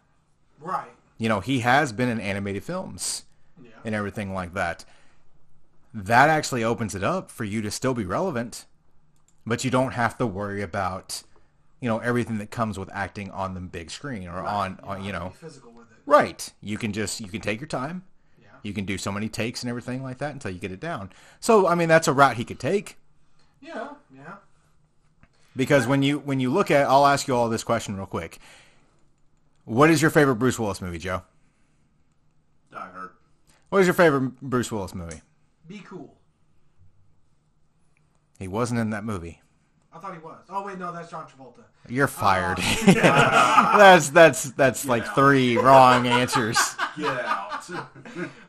Right. 0.59 0.89
You 1.17 1.29
know, 1.29 1.39
he 1.39 1.59
has 1.61 1.91
been 1.91 2.09
in 2.09 2.19
animated 2.19 2.63
films 2.63 3.23
Yeah. 3.61 3.69
and 3.83 3.95
everything 3.95 4.33
like 4.33 4.53
that. 4.53 4.85
That 5.93 6.29
actually 6.29 6.63
opens 6.63 6.93
it 6.95 7.03
up 7.03 7.31
for 7.31 7.43
you 7.43 7.61
to 7.61 7.71
still 7.71 7.93
be 7.93 8.05
relevant, 8.05 8.65
but 9.49 9.63
you 9.65 9.69
don't 9.71 9.91
have 9.91 10.17
to 10.19 10.25
worry 10.27 10.61
about, 10.61 11.23
you 11.81 11.89
know, 11.89 11.99
everything 11.99 12.37
that 12.37 12.51
comes 12.51 12.77
with 12.79 12.89
acting 12.93 13.29
on 13.31 13.53
the 13.55 13.59
big 13.59 13.89
screen 13.91 14.27
or 14.27 14.37
on, 14.45 14.79
on 14.83 15.03
you 15.03 15.11
know, 15.11 15.29
Be 15.29 15.47
physical 15.47 15.71
with 15.73 15.91
it. 15.91 15.97
right. 16.05 16.51
You 16.61 16.77
can 16.77 16.93
just 16.93 17.19
you 17.19 17.27
can 17.27 17.41
take 17.41 17.59
your 17.59 17.67
time. 17.67 18.03
Yeah. 18.41 18.47
You 18.63 18.73
can 18.73 18.85
do 18.85 18.97
so 18.97 19.11
many 19.11 19.27
takes 19.29 19.61
and 19.63 19.69
everything 19.69 20.01
like 20.03 20.19
that 20.19 20.31
until 20.33 20.51
you 20.51 20.59
get 20.59 20.71
it 20.71 20.79
down. 20.79 21.11
So 21.39 21.67
I 21.67 21.75
mean, 21.75 21.89
that's 21.89 22.07
a 22.07 22.13
route 22.13 22.37
he 22.37 22.45
could 22.45 22.59
take 22.59 22.97
Yeah. 23.61 23.89
Yeah. 24.15 24.35
because 25.55 25.87
when 25.87 26.03
you 26.03 26.19
when 26.19 26.39
you 26.39 26.51
look 26.51 26.69
at, 26.71 26.87
I'll 26.87 27.05
ask 27.05 27.27
you 27.27 27.35
all 27.35 27.49
this 27.49 27.63
question 27.63 27.97
real 27.97 28.05
quick. 28.05 28.39
What 29.65 29.89
is 29.89 30.01
your 30.01 30.11
favorite 30.11 30.35
Bruce 30.35 30.57
Willis 30.59 30.81
movie, 30.81 30.97
Joe? 30.97 31.21
Die 32.71 32.89
Hard. 32.93 33.09
What 33.69 33.79
is 33.81 33.87
your 33.87 33.93
favorite 33.93 34.39
Bruce 34.41 34.71
Willis 34.71 34.95
movie? 34.95 35.21
Be 35.67 35.79
cool. 35.85 36.15
He 38.39 38.47
wasn't 38.47 38.79
in 38.79 38.89
that 38.91 39.03
movie. 39.03 39.41
I 39.93 39.99
thought 39.99 40.13
he 40.13 40.19
was. 40.19 40.37
Oh 40.49 40.65
wait, 40.65 40.79
no, 40.79 40.91
that's 40.93 41.11
John 41.11 41.25
Travolta. 41.27 41.63
You're 41.89 42.07
fired. 42.07 42.57
that's 42.85 44.09
that's 44.09 44.51
that's 44.51 44.85
like 44.85 45.05
three 45.13 45.57
wrong 45.57 46.07
answers. 46.07 46.57
Get 46.97 47.05
out. 47.25 47.67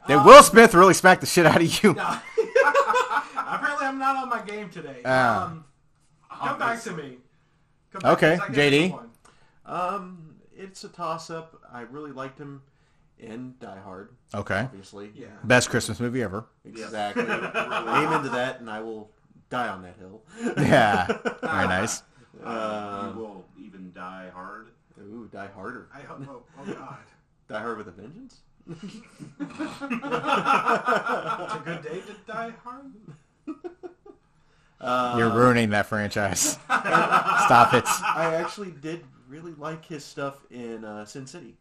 Did 0.06 0.24
Will 0.24 0.42
Smith 0.42 0.74
really 0.74 0.94
smack 0.94 1.20
the 1.20 1.26
shit 1.26 1.46
out 1.46 1.60
of 1.60 1.82
you? 1.84 1.94
No. 3.42 3.52
Apparently, 3.54 3.86
I'm 3.86 3.98
not 3.98 4.16
on 4.16 4.28
my 4.28 4.42
game 4.42 4.70
today. 4.70 5.00
Ah. 5.04 5.46
um, 5.46 5.64
come 6.30 6.58
back 6.58 6.80
to 6.82 6.92
me. 6.92 7.16
Come 7.92 8.00
back 8.00 8.12
Okay, 8.12 8.28
to 8.28 8.32
me, 8.34 8.38
'cause 8.38 8.48
I 8.50 8.52
get 8.52 8.72
JD. 8.72 8.98
Um, 9.66 10.34
it's 10.56 10.84
a 10.84 10.88
toss-up. 10.88 11.60
I 11.72 11.80
really 11.82 12.12
liked 12.12 12.38
him 12.38 12.62
in 13.18 13.54
Die 13.60 13.78
Hard, 13.84 14.10
Okay. 14.34 14.60
obviously. 14.60 15.10
Yeah. 15.16 15.26
Best 15.42 15.68
Christmas 15.70 15.98
movie 15.98 16.22
ever. 16.22 16.46
Exactly. 16.64 17.22
Aim 17.24 18.12
into 18.12 18.28
that, 18.30 18.58
and 18.60 18.70
I 18.70 18.80
will 18.80 19.10
die 19.50 19.68
on 19.68 19.82
that 19.82 19.96
hill. 19.98 20.22
Yeah. 20.56 21.06
Very 21.42 21.68
nice. 21.68 22.02
Uh, 22.42 23.10
you 23.12 23.20
will 23.20 23.44
even 23.62 23.92
die 23.92 24.30
hard. 24.32 24.68
Ooh, 24.98 25.28
Die 25.32 25.48
Harder. 25.54 25.88
I 25.94 26.00
hope. 26.00 26.22
Oh, 26.28 26.42
oh 26.60 26.72
God. 26.72 26.96
Die 27.48 27.58
Hard 27.58 27.78
with 27.78 27.88
a 27.88 27.90
Vengeance? 27.90 28.40
It's 28.68 28.84
a 31.54 31.62
good 31.64 31.82
day 31.82 32.00
to 32.00 32.14
die 32.32 32.52
hard. 32.62 32.92
Uh, 34.80 35.14
You're 35.18 35.30
ruining 35.30 35.70
that 35.70 35.86
franchise. 35.86 36.58
Stop 36.68 37.74
it. 37.74 37.84
I 37.86 38.34
actually 38.36 38.70
did 38.70 39.02
really 39.28 39.52
like 39.58 39.84
his 39.84 40.04
stuff 40.04 40.36
in 40.50 40.84
uh, 40.84 41.04
Sin 41.06 41.26
City. 41.26 41.56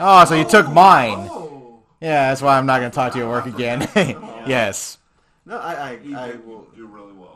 Oh, 0.00 0.24
so 0.24 0.34
you 0.34 0.44
took 0.44 0.68
mine. 0.70 1.28
Oh. 1.30 1.80
Yeah, 2.00 2.30
that's 2.30 2.42
why 2.42 2.58
I'm 2.58 2.66
not 2.66 2.80
going 2.80 2.90
to 2.90 2.94
talk 2.94 3.12
to 3.12 3.18
you 3.18 3.24
at 3.24 3.30
work 3.30 3.46
again. 3.46 3.88
yes. 4.46 4.98
No, 5.46 5.58
I 5.58 5.72
I, 5.72 5.98
I 6.16 6.32
will. 6.44 6.66
do 6.74 6.86
really 6.86 7.12
well. 7.12 7.27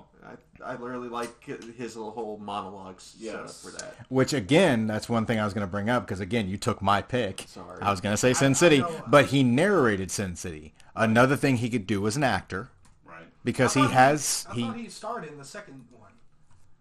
I, 0.65 0.71
I 0.73 0.75
really 0.75 1.09
like 1.09 1.45
his 1.45 1.97
little 1.97 2.11
whole 2.11 2.39
monologues 2.39 3.15
set 3.19 3.35
up 3.35 3.41
Yes. 3.47 3.63
for 3.63 3.71
that. 3.79 3.97
Which 4.09 4.33
again, 4.33 4.87
that's 4.87 5.09
one 5.09 5.27
thing 5.27 5.39
I 5.41 5.45
was 5.45 5.55
going 5.55 5.67
to 5.67 5.71
bring 5.71 5.89
up 5.91 6.07
because 6.07 6.21
again, 6.21 6.49
you 6.49 6.57
took 6.57 6.83
my 6.83 7.03
pick. 7.03 7.45
Sorry. 7.49 7.81
I 7.83 7.91
was 7.91 8.01
going 8.01 8.13
to 8.13 8.17
say 8.17 8.33
Sin 8.35 8.53
I 8.53 8.55
City, 8.55 8.79
know. 8.79 9.05
but 9.07 9.27
he 9.27 9.43
narrated 9.43 10.11
Sin 10.11 10.37
City. 10.37 10.75
Another 10.95 11.37
thing 11.37 11.57
he 11.59 11.71
could 11.71 11.87
do 11.87 12.07
as 12.07 12.17
an 12.17 12.25
actor 12.25 12.71
Right. 13.05 13.25
because 13.45 13.75
he 13.75 13.81
thought 13.83 13.93
has 13.93 14.47
I 14.51 14.55
he 14.55 14.63
thought 14.63 14.77
he 14.77 14.89
starred 14.89 15.25
in 15.25 15.39
the 15.39 15.45
second 15.45 15.85
one. 15.91 16.11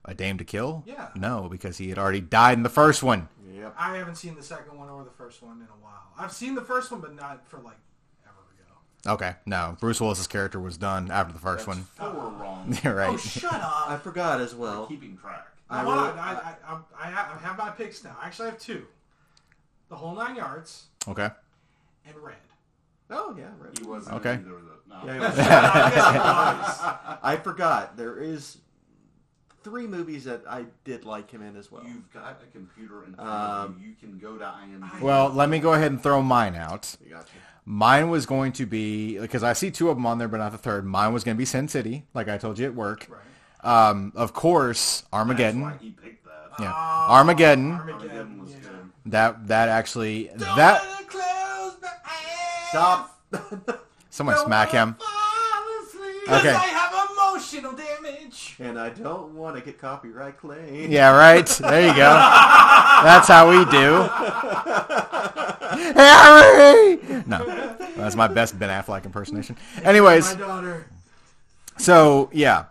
a 0.06 0.14
Dame 0.14 0.38
to 0.38 0.44
Kill. 0.44 0.84
Yeah. 0.86 1.10
No, 1.16 1.48
because 1.50 1.78
he 1.78 1.90
had 1.90 1.98
already 1.98 2.22
died 2.22 2.58
in 2.58 2.64
the 2.64 2.70
first 2.70 3.04
one. 3.04 3.30
Yep. 3.54 3.76
I 3.78 3.98
haven't 3.98 4.16
seen 4.16 4.36
the 4.36 4.44
second 4.44 4.78
one 4.78 4.90
or 4.90 5.04
the 5.04 5.12
first 5.12 5.42
one 5.44 5.58
in 5.58 5.64
a 5.68 5.84
while. 5.84 6.02
I've 6.18 6.32
seen 6.32 6.56
the 6.56 6.62
first 6.62 6.92
one, 6.92 7.00
but 7.02 7.16
not 7.16 7.48
for 7.48 7.60
like 7.60 7.76
ever 7.76 7.80
ago. 7.80 7.91
Okay, 9.08 9.34
no, 9.46 9.76
Bruce 9.80 10.00
Willis's 10.00 10.28
character 10.28 10.60
was 10.60 10.78
done 10.78 11.10
after 11.10 11.34
the 11.34 11.40
first 11.40 11.66
That's 11.66 11.78
one. 11.80 11.86
four 12.14 12.30
wrong. 12.40 12.78
You're 12.84 12.94
right. 12.96 13.10
Oh, 13.10 13.18
shut 13.18 13.52
up! 13.54 13.90
I 13.90 13.98
forgot 13.98 14.40
as 14.42 14.54
well. 14.54 14.86
Keeping 14.86 15.18
track. 15.18 15.48
I 15.70 15.82
Hold 15.84 15.96
really- 15.96 16.08
on, 16.10 16.20
I, 16.20 16.32
I, 16.32 16.56
I, 16.68 16.80
I 17.00 17.10
have 17.10 17.32
I 17.36 17.40
have 17.48 17.58
my 17.58 17.70
picks 17.72 18.04
now. 18.04 18.16
Actually 18.22 18.46
I 18.46 18.50
actually 18.50 18.50
have 18.50 18.60
two: 18.60 18.86
the 19.90 19.96
whole 19.96 20.14
nine 20.16 20.36
yards 20.36 20.86
Okay. 21.08 21.30
and 22.06 22.16
red. 22.18 22.36
Oh 23.10 23.36
yeah, 23.38 23.46
red. 23.60 23.78
He 23.80 23.86
wasn't 23.86 24.18
Okay. 24.18 24.34
in 24.34 24.40
either 24.42 24.56
of 24.56 24.66
the. 24.66 24.72
No. 24.88 25.02
Yeah, 25.06 25.14
he 25.14 25.20
was. 25.20 25.40
I 25.40 25.90
guess 25.90 26.16
it 26.16 26.20
was. 26.20 27.18
I 27.24 27.36
forgot. 27.38 27.98
There 27.98 28.18
is 28.20 28.58
three 29.64 29.88
movies 29.88 30.26
that 30.26 30.42
I 30.50 30.66
did 30.84 31.06
like 31.06 31.32
him 31.32 31.42
in 31.42 31.56
as 31.56 31.72
well. 31.72 31.84
You've 31.86 32.12
got 32.14 32.42
a 32.44 32.46
computer 32.56 33.04
in 33.06 33.14
front 33.16 33.30
of 33.30 33.66
Um, 33.70 33.80
you. 33.82 33.90
You 33.90 33.96
can 34.00 34.20
go 34.20 34.38
to 34.38 34.44
IMDb. 34.46 35.02
Well, 35.02 35.30
let 35.30 35.50
me 35.50 35.60
go 35.60 35.74
ahead 35.74 35.92
and 35.92 36.02
throw 36.02 36.22
mine 36.22 36.56
out. 36.56 36.96
You 37.04 37.12
got 37.12 37.26
you. 37.34 37.40
Mine 37.66 38.10
was 38.10 38.26
going 38.26 38.52
to 38.54 38.66
be 38.66 39.18
because 39.20 39.44
I 39.44 39.54
see 39.54 39.70
two 39.72 39.90
of 39.90 39.96
them 39.98 40.06
on 40.06 40.18
there, 40.18 40.28
but 40.28 40.38
not 40.38 40.52
the 40.52 40.58
third. 40.58 40.86
Mine 40.86 41.14
was 41.14 41.24
going 41.24 41.36
to 41.36 41.40
be 41.40 41.46
Sin 41.46 41.68
City, 41.68 42.06
like 42.14 42.28
I 42.28 42.38
told 42.38 42.58
you 42.60 42.66
at 42.66 42.74
work. 42.76 43.08
Right. 43.10 43.90
Um, 43.90 44.12
of 44.16 44.34
course, 44.34 45.02
That's 45.02 45.14
Armageddon. 45.14 45.62
why 45.62 45.74
he 45.80 45.92
picked 45.92 46.26
that. 46.26 46.32
Yeah, 46.60 46.72
Oh, 46.76 47.12
Armageddon. 47.14 47.74
Armageddon 47.74 48.42
was 48.42 48.52
yeah. 48.52 48.58
good. 48.62 48.92
That 49.12 49.48
that 49.48 49.70
actually 49.70 50.30
that 50.36 50.82
Don't 50.84 51.08
close 51.08 51.76
my 51.82 51.90
eyes. 52.06 52.70
Stop. 52.70 53.20
someone 54.10 54.36
Don't 54.36 54.46
smack 54.48 54.72
him. 54.72 54.96
fall 54.96 55.88
asleep. 55.88 56.32
Okay. 56.32 56.58
'Cause 57.52 57.64
I 57.64 57.68
have 57.68 58.00
emotional 58.00 58.04
damage. 58.04 58.56
and 58.60 58.80
I 58.80 58.90
don't 58.90 59.34
want 59.36 59.56
to 59.58 59.62
get 59.62 59.80
copyright 59.80 60.38
claim. 60.40 60.92
Yeah, 60.92 61.12
right. 61.16 61.46
There 61.46 61.82
you 61.88 61.94
go. 61.94 61.98
That's 63.04 63.28
how 63.28 63.50
we 63.50 63.66
do. 63.72 64.10
Harry. 65.72 67.00
No, 67.26 67.76
that's 67.96 68.16
my 68.16 68.28
best 68.28 68.58
Ben 68.60 68.70
Affleck 68.70 69.06
impersonation. 69.06 69.58
Anyways, 69.84 70.34
My 70.36 70.40
daughter. 70.42 70.86
so 71.78 72.30
yeah, 72.34 72.66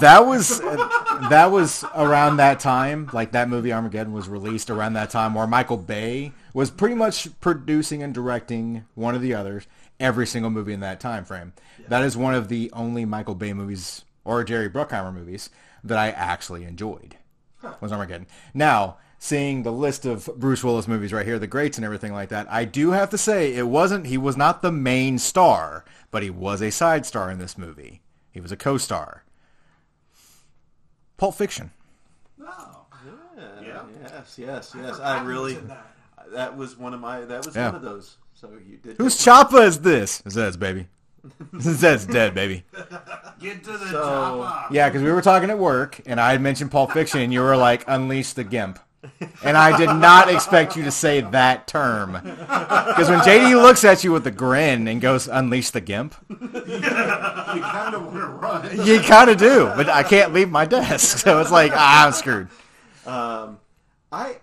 that 0.00 0.24
was 0.24 0.60
that 0.60 1.50
was 1.50 1.84
around 1.94 2.36
that 2.36 2.60
time. 2.60 3.08
Like 3.12 3.32
that 3.32 3.48
movie 3.48 3.72
Armageddon 3.72 4.12
was 4.12 4.28
released 4.28 4.70
around 4.70 4.92
that 4.94 5.10
time, 5.10 5.34
where 5.34 5.46
Michael 5.46 5.76
Bay 5.78 6.32
was 6.54 6.70
pretty 6.70 6.94
much 6.94 7.28
producing 7.40 8.02
and 8.02 8.14
directing 8.14 8.84
one 8.94 9.14
of 9.14 9.20
the 9.22 9.34
others 9.34 9.66
every 10.00 10.26
single 10.26 10.50
movie 10.50 10.72
in 10.72 10.80
that 10.80 11.00
time 11.00 11.24
frame. 11.24 11.52
That 11.88 12.02
is 12.02 12.16
one 12.16 12.34
of 12.34 12.48
the 12.48 12.70
only 12.72 13.04
Michael 13.04 13.34
Bay 13.34 13.52
movies 13.52 14.04
or 14.24 14.42
Jerry 14.44 14.68
Bruckheimer 14.70 15.12
movies 15.12 15.50
that 15.84 15.98
I 15.98 16.10
actually 16.10 16.64
enjoyed. 16.64 17.16
Was 17.80 17.92
Armageddon. 17.92 18.26
Now, 18.54 18.96
seeing 19.20 19.62
the 19.62 19.70
list 19.72 20.04
of 20.04 20.28
Bruce 20.36 20.64
Willis 20.64 20.88
movies 20.88 21.12
right 21.12 21.24
here, 21.24 21.38
the 21.38 21.46
greats 21.46 21.78
and 21.78 21.84
everything 21.84 22.12
like 22.12 22.30
that, 22.30 22.50
I 22.50 22.64
do 22.64 22.90
have 22.90 23.10
to 23.10 23.18
say 23.18 23.54
it 23.54 23.68
wasn't 23.68 24.06
he 24.06 24.18
was 24.18 24.36
not 24.36 24.62
the 24.62 24.72
main 24.72 25.18
star, 25.18 25.84
but 26.10 26.24
he 26.24 26.30
was 26.30 26.60
a 26.60 26.70
side 26.72 27.06
star 27.06 27.30
in 27.30 27.38
this 27.38 27.56
movie. 27.56 28.02
He 28.32 28.40
was 28.40 28.50
a 28.50 28.56
co-star. 28.56 29.22
Pulp 31.16 31.36
Fiction. 31.36 31.70
No. 32.38 32.48
Yeah, 33.36 33.44
Yeah. 33.62 33.82
Yes, 34.02 34.38
yes, 34.38 34.72
yes. 34.76 34.90
forgot 34.96 35.00
I 35.00 35.22
really 35.24 35.54
that. 35.54 35.86
That 36.32 36.56
was 36.56 36.76
one 36.76 36.94
of 36.94 37.00
my. 37.00 37.20
That 37.20 37.44
was 37.46 37.54
Yeah. 37.54 37.66
one 37.66 37.76
of 37.76 37.82
those. 37.82 38.16
So 38.42 38.50
you 38.68 38.76
did. 38.76 38.96
Whose 38.98 39.16
choppa 39.16 39.64
is 39.64 39.80
this? 39.80 40.22
Zed's 40.28 40.56
baby. 40.58 40.88
Zed's 41.60 42.04
dead, 42.04 42.34
baby. 42.34 42.64
Get 43.40 43.62
to 43.64 43.72
the 43.78 43.88
So- 43.90 44.02
chopper. 44.42 44.74
Yeah, 44.74 44.88
because 44.88 45.02
we 45.02 45.12
were 45.12 45.22
talking 45.22 45.48
at 45.50 45.58
work, 45.58 46.00
and 46.06 46.20
I 46.20 46.32
had 46.32 46.40
mentioned 46.42 46.70
Pulp 46.72 46.90
Fiction, 46.92 47.20
and 47.20 47.32
you 47.32 47.40
were 47.40 47.56
like, 47.56 47.84
"Unleash 47.86 48.32
the 48.32 48.42
Gimp," 48.42 48.80
and 49.44 49.56
I 49.56 49.76
did 49.78 49.86
not 49.94 50.28
expect 50.28 50.76
you 50.76 50.82
to 50.82 50.90
say 50.90 51.20
that 51.20 51.68
term. 51.68 52.12
Because 52.22 53.08
when 53.08 53.20
JD 53.20 53.54
looks 53.62 53.84
at 53.84 54.02
you 54.02 54.10
with 54.10 54.26
a 54.26 54.32
grin 54.32 54.88
and 54.88 55.00
goes, 55.00 55.28
"Unleash 55.28 55.70
the 55.70 55.80
Gimp," 55.80 56.16
You 56.28 56.40
kind 57.60 57.94
of 57.94 58.06
want 58.06 58.16
to 58.16 58.26
run. 58.26 58.86
you 58.86 58.98
kind 59.00 59.30
of 59.30 59.36
do, 59.36 59.66
but 59.76 59.88
I 59.88 60.02
can't 60.02 60.32
leave 60.32 60.50
my 60.50 60.64
desk, 60.64 61.18
so 61.18 61.40
it's 61.40 61.52
like 61.52 61.70
ah, 61.74 62.06
I'm 62.06 62.12
screwed. 62.12 62.48
Um, 63.06 63.58
I 64.10 64.36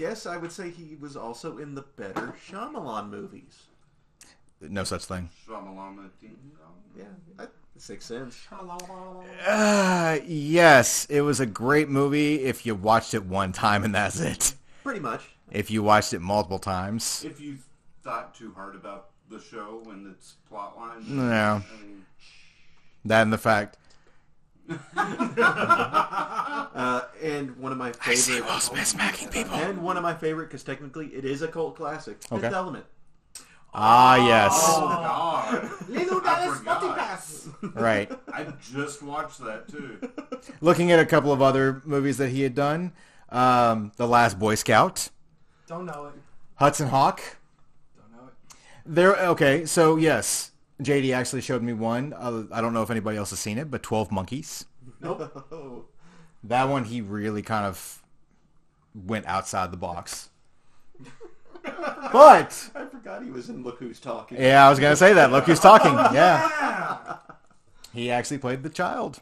guess 0.00 0.24
I 0.26 0.38
would 0.38 0.50
say 0.50 0.70
he 0.70 0.96
was 0.98 1.16
also 1.16 1.58
in 1.58 1.74
the 1.74 1.82
better 1.82 2.34
Shyamalan 2.48 3.10
movies. 3.10 3.64
No 4.60 4.84
such 4.84 5.04
thing. 5.04 5.28
Shamalama 5.46 6.10
Ding 6.20 6.36
Dong. 6.58 6.74
Yeah, 6.96 7.04
I, 7.44 7.48
Sixth 7.76 8.08
Sense. 8.08 8.46
Uh, 9.46 10.18
yes, 10.26 11.06
it 11.10 11.20
was 11.20 11.40
a 11.40 11.46
great 11.46 11.88
movie 11.88 12.44
if 12.44 12.66
you 12.66 12.74
watched 12.74 13.14
it 13.14 13.24
one 13.24 13.52
time 13.52 13.84
and 13.84 13.94
that's 13.94 14.20
it. 14.20 14.54
Pretty 14.82 15.00
much. 15.00 15.22
If 15.50 15.70
you 15.70 15.82
watched 15.82 16.12
it 16.14 16.20
multiple 16.20 16.58
times, 16.58 17.24
If 17.24 17.40
you 17.40 17.58
thought 18.02 18.34
too 18.34 18.52
hard 18.54 18.74
about 18.74 19.10
the 19.28 19.40
show 19.40 19.82
and 19.90 20.06
its 20.06 20.34
plot 20.48 20.76
line, 20.78 21.04
No. 21.08 21.62
I 21.62 21.82
mean, 21.84 22.06
that 23.04 23.22
and 23.22 23.32
the 23.32 23.38
fact. 23.38 23.76
Uh, 26.72 27.02
and 27.22 27.56
one 27.58 27.72
of 27.72 27.78
my 27.78 27.92
favorite. 27.92 28.48
Smith 28.60 28.86
smacking 28.86 29.28
people. 29.28 29.54
And 29.54 29.82
one 29.82 29.96
of 29.96 30.02
my 30.02 30.14
favorite, 30.14 30.46
because 30.46 30.62
technically 30.62 31.08
it 31.08 31.24
is 31.24 31.42
a 31.42 31.48
cult 31.48 31.76
classic. 31.76 32.22
Fifth 32.22 32.32
Okay. 32.32 32.46
Element. 32.54 32.84
Ah, 33.74 34.16
yes. 34.16 34.52
Oh 34.56 34.80
God! 34.88 35.62
Leeloo 35.88 36.20
I 36.24 36.40
Dallas 36.42 36.58
forgot. 36.58 36.80
Spotty 36.82 37.00
Pass. 37.00 37.48
Right. 37.74 38.10
I 38.32 38.46
just 38.72 39.02
watched 39.02 39.40
that 39.44 39.68
too. 39.68 39.98
Looking 40.60 40.90
at 40.90 40.98
a 41.00 41.06
couple 41.06 41.32
of 41.32 41.42
other 41.42 41.82
movies 41.84 42.16
that 42.18 42.30
he 42.30 42.42
had 42.42 42.54
done, 42.54 42.92
um, 43.28 43.92
The 43.96 44.06
Last 44.08 44.38
Boy 44.38 44.54
Scout, 44.54 45.10
Don't 45.66 45.84
know 45.86 46.06
it. 46.06 46.14
Hudson 46.56 46.88
Hawk. 46.88 47.20
Don't 47.96 48.12
know 48.12 48.28
it. 48.28 48.34
There. 48.86 49.16
Okay, 49.16 49.66
so 49.66 49.96
yes, 49.96 50.49
JD 50.80 51.14
actually 51.14 51.42
showed 51.42 51.62
me 51.62 51.72
one. 51.72 52.12
Uh, 52.12 52.44
I 52.52 52.60
don't 52.60 52.72
know 52.72 52.82
if 52.82 52.90
anybody 52.90 53.18
else 53.18 53.30
has 53.30 53.38
seen 53.40 53.58
it, 53.58 53.70
but 53.70 53.82
Twelve 53.82 54.10
Monkeys. 54.10 54.66
Nope. 55.00 55.86
That 56.44 56.70
one 56.70 56.84
he 56.84 57.02
really 57.02 57.42
kind 57.42 57.66
of 57.66 58.02
went 58.94 59.26
outside 59.26 59.70
the 59.70 59.76
box. 59.76 60.30
but 61.62 62.70
I 62.74 62.86
forgot 62.86 63.22
he 63.22 63.30
was 63.30 63.50
in 63.50 63.62
Look 63.62 63.78
Who's 63.78 64.00
Talking. 64.00 64.40
yeah, 64.40 64.66
I 64.66 64.70
was 64.70 64.78
gonna 64.78 64.96
say 64.96 65.12
that. 65.12 65.30
Look 65.32 65.44
who's 65.44 65.60
talking. 65.60 65.92
Yeah, 66.14 67.18
he 67.92 68.10
actually 68.10 68.38
played 68.38 68.62
the 68.62 68.70
child. 68.70 69.20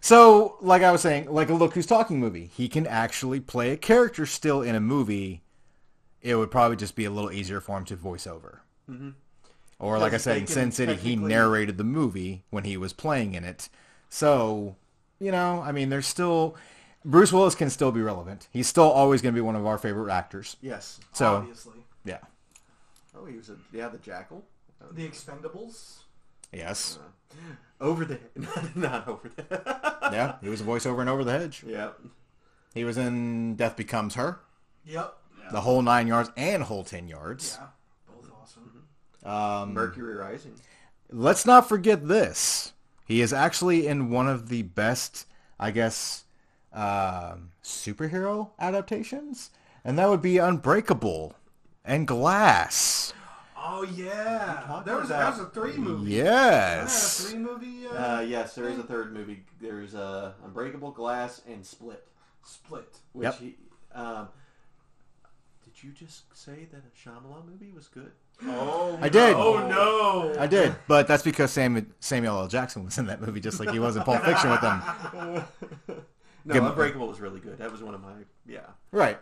So, 0.00 0.56
like 0.60 0.82
I 0.82 0.90
was 0.90 1.00
saying, 1.02 1.32
like 1.32 1.48
a 1.50 1.54
Look 1.54 1.74
Who's 1.74 1.86
Talking 1.86 2.18
movie, 2.18 2.50
he 2.52 2.68
can 2.68 2.88
actually 2.88 3.38
play 3.38 3.70
a 3.70 3.76
character 3.76 4.26
still 4.26 4.62
in 4.62 4.74
a 4.74 4.80
movie. 4.80 5.42
It 6.20 6.34
would 6.34 6.50
probably 6.50 6.76
just 6.76 6.96
be 6.96 7.04
a 7.04 7.10
little 7.12 7.30
easier 7.30 7.60
for 7.60 7.78
him 7.78 7.84
to 7.84 7.94
voice 7.94 8.26
over. 8.26 8.62
Or, 9.80 9.98
like 9.98 10.12
I 10.12 10.16
said, 10.16 10.38
in 10.38 10.46
Sin 10.48 10.72
City, 10.72 10.94
he 10.94 11.14
narrated 11.14 11.78
the 11.78 11.84
movie 11.84 12.42
when 12.50 12.64
he 12.64 12.76
was 12.76 12.92
playing 12.92 13.34
in 13.34 13.44
it. 13.44 13.68
So, 14.08 14.74
you 15.20 15.30
know, 15.30 15.62
I 15.64 15.70
mean, 15.72 15.88
there's 15.88 16.06
still 16.06 16.56
Bruce 17.04 17.32
Willis 17.32 17.54
can 17.54 17.70
still 17.70 17.92
be 17.92 18.00
relevant. 18.02 18.48
He's 18.50 18.66
still 18.66 18.90
always 18.90 19.22
going 19.22 19.34
to 19.34 19.38
be 19.38 19.44
one 19.44 19.54
of 19.54 19.64
our 19.66 19.78
favorite 19.78 20.10
actors. 20.12 20.56
Yes. 20.60 20.98
So, 21.12 21.36
Obviously. 21.36 21.78
yeah, 22.04 22.18
Oh, 23.16 23.24
he 23.26 23.36
was 23.36 23.50
a 23.50 23.56
yeah 23.72 23.88
the 23.88 23.98
Jackal. 23.98 24.44
The 24.92 25.06
Expendables. 25.08 25.98
yes, 26.52 26.98
uh, 27.30 27.36
Over 27.80 28.04
the 28.04 28.18
not 28.74 29.06
over 29.06 29.28
the. 29.28 29.44
yeah, 30.12 30.36
he 30.40 30.48
was 30.48 30.60
a 30.60 30.64
voiceover 30.64 31.02
in 31.02 31.08
Over 31.08 31.22
the 31.24 31.32
Hedge. 31.32 31.62
yeah. 31.66 31.90
He 32.74 32.84
was 32.84 32.96
in 32.98 33.54
Death 33.56 33.76
Becomes 33.76 34.14
Her, 34.16 34.40
Yep. 34.84 35.16
the 35.52 35.60
whole 35.62 35.82
nine 35.82 36.06
yards 36.08 36.30
and 36.36 36.62
whole 36.64 36.82
ten 36.84 37.06
yards. 37.08 37.58
Yeah. 37.60 37.66
Both 39.28 39.34
awesome. 39.36 39.68
Um, 39.68 39.74
Mercury 39.74 40.14
Rising. 40.14 40.54
let's 41.10 41.44
not 41.46 41.68
forget 41.68 42.08
this. 42.08 42.72
He 43.04 43.20
is 43.20 43.32
actually 43.32 43.86
in 43.86 44.10
one 44.10 44.28
of 44.28 44.48
the 44.48 44.62
best, 44.62 45.26
I 45.58 45.70
guess, 45.70 46.24
um 46.72 47.50
superhero 47.62 48.50
adaptations, 48.58 49.50
and 49.84 49.98
that 49.98 50.08
would 50.08 50.20
be 50.22 50.36
Unbreakable 50.38 51.34
and 51.84 52.06
Glass. 52.06 53.12
Oh 53.56 53.82
yeah. 53.82 54.62
talking 54.66 54.84
There 54.86 54.96
was, 54.98 55.10
about- 55.10 55.34
there 55.36 55.44
was 55.44 55.50
a 55.50 55.54
three 55.54 55.76
movie. 55.76 56.12
Yes. 56.12 57.24
a 57.24 57.28
three 57.30 57.38
movie 57.38 57.86
uh, 57.86 58.16
Uh, 58.18 58.20
yes, 58.20 58.54
there 58.54 58.68
is 58.68 58.78
a 58.78 58.82
third 58.82 59.12
movie. 59.12 59.44
There's 59.60 59.94
uh, 59.94 60.32
Unbreakable 60.44 60.92
Glass 60.92 61.40
and 61.46 61.64
Split. 61.66 62.06
split. 62.44 62.98
Which 63.12 63.24
Yep. 63.24 63.38
he, 63.40 63.56
um, 63.94 64.28
did 65.64 65.82
you 65.82 65.90
just 65.92 66.36
say 66.36 66.66
that 66.70 66.82
a 66.84 67.08
Shyamalan 67.08 67.46
movie 67.50 67.72
was 67.74 67.88
good? 67.88 68.12
Oh, 68.46 68.98
I 69.00 69.08
did. 69.08 69.34
Oh 69.34 69.66
no. 69.66 70.40
I 70.40 70.46
did, 70.46 70.74
but 70.86 71.08
that's 71.08 71.22
because 71.22 71.50
Sam, 71.50 71.92
Samuel 72.00 72.38
L. 72.38 72.48
Jackson 72.48 72.84
was 72.84 72.96
in 72.98 73.06
that 73.06 73.20
movie, 73.20 73.40
just 73.40 73.58
like 73.58 73.70
he 73.70 73.78
was 73.78 73.96
in 73.96 74.02
Pulp 74.02 74.22
Fiction 74.24 74.50
with 74.50 74.60
them. 74.60 75.44
No, 76.44 76.54
Good- 76.54 76.62
Unbreakable 76.62 77.08
was 77.08 77.20
really 77.20 77.40
good. 77.40 77.58
That 77.58 77.70
was 77.70 77.82
one 77.82 77.94
of 77.94 78.00
my 78.00 78.12
yeah. 78.46 78.60
Right, 78.90 79.18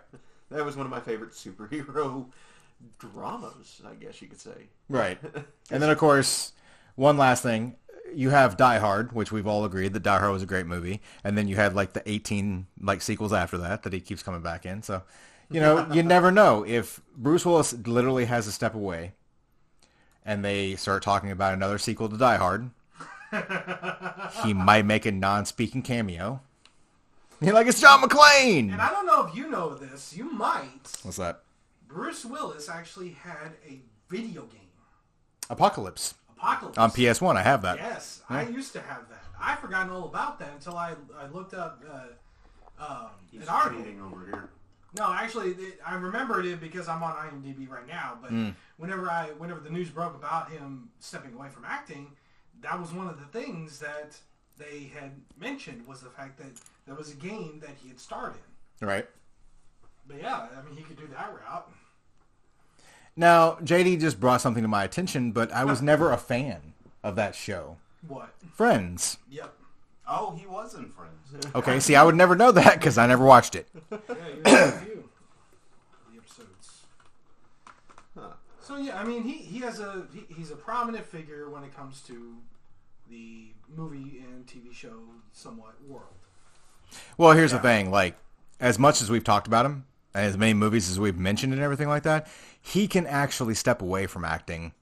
That 0.51 0.65
was 0.65 0.77
one 0.77 0.87
of 0.87 0.93
my 0.93 1.01
favorite 1.01 1.33
superhero 1.33 2.27
dramas, 3.01 3.81
I 3.85 3.95
guess 3.95 4.21
you 4.23 4.29
could 4.29 4.41
say. 4.41 4.69
right. 4.89 5.19
And 5.73 5.83
then, 5.83 5.91
of 5.91 5.99
course, 5.99 6.53
one 6.95 7.17
last 7.19 7.43
thing. 7.43 7.75
You 8.15 8.31
have 8.31 8.57
Die 8.57 8.79
Hard, 8.79 9.11
which 9.13 9.33
we've 9.33 9.47
all 9.49 9.65
agreed 9.65 9.93
that 9.95 10.05
Die 10.05 10.19
Hard 10.19 10.31
was 10.31 10.43
a 10.45 10.47
great 10.47 10.67
movie, 10.67 11.01
and 11.25 11.37
then 11.37 11.49
you 11.49 11.57
had 11.57 11.75
like 11.75 11.95
the 11.95 12.09
18 12.09 12.67
like 12.81 13.03
sequels 13.03 13.33
after 13.33 13.59
that 13.59 13.83
that 13.83 13.93
he 13.93 13.99
keeps 13.99 14.23
coming 14.23 14.43
back 14.43 14.65
in. 14.65 14.83
So, 14.85 15.03
you 15.51 15.61
know, 15.61 15.87
you 15.93 16.03
never 16.05 16.31
know 16.31 16.65
if 16.67 17.01
Bruce 17.17 17.45
Willis 17.47 17.73
literally 17.87 18.25
has 18.27 18.47
a 18.47 18.53
step 18.53 18.75
away, 18.75 19.13
and 20.25 20.45
they 20.45 20.77
start 20.77 21.03
talking 21.03 21.31
about 21.31 21.55
another 21.55 21.79
sequel 21.79 22.09
to 22.09 22.17
Die 22.17 22.37
Hard. 22.37 22.71
he 24.45 24.55
might 24.55 24.85
make 24.87 25.05
a 25.07 25.13
non-speaking 25.13 25.83
cameo. 25.83 26.41
You're 27.41 27.55
like 27.55 27.67
it's 27.67 27.81
John 27.81 28.01
McClane. 28.01 28.73
And 28.73 28.81
I 28.81 28.91
don't 28.91 29.07
know 29.07 29.27
if 29.27 29.35
you 29.35 29.51
know 29.51 29.75
this. 29.75 30.17
You 30.17 30.31
might. 30.33 30.93
What's 31.03 31.19
that? 31.19 31.43
Bruce 31.87 32.25
Willis 32.25 32.69
actually 32.69 33.11
had 33.11 33.53
a 33.69 33.81
video 34.09 34.43
game, 34.43 34.61
Apocalypse 35.51 36.15
Apocalypse. 36.37 36.79
on 36.79 36.91
PS1. 36.91 37.37
I 37.37 37.43
have 37.43 37.63
that. 37.63 37.77
Yes, 37.79 38.23
I 38.29 38.43
used 38.43 38.73
to 38.73 38.81
have 38.81 39.09
that. 39.09 39.23
I 39.41 39.57
forgotten 39.57 39.93
all 39.93 40.05
about 40.05 40.39
that 40.39 40.53
until 40.55 40.77
I 40.77 40.95
I 41.19 41.27
looked 41.29 41.55
up 41.55 41.83
uh, 41.91 42.85
um, 42.85 43.07
He's 43.31 43.43
an 43.43 43.49
article. 43.49 43.85
over 44.05 44.27
here. 44.27 44.49
No, 44.97 45.13
actually, 45.13 45.51
it, 45.51 45.81
I 45.85 45.95
remembered 45.97 46.47
it 46.47 46.61
because 46.61 46.89
I'm 46.89 47.03
on 47.03 47.13
IMDb 47.13 47.69
right 47.69 47.87
now. 47.87 48.19
But 48.21 48.33
mm. 48.33 48.55
whenever 48.79 49.11
I, 49.11 49.27
whenever 49.39 49.61
the 49.61 49.71
news 49.71 49.91
broke 49.91 50.15
about 50.15 50.51
him 50.51 50.89
stepping 51.01 51.35
away 51.35 51.49
from 51.49 51.65
acting, 51.65 52.13
that 52.63 52.81
was 52.81 52.93
one 52.93 53.09
of 53.09 53.19
the 53.19 53.27
things 53.27 53.79
that 53.81 54.17
they 54.59 54.91
had 54.99 55.13
mentioned 55.39 55.87
was 55.87 56.01
the 56.01 56.09
fact 56.09 56.39
that 56.39 56.53
there 56.87 56.95
was 56.95 57.13
a 57.13 57.15
game 57.15 57.61
that 57.61 57.77
he 57.83 57.89
had 57.89 58.01
starred 58.01 58.35
in. 58.35 58.87
Right. 58.87 59.07
But 60.07 60.21
yeah, 60.21 60.47
I 60.57 60.67
mean, 60.67 60.77
he 60.77 60.83
could 60.83 60.97
do 60.97 61.07
that 61.09 61.35
route. 61.35 61.69
Now, 63.17 63.53
JD 63.63 64.01
just 64.01 64.21
brought 64.21 64.41
something 64.41 64.63
to 64.63 64.69
my 64.69 64.85
attention, 64.85 65.33
but 65.33 65.51
I 65.53 65.65
was 65.65 65.83
never 65.83 66.13
a 66.13 66.19
fan 66.19 66.75
of 67.03 67.17
that 67.17 67.35
show. 67.35 67.77
What? 68.07 68.31
Friends. 68.55 69.19
Yep. 69.31 69.53
Oh, 70.09 70.37
he 70.39 70.47
was 70.47 70.75
in 70.75 70.91
Friends. 70.91 71.13
Okay, 71.55 71.81
see, 71.81 71.97
I 71.97 72.05
would 72.05 72.15
never 72.15 72.37
know 72.37 72.53
that 72.53 72.75
because 72.79 72.97
I 72.99 73.07
never 73.07 73.25
watched 73.25 73.55
it. 73.57 73.69
Yeah, 73.91 73.99
you 74.07 74.43
have 74.45 74.85
the 74.85 76.19
episodes. 76.19 76.85
Huh. 78.17 78.29
So 78.63 78.77
yeah, 78.77 79.01
I 79.01 79.05
mean, 79.05 79.25
he, 79.25 79.35
he 79.35 79.59
has 79.61 79.81
a 79.81 80.07
he, 80.15 80.25
he's 80.35 80.51
a 80.51 80.57
prominent 80.57 81.05
figure 81.05 81.51
when 81.51 81.65
it 81.65 81.75
comes 81.77 82.01
to 82.03 82.37
the 83.11 83.49
movie 83.75 84.23
and 84.25 84.47
TV 84.47 84.73
show 84.73 84.97
somewhat 85.33 85.75
world. 85.87 86.05
Well, 87.19 87.33
here's 87.33 87.53
the 87.53 87.59
thing: 87.59 87.91
like, 87.91 88.17
as 88.61 88.79
much 88.79 89.03
as 89.03 89.11
we've 89.11 89.25
talked 89.25 89.47
about 89.47 89.67
him, 89.67 89.85
and 90.15 90.25
as 90.25 90.39
many 90.39 90.55
movies 90.55 90.89
as 90.89 91.01
we've 91.01 91.19
mentioned 91.19 91.53
and 91.53 91.63
everything 91.63 91.89
like 91.89 92.05
that, 92.05 92.29
he 92.63 92.87
can 92.87 93.07
actually 93.07 93.55
step 93.55 93.83
away 93.83 94.07
from 94.07 94.25
acting, 94.25 94.73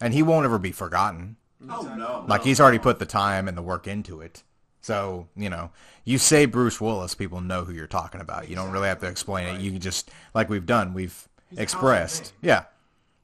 and 0.00 0.12
he 0.12 0.22
won't 0.22 0.44
ever 0.44 0.58
be 0.58 0.72
forgotten. 0.72 1.36
Mm-hmm. 1.62 1.70
Oh 1.70 1.94
no! 1.94 2.24
Like 2.28 2.42
no, 2.42 2.44
he's 2.44 2.60
already 2.60 2.78
put 2.78 2.98
the 2.98 3.06
time 3.06 3.48
and 3.48 3.56
the 3.56 3.62
work 3.62 3.86
into 3.86 4.20
it. 4.20 4.42
So, 4.86 5.26
you 5.34 5.50
know, 5.50 5.70
you 6.04 6.16
say 6.16 6.46
Bruce 6.46 6.80
Willis, 6.80 7.14
people 7.16 7.40
know 7.40 7.64
who 7.64 7.72
you're 7.72 7.88
talking 7.88 8.20
about. 8.20 8.48
You 8.48 8.54
don't 8.54 8.70
really 8.70 8.86
have 8.86 9.00
to 9.00 9.08
explain 9.08 9.56
it. 9.56 9.60
You 9.60 9.72
can 9.72 9.80
just, 9.80 10.12
like 10.32 10.48
we've 10.48 10.64
done, 10.64 10.94
we've 10.94 11.28
He's 11.50 11.58
expressed. 11.58 12.32
Yeah. 12.40 12.66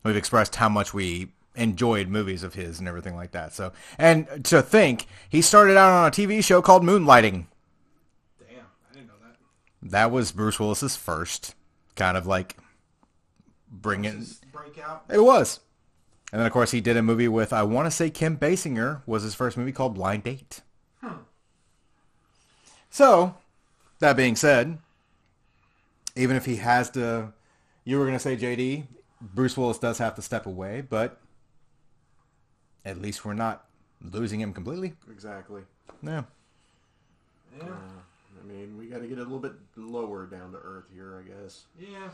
We've 0.02 0.16
expressed 0.16 0.56
how 0.56 0.68
much 0.68 0.92
we 0.92 1.28
enjoyed 1.54 2.08
movies 2.08 2.42
of 2.42 2.54
his 2.54 2.80
and 2.80 2.88
everything 2.88 3.14
like 3.14 3.30
that. 3.30 3.52
So, 3.52 3.72
and 3.96 4.44
to 4.46 4.60
think, 4.60 5.06
he 5.28 5.40
started 5.40 5.76
out 5.76 5.92
on 5.92 6.08
a 6.08 6.10
TV 6.10 6.42
show 6.42 6.62
called 6.62 6.82
Moonlighting. 6.82 7.46
Damn, 8.40 8.64
I 8.90 8.94
didn't 8.94 9.06
know 9.06 9.14
that. 9.22 9.36
That 9.90 10.10
was 10.10 10.32
Bruce 10.32 10.58
Willis's 10.58 10.96
first 10.96 11.54
kind 11.94 12.16
of 12.16 12.26
like 12.26 12.56
bring 13.70 14.04
it. 14.04 14.16
Breakout. 14.50 15.04
It 15.08 15.22
was. 15.22 15.60
And 16.32 16.40
then, 16.40 16.46
of 16.46 16.52
course, 16.52 16.70
he 16.70 16.80
did 16.80 16.96
a 16.96 17.02
movie 17.02 17.28
with, 17.28 17.52
I 17.52 17.62
want 17.62 17.86
to 17.86 17.90
say 17.90 18.08
Kim 18.08 18.38
Basinger 18.38 19.02
was 19.06 19.22
his 19.22 19.34
first 19.34 19.58
movie 19.58 19.72
called 19.72 19.94
Blind 19.94 20.24
Date. 20.24 20.62
So, 22.88 23.36
that 24.00 24.16
being 24.18 24.36
said, 24.36 24.78
even 26.14 26.36
if 26.36 26.44
he 26.44 26.56
has 26.56 26.90
to, 26.90 27.32
you 27.84 27.98
were 27.98 28.04
going 28.04 28.16
to 28.16 28.18
say 28.18 28.36
JD, 28.36 28.84
Bruce 29.20 29.56
Willis 29.56 29.78
does 29.78 29.96
have 29.98 30.14
to 30.16 30.22
step 30.22 30.44
away, 30.44 30.82
but 30.82 31.18
at 32.84 33.00
least 33.00 33.24
we're 33.24 33.32
not 33.32 33.64
losing 34.02 34.40
him 34.40 34.52
completely. 34.52 34.92
Exactly. 35.10 35.62
No. 36.02 36.26
Yeah, 37.56 37.64
uh, 37.64 38.42
I 38.42 38.46
mean, 38.46 38.76
we 38.76 38.86
got 38.86 39.00
to 39.00 39.06
get 39.06 39.18
a 39.18 39.22
little 39.22 39.38
bit 39.38 39.52
lower 39.76 40.26
down 40.26 40.52
to 40.52 40.58
earth 40.58 40.86
here, 40.92 41.22
I 41.24 41.28
guess. 41.28 41.64
yeah. 41.78 42.08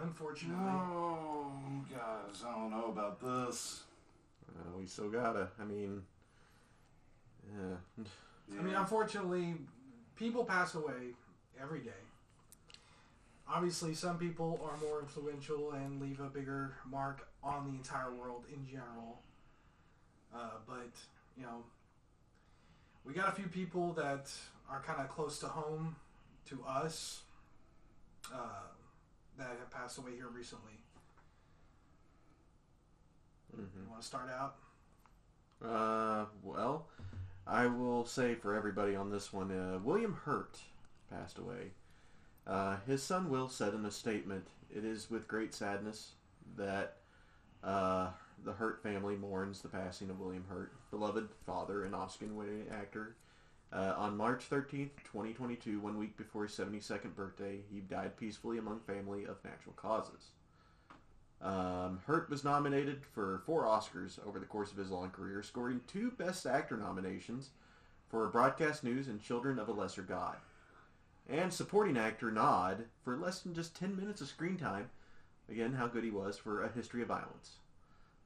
Unfortunately, 0.00 0.56
Oh, 0.64 1.52
guys, 1.90 2.42
I 2.46 2.52
don't 2.54 2.70
know 2.70 2.86
about 2.86 3.20
this. 3.20 3.82
Uh, 4.48 4.78
we 4.78 4.86
still 4.86 5.10
gotta. 5.10 5.48
I 5.60 5.64
mean, 5.64 6.02
yeah. 7.54 8.04
I 8.58 8.62
mean, 8.62 8.74
unfortunately, 8.74 9.54
people 10.16 10.44
pass 10.44 10.74
away 10.74 11.14
every 11.60 11.80
day. 11.80 11.90
Obviously, 13.48 13.94
some 13.94 14.18
people 14.18 14.60
are 14.64 14.76
more 14.78 15.00
influential 15.00 15.72
and 15.72 16.00
leave 16.00 16.20
a 16.20 16.28
bigger 16.28 16.74
mark 16.90 17.28
on 17.42 17.64
the 17.66 17.72
entire 17.76 18.12
world 18.12 18.44
in 18.52 18.66
general. 18.66 19.20
Uh, 20.34 20.50
but 20.66 20.90
you 21.36 21.42
know, 21.42 21.62
we 23.04 23.12
got 23.12 23.28
a 23.28 23.32
few 23.32 23.46
people 23.48 23.92
that 23.92 24.30
are 24.70 24.80
kind 24.80 25.00
of 25.00 25.08
close 25.08 25.38
to 25.40 25.48
home 25.48 25.96
to 26.48 26.58
us 26.66 27.22
uh, 28.32 28.38
that 29.38 29.56
have 29.58 29.70
passed 29.70 29.98
away 29.98 30.12
here 30.16 30.28
recently. 30.28 30.72
You 33.56 33.66
want 33.88 34.00
to 34.00 34.06
start 34.06 34.30
out? 34.30 34.56
Uh, 35.62 36.24
well, 36.42 36.86
I 37.46 37.66
will 37.66 38.04
say 38.04 38.34
for 38.34 38.54
everybody 38.54 38.96
on 38.96 39.10
this 39.10 39.32
one, 39.32 39.50
uh, 39.50 39.78
William 39.82 40.14
Hurt 40.24 40.58
passed 41.10 41.38
away. 41.38 41.72
Uh, 42.46 42.76
his 42.86 43.02
son 43.02 43.28
Will 43.28 43.48
said 43.48 43.74
in 43.74 43.84
a 43.84 43.90
statement, 43.90 44.46
"It 44.74 44.84
is 44.84 45.10
with 45.10 45.28
great 45.28 45.54
sadness 45.54 46.12
that 46.56 46.96
uh, 47.62 48.10
the 48.44 48.52
Hurt 48.52 48.82
family 48.82 49.16
mourns 49.16 49.60
the 49.60 49.68
passing 49.68 50.10
of 50.10 50.18
William 50.18 50.46
Hurt, 50.48 50.72
beloved 50.90 51.28
father 51.46 51.84
and 51.84 51.94
Oscar-winning 51.94 52.68
actor." 52.70 53.16
Uh, 53.72 53.94
on 53.96 54.16
March 54.16 54.50
13th, 54.50 54.90
2022, 55.04 55.80
one 55.80 55.98
week 55.98 56.14
before 56.18 56.42
his 56.42 56.52
72nd 56.52 57.14
birthday, 57.14 57.60
he 57.72 57.80
died 57.80 58.16
peacefully 58.18 58.58
among 58.58 58.80
family 58.80 59.24
of 59.24 59.42
natural 59.44 59.74
causes. 59.76 60.32
Um, 61.40 62.00
Hurt 62.06 62.28
was 62.28 62.44
nominated 62.44 63.04
for 63.14 63.42
four 63.46 63.64
Oscars 63.64 64.18
over 64.26 64.38
the 64.38 64.46
course 64.46 64.70
of 64.70 64.76
his 64.76 64.90
long 64.90 65.10
career, 65.10 65.42
scoring 65.42 65.80
two 65.86 66.10
Best 66.10 66.44
Actor 66.44 66.76
nominations 66.76 67.50
for 68.10 68.28
Broadcast 68.28 68.84
News 68.84 69.08
and 69.08 69.22
Children 69.22 69.58
of 69.58 69.68
a 69.68 69.72
Lesser 69.72 70.02
God, 70.02 70.36
and 71.28 71.52
supporting 71.52 71.96
actor 71.96 72.30
nod 72.30 72.84
for 73.02 73.16
less 73.16 73.40
than 73.40 73.54
just 73.54 73.74
10 73.74 73.96
minutes 73.96 74.20
of 74.20 74.28
screen 74.28 74.58
time. 74.58 74.90
Again, 75.50 75.72
how 75.72 75.86
good 75.86 76.04
he 76.04 76.10
was 76.10 76.36
for 76.36 76.62
A 76.62 76.70
History 76.70 77.02
of 77.02 77.08
Violence. 77.08 77.52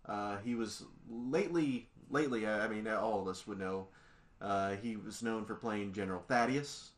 Uh, 0.05 0.39
he 0.45 0.57
was 0.57 0.85
lately, 1.09 1.89
lately, 2.11 2.47
I 2.47 2.65
I 2.65 2.69
mean, 2.69 2.89
all 2.89 3.23
of 3.23 3.29
us 3.29 3.47
would 3.47 3.59
know, 3.59 3.87
uh, 4.41 4.75
he 4.83 4.97
was 4.97 5.23
known 5.23 5.45
for 5.45 5.55
playing 5.55 5.93
General 5.93 6.23
Thaddeus 6.29 6.91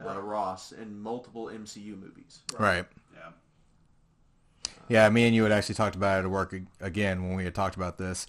uh, 0.00 0.04
Right. 0.06 0.18
Ross 0.18 0.72
in 0.72 1.00
multiple 1.00 1.46
MCU 1.46 1.98
movies. 1.98 2.40
Right. 2.58 2.84
Yeah. 3.14 3.30
Yeah, 4.88 5.08
me 5.08 5.26
and 5.26 5.34
you 5.34 5.42
had 5.42 5.52
actually 5.52 5.74
talked 5.74 5.96
about 5.96 6.20
it 6.20 6.26
at 6.26 6.30
work 6.30 6.54
again 6.80 7.24
when 7.26 7.34
we 7.36 7.44
had 7.44 7.54
talked 7.54 7.76
about 7.76 7.98
this. 7.98 8.26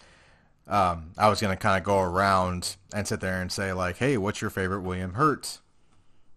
Um, 0.67 1.11
I 1.17 1.29
was 1.29 1.39
going 1.39 1.55
to 1.55 1.61
kind 1.61 1.77
of 1.77 1.83
go 1.83 1.99
around 1.99 2.75
and 2.93 3.07
sit 3.07 3.19
there 3.21 3.41
and 3.41 3.51
say 3.51 3.73
like, 3.73 3.97
"Hey, 3.97 4.17
what's 4.17 4.41
your 4.41 4.49
favorite 4.49 4.81
William 4.81 5.13
Hurt, 5.13 5.59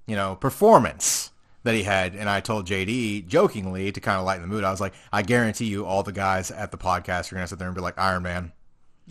you 0.06 0.14
know, 0.14 0.36
performance 0.36 1.30
that 1.64 1.74
he 1.74 1.82
had?" 1.84 2.14
And 2.14 2.28
I 2.28 2.40
told 2.40 2.66
JD 2.66 3.26
jokingly 3.28 3.90
to 3.92 4.00
kind 4.00 4.18
of 4.18 4.24
lighten 4.26 4.42
the 4.42 4.48
mood. 4.48 4.62
I 4.62 4.70
was 4.70 4.80
like, 4.80 4.92
"I 5.12 5.22
guarantee 5.22 5.66
you, 5.66 5.84
all 5.86 6.02
the 6.02 6.12
guys 6.12 6.50
at 6.50 6.70
the 6.70 6.78
podcast 6.78 7.32
are 7.32 7.36
going 7.36 7.44
to 7.44 7.48
sit 7.48 7.58
there 7.58 7.66
and 7.68 7.74
be 7.74 7.80
like 7.80 7.98
Iron 7.98 8.22
Man 8.22 8.52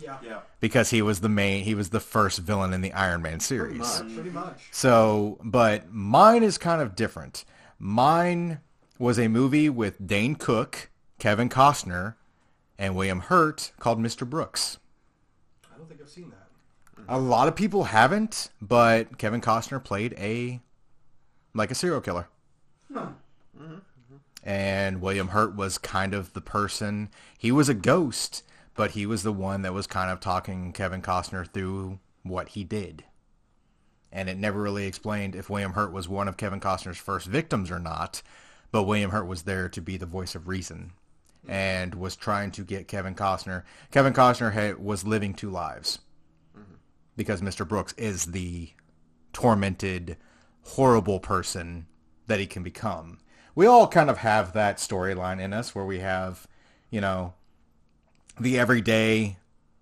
Yeah. 0.02 0.16
Yeah. 0.24 0.40
because 0.60 0.90
he 0.90 1.02
was 1.02 1.20
the 1.20 1.28
main, 1.28 1.64
he 1.64 1.74
was 1.74 1.90
the 1.90 2.00
first 2.00 2.38
villain 2.38 2.72
in 2.72 2.80
the 2.80 2.92
Iron 2.92 3.22
Man 3.22 3.40
series." 3.40 3.78
much. 3.78 4.14
Pretty 4.14 4.30
much. 4.30 4.68
So, 4.70 5.38
but 5.42 5.92
mine 5.92 6.42
is 6.42 6.58
kind 6.58 6.80
of 6.80 6.94
different. 6.96 7.44
Mine 7.78 8.60
was 8.98 9.18
a 9.18 9.28
movie 9.28 9.68
with 9.68 10.06
Dane 10.06 10.34
Cook, 10.34 10.90
Kevin 11.18 11.48
Costner, 11.48 12.14
and 12.78 12.94
William 12.94 13.20
Hurt 13.20 13.72
called 13.78 13.98
Mr. 13.98 14.28
Brooks. 14.28 14.78
I 15.72 15.78
don't 15.78 15.88
think 15.88 16.00
I've 16.00 16.08
seen 16.08 16.30
that. 16.30 16.36
A 17.08 17.18
lot 17.18 17.48
of 17.48 17.56
people 17.56 17.84
haven't, 17.84 18.50
but 18.60 19.18
Kevin 19.18 19.40
Costner 19.40 19.82
played 19.82 20.14
a 20.18 20.60
like 21.54 21.70
a 21.70 21.74
serial 21.74 22.00
killer. 22.00 22.28
And 24.42 25.02
William 25.02 25.28
Hurt 25.28 25.54
was 25.54 25.76
kind 25.76 26.14
of 26.14 26.32
the 26.32 26.40
person. 26.40 27.10
He 27.36 27.52
was 27.52 27.68
a 27.68 27.74
ghost, 27.74 28.42
but 28.74 28.92
he 28.92 29.06
was 29.06 29.22
the 29.22 29.32
one 29.32 29.62
that 29.62 29.74
was 29.74 29.86
kind 29.86 30.10
of 30.10 30.20
talking 30.20 30.72
Kevin 30.72 31.02
Costner 31.02 31.46
through 31.46 31.98
what 32.22 32.50
he 32.50 32.64
did. 32.64 33.04
And 34.12 34.28
it 34.28 34.38
never 34.38 34.60
really 34.60 34.86
explained 34.86 35.36
if 35.36 35.48
William 35.48 35.72
Hurt 35.72 35.92
was 35.92 36.08
one 36.08 36.28
of 36.28 36.36
Kevin 36.36 36.60
Costner's 36.60 36.98
first 36.98 37.26
victims 37.26 37.70
or 37.70 37.78
not. 37.78 38.22
But 38.72 38.84
William 38.84 39.10
Hurt 39.10 39.26
was 39.26 39.42
there 39.42 39.68
to 39.68 39.80
be 39.80 39.96
the 39.96 40.06
voice 40.06 40.34
of 40.34 40.48
reason 40.48 40.92
and 41.48 41.94
was 41.94 42.16
trying 42.16 42.50
to 42.52 42.64
get 42.64 42.88
Kevin 42.88 43.14
Costner. 43.14 43.64
Kevin 43.90 44.12
Costner 44.12 44.52
had, 44.52 44.78
was 44.78 45.04
living 45.04 45.34
two 45.34 45.50
lives 45.50 46.00
because 47.16 47.40
Mr. 47.40 47.66
Brooks 47.66 47.92
is 47.94 48.26
the 48.26 48.70
tormented, 49.32 50.16
horrible 50.62 51.20
person 51.20 51.86
that 52.26 52.40
he 52.40 52.46
can 52.46 52.62
become. 52.62 53.18
We 53.54 53.66
all 53.66 53.88
kind 53.88 54.08
of 54.08 54.18
have 54.18 54.52
that 54.52 54.78
storyline 54.78 55.40
in 55.40 55.52
us 55.52 55.74
where 55.74 55.84
we 55.84 55.98
have, 55.98 56.46
you 56.90 57.00
know, 57.00 57.34
the 58.38 58.58
everyday, 58.58 59.36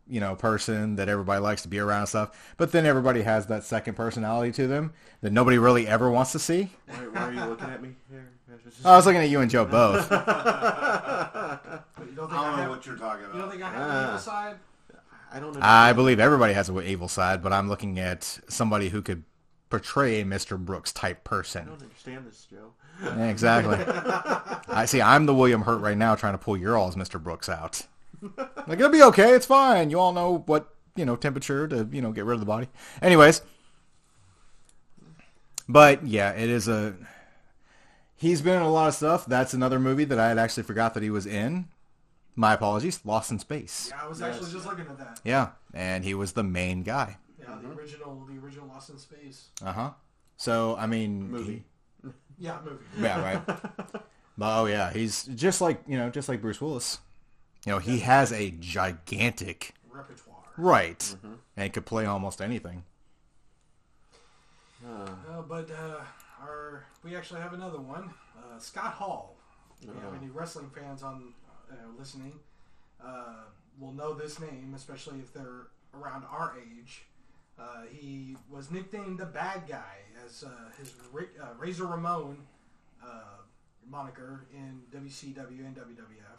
you 0.08 0.20
know, 0.20 0.34
person 0.36 0.96
that 0.96 1.08
everybody 1.08 1.40
likes 1.40 1.62
to 1.62 1.68
be 1.68 1.78
around 1.78 2.00
and 2.00 2.08
stuff. 2.08 2.54
But 2.56 2.72
then 2.72 2.86
everybody 2.86 3.22
has 3.22 3.46
that 3.46 3.64
second 3.64 3.94
personality 3.94 4.52
to 4.52 4.66
them 4.66 4.92
that 5.20 5.32
nobody 5.32 5.58
really 5.58 5.86
ever 5.86 6.10
wants 6.10 6.32
to 6.32 6.38
see. 6.38 6.70
Why, 6.86 6.94
why 6.96 7.20
are 7.20 7.32
you 7.32 7.44
looking 7.44 7.68
at 7.68 7.82
me? 7.82 7.90
Here, 8.10 8.28
I 8.84 8.96
was 8.96 9.06
looking 9.06 9.20
at 9.20 9.28
you 9.28 9.40
and 9.40 9.50
Joe 9.50 9.64
both. 9.64 10.08
But 11.98 12.06
you 12.08 12.14
don't 12.14 12.26
I 12.26 12.28
think 12.30 12.40
I, 12.40 12.44
don't 12.46 12.56
know 12.56 12.62
have, 12.62 12.70
what 12.70 12.86
you're 12.86 12.96
talking 12.96 13.24
about. 13.24 13.34
you 13.34 13.40
don't 13.42 13.50
think 13.50 13.62
I 13.62 13.70
have 13.70 13.76
an 13.76 13.82
Ah. 13.90 14.06
evil 14.08 14.18
side? 14.18 14.56
I 15.32 15.40
don't 15.40 15.54
know. 15.54 15.60
I 15.62 15.92
believe 15.92 16.20
everybody 16.20 16.52
has 16.54 16.68
an 16.68 16.82
evil 16.82 17.08
side, 17.08 17.42
but 17.42 17.52
I'm 17.52 17.68
looking 17.68 17.98
at 17.98 18.38
somebody 18.48 18.88
who 18.88 19.02
could 19.02 19.24
portray 19.70 20.20
a 20.20 20.24
Mr. 20.24 20.58
Brooks 20.58 20.92
type 20.92 21.24
person. 21.24 21.62
I 21.62 21.70
don't 21.70 21.82
understand 21.82 22.26
this, 22.26 22.46
Joe. 22.50 22.72
Yeah, 23.02 23.28
exactly. 23.28 23.76
I 24.74 24.84
see. 24.86 25.00
I'm 25.02 25.26
the 25.26 25.34
William 25.34 25.62
Hurt 25.62 25.78
right 25.78 25.96
now, 25.96 26.14
trying 26.14 26.34
to 26.34 26.38
pull 26.38 26.56
your 26.56 26.76
all's 26.76 26.96
Mr. 26.96 27.22
Brooks 27.22 27.48
out. 27.48 27.82
Like 28.66 28.78
it'll 28.78 28.90
be 28.90 29.02
okay. 29.02 29.32
It's 29.34 29.46
fine. 29.46 29.90
You 29.90 29.98
all 30.00 30.12
know 30.12 30.42
what 30.46 30.74
you 30.96 31.04
know 31.06 31.16
temperature 31.16 31.66
to 31.68 31.88
you 31.92 32.02
know 32.02 32.12
get 32.12 32.24
rid 32.24 32.34
of 32.34 32.40
the 32.40 32.46
body. 32.46 32.68
Anyways, 33.00 33.40
but 35.68 36.06
yeah, 36.06 36.30
it 36.32 36.48
is 36.50 36.68
a. 36.68 36.94
He's 38.16 38.42
been 38.42 38.56
in 38.56 38.62
a 38.62 38.70
lot 38.70 38.88
of 38.88 38.94
stuff. 38.94 39.26
That's 39.26 39.54
another 39.54 39.78
movie 39.78 40.04
that 40.04 40.18
I 40.18 40.28
had 40.28 40.38
actually 40.38 40.64
forgot 40.64 40.94
that 40.94 41.02
he 41.02 41.10
was 41.10 41.24
in. 41.26 41.68
My 42.34 42.54
apologies. 42.54 43.00
Lost 43.04 43.30
in 43.30 43.38
Space. 43.38 43.90
Yeah, 43.94 44.02
I 44.04 44.08
was 44.08 44.20
Yes. 44.20 44.34
actually 44.36 44.52
just 44.52 44.66
looking 44.66 44.86
at 44.86 44.98
that. 44.98 45.20
Yeah, 45.24 45.50
and 45.72 46.04
he 46.04 46.14
was 46.14 46.32
the 46.32 46.42
main 46.44 46.82
guy. 46.82 47.16
Yeah, 47.40 47.56
the 47.62 47.68
original, 47.70 48.24
the 48.28 48.38
original 48.38 48.66
Lost 48.68 48.90
in 48.90 48.98
Space. 48.98 49.48
Uh 49.64 49.72
huh. 49.72 49.90
So 50.36 50.76
I 50.76 50.86
mean, 50.86 51.30
Movie. 51.30 51.64
Yeah, 52.38 52.58
movie. 52.64 52.84
yeah, 53.00 53.20
right. 53.20 53.46
but 54.38 54.60
oh 54.60 54.66
yeah, 54.66 54.92
he's 54.92 55.24
just 55.24 55.60
like 55.60 55.82
you 55.86 55.96
know, 55.98 56.10
just 56.10 56.28
like 56.28 56.40
Bruce 56.40 56.60
Willis. 56.60 56.98
You 57.66 57.72
know, 57.72 57.78
he 57.78 57.98
has 58.00 58.32
a 58.32 58.50
gigantic 58.52 59.74
Repertoire. 59.90 60.36
right, 60.56 61.16
and 61.56 61.72
could 61.72 61.86
play 61.86 62.06
almost 62.06 62.40
anything. 62.40 62.84
Uh, 64.86 65.08
Uh, 65.28 65.42
but 65.42 65.70
uh, 65.70 66.00
our 66.40 66.84
we 67.02 67.16
actually 67.16 67.40
have 67.40 67.52
another 67.52 67.80
one. 67.80 68.10
Uh, 68.36 68.58
Scott 68.58 68.92
Hall. 68.94 69.36
If 69.80 69.88
you 69.88 70.00
have 70.00 70.12
Oh. 70.12 70.16
any 70.16 70.28
wrestling 70.30 70.70
fans 70.70 71.02
on 71.02 71.34
uh, 71.70 71.74
listening, 71.98 72.38
uh, 73.04 73.44
will 73.78 73.92
know 73.92 74.14
this 74.14 74.40
name, 74.40 74.72
especially 74.74 75.18
if 75.20 75.32
they're 75.32 75.66
around 75.94 76.24
our 76.24 76.56
age. 76.58 77.04
Uh, 77.58 77.82
he 77.90 78.36
was 78.48 78.70
nicknamed 78.70 79.18
the 79.18 79.26
Bad 79.26 79.66
Guy 79.68 79.98
as 80.24 80.44
uh, 80.44 80.70
his 80.78 80.94
Ra- 81.12 81.22
uh, 81.42 81.54
Razor 81.58 81.86
Ramon 81.86 82.46
uh, 83.04 83.38
moniker 83.88 84.46
in 84.52 84.82
WCW 84.92 85.66
and 85.66 85.76
WWF, 85.76 86.38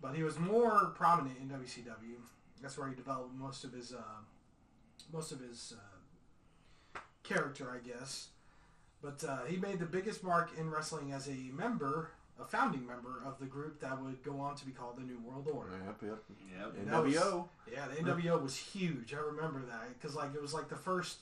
but 0.00 0.14
he 0.14 0.22
was 0.22 0.38
more 0.38 0.92
prominent 0.96 1.36
in 1.40 1.48
WCW. 1.48 2.16
That's 2.62 2.76
where 2.78 2.88
he 2.88 2.94
developed 2.94 3.34
most 3.34 3.64
of 3.64 3.72
his 3.72 3.92
uh, 3.92 3.98
most 5.12 5.32
of 5.32 5.40
his 5.40 5.74
uh, 5.76 6.98
character, 7.22 7.70
I 7.70 7.86
guess. 7.86 8.28
But 9.02 9.24
uh, 9.26 9.44
he 9.46 9.56
made 9.56 9.78
the 9.78 9.86
biggest 9.86 10.22
mark 10.22 10.50
in 10.58 10.68
wrestling 10.70 11.12
as 11.12 11.26
a 11.28 11.36
member, 11.54 12.10
a 12.40 12.44
founding 12.44 12.86
member 12.86 13.22
of 13.24 13.38
the 13.38 13.46
group 13.46 13.80
that 13.80 14.00
would 14.02 14.22
go 14.22 14.38
on 14.38 14.56
to 14.56 14.66
be 14.66 14.72
called 14.72 14.98
the 14.98 15.02
New 15.02 15.18
World 15.20 15.48
Order. 15.50 15.70
yep, 15.86 15.96
yep. 16.02 16.22
Yep. 16.58 16.86
That 16.86 17.02
was- 17.02 17.14
NWO. 17.14 17.48
Yeah, 17.72 17.86
the 17.88 17.96
NWO 18.02 18.42
was 18.42 18.56
huge. 18.56 19.14
I 19.14 19.18
remember 19.20 19.62
that 19.70 19.88
because 19.98 20.14
like 20.14 20.34
it 20.34 20.42
was 20.42 20.52
like 20.52 20.68
the 20.68 20.76
first, 20.76 21.18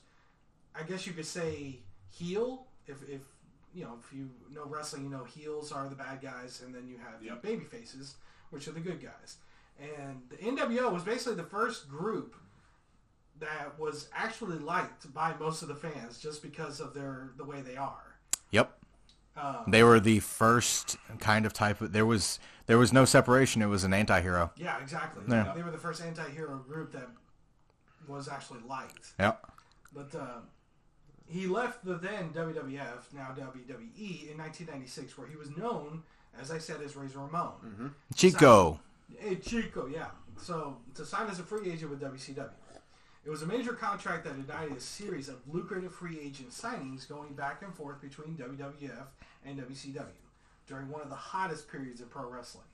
I 0.74 0.82
guess 0.82 1.06
you 1.06 1.12
could 1.12 1.26
say 1.26 1.78
heel. 2.10 2.66
If 2.88 3.02
if 3.08 3.20
you 3.74 3.84
know 3.84 3.98
if 4.02 4.12
you 4.12 4.28
know 4.52 4.64
wrestling, 4.66 5.04
you 5.04 5.10
know 5.10 5.22
heels 5.24 5.70
are 5.70 5.88
the 5.88 5.94
bad 5.94 6.20
guys, 6.20 6.62
and 6.64 6.74
then 6.74 6.88
you 6.88 6.96
have 6.98 7.22
Yep. 7.22 7.42
the 7.42 7.48
baby 7.48 7.64
faces, 7.64 8.16
which 8.50 8.68
are 8.68 8.72
the 8.72 8.80
good 8.80 9.00
guys. 9.02 9.36
And 9.80 10.22
the 10.28 10.36
NWO 10.36 10.92
was 10.92 11.02
basically 11.04 11.34
the 11.36 11.48
first 11.48 11.88
group 11.88 12.34
that 13.38 13.78
was 13.78 14.08
actually 14.14 14.58
liked 14.58 15.12
by 15.14 15.34
most 15.38 15.62
of 15.62 15.68
the 15.68 15.74
fans 15.76 16.18
just 16.18 16.42
because 16.42 16.80
of 16.80 16.94
their 16.94 17.30
the 17.36 17.44
way 17.44 17.60
they 17.60 17.76
are. 17.76 18.16
Yep. 18.50 18.76
Um, 19.36 19.64
They 19.68 19.84
were 19.84 20.00
the 20.00 20.18
first 20.18 20.96
kind 21.20 21.46
of 21.46 21.52
type 21.52 21.80
of 21.80 21.92
there 21.92 22.06
was 22.06 22.40
there 22.66 22.78
was 22.78 22.92
no 22.92 23.04
separation. 23.04 23.62
It 23.62 23.66
was 23.66 23.84
an 23.84 23.94
anti-hero. 23.94 24.50
yeah, 24.56 24.78
exactly. 24.82 25.22
Yeah. 25.28 25.52
They 25.54 25.62
were 25.62 25.70
the 25.70 25.78
first 25.78 26.02
anti-hero 26.02 26.58
group 26.58 26.92
that 26.92 27.08
was 28.08 28.28
actually 28.28 28.60
liked. 28.68 29.12
Yep. 29.20 29.46
But 29.94 30.14
uh, 30.14 30.38
he 31.28 31.46
left 31.46 31.84
the 31.84 31.94
then 31.94 32.30
WWF, 32.30 33.12
now 33.14 33.34
WWE, 33.36 34.30
in 34.30 34.38
1996, 34.38 35.16
where 35.16 35.26
he 35.28 35.36
was 35.36 35.54
known, 35.56 36.02
as 36.40 36.50
I 36.50 36.58
said, 36.58 36.80
is 36.82 36.96
Razor 36.96 37.18
Ramon. 37.18 37.94
Chico. 38.14 38.80
Hey, 39.18 39.36
Chico, 39.36 39.86
yeah. 39.86 40.08
So 40.40 40.76
to 40.94 41.04
sign 41.04 41.28
as 41.28 41.40
a 41.40 41.42
free 41.42 41.70
agent 41.70 41.90
with 41.90 42.00
WCW. 42.00 42.50
It 43.24 43.30
was 43.30 43.42
a 43.42 43.46
major 43.46 43.72
contract 43.74 44.24
that 44.24 44.36
ignited 44.36 44.76
a 44.76 44.80
series 44.80 45.28
of 45.28 45.36
lucrative 45.52 45.92
free 45.92 46.18
agent 46.18 46.50
signings 46.50 47.06
going 47.06 47.34
back 47.34 47.62
and 47.62 47.74
forth 47.74 48.00
between 48.00 48.36
WWF 48.36 49.06
and 49.44 49.58
WCW 49.58 50.06
during 50.66 50.88
one 50.88 51.02
of 51.02 51.10
the 51.10 51.16
hottest 51.16 51.70
periods 51.70 52.00
of 52.00 52.08
pro 52.08 52.28
wrestling. 52.30 52.64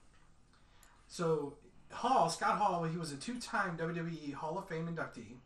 So 1.08 1.54
Hall, 1.90 2.28
Scott 2.28 2.58
Hall, 2.58 2.84
he 2.84 2.96
was 2.96 3.12
a 3.12 3.16
two-time 3.16 3.76
WWE 3.76 4.34
Hall 4.34 4.58
of 4.58 4.68
Fame 4.68 4.86
inductee. 4.86 5.36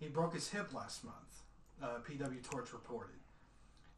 He 0.00 0.08
broke 0.08 0.34
his 0.34 0.48
hip 0.48 0.72
last 0.74 1.04
month, 1.04 1.42
uh, 1.82 1.98
PW 2.08 2.42
Torch 2.42 2.72
reported, 2.72 3.16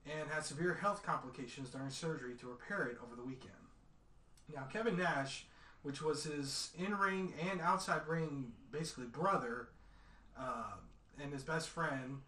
and 0.07 0.31
had 0.31 0.45
severe 0.45 0.75
health 0.75 1.03
complications 1.03 1.71
during 1.71 1.91
surgery 1.91 2.35
to 2.41 2.47
repair 2.49 2.87
it 2.87 2.99
over 3.05 3.17
the 3.17 3.25
weekend. 3.25 3.53
Now, 4.55 4.63
Kevin 4.73 4.97
Nash, 4.97 5.47
which 5.83 6.01
was 6.03 6.25
his 6.25 6.71
in-ring 6.79 7.35
and 7.51 7.61
outside 7.61 8.03
ring, 8.07 8.53
basically 8.71 9.07
brother, 9.07 9.69
uh, 10.39 10.75
and 11.23 11.33
his 11.33 11.43
best 11.43 11.69
friend, 11.69 12.19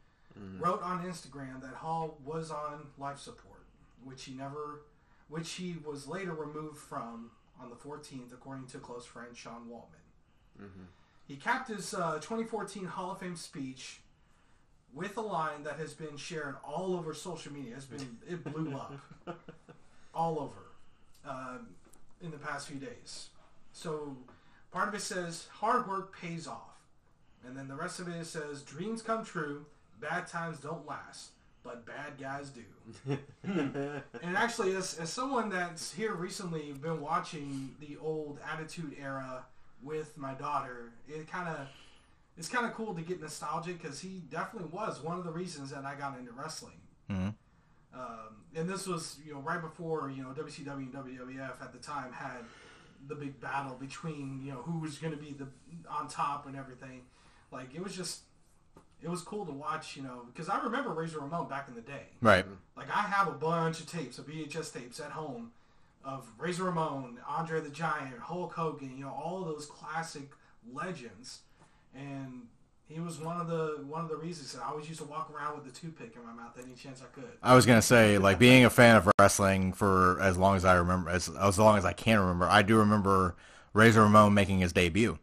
wrote 0.61 0.83
on 0.83 1.05
Instagram 1.05 1.61
that 1.63 1.75
Hall 1.75 2.19
was 2.25 2.51
on 2.51 2.87
life 2.97 3.19
support, 3.19 3.65
which 4.05 4.25
he 4.25 4.35
never, 4.35 4.83
which 5.29 5.53
he 5.53 5.77
was 5.85 6.07
later 6.07 6.33
removed 6.33 6.79
from 6.79 7.31
on 7.61 7.71
the 7.71 7.77
14th, 7.77 8.33
according 8.33 8.67
to 8.69 8.79
close 8.79 9.05
friend 9.05 9.37
Sean 9.37 9.67
Waltman. 9.69 10.65
He 11.27 11.37
capped 11.37 11.69
his 11.69 11.93
uh, 11.93 12.15
2014 12.21 12.85
Hall 12.87 13.11
of 13.13 13.19
Fame 13.19 13.37
speech 13.37 14.01
with 14.95 15.17
a 15.17 15.23
line 15.23 15.63
that 15.65 15.79
has 15.79 15.95
been 15.95 16.17
shared 16.17 16.57
all 16.65 16.95
over 16.95 17.15
social 17.15 17.53
media. 17.53 17.75
It's 17.77 17.85
been 17.85 18.19
it 18.29 18.45
blew 18.45 18.75
up 18.75 18.95
all 20.15 20.39
over 20.41 21.31
um, 21.31 21.69
in 22.23 22.31
the 22.31 22.39
past 22.39 22.69
few 22.69 22.79
days. 22.79 23.29
So 23.73 24.17
part 24.73 24.89
of 24.89 24.95
it 24.95 25.03
says 25.03 25.47
hard 25.53 25.89
work 25.89 26.19
pays 26.19 26.47
off, 26.47 26.81
and 27.47 27.57
then 27.57 27.69
the 27.69 27.75
rest 27.75 28.01
of 28.01 28.09
it 28.09 28.25
says 28.27 28.63
dreams 28.63 29.03
come 29.03 29.25
true, 29.25 29.67
bad 30.01 30.27
times 30.27 30.59
don't 30.59 30.87
last, 30.87 31.31
but 31.63 31.87
bad 31.87 32.19
guys 32.19 32.51
do. 32.51 33.19
and 33.45 34.37
actually, 34.37 34.75
as, 34.75 34.99
as 34.99 35.11
someone 35.11 35.51
that's 35.51 35.93
here 35.93 36.15
recently 36.15 36.73
been 36.73 37.01
watching 37.01 37.75
the 37.81 37.97
old 38.01 38.39
Attitude 38.51 38.97
Era 39.01 39.45
with 39.83 40.17
my 40.17 40.35
daughter, 40.35 40.91
it 41.09 41.31
kind 41.31 41.49
of 41.49 41.69
it's 42.39 42.49
kind 42.49 42.65
of 42.65 42.73
cool 42.73 42.95
to 42.95 43.03
get 43.03 43.21
nostalgic 43.21 43.83
because 43.83 44.01
he 44.01 44.23
definitely 44.31 44.71
was 44.71 45.03
one 45.03 45.19
of 45.19 45.25
the 45.25 45.31
reasons 45.33 45.71
that 45.71 45.85
I 45.85 45.95
got 45.97 46.19
into 46.19 46.33
wrestling. 46.33 46.81
Mhm. 47.11 47.35
Um, 47.93 48.45
and 48.55 48.69
this 48.69 48.87
was 48.87 49.19
you 49.25 49.35
know 49.35 49.41
right 49.41 49.61
before 49.61 50.11
you 50.11 50.23
know 50.23 50.31
WCW 50.31 50.85
and 50.85 50.93
WWF 50.93 51.61
at 51.61 51.73
the 51.73 51.79
time 51.79 52.13
had 52.13 52.45
the 53.07 53.15
big 53.15 53.41
battle 53.41 53.77
between 53.77 54.41
you 54.43 54.53
know 54.53 54.63
who 54.63 54.79
was 54.79 54.99
going 54.99 55.13
to 55.13 55.19
be 55.19 55.33
the 55.33 55.49
on 55.91 56.09
top 56.09 56.47
and 56.47 56.57
everything. 56.57 57.03
Like 57.51 57.75
it 57.75 57.83
was 57.83 57.97
just 57.97 58.23
it 59.01 59.09
was 59.09 59.23
cool 59.23 59.47
to 59.47 59.53
watch, 59.53 59.97
you 59.97 60.03
know, 60.03 60.25
because 60.33 60.49
I 60.49 60.61
remember 60.61 60.91
Razor 60.91 61.21
Ramon 61.21 61.49
back 61.49 61.69
in 61.69 61.75
the 61.75 61.81
day. 61.81 62.09
Right. 62.21 62.45
Like 62.77 62.89
I 62.91 63.03
have 63.03 63.29
a 63.29 63.33
bunch 63.33 63.81
of 63.81 63.87
tapes, 63.87 64.19
of 64.19 64.27
VHS 64.27 64.73
tapes 64.73 65.01
at 65.01 65.11
home 65.13 65.53
of 66.05 66.29
Razor 66.39 66.65
Ramon, 66.65 67.19
Andre 67.29 67.61
the 67.61 67.71
Giant, 67.71 68.19
Hulk 68.19 68.55
Hogan, 68.55 68.97
you 68.97 69.05
know, 69.05 69.13
all 69.13 69.43
of 69.43 69.49
those 69.49 69.67
classic 69.67 70.31
legends. 70.73 71.41
And 71.95 72.43
he 72.87 73.01
was 73.01 73.19
one 73.21 73.41
of 73.41 73.49
the 73.49 73.85
one 73.87 74.03
of 74.03 74.09
the 74.09 74.17
reasons 74.17 74.53
that 74.53 74.63
I 74.63 74.69
always 74.69 74.89
used 74.89 75.01
to 75.01 75.07
walk 75.07 75.31
around 75.35 75.57
with 75.57 75.65
the 75.73 75.79
toothpick 75.79 76.15
in 76.17 76.25
my 76.25 76.33
mouth 76.33 76.59
any 76.63 76.75
chance 76.75 77.03
I 77.03 77.07
could. 77.15 77.31
I 77.43 77.55
was 77.55 77.67
gonna 77.67 77.83
say, 77.83 78.19
like 78.19 78.39
being 78.39 78.65
a 78.65 78.71
fan 78.71 78.97
of 78.97 79.09
wrestling 79.19 79.73
for 79.73 80.21
as 80.21 80.37
long 80.39 80.57
as 80.57 80.65
I 80.65 80.75
remember, 80.77 81.11
as 81.11 81.29
as 81.29 81.59
long 81.59 81.77
as 81.77 81.85
I 81.85 81.93
can 81.93 82.19
remember, 82.19 82.47
I 82.47 82.63
do 82.63 82.79
remember 82.79 83.37
Razor 83.75 84.03
Ramon 84.03 84.33
making 84.33 84.61
his 84.61 84.73
debut 84.73 85.19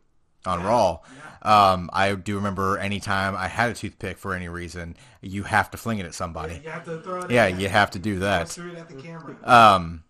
on 0.46 0.64
Raw. 0.64 1.00
Um, 1.42 1.90
I 1.94 2.14
do 2.16 2.36
remember 2.36 2.78
anytime 2.78 3.36
I 3.36 3.48
had 3.48 3.72
a 3.72 3.74
toothpick 3.74 4.18
for 4.18 4.34
any 4.34 4.48
reason, 4.48 4.96
you 5.22 5.44
have 5.44 5.72
to 5.72 5.78
fling 5.78 6.00
it 6.00 6.06
at 6.06 6.14
somebody. 6.14 6.62
You 6.64 6.70
have 6.70 6.86
to 6.86 7.02
throw 7.02 7.22
it. 7.22 7.32
Yeah, 7.32 7.48
you 7.48 7.68
have 7.68 7.92
to 7.92 8.00
do 8.00 8.20
that. 8.20 8.50
Throw 8.50 8.68
it 8.68 8.78
at 8.78 8.90
the 8.90 8.96
camera. 8.96 9.36
Um, 9.44 10.04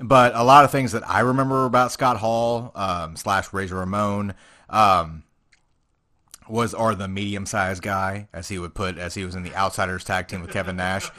but 0.00 0.34
a 0.34 0.42
lot 0.42 0.64
of 0.64 0.70
things 0.70 0.92
that 0.92 1.08
I 1.08 1.20
remember 1.20 1.64
about 1.64 1.92
Scott 1.92 2.18
Hall 2.18 2.72
um, 2.74 3.16
slash 3.16 3.52
Razor 3.52 3.76
Ramon 3.76 4.34
um, 4.70 5.23
was 6.48 6.74
or 6.74 6.94
the 6.94 7.08
medium 7.08 7.46
sized 7.46 7.82
guy, 7.82 8.28
as 8.32 8.48
he 8.48 8.58
would 8.58 8.74
put, 8.74 8.98
as 8.98 9.14
he 9.14 9.24
was 9.24 9.34
in 9.34 9.42
the 9.42 9.54
Outsiders 9.54 10.04
tag 10.04 10.28
team 10.28 10.40
with 10.42 10.50
Kevin 10.52 10.76
Nash, 10.76 11.10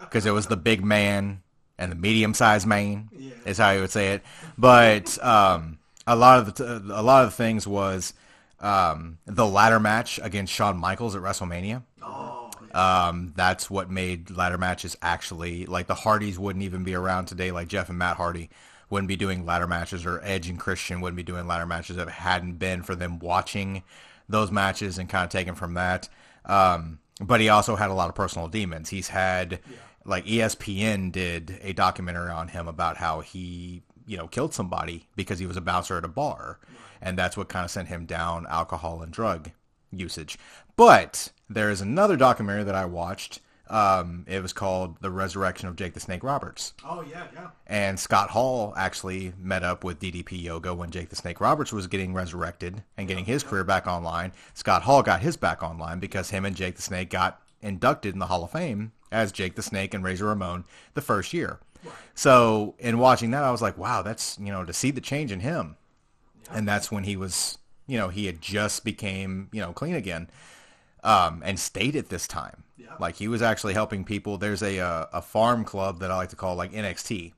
because 0.00 0.26
it 0.26 0.32
was 0.32 0.46
the 0.46 0.56
big 0.56 0.84
man 0.84 1.42
and 1.78 1.90
the 1.90 1.96
medium 1.96 2.34
sized 2.34 2.66
man 2.66 3.08
Yeah. 3.16 3.32
is 3.46 3.58
how 3.58 3.74
he 3.74 3.80
would 3.80 3.90
say 3.90 4.12
it. 4.14 4.22
But 4.58 5.22
um, 5.24 5.78
a 6.06 6.16
lot 6.16 6.38
of 6.40 6.46
the 6.46 6.52
t- 6.52 6.92
a 6.92 7.02
lot 7.02 7.24
of 7.24 7.30
the 7.30 7.36
things 7.36 7.66
was 7.66 8.12
um, 8.60 9.18
the 9.26 9.46
ladder 9.46 9.80
match 9.80 10.20
against 10.22 10.52
Shawn 10.52 10.76
Michaels 10.76 11.16
at 11.16 11.22
WrestleMania. 11.22 11.82
oh, 12.02 12.50
Um, 12.74 13.32
that's 13.36 13.68
what 13.70 13.90
made 13.90 14.30
ladder 14.30 14.58
matches 14.58 14.96
actually 15.02 15.66
like 15.66 15.86
the 15.88 15.94
Hardys 15.94 16.38
wouldn't 16.38 16.64
even 16.64 16.84
be 16.84 16.94
around 16.94 17.26
today. 17.26 17.50
Like 17.52 17.68
Jeff 17.68 17.88
and 17.88 17.98
Matt 17.98 18.16
Hardy 18.16 18.50
wouldn't 18.90 19.08
be 19.08 19.16
doing 19.16 19.46
ladder 19.46 19.66
matches, 19.66 20.04
or 20.04 20.20
Edge 20.22 20.48
and 20.48 20.60
Christian 20.60 21.00
wouldn't 21.00 21.16
be 21.16 21.22
doing 21.22 21.46
ladder 21.46 21.66
matches 21.66 21.96
if 21.96 22.06
it 22.08 22.12
hadn't 22.12 22.54
been 22.58 22.82
for 22.82 22.94
them 22.94 23.18
watching 23.18 23.82
those 24.28 24.50
matches 24.50 24.98
and 24.98 25.08
kind 25.08 25.24
of 25.24 25.30
taking 25.30 25.54
from 25.54 25.74
that. 25.74 26.08
Um, 26.44 26.98
but 27.20 27.40
he 27.40 27.48
also 27.48 27.76
had 27.76 27.90
a 27.90 27.94
lot 27.94 28.08
of 28.08 28.14
personal 28.14 28.48
demons. 28.48 28.88
He's 28.88 29.08
had 29.08 29.60
like 30.04 30.26
E 30.26 30.38
ESPN 30.38 31.12
did 31.12 31.58
a 31.62 31.72
documentary 31.72 32.30
on 32.30 32.48
him 32.48 32.66
about 32.68 32.96
how 32.96 33.20
he 33.20 33.82
you 34.06 34.16
know 34.16 34.26
killed 34.26 34.54
somebody 34.54 35.06
because 35.16 35.38
he 35.38 35.46
was 35.46 35.56
a 35.56 35.60
bouncer 35.60 35.96
at 35.96 36.04
a 36.04 36.08
bar, 36.08 36.58
and 37.00 37.16
that's 37.16 37.36
what 37.36 37.48
kind 37.48 37.64
of 37.64 37.70
sent 37.70 37.88
him 37.88 38.06
down 38.06 38.46
alcohol 38.48 39.02
and 39.02 39.12
drug 39.12 39.50
usage. 39.90 40.38
But 40.76 41.30
there 41.48 41.70
is 41.70 41.80
another 41.80 42.16
documentary 42.16 42.64
that 42.64 42.74
I 42.74 42.84
watched. 42.86 43.40
Um, 43.72 44.26
it 44.28 44.42
was 44.42 44.52
called 44.52 44.98
The 45.00 45.10
Resurrection 45.10 45.66
of 45.66 45.76
Jake 45.76 45.94
the 45.94 46.00
Snake 46.00 46.22
Roberts. 46.22 46.74
oh 46.84 47.00
yeah, 47.00 47.24
yeah. 47.34 47.48
And 47.66 47.98
Scott 47.98 48.28
Hall 48.28 48.74
actually 48.76 49.32
met 49.40 49.62
up 49.62 49.82
with 49.82 49.98
DDP 49.98 50.42
Yoga 50.42 50.74
when 50.74 50.90
Jake 50.90 51.08
the 51.08 51.16
Snake 51.16 51.40
Roberts 51.40 51.72
was 51.72 51.86
getting 51.86 52.12
resurrected 52.12 52.82
and 52.98 53.08
getting 53.08 53.24
his 53.24 53.42
career 53.42 53.64
back 53.64 53.86
online. 53.86 54.32
Scott 54.52 54.82
Hall 54.82 55.02
got 55.02 55.22
his 55.22 55.38
back 55.38 55.62
online 55.62 56.00
because 56.00 56.28
him 56.28 56.44
and 56.44 56.54
Jake 56.54 56.76
the 56.76 56.82
Snake 56.82 57.08
got 57.08 57.40
inducted 57.62 58.12
in 58.12 58.18
the 58.18 58.26
Hall 58.26 58.44
of 58.44 58.50
Fame 58.50 58.92
as 59.10 59.32
Jake 59.32 59.54
the 59.54 59.62
Snake 59.62 59.94
and 59.94 60.04
Razor 60.04 60.26
Ramon 60.26 60.64
the 60.92 61.00
first 61.00 61.32
year. 61.32 61.58
So 62.14 62.74
in 62.78 62.98
watching 62.98 63.30
that, 63.30 63.42
I 63.42 63.50
was 63.50 63.62
like, 63.62 63.78
wow, 63.78 64.02
that's, 64.02 64.38
you 64.38 64.52
know, 64.52 64.64
to 64.64 64.72
see 64.72 64.90
the 64.90 65.00
change 65.00 65.32
in 65.32 65.40
him. 65.40 65.76
And 66.50 66.68
that's 66.68 66.92
when 66.92 67.04
he 67.04 67.16
was, 67.16 67.58
you 67.86 67.96
know, 67.98 68.08
he 68.08 68.26
had 68.26 68.40
just 68.42 68.84
became, 68.84 69.48
you 69.50 69.60
know, 69.60 69.72
clean 69.72 69.94
again 69.94 70.28
um, 71.02 71.42
and 71.44 71.58
stayed 71.58 71.96
at 71.96 72.08
this 72.08 72.26
time. 72.28 72.64
Yeah. 72.76 72.94
Like 73.00 73.16
he 73.16 73.28
was 73.28 73.42
actually 73.42 73.74
helping 73.74 74.04
people. 74.04 74.38
There's 74.38 74.62
a 74.62 74.78
uh, 74.80 75.06
a 75.12 75.22
farm 75.22 75.64
club 75.64 76.00
that 76.00 76.10
I 76.10 76.16
like 76.16 76.28
to 76.30 76.36
call 76.36 76.54
like 76.56 76.72
NXT, 76.72 77.32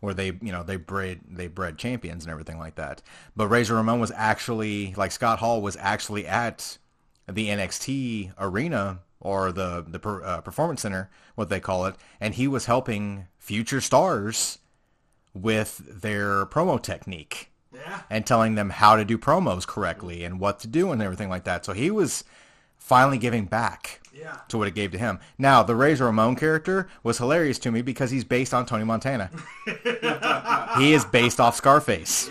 where 0.00 0.14
they 0.14 0.26
you 0.42 0.52
know 0.52 0.62
they 0.62 0.76
bred 0.76 1.20
they 1.28 1.46
bred 1.46 1.78
champions 1.78 2.24
and 2.24 2.30
everything 2.30 2.58
like 2.58 2.74
that. 2.76 3.02
But 3.36 3.48
Razor 3.48 3.74
Ramon 3.74 4.00
was 4.00 4.12
actually 4.14 4.94
like 4.96 5.12
Scott 5.12 5.38
Hall 5.38 5.60
was 5.62 5.76
actually 5.80 6.26
at 6.26 6.78
the 7.30 7.48
NXT 7.48 8.32
arena 8.38 9.00
or 9.20 9.52
the 9.52 9.84
the 9.86 9.98
per, 9.98 10.22
uh, 10.24 10.40
performance 10.40 10.82
center, 10.82 11.10
what 11.34 11.48
they 11.48 11.60
call 11.60 11.86
it, 11.86 11.94
and 12.20 12.34
he 12.34 12.46
was 12.48 12.66
helping 12.66 13.26
future 13.38 13.80
stars 13.80 14.58
with 15.34 16.00
their 16.00 16.46
promo 16.46 16.80
technique 16.82 17.50
Yeah. 17.72 18.00
and 18.10 18.26
telling 18.26 18.54
them 18.54 18.70
how 18.70 18.96
to 18.96 19.04
do 19.04 19.18
promos 19.18 19.66
correctly 19.66 20.24
and 20.24 20.40
what 20.40 20.58
to 20.60 20.68
do 20.68 20.90
and 20.90 21.02
everything 21.02 21.28
like 21.28 21.44
that. 21.44 21.64
So 21.64 21.72
he 21.74 21.90
was 21.90 22.24
finally 22.78 23.18
giving 23.18 23.44
back 23.44 24.00
Yeah. 24.12 24.38
to 24.48 24.58
what 24.58 24.66
it 24.68 24.74
gave 24.74 24.92
to 24.92 24.98
him. 24.98 25.18
Now, 25.36 25.62
the 25.62 25.74
Razor 25.76 26.06
Ramon 26.06 26.36
character 26.36 26.88
was 27.02 27.18
hilarious 27.18 27.58
to 27.60 27.70
me 27.70 27.82
because 27.82 28.10
he's 28.10 28.24
based 28.24 28.54
on 28.54 28.64
Tony 28.66 28.84
Montana. 28.84 29.30
he 30.78 30.92
is 30.92 31.04
based 31.04 31.40
off 31.40 31.56
Scarface. 31.56 32.28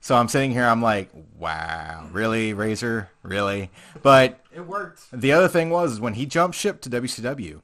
So 0.00 0.14
I'm 0.16 0.28
sitting 0.28 0.52
here, 0.52 0.64
I'm 0.64 0.80
like, 0.80 1.10
wow, 1.36 2.06
really, 2.12 2.52
Razor? 2.54 3.10
Really? 3.22 3.70
But 4.02 4.40
It 4.54 4.60
worked. 4.66 5.02
the 5.12 5.32
other 5.32 5.48
thing 5.48 5.70
was 5.70 6.00
when 6.00 6.14
he 6.14 6.24
jumped 6.24 6.56
ship 6.56 6.80
to 6.82 6.90
WCW, 6.90 7.60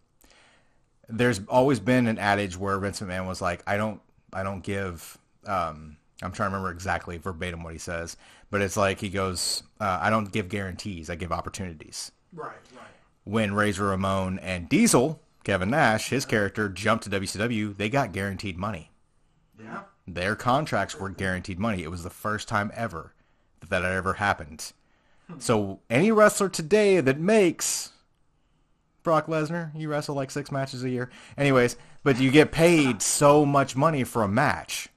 there's 1.09 1.41
always 1.49 1.81
been 1.81 2.07
an 2.07 2.19
adage 2.19 2.57
where 2.57 2.78
Vince 2.78 3.01
McMahon 3.01 3.27
was 3.27 3.41
like, 3.41 3.62
I 3.66 3.77
don't, 3.77 4.01
I 4.32 4.43
don't 4.43 4.62
give. 4.62 5.16
Um, 5.47 5.97
I'm 6.23 6.32
trying 6.32 6.51
to 6.51 6.57
remember 6.57 6.70
exactly 6.70 7.19
verbatim 7.19 7.62
what 7.62 7.73
he 7.73 7.78
says, 7.78 8.16
but 8.55 8.63
it's 8.63 8.77
like 8.77 9.01
he 9.01 9.09
goes, 9.09 9.65
uh, 9.81 9.99
I 10.01 10.11
don't 10.11 10.31
give 10.31 10.49
guarantees, 10.49 11.11
I 11.11 11.17
give 11.17 11.33
opportunities. 11.33 12.13
Right. 12.33 12.51
Right. 12.77 12.87
When 13.25 13.53
Razor 13.53 13.87
Ramon 13.87 14.39
and 14.39 14.69
Diesel, 14.69 15.21
Kevin 15.43 15.71
Nash, 15.71 16.11
his 16.11 16.25
character 16.25 16.69
jumped 16.69 17.03
to 17.03 17.11
WCW, 17.11 17.77
they 17.77 17.89
got 17.89 18.13
guaranteed 18.13 18.57
money. 18.57 18.93
Yeah. 19.61 19.81
Their 20.07 20.37
contracts 20.37 20.95
were 20.95 21.09
guaranteed 21.09 21.59
money. 21.59 21.83
It 21.83 21.91
was 21.91 22.05
the 22.05 22.11
first 22.11 22.47
time 22.47 22.71
ever 22.77 23.13
that 23.59 23.71
that 23.71 23.83
had 23.83 23.91
ever 23.91 24.13
happened. 24.13 24.73
So 25.39 25.81
any 25.91 26.13
wrestler 26.13 26.49
today 26.49 27.01
that 27.01 27.19
makes 27.19 27.91
Brock 29.03 29.27
Lesnar, 29.27 29.73
you 29.75 29.89
wrestle 29.89 30.15
like 30.15 30.31
six 30.31 30.53
matches 30.53 30.85
a 30.85 30.91
year. 30.91 31.11
Anyways, 31.37 31.77
but 32.05 32.21
you 32.21 32.31
get 32.31 32.53
paid 32.53 33.03
so 33.03 33.45
much 33.45 33.75
money 33.75 34.05
for 34.05 34.23
a 34.23 34.29
match. 34.29 34.91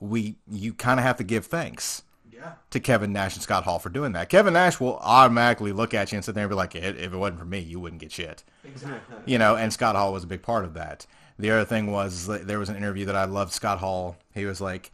We 0.00 0.34
you 0.50 0.74
kind 0.74 0.98
of 0.98 1.06
have 1.06 1.18
to 1.18 1.24
give 1.24 1.46
thanks 1.46 2.02
Yeah. 2.46 2.52
to 2.70 2.80
Kevin 2.80 3.12
Nash 3.12 3.34
and 3.34 3.42
Scott 3.42 3.64
Hall 3.64 3.78
for 3.78 3.88
doing 3.88 4.12
that. 4.12 4.28
Kevin 4.28 4.54
Nash 4.54 4.78
will 4.80 4.98
automatically 4.98 5.72
look 5.72 5.94
at 5.94 6.12
you 6.12 6.16
and 6.16 6.24
sit 6.24 6.34
there 6.34 6.44
and 6.44 6.50
be 6.50 6.54
like, 6.56 6.74
if 6.74 6.84
it 6.98 7.12
wasn't 7.16 7.38
for 7.38 7.44
me, 7.44 7.58
you 7.60 7.80
wouldn't 7.80 8.00
get 8.00 8.12
shit 8.12 8.44
Exactly. 8.64 9.16
you 9.26 9.38
know, 9.38 9.56
and 9.56 9.72
Scott 9.72 9.96
Hall 9.96 10.12
was 10.12 10.24
a 10.24 10.26
big 10.28 10.42
part 10.42 10.64
of 10.64 10.74
that. 10.74 11.06
The 11.38 11.50
other 11.50 11.64
thing 11.64 11.90
was 11.92 12.26
there 12.26 12.58
was 12.58 12.68
an 12.68 12.76
interview 12.76 13.04
that 13.06 13.16
I 13.16 13.24
loved 13.24 13.52
Scott 13.52 13.78
Hall. 13.78 14.16
He 14.34 14.44
was 14.46 14.60
like, 14.60 14.90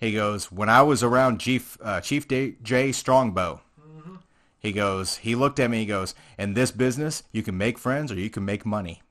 He 0.00 0.12
goes, 0.12 0.50
when 0.50 0.68
I 0.68 0.82
was 0.82 1.02
around 1.04 1.38
Chief 1.38 1.78
uh, 1.82 2.00
Chief 2.00 2.26
D- 2.26 2.56
Jay 2.62 2.90
Strongbow, 2.92 3.60
he 4.58 4.72
goes, 4.72 5.18
he 5.18 5.34
looked 5.34 5.60
at 5.60 5.70
me. 5.70 5.80
He 5.80 5.86
goes, 5.86 6.14
in 6.38 6.54
this 6.54 6.70
business, 6.70 7.22
you 7.32 7.42
can 7.42 7.56
make 7.58 7.78
friends 7.78 8.10
or 8.10 8.14
you 8.16 8.30
can 8.30 8.44
make 8.46 8.64
money. 8.64 9.02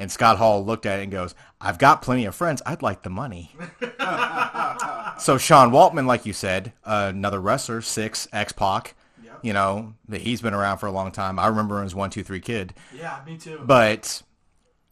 And 0.00 0.10
Scott 0.10 0.38
Hall 0.38 0.64
looked 0.64 0.86
at 0.86 0.98
it 0.98 1.02
and 1.02 1.12
goes, 1.12 1.34
I've 1.60 1.76
got 1.78 2.00
plenty 2.00 2.24
of 2.24 2.34
friends. 2.34 2.62
I'd 2.64 2.80
like 2.80 3.02
the 3.02 3.10
money. 3.10 3.52
so 5.18 5.36
Sean 5.36 5.70
Waltman, 5.72 6.06
like 6.06 6.24
you 6.24 6.32
said, 6.32 6.72
uh, 6.84 7.08
another 7.14 7.38
wrestler, 7.38 7.82
Syxx 7.82 8.26
X 8.32 8.50
Pac. 8.52 8.94
Yep. 9.22 9.40
You 9.42 9.52
know 9.52 9.92
that 10.08 10.22
he's 10.22 10.40
been 10.40 10.54
around 10.54 10.78
for 10.78 10.86
a 10.86 10.90
long 10.90 11.12
time. 11.12 11.38
I 11.38 11.48
remember 11.48 11.78
him 11.80 11.84
as 11.84 11.94
one 11.94 12.08
two 12.08 12.24
three 12.24 12.40
kid, 12.40 12.72
Yeah, 12.96 13.20
me 13.26 13.36
too. 13.36 13.60
but 13.62 14.22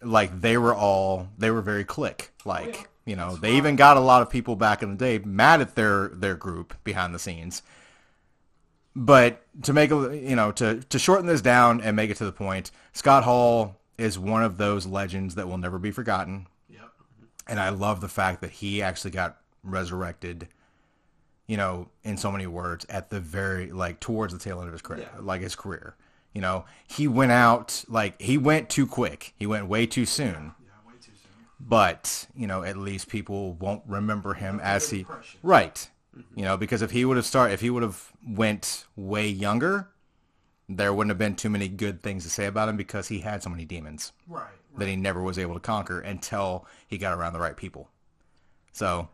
like 0.02 0.42
they 0.42 0.58
were 0.58 0.74
all 0.74 1.28
they 1.38 1.50
were 1.50 1.62
very 1.62 1.84
click. 1.84 2.30
Like 2.44 2.74
yeah. 2.74 2.82
you 3.06 3.16
know 3.16 3.28
That's 3.30 3.40
they 3.40 3.48
fine. 3.48 3.56
even 3.56 3.76
got 3.76 3.96
a 3.96 4.00
lot 4.00 4.20
of 4.20 4.28
people 4.28 4.56
back 4.56 4.82
in 4.82 4.90
the 4.90 4.96
day 4.96 5.18
mad 5.24 5.62
at 5.62 5.74
their 5.74 6.08
their 6.08 6.34
group 6.36 6.74
behind 6.84 7.14
the 7.14 7.18
scenes. 7.18 7.62
But 8.94 9.42
to 9.62 9.72
make 9.72 9.90
a 9.90 10.14
you 10.14 10.36
know 10.36 10.52
to 10.52 10.80
to 10.80 10.98
shorten 10.98 11.26
this 11.26 11.40
down 11.40 11.80
and 11.80 11.96
make 11.96 12.10
it 12.10 12.18
to 12.18 12.26
the 12.26 12.32
point, 12.32 12.70
Scott 12.92 13.24
Hall 13.24 13.76
is 13.98 14.18
one 14.18 14.42
of 14.42 14.56
those 14.56 14.86
legends 14.86 15.34
that 15.34 15.48
will 15.48 15.58
never 15.58 15.78
be 15.78 15.90
forgotten. 15.90 16.46
yep. 16.68 16.90
And 17.48 17.58
I 17.60 17.68
love 17.70 18.00
the 18.00 18.08
fact 18.08 18.40
that 18.42 18.50
he 18.50 18.80
actually 18.82 19.10
got 19.10 19.38
resurrected, 19.64 20.48
you 21.46 21.56
know, 21.56 21.88
in 22.04 22.16
so 22.16 22.30
many 22.30 22.46
words 22.46 22.86
at 22.88 23.10
the 23.10 23.20
very 23.20 23.70
like 23.72 24.00
towards 24.00 24.32
the 24.32 24.38
tail 24.38 24.58
end 24.60 24.68
of 24.68 24.72
his 24.72 24.82
career, 24.82 25.00
Yeah. 25.12 25.20
like 25.20 25.40
his 25.40 25.56
career. 25.56 25.94
You 26.32 26.40
know, 26.42 26.64
he 26.86 27.08
went 27.08 27.32
out 27.32 27.84
like 27.88 28.20
he 28.20 28.38
went 28.38 28.68
too 28.70 28.86
quick. 28.86 29.34
He 29.36 29.46
went 29.46 29.66
way 29.66 29.86
too 29.86 30.06
soon. 30.06 30.52
Yeah, 30.62 30.70
way 30.86 30.94
too 31.00 31.12
soon. 31.20 31.30
But, 31.58 32.26
you 32.36 32.46
know, 32.46 32.62
at 32.62 32.76
least 32.76 33.08
people 33.08 33.54
won't 33.54 33.82
remember 33.86 34.34
him 34.34 34.60
as 34.62 34.88
he 34.90 35.00
impression. 35.00 35.40
Right. 35.42 35.88
Mm-hmm. 36.16 36.38
You 36.38 36.44
know, 36.44 36.56
because 36.56 36.82
if 36.82 36.92
he 36.92 37.04
would 37.04 37.16
have 37.16 37.26
started 37.26 37.54
if 37.54 37.60
he 37.62 37.70
would 37.70 37.82
have 37.82 38.12
went 38.24 38.84
way 38.94 39.26
younger, 39.28 39.88
there 40.68 40.92
wouldn't 40.92 41.10
have 41.10 41.18
been 41.18 41.34
too 41.36 41.48
many 41.50 41.68
good 41.68 42.02
things 42.02 42.24
to 42.24 42.30
say 42.30 42.46
about 42.46 42.68
him 42.68 42.76
because 42.76 43.08
he 43.08 43.20
had 43.20 43.42
so 43.42 43.50
many 43.50 43.64
demons 43.64 44.12
Right. 44.26 44.42
right. 44.42 44.50
that 44.76 44.88
he 44.88 44.96
never 44.96 45.22
was 45.22 45.38
able 45.38 45.54
to 45.54 45.60
conquer 45.60 46.00
until 46.00 46.66
he 46.86 46.98
got 46.98 47.16
around 47.16 47.32
the 47.32 47.40
right 47.40 47.56
people. 47.56 47.88
So, 48.72 49.08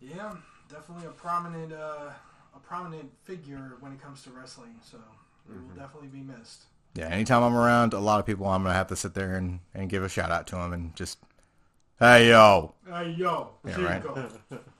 Yeah, 0.00 0.34
definitely 0.68 1.06
a 1.06 1.10
prominent, 1.10 1.72
uh, 1.72 2.10
a 2.54 2.58
prominent 2.62 3.10
figure 3.22 3.72
when 3.80 3.92
it 3.92 4.02
comes 4.02 4.22
to 4.24 4.30
wrestling. 4.30 4.74
So 4.82 4.98
he 5.46 5.52
Mm-hmm. 5.54 5.68
will 5.68 5.76
definitely 5.76 6.08
be 6.08 6.20
missed. 6.22 6.64
yeah, 6.94 7.08
anytime 7.08 7.42
I'm 7.42 7.54
around 7.56 7.92
a 7.92 7.98
lot 8.00 8.18
of 8.20 8.26
people, 8.26 8.46
I'm 8.48 8.62
going 8.62 8.72
to 8.72 8.76
have 8.76 8.86
to 8.88 8.96
sit 8.96 9.14
there 9.14 9.36
and, 9.36 9.60
and 9.74 9.90
give 9.90 10.02
a 10.02 10.08
shout 10.08 10.30
out 10.30 10.46
to 10.48 10.56
him 10.56 10.72
and 10.72 10.94
just, 10.96 11.18
hey, 11.98 12.28
yo. 12.30 12.74
Hey 12.88 13.10
yo, 13.10 13.50
Yeah, 13.66 13.76
here 13.76 13.86
right. 13.86 14.60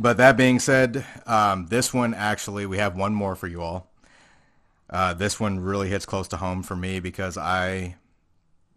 But 0.00 0.16
that 0.16 0.38
being 0.38 0.60
said, 0.60 1.04
um, 1.26 1.66
this 1.66 1.92
one 1.92 2.14
actually, 2.14 2.64
we 2.64 2.78
have 2.78 2.96
one 2.96 3.12
more 3.12 3.36
for 3.36 3.46
you 3.46 3.60
all. 3.60 3.86
Uh, 4.88 5.12
this 5.12 5.38
one 5.38 5.60
really 5.60 5.90
hits 5.90 6.06
close 6.06 6.26
to 6.28 6.38
home 6.38 6.62
for 6.62 6.74
me 6.74 7.00
because 7.00 7.36
I, 7.36 7.96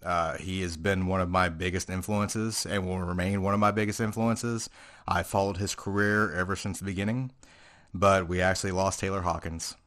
uh, 0.04 0.36
he 0.36 0.62
has 0.64 0.76
been 0.76 1.08
one 1.08 1.22
of 1.22 1.30
my 1.30 1.48
biggest 1.48 1.90
influences 1.90 2.66
and 2.66 2.86
will 2.86 3.00
remain 3.00 3.41
one 3.41 3.54
of 3.54 3.62
my 3.62 3.72
biggest 3.72 4.02
influences. 4.02 4.70
I 5.08 5.24
followed 5.24 5.56
his 5.56 5.76
career 5.76 6.34
ever 6.34 6.58
since 6.58 6.80
the 6.80 6.86
beginning, 6.86 7.32
but 7.94 8.28
we 8.28 8.41
actually 8.41 8.74
lost 8.74 9.00
Taylor 9.00 9.22
Hawkins. 9.22 9.78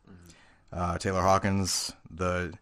Uh, 0.73 0.97
Taylor 0.97 1.21
Hawkins, 1.21 1.93
the 2.11 2.55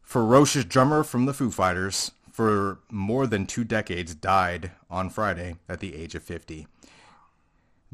ferocious 0.00 0.64
drummer 0.64 1.04
from 1.04 1.26
the 1.26 1.34
Foo 1.34 1.50
Fighters, 1.50 2.12
for 2.32 2.78
more 2.90 3.26
than 3.26 3.44
two 3.44 3.62
decades, 3.62 4.14
died 4.14 4.72
on 4.88 5.10
Friday 5.10 5.56
at 5.68 5.80
the 5.80 5.94
age 5.94 6.14
of 6.14 6.22
50. 6.22 6.66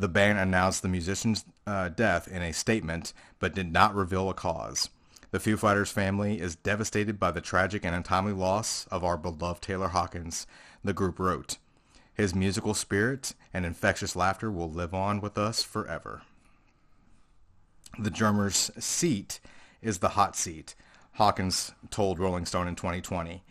The 0.03 0.09
band 0.09 0.41
announced 0.41 0.83
the 0.83 0.89
musician's 0.89 1.45
uh, 1.65 1.89
death 1.89 2.27
in 2.27 2.43
a 2.43 2.53
statement, 2.53 3.13
but 3.39 3.55
did 3.55 3.73
not 3.73 3.95
reveal 3.95 4.29
a 4.29 4.35
cause. 4.35 4.89
The 5.31 5.39
Foo 5.39 5.57
Fighters 5.57 5.93
family 5.93 6.41
is 6.41 6.57
devastated 6.57 7.21
by 7.21 7.31
the 7.31 7.41
tragic 7.41 7.85
and 7.85 7.95
untimely 7.95 8.33
loss 8.33 8.85
of 8.89 9.05
our 9.05 9.17
beloved 9.17 9.63
Taylor 9.63 9.91
Hawkins, 9.91 10.45
the 10.83 10.93
group 10.93 11.21
wrote. 11.21 11.57
His 12.15 12.35
musical 12.35 12.75
spirit 12.75 13.35
and 13.55 13.65
infectious 13.65 14.17
laughter 14.17 14.51
will 14.51 14.69
live 14.69 14.93
on 14.93 15.21
with 15.21 15.39
us 15.39 15.63
forever. 15.63 16.23
The 17.97 18.11
drummer's 18.11 18.73
seat 18.81 19.39
is 19.83 19.99
the 19.99 20.09
hot 20.19 20.35
seat, 20.35 20.75
Hawkins 21.13 21.75
told 21.91 22.19
Rolling 22.19 22.47
Stone 22.47 22.67
in 22.67 22.75
2020. 22.75 23.45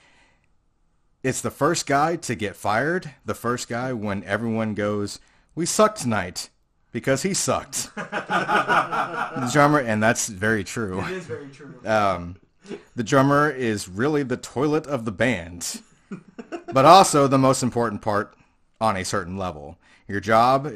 It's 1.23 1.39
the 1.39 1.49
first 1.49 1.87
guy 1.87 2.17
to 2.17 2.35
get 2.35 2.57
fired, 2.57 3.13
the 3.23 3.35
first 3.35 3.69
guy 3.69 3.93
when 3.93 4.21
everyone 4.25 4.73
goes, 4.73 5.21
we 5.55 5.65
sucked 5.65 5.99
tonight 6.01 6.49
because 6.91 7.23
he 7.23 7.33
sucked. 7.33 7.93
the 7.95 9.49
drummer, 9.51 9.79
and 9.79 10.01
that's 10.01 10.27
very 10.27 10.63
true. 10.63 10.99
It 11.01 11.11
is 11.11 11.25
very 11.25 11.47
true. 11.49 11.73
Um, 11.85 12.37
the 12.95 13.03
drummer 13.03 13.49
is 13.49 13.87
really 13.89 14.23
the 14.23 14.37
toilet 14.37 14.85
of 14.87 15.05
the 15.05 15.11
band, 15.11 15.81
but 16.73 16.85
also 16.85 17.27
the 17.27 17.37
most 17.37 17.63
important 17.63 18.01
part 18.01 18.33
on 18.79 18.95
a 18.97 19.03
certain 19.05 19.37
level. 19.37 19.77
Your 20.07 20.19
job 20.19 20.71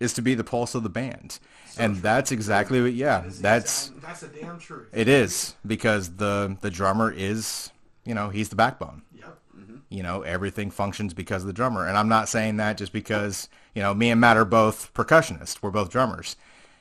is 0.00 0.12
to 0.14 0.22
be 0.22 0.34
the 0.34 0.44
pulse 0.44 0.74
of 0.74 0.82
the 0.82 0.88
band. 0.88 1.38
and 1.78 1.96
that's 1.96 2.32
exactly 2.32 2.80
what, 2.82 2.92
yeah, 2.94 3.20
That's 3.20 3.38
that's, 3.40 3.88
exact- 3.88 4.02
that's 4.02 4.22
a 4.22 4.28
damn 4.28 4.58
truth. 4.58 4.88
it 4.92 5.08
is 5.08 5.54
because 5.66 6.16
the, 6.16 6.56
the 6.60 6.70
drummer 6.70 7.12
is, 7.12 7.70
you 8.04 8.14
know, 8.14 8.28
he's 8.30 8.48
the 8.48 8.56
backbone. 8.56 9.02
You 9.88 10.02
know, 10.02 10.22
everything 10.22 10.70
functions 10.70 11.14
because 11.14 11.42
of 11.42 11.46
the 11.46 11.52
drummer. 11.52 11.86
And 11.86 11.96
I'm 11.96 12.08
not 12.08 12.28
saying 12.28 12.58
that 12.58 12.76
just 12.76 12.92
because, 12.92 13.48
you 13.74 13.82
know, 13.82 13.94
me 13.94 14.10
and 14.10 14.20
Matt 14.20 14.36
are 14.36 14.44
both 14.44 14.92
percussionists. 14.94 15.58
We're 15.62 15.70
both 15.70 15.90
drummers. 15.90 16.36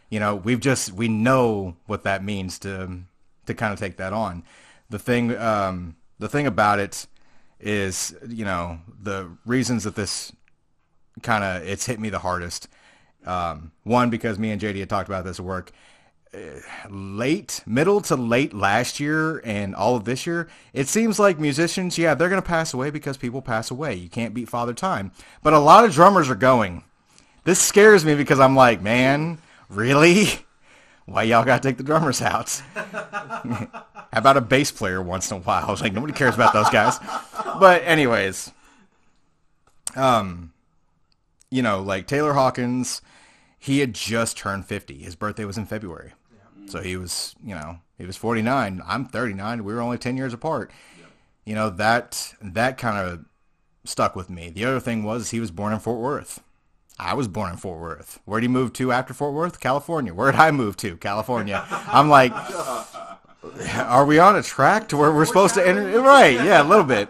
You 0.09 0.19
know, 0.19 0.35
we've 0.35 0.59
just, 0.59 0.91
we 0.91 1.07
know 1.07 1.75
what 1.85 2.03
that 2.03 2.23
means 2.23 2.59
to, 2.59 2.99
to 3.45 3.53
kind 3.53 3.73
of 3.73 3.79
take 3.79 3.97
that 3.97 4.13
on. 4.13 4.43
The 4.89 4.99
thing, 4.99 5.35
um, 5.37 5.95
the 6.19 6.29
thing 6.29 6.47
about 6.47 6.79
it 6.79 7.07
is, 7.59 8.15
you 8.27 8.45
know, 8.45 8.79
the 9.01 9.29
reasons 9.45 9.83
that 9.83 9.95
this 9.95 10.31
kind 11.21 11.43
of, 11.43 11.67
it's 11.67 11.85
hit 11.85 11.99
me 11.99 12.09
the 12.09 12.19
hardest. 12.19 12.67
Um, 13.25 13.71
one, 13.83 14.09
because 14.09 14.39
me 14.39 14.51
and 14.51 14.61
JD 14.61 14.79
had 14.79 14.89
talked 14.89 15.09
about 15.09 15.25
this 15.25 15.39
at 15.39 15.45
work 15.45 15.71
late, 16.89 17.63
middle 17.65 18.01
to 18.01 18.15
late 18.15 18.53
last 18.53 18.99
year 18.99 19.39
and 19.43 19.75
all 19.75 19.95
of 19.95 20.05
this 20.05 20.25
year, 20.25 20.47
it 20.73 20.87
seems 20.87 21.19
like 21.19 21.39
musicians, 21.39 21.97
yeah, 21.97 22.13
they're 22.13 22.29
going 22.29 22.41
to 22.41 22.47
pass 22.47 22.73
away 22.73 22.89
because 22.89 23.17
people 23.17 23.41
pass 23.41 23.71
away. 23.71 23.95
You 23.95 24.09
can't 24.09 24.33
beat 24.33 24.49
Father 24.49 24.73
Time. 24.73 25.11
But 25.43 25.53
a 25.53 25.59
lot 25.59 25.85
of 25.85 25.93
drummers 25.93 26.29
are 26.29 26.35
going. 26.35 26.83
This 27.43 27.59
scares 27.59 28.03
me 28.03 28.15
because 28.15 28.39
I'm 28.39 28.55
like, 28.55 28.81
man, 28.81 29.37
really? 29.69 30.27
Why 31.05 31.23
y'all 31.23 31.45
got 31.45 31.61
to 31.61 31.69
take 31.69 31.77
the 31.77 31.83
drummers 31.83 32.21
out? 32.21 32.49
How 32.75 34.19
about 34.19 34.37
a 34.37 34.41
bass 34.41 34.71
player 34.71 35.01
once 35.01 35.31
in 35.31 35.37
a 35.37 35.39
while? 35.39 35.65
I 35.65 35.71
was 35.71 35.81
like, 35.83 35.93
nobody 35.93 36.13
cares 36.13 36.35
about 36.35 36.53
those 36.53 36.69
guys. 36.69 36.99
But 37.59 37.83
anyways, 37.83 38.51
um, 39.95 40.51
you 41.49 41.61
know, 41.61 41.81
like 41.81 42.07
Taylor 42.07 42.33
Hawkins, 42.33 43.01
he 43.57 43.79
had 43.79 43.93
just 43.93 44.37
turned 44.37 44.65
50. 44.65 44.97
His 44.97 45.15
birthday 45.15 45.45
was 45.45 45.57
in 45.57 45.65
February. 45.65 46.13
So 46.67 46.81
he 46.81 46.97
was, 46.97 47.35
you 47.43 47.55
know, 47.55 47.79
he 47.97 48.05
was 48.05 48.17
49. 48.17 48.81
I'm 48.85 49.05
39. 49.05 49.63
We 49.63 49.73
were 49.73 49.81
only 49.81 49.97
10 49.97 50.17
years 50.17 50.33
apart. 50.33 50.71
You 51.45 51.55
know, 51.55 51.69
that 51.69 52.33
that 52.41 52.77
kind 52.77 52.97
of 52.97 53.25
stuck 53.85 54.15
with 54.15 54.29
me. 54.29 54.49
The 54.49 54.65
other 54.65 54.79
thing 54.79 55.03
was 55.03 55.29
he 55.29 55.39
was 55.39 55.49
born 55.49 55.73
in 55.73 55.79
Fort 55.79 55.99
Worth. 55.99 56.41
I 56.99 57.13
was 57.13 57.27
born 57.27 57.51
in 57.51 57.57
Fort 57.57 57.79
Worth. 57.79 58.19
Where'd 58.25 58.43
he 58.43 58.49
move 58.49 58.73
to 58.73 58.91
after 58.91 59.13
Fort 59.13 59.33
Worth? 59.33 59.59
California. 59.59 60.13
Where'd 60.13 60.35
I 60.35 60.51
move 60.51 60.75
to? 60.77 60.97
California. 60.97 61.65
I'm 61.69 62.09
like, 62.09 62.33
are 63.75 64.05
we 64.05 64.19
on 64.19 64.35
a 64.35 64.43
track 64.43 64.89
to 64.89 64.97
where 64.97 65.11
we're 65.11 65.25
supposed 65.25 65.53
to 65.55 65.65
enter? 65.65 66.01
Right. 66.01 66.33
Yeah, 66.33 66.61
a 66.61 66.67
little 66.67 66.83
bit. 66.83 67.07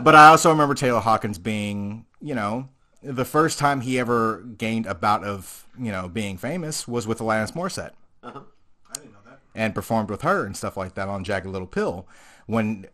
But 0.00 0.14
I 0.14 0.28
also 0.28 0.50
remember 0.50 0.74
Taylor 0.74 1.00
Hawkins 1.00 1.38
being, 1.38 2.06
you 2.20 2.34
know, 2.34 2.68
the 3.02 3.24
first 3.24 3.58
time 3.58 3.80
he 3.80 3.98
ever 3.98 4.42
gained 4.58 4.86
a 4.86 4.94
bout 4.94 5.24
of, 5.24 5.66
you 5.78 5.90
know, 5.90 6.08
being 6.08 6.36
famous 6.36 6.86
was 6.86 7.06
with 7.06 7.18
Alanis 7.18 7.52
Morissette 7.52 7.92
I 8.22 8.32
didn't 8.32 8.34
know 8.34 8.42
that. 8.42 8.46
And 9.56 9.74
performed 9.74 10.10
with 10.10 10.22
her 10.22 10.44
and 10.44 10.56
stuff 10.56 10.76
like 10.76 10.94
that 10.94 11.08
on 11.08 11.24
Jagged 11.24 11.46
Little 11.46 11.66
Pill. 11.66 12.06
When 12.44 12.86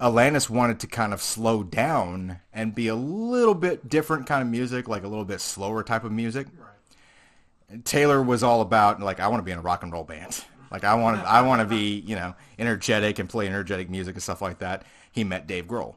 Alanis 0.00 0.48
wanted 0.48 0.80
to 0.80 0.86
kind 0.86 1.12
of 1.12 1.20
slow 1.20 1.62
down 1.62 2.38
and 2.52 2.74
be 2.74 2.88
a 2.88 2.94
little 2.94 3.54
bit 3.54 3.88
different 3.88 4.26
kind 4.26 4.40
of 4.40 4.48
music, 4.48 4.88
like 4.88 5.02
a 5.02 5.08
little 5.08 5.24
bit 5.24 5.40
slower 5.40 5.82
type 5.82 6.04
of 6.04 6.12
music, 6.12 6.46
Right. 6.56 7.84
Taylor 7.84 8.22
was 8.22 8.42
all 8.42 8.60
about 8.60 9.00
like 9.00 9.18
I 9.18 9.28
want 9.28 9.40
to 9.40 9.44
be 9.44 9.50
in 9.52 9.58
a 9.58 9.62
rock 9.62 9.82
and 9.82 9.92
roll 9.92 10.04
band. 10.04 10.44
Like 10.70 10.84
I 10.84 10.94
want 10.94 11.20
to, 11.20 11.28
I 11.28 11.42
want 11.42 11.60
to 11.60 11.66
be, 11.66 11.98
you 12.06 12.16
know, 12.16 12.34
energetic 12.58 13.18
and 13.18 13.28
play 13.28 13.46
energetic 13.46 13.90
music 13.90 14.14
and 14.14 14.22
stuff 14.22 14.40
like 14.40 14.60
that. 14.60 14.84
He 15.10 15.24
met 15.24 15.46
Dave 15.46 15.66
Grohl. 15.66 15.96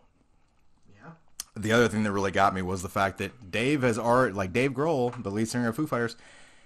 Yeah. 0.93 1.11
The 1.55 1.71
other 1.71 1.87
thing 1.87 2.03
that 2.03 2.11
really 2.11 2.31
got 2.31 2.53
me 2.53 2.61
was 2.61 2.81
the 2.81 2.89
fact 2.89 3.19
that 3.19 3.51
Dave 3.51 3.83
has 3.83 3.97
already, 3.97 4.33
like 4.33 4.51
Dave 4.51 4.71
Grohl, 4.71 5.21
the 5.23 5.31
lead 5.31 5.47
singer 5.47 5.69
of 5.69 5.75
Foo 5.77 5.87
Fighters, 5.87 6.17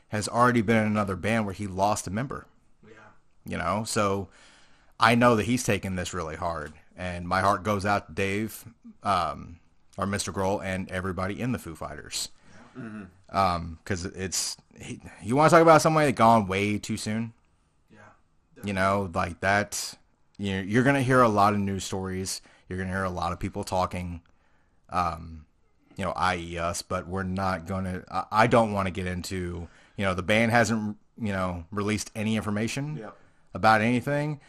has 0.07 0.27
already 0.27 0.61
been 0.61 0.77
in 0.77 0.87
another 0.87 1.15
band 1.15 1.45
where 1.45 1.53
he 1.53 1.67
lost 1.67 2.07
a 2.07 2.11
member. 2.11 2.47
Yeah. 3.49 3.57
You 3.57 3.63
know, 3.63 3.83
so 3.83 4.29
I 4.99 5.15
know 5.15 5.35
that 5.35 5.43
he's 5.43 5.63
taking 5.63 5.95
this 5.95 6.13
really 6.13 6.35
hard, 6.35 6.73
and 6.95 7.27
my 7.27 7.41
heart 7.41 7.63
goes 7.63 7.85
out 7.85 8.07
to 8.07 8.13
Dave. 8.13 8.65
Um, 9.03 9.59
or 9.99 10.05
Mr. 10.05 10.33
Grohl 10.33 10.63
and 10.63 10.89
everybody 10.89 11.39
in 11.39 11.51
the 11.51 11.59
Foo 11.59 11.75
Fighters. 11.75 12.29
Because 13.27 14.05
it's 14.05 14.55
he, 14.79 15.01
you 15.21 15.35
want 15.35 15.49
to 15.49 15.55
talk 15.55 15.61
about 15.61 15.81
somebody 15.81 16.07
that 16.07 16.15
gone 16.15 16.47
way 16.47 16.77
too 16.77 16.95
soon. 16.95 17.33
Yeah. 17.91 17.99
You 18.63 18.73
know, 18.73 19.11
like 19.13 19.41
that. 19.41 19.95
You 20.37 20.53
know, 20.53 20.61
you're 20.61 20.83
gonna 20.83 21.01
hear 21.01 21.21
a 21.21 21.27
lot 21.27 21.53
of 21.53 21.59
news 21.59 21.83
stories. 21.83 22.41
You're 22.69 22.77
gonna 22.79 22.91
hear 22.91 23.03
a 23.03 23.09
lot 23.09 23.33
of 23.33 23.39
people 23.39 23.65
talking. 23.65 24.21
Um, 24.89 25.45
you 25.97 26.05
know, 26.05 26.13
i.e. 26.15 26.57
us, 26.57 26.81
but 26.81 27.05
we're 27.05 27.23
not 27.23 27.67
gonna. 27.67 28.05
I, 28.09 28.23
I 28.31 28.47
don't 28.47 28.71
want 28.71 28.87
to 28.87 28.91
get 28.91 29.05
into. 29.05 29.67
You 29.97 30.05
know, 30.05 30.13
the 30.13 30.23
band 30.23 30.51
hasn't 30.51 30.95
you 31.21 31.33
know 31.33 31.65
released 31.71 32.09
any 32.15 32.37
information 32.37 32.95
Yep. 32.95 33.17
About 33.53 33.81
anything. 33.81 34.39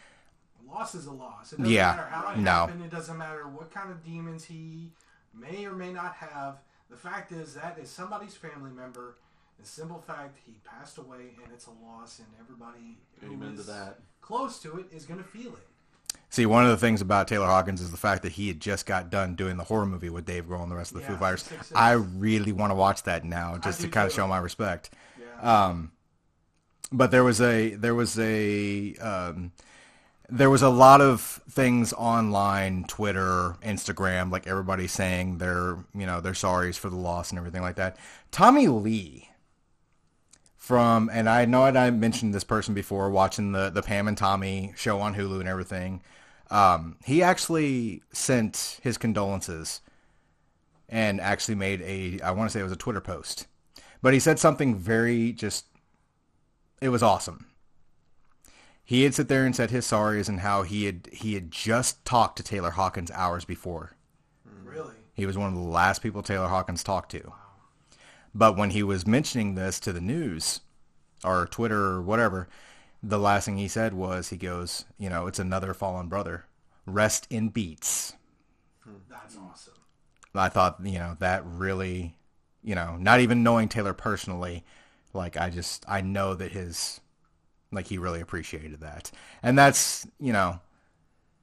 loss 0.67 0.95
is 0.95 1.05
a 1.05 1.11
loss. 1.11 1.51
It 1.51 1.57
doesn't 1.57 1.71
Yeah, 1.73 1.91
matter 1.91 2.07
how 2.09 2.31
it 2.31 2.37
no. 2.37 2.51
happened. 2.51 2.83
It 2.85 2.91
doesn't 2.91 3.17
matter 3.17 3.47
what 3.47 3.71
kind 3.71 3.91
of 3.91 4.03
demons 4.05 4.45
he 4.45 4.91
may 5.33 5.65
or 5.65 5.73
may 5.73 5.91
not 5.91 6.13
have. 6.15 6.59
The 6.89 6.95
fact 6.95 7.31
is 7.33 7.53
that 7.55 7.77
is 7.77 7.89
somebody's 7.89 8.35
family 8.35 8.71
member. 8.71 9.17
The 9.59 9.65
simple 9.67 9.99
fact 9.99 10.37
he 10.45 10.53
passed 10.63 10.97
away, 10.97 11.35
and 11.43 11.53
it's 11.53 11.67
a 11.67 11.71
loss, 11.85 12.19
and 12.19 12.27
everybody 12.39 12.97
who 13.19 13.33
Amen 13.33 13.55
to 13.57 13.63
that. 13.63 13.99
close 14.21 14.59
to 14.61 14.79
it 14.79 14.85
is 14.91 15.05
going 15.05 15.19
to 15.21 15.25
feel 15.27 15.51
it. 15.53 15.67
See, 16.29 16.45
one 16.45 16.63
of 16.63 16.71
the 16.71 16.77
things 16.77 17.01
about 17.01 17.27
Taylor 17.27 17.45
Hawkins 17.47 17.81
is 17.81 17.91
the 17.91 17.97
fact 17.97 18.23
that 18.23 18.31
he 18.31 18.47
had 18.47 18.59
just 18.61 18.85
got 18.85 19.09
done 19.09 19.35
doing 19.35 19.57
the 19.57 19.65
horror 19.65 19.85
movie 19.85 20.09
with 20.09 20.25
Dave 20.25 20.45
Grohl 20.45 20.63
and 20.63 20.71
the 20.71 20.75
rest 20.75 20.91
of 20.91 20.97
the 20.97 21.01
Yeah, 21.03 21.09
Foo 21.09 21.17
Fighters. 21.17 21.43
six, 21.43 21.67
six. 21.67 21.71
I 21.77 21.91
really 21.91 22.53
want 22.53 22.71
to 22.71 22.75
watch 22.75 23.03
that 23.03 23.25
now, 23.25 23.57
just 23.57 23.81
to 23.81 23.87
do 23.87 23.91
kind 23.91 24.07
of 24.07 24.13
show 24.13 24.25
my 24.27 24.37
respect. 24.37 24.89
Yeah. 25.19 25.65
Um, 25.65 25.91
but 26.91 27.11
there 27.11 27.23
was 27.23 27.39
a 27.41 27.75
there 27.75 27.95
was 27.95 28.19
a 28.19 28.95
um, 28.95 29.51
there 30.29 30.49
was 30.49 30.61
a 30.61 30.69
lot 30.69 31.01
of 31.01 31.41
things 31.49 31.93
online, 31.93 32.85
Twitter, 32.85 33.57
Instagram, 33.63 34.31
like 34.31 34.47
everybody 34.47 34.87
saying 34.87 35.37
their 35.37 35.77
you 35.93 36.05
know 36.05 36.21
their 36.21 36.33
sorries 36.33 36.77
for 36.77 36.89
the 36.89 36.95
loss 36.95 37.29
and 37.29 37.37
everything 37.39 37.61
like 37.61 37.75
that. 37.75 37.97
Tommy 38.31 38.67
Lee 38.67 39.29
from 40.57 41.09
and 41.11 41.27
I 41.27 41.45
know 41.45 41.63
I 41.63 41.91
mentioned 41.91 42.33
this 42.33 42.43
person 42.43 42.73
before 42.73 43.09
watching 43.09 43.51
the 43.51 43.69
the 43.69 43.81
Pam 43.81 44.07
and 44.07 44.17
Tommy 44.17 44.73
show 44.75 44.99
on 44.99 45.15
Hulu 45.15 45.39
and 45.39 45.49
everything. 45.49 46.01
Um, 46.49 46.97
he 47.05 47.23
actually 47.23 48.03
sent 48.11 48.79
his 48.81 48.97
condolences 48.97 49.79
and 50.89 51.21
actually 51.21 51.55
made 51.55 51.81
a 51.81 52.19
I 52.21 52.31
want 52.31 52.49
to 52.49 52.53
say 52.53 52.59
it 52.59 52.63
was 52.63 52.71
a 52.71 52.77
Twitter 52.77 53.01
post. 53.01 53.47
But 54.01 54.13
he 54.13 54.19
said 54.19 54.39
something 54.39 54.75
very 54.75 55.31
just 55.31 55.65
it 56.81 56.89
was 56.89 57.03
awesome. 57.03 57.45
He 58.83 59.03
had 59.03 59.13
sit 59.13 59.27
there 59.27 59.45
and 59.45 59.55
said 59.55 59.69
his 59.69 59.85
sorries 59.85 60.27
and 60.27 60.41
how 60.41 60.63
he 60.63 60.85
had 60.85 61.07
he 61.13 61.35
had 61.35 61.51
just 61.51 62.03
talked 62.03 62.35
to 62.37 62.43
Taylor 62.43 62.71
Hawkins 62.71 63.11
hours 63.11 63.45
before. 63.45 63.95
really? 64.65 64.95
He 65.13 65.25
was 65.25 65.37
one 65.37 65.47
of 65.47 65.53
the 65.53 65.61
last 65.61 66.01
people 66.01 66.23
Taylor 66.23 66.47
Hawkins 66.47 66.83
talked 66.83 67.11
to. 67.11 67.33
But 68.33 68.57
when 68.57 68.71
he 68.71 68.81
was 68.83 69.05
mentioning 69.05 69.55
this 69.55 69.79
to 69.81 69.93
the 69.93 70.01
news 70.01 70.61
or 71.23 71.47
Twitter 71.47 71.91
or 71.91 72.01
whatever, 72.01 72.49
the 73.03 73.19
last 73.19 73.45
thing 73.45 73.57
he 73.57 73.67
said 73.67 73.93
was 73.93 74.29
he 74.29 74.37
goes, 74.37 74.85
you 74.97 75.09
know, 75.09 75.27
it's 75.27 75.39
another 75.39 75.73
fallen 75.73 76.07
brother. 76.07 76.45
Rest 76.85 77.27
in 77.29 77.49
beats. 77.49 78.13
Hmm. 78.83 78.95
That's 79.09 79.37
awesome. 79.37 79.73
I 80.33 80.49
thought, 80.49 80.77
you 80.83 80.97
know, 80.97 81.17
that 81.19 81.43
really, 81.45 82.15
you 82.63 82.73
know, 82.73 82.95
not 82.97 83.19
even 83.19 83.43
knowing 83.43 83.67
Taylor 83.67 83.93
personally, 83.93 84.63
like 85.13 85.37
I 85.37 85.49
just 85.49 85.85
I 85.87 86.01
know 86.01 86.35
that 86.35 86.51
his 86.51 86.99
like 87.71 87.87
he 87.87 87.97
really 87.97 88.21
appreciated 88.21 88.81
that. 88.81 89.11
And 89.41 89.57
that's, 89.57 90.05
you 90.19 90.33
know, 90.33 90.59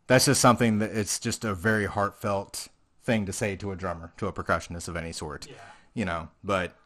that's 0.07 0.27
just 0.27 0.41
something 0.41 0.79
that 0.79 0.91
it's 0.91 1.19
just 1.19 1.45
a 1.45 1.55
very 1.55 1.87
heartfelt 1.87 2.69
thing 3.03 3.25
to 3.27 3.33
say 3.33 3.57
to 3.57 3.73
a 3.73 3.77
drummer, 3.77 4.13
to 4.19 4.27
a 4.27 4.33
percussionist 4.33 4.89
of 4.89 4.97
any 4.97 5.13
sort. 5.13 5.47
Yeah. 5.49 5.55
You 5.95 6.05
know, 6.05 6.29
but 6.45 6.77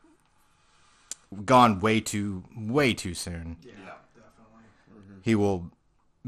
gone 1.45 1.81
way 1.81 2.01
too 2.01 2.45
way 2.57 2.95
too 2.95 3.15
soon. 3.15 3.57
Yeah, 3.63 3.73
Yeah. 3.73 3.95
definitely. 4.15 4.65
Mm-hmm. 4.95 5.19
He 5.23 5.35
will 5.35 5.71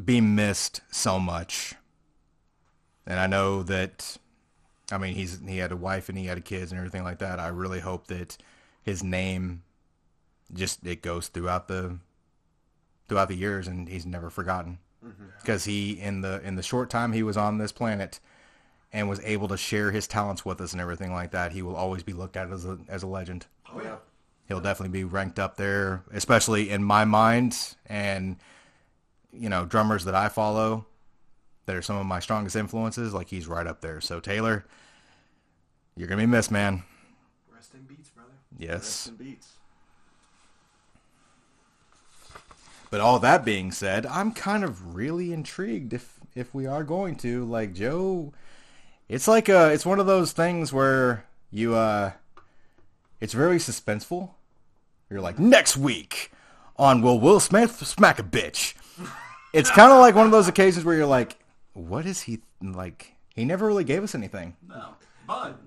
be 0.03 0.21
missed 0.21 0.81
so 0.91 1.19
much. 1.21 1.75
And 3.07 3.21
I 3.21 3.27
know 3.27 3.63
that 3.65 4.17
I 4.91 4.99
mean 4.99 5.15
he's 5.15 5.41
he 5.47 5.59
had 5.59 5.73
a 5.73 5.77
wife 5.77 6.09
and 6.09 6.19
he 6.19 6.27
had 6.27 6.45
kids 6.45 6.73
and 6.73 6.79
everything 6.79 7.05
like 7.05 7.19
that. 7.21 7.39
I 7.39 7.49
really 7.49 7.81
hope 7.81 8.09
that 8.09 8.37
his 8.83 9.03
name 9.05 9.63
just 10.53 10.87
it 10.87 11.03
goes 11.03 11.29
throughout 11.29 11.69
the 11.69 11.99
throughout 13.09 13.29
the 13.29 13.37
years 13.37 13.67
and 13.69 13.89
he's 13.89 14.07
never 14.07 14.31
forgotten. 14.31 14.79
Mm-hmm. 15.05 15.25
Because 15.41 15.65
he 15.65 15.93
in 15.93 16.21
the 16.23 16.41
in 16.43 16.57
the 16.57 16.63
short 16.63 16.91
time 16.91 17.13
he 17.13 17.23
was 17.23 17.37
on 17.37 17.59
this 17.59 17.73
planet 17.73 18.21
and 18.93 19.09
was 19.09 19.21
able 19.25 19.49
to 19.49 19.57
share 19.57 19.91
his 19.91 20.07
talents 20.07 20.45
with 20.45 20.61
us 20.61 20.73
and 20.73 20.81
everything 20.81 21.13
like 21.13 21.33
that, 21.33 21.53
he 21.53 21.63
will 21.63 21.77
always 21.77 22.03
be 22.03 22.13
looked 22.13 22.37
at 22.37 22.51
as 22.51 22.65
a 22.65 22.79
as 22.89 23.03
a 23.03 23.07
legend 23.07 23.47
Oh 23.73 23.81
yeah. 23.83 23.97
he'll 24.49 24.61
definitely 24.61 24.97
be 24.97 25.05
ranked 25.05 25.39
up 25.39 25.57
there, 25.57 26.03
especially 26.13 26.71
in 26.71 26.83
my 26.85 27.05
mind 27.05 27.75
and 27.87 28.37
you 29.33 29.49
know 29.49 29.65
drummers 29.65 30.05
that 30.05 30.15
I 30.15 30.29
follow 30.29 30.87
that 31.67 31.75
are 31.75 31.83
some 31.83 31.97
of 31.97 32.07
my 32.07 32.21
strongest 32.21 32.57
influences. 32.57 33.13
Like 33.13 33.29
he's 33.29 33.47
right 33.47 33.67
up 33.67 33.81
there. 33.81 34.01
So 34.01 34.21
Taylor, 34.21 34.65
you're 35.97 36.09
gonna 36.09 36.23
be 36.23 36.27
missed, 36.27 36.51
man. 36.51 36.83
Rest 37.53 37.75
in 37.75 37.83
beats, 37.83 38.11
brother. 38.11 38.33
Yes. 38.59 38.71
Rest 38.73 39.09
in 39.09 39.17
beats. 39.17 39.49
But 42.95 43.01
all 43.01 43.19
that 43.19 43.45
being 43.45 43.73
said, 43.73 44.07
I'm 44.07 44.31
kind 44.31 44.63
of 44.63 44.95
really 44.95 45.33
intrigued 45.33 45.93
if 45.93 46.21
if 46.37 46.55
we 46.55 46.67
are 46.67 46.85
going 46.85 47.17
to 47.17 47.45
like 47.45 47.75
Joe. 47.75 48.33
It's 49.09 49.27
like 49.27 49.49
uh 49.49 49.71
it's 49.73 49.85
one 49.85 49.99
of 49.99 50.07
those 50.07 50.31
things 50.31 50.73
where 50.73 51.25
you 51.51 51.75
uh, 51.75 52.13
it's 53.21 53.33
very 53.33 53.57
suspenseful. 53.57 54.31
You're 55.11 55.21
like 55.21 55.41
next 55.41 55.77
week 55.77 56.31
on 56.77 57.03
Will 57.03 57.19
Will 57.19 57.41
Smith 57.41 57.85
smack 57.85 58.21
a 58.21 58.23
bitch. 58.23 58.75
It's 59.53 59.73
kind 59.73 59.91
of 59.91 59.99
like 59.99 60.15
one 60.15 60.27
of 60.27 60.31
those 60.31 60.47
occasions 60.47 60.85
where 60.85 60.95
you're 60.95 61.05
like, 61.05 61.37
what 61.73 62.07
is 62.07 62.21
he 62.21 62.43
like? 62.63 63.17
He 63.35 63.45
never 63.45 63.67
really 63.67 63.83
gave 63.83 64.05
us 64.05 64.15
anything. 64.15 64.55
No. 64.69 64.91
But 65.27 65.59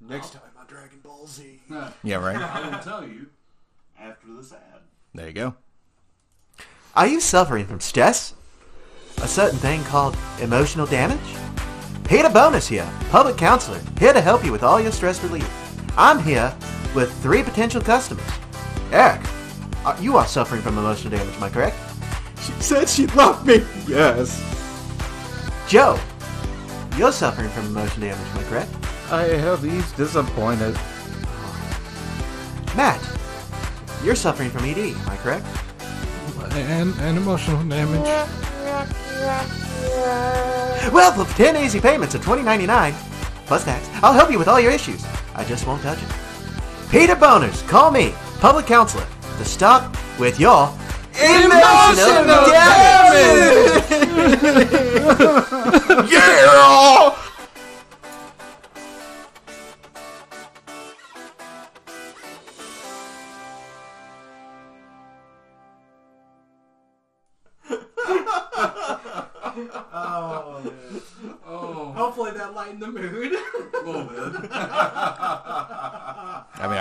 Next 0.00 0.34
time 0.34 0.42
on 0.56 0.68
Dragon 0.68 1.00
Ball 1.02 1.26
Z. 1.26 1.62
Yeah, 2.04 2.18
right. 2.18 2.36
I 2.36 2.70
will 2.70 2.78
tell 2.78 3.04
you 3.04 3.26
after 3.98 4.32
this 4.36 4.52
ad. 4.52 4.82
There 5.14 5.26
you 5.26 5.32
go. 5.32 5.56
Are 6.96 7.06
you 7.06 7.20
suffering 7.20 7.66
from 7.66 7.78
stress? 7.80 8.32
A 9.18 9.28
certain 9.28 9.58
thing 9.58 9.84
called 9.84 10.16
emotional 10.40 10.86
damage? 10.86 11.20
Peter 12.04 12.30
Bonus 12.30 12.66
here, 12.66 12.90
public 13.10 13.36
counselor, 13.36 13.82
here 13.98 14.14
to 14.14 14.20
help 14.22 14.42
you 14.42 14.50
with 14.50 14.62
all 14.62 14.80
your 14.80 14.92
stress 14.92 15.22
relief. 15.22 15.46
I'm 15.98 16.22
here 16.22 16.56
with 16.94 17.12
three 17.22 17.42
potential 17.42 17.82
customers. 17.82 18.24
Eric, 18.92 19.20
uh, 19.84 19.94
you 20.00 20.16
are 20.16 20.26
suffering 20.26 20.62
from 20.62 20.78
emotional 20.78 21.10
damage, 21.10 21.34
am 21.36 21.42
I 21.42 21.50
correct? 21.50 21.76
She 22.40 22.52
said 22.62 22.88
she 22.88 23.06
loved 23.08 23.46
me. 23.46 23.62
Yes. 23.86 24.40
Joe, 25.68 26.00
you're 26.96 27.12
suffering 27.12 27.50
from 27.50 27.66
emotional 27.66 28.08
damage, 28.08 28.26
am 28.28 28.38
I 28.38 28.42
correct? 28.44 28.70
I 29.10 29.22
have 29.24 29.62
he's 29.62 29.92
disappointed. 29.92 30.74
Matt, 32.74 33.06
you're 34.02 34.14
suffering 34.14 34.48
from 34.48 34.64
ED, 34.64 34.78
am 34.78 35.08
I 35.10 35.16
correct? 35.16 35.44
And, 36.62 36.94
and 37.00 37.16
emotional 37.16 37.62
damage. 37.64 38.04
Well, 40.92 41.12
for 41.12 41.36
10 41.36 41.56
easy 41.56 41.80
payments 41.80 42.14
of 42.14 42.24
$20.99, 42.24 42.92
plus 43.46 43.64
tax, 43.64 43.88
I'll 44.02 44.12
help 44.12 44.30
you 44.30 44.38
with 44.38 44.48
all 44.48 44.60
your 44.60 44.72
issues. 44.72 45.04
I 45.34 45.44
just 45.44 45.66
won't 45.66 45.82
touch 45.82 45.98
it. 46.02 46.08
Peter 46.90 47.16
Boners, 47.16 47.66
call 47.68 47.90
me, 47.90 48.14
public 48.40 48.66
counselor, 48.66 49.06
to 49.38 49.44
stop 49.44 49.96
with 50.18 50.38
your 50.38 50.72
emotional, 51.14 52.46
damage! 52.46 53.82
yeah! 56.12 57.22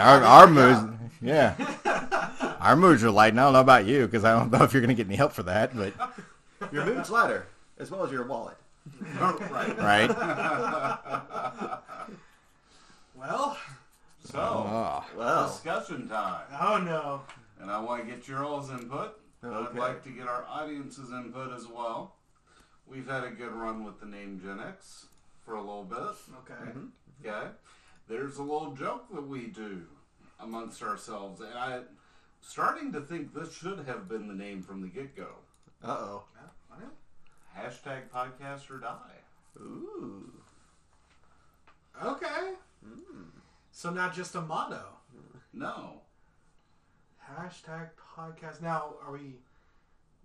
Our 0.05 0.23
our 0.23 0.47
moods, 0.47 0.79
yeah, 1.21 1.55
our 2.59 2.75
moods 2.75 3.03
are 3.03 3.11
light. 3.11 3.33
And 3.33 3.39
I 3.39 3.43
don't 3.45 3.53
know 3.53 3.59
about 3.61 3.85
you 3.85 4.05
because 4.05 4.23
I 4.23 4.37
don't 4.37 4.51
know 4.51 4.63
if 4.63 4.73
you're 4.73 4.81
gonna 4.81 4.93
get 4.93 5.07
any 5.07 5.15
help 5.15 5.33
for 5.33 5.43
that, 5.43 5.75
but 5.75 5.93
Your 6.71 6.85
mood's 6.85 7.09
lighter, 7.09 7.45
as 7.79 7.91
well 7.91 8.05
as 8.05 8.11
your 8.11 8.25
wallet. 8.25 8.57
Oh, 9.19 9.37
right. 9.51 9.77
right. 10.09 10.09
well, 13.17 13.57
So, 14.23 14.39
Oh, 14.39 15.05
Well, 15.17 15.47
discussion 15.47 16.07
time. 16.07 16.45
oh 16.61 16.77
no. 16.77 17.21
And 17.61 17.71
I 17.71 17.79
want 17.79 18.05
to 18.05 18.11
get 18.11 18.27
your 18.27 18.43
all's 18.43 18.69
input. 18.69 19.17
Okay. 19.43 19.55
I'd 19.71 19.75
like 19.77 20.03
to 20.03 20.09
get 20.09 20.27
our 20.27 20.45
audience's 20.49 21.11
input 21.11 21.53
as 21.53 21.67
well. 21.67 22.15
We've 22.87 23.07
had 23.07 23.23
a 23.23 23.29
good 23.31 23.51
run 23.53 23.83
with 23.83 23.99
the 23.99 24.05
name 24.05 24.41
Gen 24.43 24.59
X 24.59 25.05
for 25.45 25.55
a 25.55 25.61
little 25.61 25.83
bit. 25.85 25.97
Okay. 25.99 26.61
Mm-hmm. 26.69 26.85
Okay. 27.25 27.47
there's 28.09 28.37
a 28.37 28.43
little 28.43 28.73
joke 28.75 29.05
that 29.13 29.27
we 29.27 29.47
do 29.47 29.83
amongst 30.45 30.81
ourselves, 30.81 31.41
and 31.41 31.53
I 31.53 31.81
starting 32.41 32.93
to 32.93 33.01
think 33.01 33.33
this 33.33 33.53
should 33.57 33.79
have 33.87 34.07
been 34.07 34.27
the 34.27 34.33
name 34.33 34.61
from 34.61 34.81
the 34.81 34.87
get 34.87 35.15
go. 35.15 35.27
Uh 35.83 35.87
oh. 35.99 36.23
Hashtag 37.57 38.09
podcast 38.13 38.69
or 38.69 38.79
die. 38.79 39.15
Ooh. 39.59 40.29
Okay. 42.03 42.51
So 43.71 43.89
not 43.91 44.13
just 44.13 44.35
a 44.35 44.41
motto. 44.41 44.83
No. 45.53 46.01
Hashtag 47.33 47.89
podcast. 48.17 48.61
Now, 48.61 48.95
are 49.05 49.13
we 49.13 49.35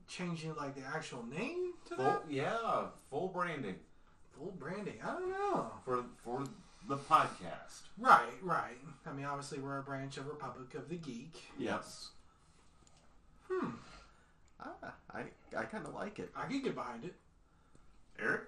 changing 0.09 0.55
like 0.57 0.75
the 0.75 0.83
actual 0.83 1.25
name 1.27 1.73
to 1.89 1.95
Full, 1.95 2.05
that? 2.05 2.23
yeah, 2.29 2.87
full 3.11 3.29
branding 3.29 3.77
Full 4.37 4.53
branding. 4.59 4.95
I 5.05 5.13
don't 5.13 5.31
know. 5.31 5.71
for 5.85 6.05
for 6.25 6.43
the 6.89 6.97
podcast. 6.97 7.83
Right, 7.99 8.21
right. 8.43 8.77
I 9.07 9.13
mean, 9.13 9.25
obviously, 9.27 9.59
we're 9.59 9.79
a 9.79 9.83
branch 9.83 10.17
of 10.17 10.27
Republic 10.27 10.75
of 10.75 10.89
the 10.89 10.97
Geek. 10.97 11.35
Yes. 11.59 12.09
Hmm. 13.51 13.69
Ah, 14.63 14.95
I 15.13 15.25
I 15.57 15.65
kind 15.65 15.87
of 15.87 15.95
like 15.95 16.19
it. 16.19 16.31
I 16.37 16.47
can 16.47 16.63
get 16.63 16.75
behind 16.75 17.05
it. 17.05 17.15
Eric? 18.21 18.43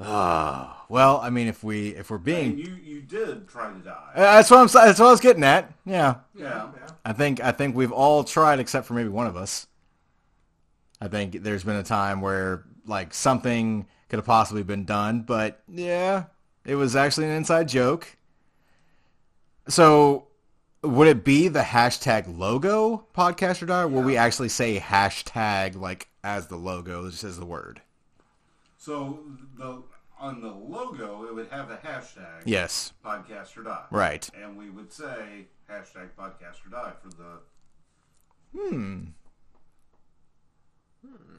oh, 0.00 0.76
well, 0.88 1.18
I 1.18 1.30
mean, 1.30 1.48
if 1.48 1.62
we 1.64 1.88
if 1.90 2.10
we're 2.10 2.16
And 2.16 2.24
being, 2.24 2.58
you 2.58 2.74
you 2.82 3.00
did 3.02 3.48
try 3.48 3.72
to 3.72 3.78
die. 3.78 4.12
Uh, 4.14 4.20
that's 4.20 4.50
what 4.50 4.58
I'm 4.60 4.64
s- 4.64 4.72
that's 4.72 4.98
what 5.00 5.08
I 5.08 5.10
was 5.10 5.20
getting 5.20 5.44
at. 5.44 5.72
Yeah, 5.84 6.16
Yeah. 6.34 6.68
yeah. 6.76 6.88
I 7.04 7.12
think 7.12 7.40
I 7.42 7.52
think 7.52 7.74
we've 7.76 7.92
all 7.92 8.24
tried 8.24 8.60
except 8.60 8.86
for 8.86 8.94
maybe 8.94 9.08
one 9.08 9.26
of 9.26 9.36
us. 9.36 9.66
I 11.00 11.08
think 11.08 11.42
there's 11.42 11.64
been 11.64 11.76
a 11.76 11.82
time 11.84 12.20
where 12.20 12.64
like 12.86 13.12
something 13.14 13.86
could 14.08 14.18
have 14.18 14.26
possibly 14.26 14.62
been 14.62 14.84
done, 14.84 15.22
but 15.22 15.62
yeah, 15.68 16.24
it 16.64 16.74
was 16.76 16.96
actually 16.96 17.26
an 17.26 17.32
inside 17.36 17.68
joke. 17.68 18.16
So, 19.68 20.28
would 20.82 21.08
it 21.08 21.24
be 21.24 21.48
the 21.48 21.60
hashtag 21.60 22.38
logo 22.38 23.06
podcast 23.14 23.62
or 23.62 23.66
die? 23.66 23.82
Or 23.82 23.88
will 23.88 24.02
we 24.02 24.16
actually 24.16 24.48
say 24.48 24.78
hashtag 24.78 25.76
like 25.76 26.08
as 26.24 26.46
the 26.46 26.56
logo, 26.56 27.08
just 27.10 27.24
as 27.24 27.38
the 27.38 27.44
word? 27.46 27.82
So 28.76 29.18
the 29.56 29.82
on 30.20 30.40
the 30.40 30.48
logo 30.48 31.24
it 31.24 31.34
would 31.34 31.48
have 31.48 31.68
the 31.68 31.76
hashtag 31.76 32.42
Yes, 32.44 32.92
podcast 33.04 33.56
or 33.56 33.62
die. 33.64 33.84
right. 33.90 34.28
And 34.40 34.56
we 34.56 34.70
would 34.70 34.92
say 34.92 35.46
hashtag 35.70 36.08
podcast 36.18 36.64
or 36.66 36.70
die 36.70 36.92
for 37.02 37.08
the 37.10 37.40
hmm. 38.56 39.04
Hmm. 41.06 41.36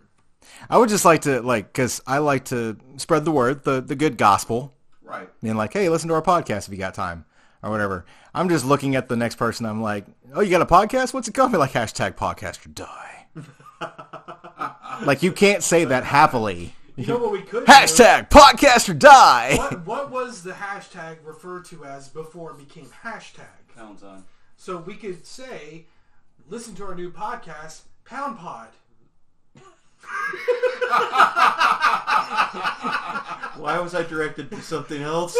I 0.69 0.77
would 0.77 0.89
just 0.89 1.05
like 1.05 1.21
to 1.21 1.41
like 1.41 1.67
because 1.71 2.01
I 2.07 2.19
like 2.19 2.45
to 2.45 2.77
spread 2.97 3.25
the 3.25 3.31
word, 3.31 3.63
the 3.63 3.81
the 3.81 3.95
good 3.95 4.17
gospel. 4.17 4.73
right. 5.03 5.29
being 5.41 5.55
like, 5.55 5.73
hey, 5.73 5.89
listen 5.89 6.07
to 6.09 6.15
our 6.15 6.21
podcast 6.21 6.67
if 6.67 6.69
you 6.69 6.77
got 6.77 6.93
time 6.93 7.25
or 7.63 7.69
whatever. 7.71 8.05
I'm 8.33 8.49
just 8.49 8.65
looking 8.65 8.95
at 8.95 9.09
the 9.09 9.17
next 9.17 9.35
person. 9.35 9.65
I'm 9.65 9.81
like, 9.81 10.05
oh, 10.33 10.41
you 10.41 10.49
got 10.49 10.61
a 10.61 10.65
podcast? 10.65 11.13
What's 11.13 11.27
it 11.27 11.33
called? 11.33 11.51
Be 11.51 11.57
like 11.57 11.71
hashtag 11.71 12.15
podcast 12.15 12.65
or 12.65 12.69
die. 12.69 13.25
like 15.05 15.23
you 15.23 15.31
can't 15.31 15.63
say 15.63 15.85
that 15.85 16.03
happily. 16.03 16.73
You 16.95 17.07
know 17.07 17.17
what 17.17 17.31
we 17.31 17.41
could 17.41 17.65
do? 17.65 17.71
Hashtag 17.71 18.29
podcast 18.29 18.89
or 18.89 18.93
die. 18.93 19.55
What, 19.57 19.85
what 19.85 20.11
was 20.11 20.43
the 20.43 20.51
hashtag 20.51 21.17
referred 21.23 21.65
to 21.65 21.85
as 21.85 22.09
before 22.09 22.51
it 22.51 22.57
became 22.57 22.87
hashtag? 23.03 23.45
Pound 23.75 23.99
time. 23.99 24.25
So 24.57 24.77
we 24.77 24.95
could 24.95 25.25
say, 25.25 25.85
listen 26.49 26.75
to 26.75 26.83
our 26.83 26.95
new 26.95 27.09
podcast, 27.09 27.83
Pound 28.03 28.37
Pod. 28.37 28.67
Why 33.59 33.77
was 33.79 33.93
I 33.93 34.03
directed 34.03 34.49
to 34.51 34.61
something 34.61 35.01
else? 35.01 35.35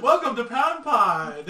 Welcome 0.00 0.36
to 0.36 0.44
Pound 0.44 0.84
Pod. 0.84 1.46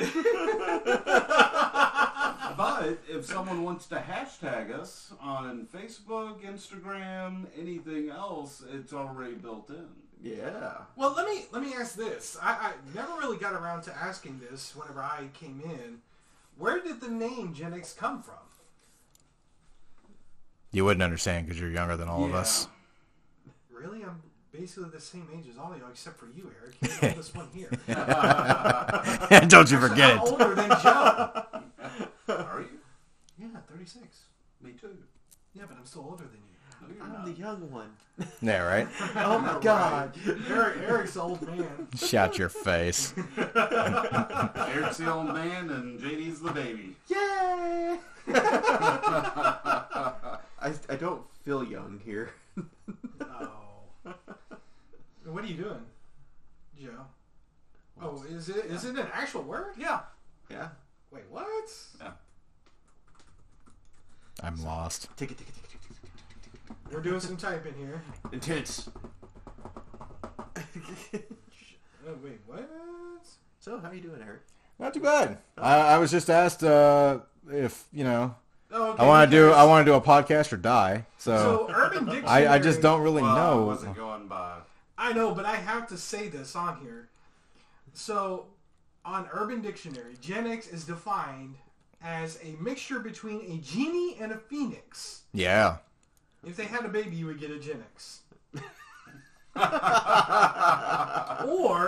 But 2.57 2.99
if 3.09 3.25
someone 3.25 3.65
wants 3.65 3.87
to 3.87 3.97
hashtag 3.97 4.73
us 4.73 5.13
on 5.21 5.67
Facebook, 5.75 6.41
Instagram, 6.43 7.47
anything 7.59 8.11
else, 8.11 8.63
it's 8.73 8.93
already 8.93 9.35
built 9.35 9.71
in. 9.71 9.87
yeah. 10.23 10.75
well, 10.97 11.13
let 11.17 11.27
me 11.27 11.47
let 11.53 11.63
me 11.63 11.75
ask 11.75 11.97
this. 11.97 12.37
I, 12.41 12.53
I 12.53 12.73
never 12.95 13.13
really 13.15 13.39
got 13.39 13.55
around 13.55 13.83
to 13.83 13.97
asking 13.97 14.41
this 14.49 14.75
whenever 14.77 15.03
I 15.03 15.29
came 15.35 15.61
in. 15.65 15.99
Where 16.57 16.81
did 16.81 17.01
the 17.01 17.11
name 17.11 17.55
Gen 17.55 17.75
X 17.75 17.93
come 17.93 18.23
from? 18.23 18.37
You 20.75 20.85
wouldn't 20.85 21.05
understand 21.05 21.47
because 21.47 21.61
you're 21.61 21.71
younger 21.71 21.97
than 21.97 22.09
all 22.09 22.25
of 22.25 22.35
us. 22.35 22.67
Really, 23.71 24.03
I'm 24.03 24.21
basically 24.51 24.91
the 24.91 25.01
same 25.01 25.29
age 25.33 25.45
as 25.49 25.57
all 25.57 25.73
of 25.73 25.79
you, 25.79 25.85
except 25.89 26.19
for 26.19 26.27
you, 26.35 26.51
Eric. 26.61 26.75
You're 26.83 26.91
the 27.01 27.09
oldest 27.11 27.37
one 27.37 27.49
here. 27.55 27.71
Don't 29.49 29.71
you 29.71 29.79
forget 29.79 30.19
I'm 30.19 30.19
it. 30.19 30.33
older 30.33 30.55
than 30.57 30.69
Joe. 30.83 31.45
Are 32.29 32.61
you? 32.61 32.79
Yeah, 33.39 33.47
36. 33.71 34.05
Me 34.63 34.73
too. 34.73 34.89
Yeah, 35.55 35.63
but 35.69 35.77
I'm 35.79 35.87
still 35.87 36.07
older 36.11 36.25
than 36.25 36.41
you. 36.43 36.99
No, 36.99 37.05
I'm 37.05 37.13
not. 37.13 37.25
the 37.25 37.33
young 37.33 37.71
one. 37.71 37.91
Yeah, 38.43 38.63
right. 38.63 38.89
Oh 39.17 39.39
my 39.39 39.59
god. 39.61 40.19
Eric, 40.51 40.79
Eric's 40.89 41.15
the 41.15 41.23
old 41.23 41.41
man. 41.47 41.87
Shout 41.97 42.37
your 42.37 42.49
face. 42.49 43.15
Eric's 43.37 44.99
the 44.99 45.11
old 45.13 45.33
man 45.33 45.71
and 45.71 46.01
JD's 46.01 46.41
the 46.41 46.51
baby. 46.53 46.97
Yay! 47.09 47.99
I, 50.65 50.73
I 50.89 50.97
don't 50.97 51.23
feel 51.45 51.63
young 51.63 52.01
here. 52.05 52.31
Oh. 53.21 54.15
What 55.27 55.45
are 55.45 55.47
you 55.47 55.57
doing, 55.57 55.85
Joe? 56.81 57.07
Oh, 58.01 58.23
is 58.29 58.49
it 58.49 58.67
is 58.67 58.85
it 58.85 58.97
an 58.97 59.09
actual 59.13 59.43
word? 59.43 59.75
Yeah. 59.79 60.01
Yeah. 60.51 60.69
Wait, 61.11 61.25
what? 61.31 61.71
I'm 64.43 64.63
lost. 64.63 65.09
Tick 65.17 65.31
it, 65.31 65.39
tick 65.39 65.49
it, 65.49 65.55
tick 65.55 65.65
it, 65.65 65.71
tick 65.71 65.91
it, 65.91 65.97
tick 66.03 66.11
it, 66.35 66.43
tick 66.43 66.53
it. 66.55 66.95
We're 66.95 67.01
doing 67.01 67.21
some 67.21 67.37
typing 67.37 67.75
here. 67.75 68.03
Intense. 68.33 68.91
Oh, 72.07 72.13
wait, 72.23 72.39
what? 72.45 72.69
so, 73.61 73.79
how 73.79 73.89
are 73.89 73.95
you 73.95 74.03
doing, 74.03 74.21
Eric? 74.23 74.43
Not 74.79 74.93
too 74.93 75.01
bad. 75.01 75.39
I, 75.57 75.95
I 75.95 75.99
was 75.99 76.11
just 76.11 76.29
asked 76.29 76.63
uh, 76.63 77.21
if 77.51 77.85
you 77.95 78.05
know 78.05 78.35
Oh, 78.77 78.91
okay. 78.91 79.03
I 79.03 79.07
want 79.07 79.31
to 79.31 79.37
do 79.37 79.51
I 79.53 79.65
want 79.65 79.87
to 79.87 79.91
do 79.93 79.95
a 79.95 80.01
podcast 80.01 80.53
or 80.53 80.57
die. 80.57 81.07
So 81.17 81.67
So 81.69 81.73
Urban 81.75 82.05
Dictionary. 82.11 82.47
I, 82.47 82.55
I 82.57 82.59
just 82.59 82.83
don't 82.83 83.01
really 83.03 83.23
Well, 83.23 83.31
I 83.37 83.51
know. 83.55 83.63
wasn't 83.67 83.97
going 83.97 84.27
by. 84.27 84.57
I 84.99 85.13
know, 85.13 85.33
but 85.33 85.45
I 85.45 85.57
have 85.57 85.87
to 85.89 85.97
say 85.97 86.29
this 86.29 86.55
on 86.57 86.79
here. 86.83 87.09
So, 87.93 88.47
on 89.05 89.29
Urban 89.33 89.61
Dictionary, 89.63 90.15
Gen 90.21 90.47
X 90.47 90.67
is 90.67 90.85
defined 90.85 91.55
as 92.03 92.39
a 92.43 92.61
mixture 92.63 92.99
between 92.99 93.41
a 93.53 93.59
genie 93.59 94.17
and 94.21 94.33
a 94.33 94.37
phoenix. 94.39 95.23
Yeah. 95.33 95.77
If 96.47 96.57
they 96.57 96.65
had 96.65 96.85
a 96.85 96.89
baby, 96.89 97.17
you 97.17 97.27
would 97.27 97.39
get 97.41 97.51
a 97.51 97.59
Gen 97.59 97.83
X. 97.95 98.21
or 99.57 99.63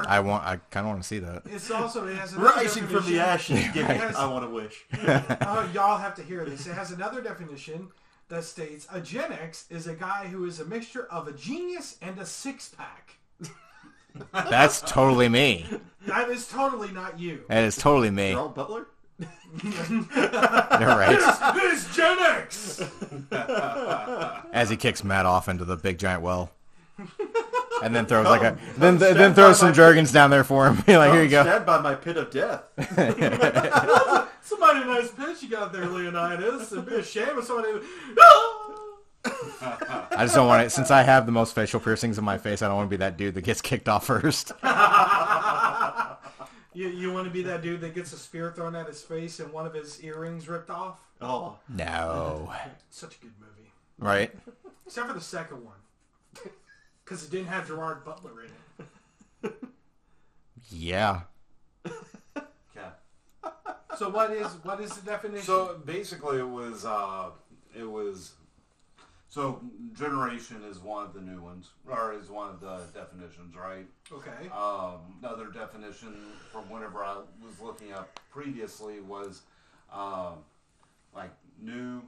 I 0.09 0.21
want. 0.25 0.45
I 0.45 0.57
kind 0.71 0.87
of 0.87 0.91
want 0.91 1.03
to 1.03 1.07
see 1.09 1.19
that. 1.21 1.43
it's 1.47 1.71
also 1.71 2.07
it 2.07 2.17
has 2.17 2.33
another 2.33 2.55
Rising 2.57 2.87
from 2.87 3.07
the 3.07 3.21
ashes, 3.21 3.59
give 3.73 3.89
me 3.89 3.95
Yes. 3.95 4.17
I 4.17 4.27
want 4.27 4.45
to 4.45 4.51
wish. 4.51 4.85
Oh, 5.43 5.71
y'all 5.75 5.99
have 5.99 6.15
to 6.17 6.23
hear 6.23 6.45
this. 6.45 6.67
It 6.67 6.75
has 6.75 6.93
another 6.93 7.21
definition 7.21 7.89
that 8.29 8.45
states 8.45 8.87
a 8.93 9.01
Gen 9.01 9.33
X 9.33 9.67
is 9.71 9.87
a 9.87 9.95
guy 9.95 10.27
who 10.27 10.45
is 10.45 10.61
a 10.61 10.65
mixture 10.65 11.07
of 11.11 11.29
a 11.29 11.33
genius 11.33 11.97
and 12.03 12.19
a 12.19 12.27
six 12.27 12.69
pack. 12.69 13.19
That's 14.33 14.81
totally 14.81 15.29
me. 15.29 15.67
That 16.07 16.29
is 16.31 16.49
totally 16.49 16.91
not 16.91 17.19
you. 17.21 17.45
That 17.49 17.65
is 17.65 17.77
totally 17.77 18.11
me. 18.11 18.31
Gerald 18.33 18.55
Butler? 18.55 18.87
You're 19.19 20.89
right. 20.89 21.17
It's 21.57 21.95
Gen 21.97 22.19
X. 22.19 22.83
As 24.53 24.71
he 24.71 24.77
kicks 24.77 25.05
Matt 25.05 25.27
off 25.27 25.49
into 25.49 25.65
the 25.65 25.77
big 25.77 25.99
giant 25.99 26.23
well, 26.23 26.51
and 27.83 27.95
then 27.95 28.07
throws 28.07 28.27
like 28.27 28.43
a 28.43 28.59
then 28.79 28.99
come 28.99 29.15
then 29.15 29.35
throws 29.35 29.59
some 29.59 29.73
Jergens 29.73 30.13
down 30.13 30.31
there 30.31 30.45
for 30.45 30.69
him. 30.69 30.77
Like, 30.87 31.13
here 31.13 31.23
you 31.23 31.29
go. 31.29 31.43
Stand 31.43 31.67
by 31.67 31.81
my 31.81 31.95
pit 31.95 32.17
of 32.17 32.31
death. 32.31 32.63
Somebody 34.43 34.85
nice 34.85 35.11
pitch 35.11 35.43
you 35.43 35.51
got 35.51 35.73
there, 35.73 35.87
Leonidas. 35.87 36.73
It'd 36.73 36.87
be 36.87 36.95
a 36.95 37.03
shame 37.03 37.39
if 37.39 37.45
somebody. 37.45 37.81
I 39.25 40.19
just 40.21 40.35
don't 40.37 40.47
want 40.47 40.63
it 40.65 40.71
since 40.71 40.91
I 40.91 41.03
have 41.03 41.27
the 41.27 41.33
most 41.33 41.55
facial 41.55 41.81
piercings 41.81 42.17
in 42.19 42.25
my 42.25 42.39
face. 42.39 42.63
I 42.63 42.69
don't 42.69 42.77
want 42.77 42.87
to 42.89 42.91
be 42.91 42.99
that 42.99 43.17
dude 43.17 43.35
that 43.35 43.43
gets 43.43 43.61
kicked 43.61 43.89
off 43.89 44.07
first. 44.07 44.53
You, 46.77 46.89
you 46.89 47.11
want 47.11 47.25
to 47.27 47.31
be 47.33 47.41
that 47.45 47.63
dude 47.63 47.81
that 47.81 47.95
gets 47.95 48.13
a 48.13 48.19
spear 48.19 48.53
thrown 48.55 48.77
at 48.77 48.87
his 48.87 49.01
face 49.01 49.41
and 49.41 49.51
one 49.51 49.65
of 49.65 49.73
his 49.73 50.05
earrings 50.05 50.47
ripped 50.47 50.69
off? 50.69 51.01
Oh, 51.23 51.57
No. 51.75 52.53
Such 52.91 53.17
a 53.17 53.21
good 53.21 53.33
movie. 53.41 53.71
Right? 53.99 54.31
Except 54.85 55.09
for 55.09 55.15
the 55.15 55.21
second 55.23 55.65
one. 55.65 55.77
Because 57.07 57.25
it 57.25 57.31
didn't 57.31 57.47
have 57.47 57.69
Gerard 57.69 58.05
Butler 58.05 58.33
in 58.43 58.51
it. 59.45 59.55
Yeah. 60.69 61.21
Okay. 62.37 62.89
So 63.97 64.11
what 64.11 64.33
is 64.33 64.49
what 64.65 64.81
is 64.81 64.91
the 64.97 65.07
definition? 65.07 65.45
So 65.47 65.81
basically, 65.87 66.39
it 66.41 66.49
was 66.49 66.85
uh, 66.85 67.31
it 67.79 67.89
was 67.89 68.33
So 69.29 69.61
generation 69.97 70.63
is 70.69 70.81
one 70.81 71.07
of 71.07 71.15
the 71.15 71.21
new 71.21 71.41
ones, 71.41 71.71
or 71.89 72.13
is 72.15 72.29
one 72.31 72.51
of 72.51 72.61
the 72.61 72.81
definitions, 72.93 73.55
right? 73.55 73.87
Okay. 74.13 74.49
Um, 74.51 74.99
another 75.23 75.47
definition 75.53 76.17
from 76.51 76.69
whenever 76.69 77.05
I 77.05 77.19
was 77.41 77.61
looking 77.63 77.93
up 77.93 78.19
previously 78.31 78.99
was 79.01 79.43
um, 79.93 80.39
like 81.15 81.31
new. 81.63 82.03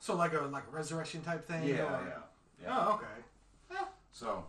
So 0.00 0.16
like 0.16 0.32
a 0.32 0.40
like 0.40 0.64
a 0.66 0.74
resurrection 0.74 1.22
type 1.22 1.46
thing. 1.46 1.68
Yeah, 1.68 1.82
or- 1.84 2.04
yeah, 2.08 2.64
yeah. 2.64 2.76
Oh, 2.88 2.94
okay. 2.94 3.06
So, 4.12 4.44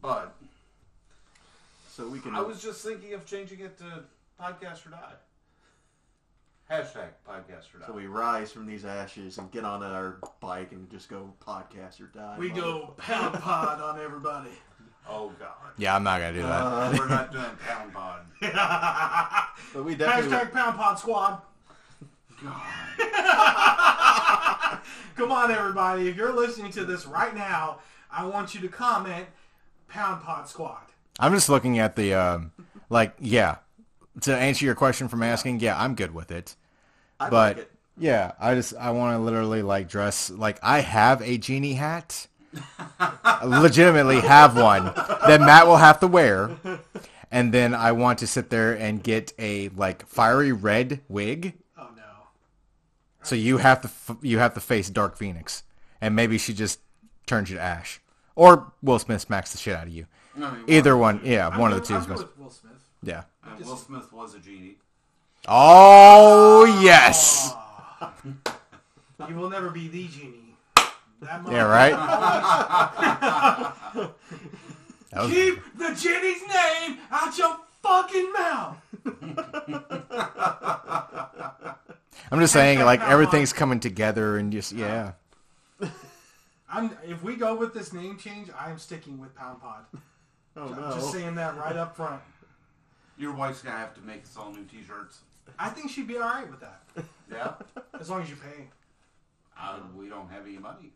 but 0.00 0.34
So 1.90 2.08
we 2.08 2.20
can. 2.20 2.34
I 2.34 2.40
was 2.40 2.62
just 2.62 2.82
thinking 2.84 3.14
of 3.14 3.26
changing 3.26 3.60
it 3.60 3.76
to 3.78 4.04
podcast 4.40 4.86
or 4.86 4.90
die. 4.90 5.14
Hashtag 6.70 7.08
podcast 7.28 7.74
or 7.74 7.78
die. 7.80 7.86
So 7.86 7.92
we 7.92 8.06
rise 8.06 8.52
from 8.52 8.66
these 8.66 8.84
ashes 8.84 9.38
and 9.38 9.50
get 9.50 9.64
on 9.64 9.82
our 9.82 10.18
bike 10.40 10.72
and 10.72 10.88
just 10.90 11.08
go 11.08 11.32
podcast 11.44 12.00
or 12.00 12.06
die. 12.06 12.36
We 12.38 12.50
go 12.50 12.94
pound 12.98 13.34
pod 13.40 13.80
on 13.80 13.98
everybody. 14.00 14.50
oh 15.08 15.32
God. 15.38 15.72
Yeah, 15.78 15.96
I'm 15.96 16.02
not 16.04 16.20
gonna 16.20 16.34
do 16.34 16.42
that. 16.42 16.62
Uh, 16.62 16.94
We're 16.98 17.08
not 17.08 17.32
doing 17.32 17.44
pound 17.66 17.92
pod. 17.94 18.20
but 19.74 19.84
we 19.84 19.94
definitely. 19.94 20.36
Hashtag 20.36 20.52
pound 20.52 20.76
pod 20.76 20.98
squad. 20.98 21.40
God. 22.42 22.62
Come 25.16 25.32
on, 25.32 25.50
everybody. 25.50 26.08
If 26.08 26.16
you're 26.16 26.32
listening 26.32 26.70
to 26.72 26.84
this 26.84 27.06
right 27.06 27.34
now, 27.34 27.78
I 28.10 28.24
want 28.26 28.54
you 28.54 28.60
to 28.62 28.68
comment 28.68 29.26
pound 29.88 30.22
pod 30.22 30.48
squad. 30.48 30.82
I'm 31.18 31.34
just 31.34 31.48
looking 31.48 31.78
at 31.78 31.96
the 31.96 32.14
um, 32.14 32.52
like 32.90 33.14
yeah. 33.20 33.56
To 34.22 34.36
answer 34.36 34.64
your 34.64 34.74
question 34.74 35.06
from 35.08 35.22
asking, 35.22 35.60
yeah, 35.60 35.80
I'm 35.80 35.94
good 35.94 36.12
with 36.12 36.30
it. 36.32 36.56
I 37.20 37.30
but 37.30 37.56
like 37.56 37.64
it. 37.66 37.72
yeah, 37.98 38.32
I 38.40 38.54
just 38.54 38.74
I 38.74 38.90
want 38.90 39.16
to 39.16 39.18
literally 39.22 39.62
like 39.62 39.88
dress 39.88 40.30
like 40.30 40.58
I 40.62 40.80
have 40.80 41.22
a 41.22 41.38
genie 41.38 41.74
hat. 41.74 42.26
I 42.98 43.44
legitimately 43.44 44.20
have 44.20 44.56
one 44.56 44.86
that 44.86 45.40
Matt 45.40 45.66
will 45.66 45.76
have 45.76 46.00
to 46.00 46.06
wear, 46.08 46.56
and 47.30 47.52
then 47.52 47.74
I 47.74 47.92
want 47.92 48.20
to 48.20 48.26
sit 48.26 48.50
there 48.50 48.72
and 48.72 49.02
get 49.02 49.32
a 49.38 49.68
like 49.70 50.06
fiery 50.06 50.50
red 50.52 51.00
wig. 51.08 51.54
Oh 51.76 51.88
no. 51.94 52.02
So 53.22 53.34
you 53.34 53.58
have 53.58 53.82
to 53.82 53.88
f- 53.88 54.16
you 54.22 54.38
have 54.38 54.54
to 54.54 54.60
face 54.60 54.88
Dark 54.90 55.16
Phoenix, 55.16 55.62
and 56.00 56.16
maybe 56.16 56.38
she 56.38 56.54
just 56.54 56.80
turns 57.28 57.50
you 57.50 57.56
to 57.56 57.62
ash, 57.62 58.00
or 58.34 58.72
Will 58.82 58.98
Smith 58.98 59.20
smacks 59.20 59.52
the 59.52 59.58
shit 59.58 59.76
out 59.76 59.86
of 59.86 59.92
you. 59.92 60.06
I 60.36 60.50
mean, 60.50 60.64
Either 60.68 60.96
what- 60.96 61.16
one, 61.16 61.20
yeah, 61.24 61.48
I'm 61.48 61.58
one 61.58 61.70
good- 61.70 61.82
of 61.82 61.82
the 61.82 61.88
two. 61.88 61.94
I'm 61.94 62.00
is 62.00 62.06
good 62.06 62.16
best. 62.16 62.26
with 62.28 62.38
Will 62.38 62.50
Smith. 62.50 62.72
Yeah. 63.02 63.22
And 63.44 63.64
Will 63.64 63.76
Smith 63.76 64.12
was 64.12 64.34
a 64.34 64.38
genie. 64.38 64.76
Oh 65.46 66.64
yes. 66.82 67.54
You 69.28 69.34
will 69.34 69.50
never 69.50 69.70
be 69.70 69.88
the 69.88 70.06
genie. 70.08 70.54
That 71.20 71.42
Yeah, 71.50 71.62
right. 71.62 71.92
That 75.10 75.22
was- 75.22 75.30
Keep 75.32 75.78
the 75.78 75.94
genie's 75.94 76.42
name 76.42 76.98
out 77.10 77.36
your 77.38 77.56
fucking 77.82 78.32
mouth. 78.32 78.76
I'm 82.30 82.40
just 82.40 82.52
saying, 82.52 82.80
like 82.80 83.00
everything's 83.00 83.54
coming 83.54 83.80
together, 83.80 84.36
and 84.36 84.52
just 84.52 84.72
yeah. 84.72 85.12
I'm. 86.70 86.90
If 87.06 87.22
we 87.22 87.36
go 87.36 87.54
with 87.54 87.72
this 87.74 87.92
name 87.92 88.18
change, 88.18 88.48
I 88.58 88.70
am 88.70 88.78
sticking 88.78 89.18
with 89.18 89.34
Pound 89.34 89.60
Pod. 89.60 89.84
Oh 90.56 90.64
I'm 90.74 90.80
no. 90.80 90.92
just 90.94 91.12
saying 91.12 91.36
that 91.36 91.56
right 91.56 91.76
up 91.76 91.94
front. 91.94 92.20
Your 93.16 93.32
wife's 93.32 93.62
gonna 93.62 93.76
have 93.76 93.94
to 93.94 94.00
make 94.00 94.24
us 94.24 94.34
all 94.36 94.50
new 94.50 94.64
T-shirts. 94.64 95.20
I 95.56 95.68
think 95.68 95.88
she'd 95.88 96.08
be 96.08 96.16
all 96.16 96.22
right 96.28 96.50
with 96.50 96.58
that, 96.60 96.82
Yeah. 97.30 97.52
as 98.00 98.10
long 98.10 98.22
as 98.22 98.30
you 98.30 98.34
pay. 98.34 98.68
uh, 99.60 99.78
we 99.96 100.08
don't 100.08 100.28
have 100.30 100.44
any 100.46 100.58
money. 100.58 100.90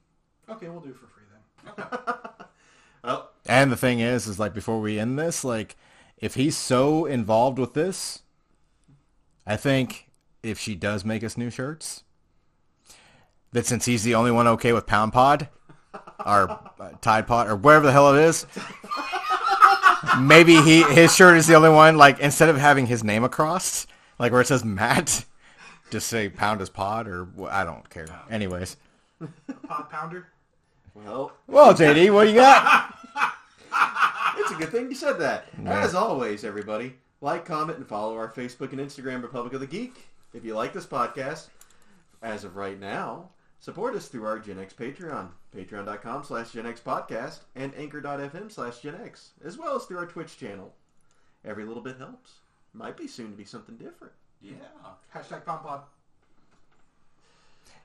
Okay, 0.49 0.69
we'll 0.69 0.81
do 0.81 0.89
it 0.91 0.97
for 0.97 1.07
free 1.07 1.23
then. 1.77 1.85
Well, 3.05 3.31
And 3.47 3.71
the 3.71 3.77
thing 3.77 4.01
is, 4.01 4.27
is 4.27 4.41
like 4.41 4.53
before 4.53 4.81
we 4.81 4.99
end 4.99 5.17
this, 5.17 5.45
like 5.45 5.77
if 6.19 6.35
he's 6.35 6.57
so 6.57 7.05
involved 7.07 7.59
with 7.61 7.75
this, 7.75 8.23
I 9.47 9.57
think 9.57 10.09
if 10.43 10.59
she 10.59 10.75
does 10.75 11.05
make 11.05 11.23
us 11.23 11.37
new 11.37 11.51
shirts, 11.51 12.03
that 13.53 13.67
since 13.67 13.85
he's 13.85 14.03
the 14.03 14.15
only 14.17 14.31
one 14.33 14.49
okay 14.49 14.73
with 14.73 14.87
Pound 14.87 15.13
Pod, 15.13 15.49
or 16.27 16.51
uh, 16.51 16.91
Tide 17.01 17.27
Pod, 17.27 17.49
or 17.49 17.57
wherever 17.57 17.87
the 17.87 17.93
hell 17.93 18.15
it 18.15 18.23
is, 18.23 18.47
maybe 20.21 20.61
he 20.63 20.83
his 20.83 21.15
shirt 21.15 21.37
is 21.37 21.47
the 21.47 21.55
only 21.55 21.71
one. 21.71 21.97
Like 21.97 22.21
instead 22.21 22.49
of 22.49 22.57
having 22.57 22.87
his 22.87 23.05
name 23.05 23.25
across, 23.25 23.87
like 24.19 24.33
where 24.33 24.41
it 24.41 24.47
says 24.47 24.65
Matt, 24.65 25.25
just 25.91 26.09
say 26.09 26.29
Pound 26.29 26.61
his 26.61 26.71
Pod, 26.71 27.07
or 27.09 27.29
I 27.51 27.65
don't 27.65 27.89
care. 27.89 28.07
Anyways, 28.31 28.77
Pod 29.67 29.91
Pounder. 29.91 30.29
well, 30.95 31.33
well, 31.47 31.75
JD, 31.75 32.13
what 32.13 32.25
do 32.25 32.31
you 32.31 32.37
got? 32.37 32.95
it's 34.39 34.51
a 34.51 34.55
good 34.55 34.71
thing 34.71 34.89
you 34.89 34.95
said 34.95 35.19
that. 35.21 35.47
As 35.67 35.95
always, 35.95 36.45
everybody, 36.45 36.95
like, 37.21 37.45
comment, 37.45 37.79
and 37.79 37.87
follow 37.87 38.17
our 38.17 38.29
Facebook 38.31 38.73
and 38.73 38.81
Instagram 38.81 39.23
Republic 39.23 39.53
of 39.55 39.61
the 39.61 39.67
Geek. 39.67 39.95
If 40.35 40.45
you 40.45 40.55
like 40.55 40.73
this 40.73 40.87
podcast, 40.87 41.49
as 42.23 42.45
of 42.45 42.57
right 42.57 42.79
now, 42.79 43.29
support 43.63 43.95
us 43.95 44.09
through 44.09 44.27
our 44.27 44.39
Gen 44.39 44.59
X 44.59 44.75
Patreon, 44.75 45.29
patreon.com 45.57 46.25
slash 46.25 46.51
Gen 46.51 46.67
X 46.67 46.81
Podcast, 46.85 47.41
and 47.55 47.73
anchor.fm 47.77 48.51
slash 48.51 48.81
Gen 48.81 48.97
X, 49.03 49.31
as 49.43 49.57
well 49.57 49.77
as 49.77 49.85
through 49.85 49.99
our 49.99 50.07
Twitch 50.07 50.37
channel. 50.37 50.75
Every 51.45 51.65
little 51.65 51.83
bit 51.83 51.97
helps. 51.97 52.33
Might 52.75 52.97
be 52.97 53.07
soon 53.07 53.31
to 53.31 53.37
be 53.37 53.45
something 53.45 53.77
different. 53.77 54.13
Yeah. 54.43 54.55
Hashtag 55.15 55.47
Pound 55.47 55.63
Pod. 55.63 55.83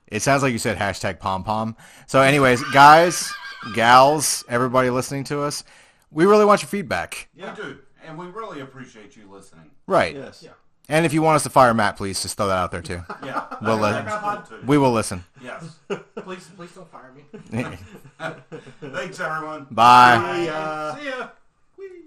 It 0.08 0.20
sounds 0.20 0.42
like 0.42 0.52
you 0.52 0.58
said 0.58 0.78
hashtag 0.78 1.18
pom 1.20 1.44
pom. 1.44 1.76
So, 2.06 2.20
anyways, 2.22 2.62
guys, 2.72 3.30
gals, 3.74 4.42
everybody 4.48 4.90
listening 4.90 5.24
to 5.24 5.42
us, 5.42 5.64
we 6.10 6.24
really 6.24 6.46
want 6.46 6.62
your 6.62 6.68
feedback. 6.68 7.28
We 7.36 7.44
do, 7.54 7.78
and 8.04 8.18
we 8.18 8.26
really 8.26 8.60
appreciate 8.60 9.16
you 9.16 9.30
listening. 9.30 9.70
Right. 9.86 10.16
Yes. 10.16 10.42
Yeah. 10.42 10.52
And 10.90 11.04
if 11.04 11.12
you 11.12 11.20
want 11.20 11.36
us 11.36 11.42
to 11.42 11.50
fire 11.50 11.74
Matt, 11.74 11.96
please 11.96 12.22
just 12.22 12.36
throw 12.36 12.48
that 12.48 12.56
out 12.56 12.70
there 12.70 12.80
too. 12.82 13.02
Yeah. 13.24 13.44
We'll 13.60 13.78
That's 13.78 14.06
let- 14.24 14.48
cool, 14.48 14.58
too. 14.60 14.66
We 14.66 14.78
will 14.78 14.92
listen. 14.92 15.24
Yes. 15.42 15.76
Please, 16.24 16.48
please 16.56 16.70
don't 16.72 16.90
fire 16.90 17.12
me. 17.14 17.24
Thanks, 18.80 19.20
everyone. 19.20 19.66
Bye. 19.70 20.16
Bye. 20.18 20.48
Uh, 20.48 20.96
See 20.96 21.04
ya. 21.08 21.28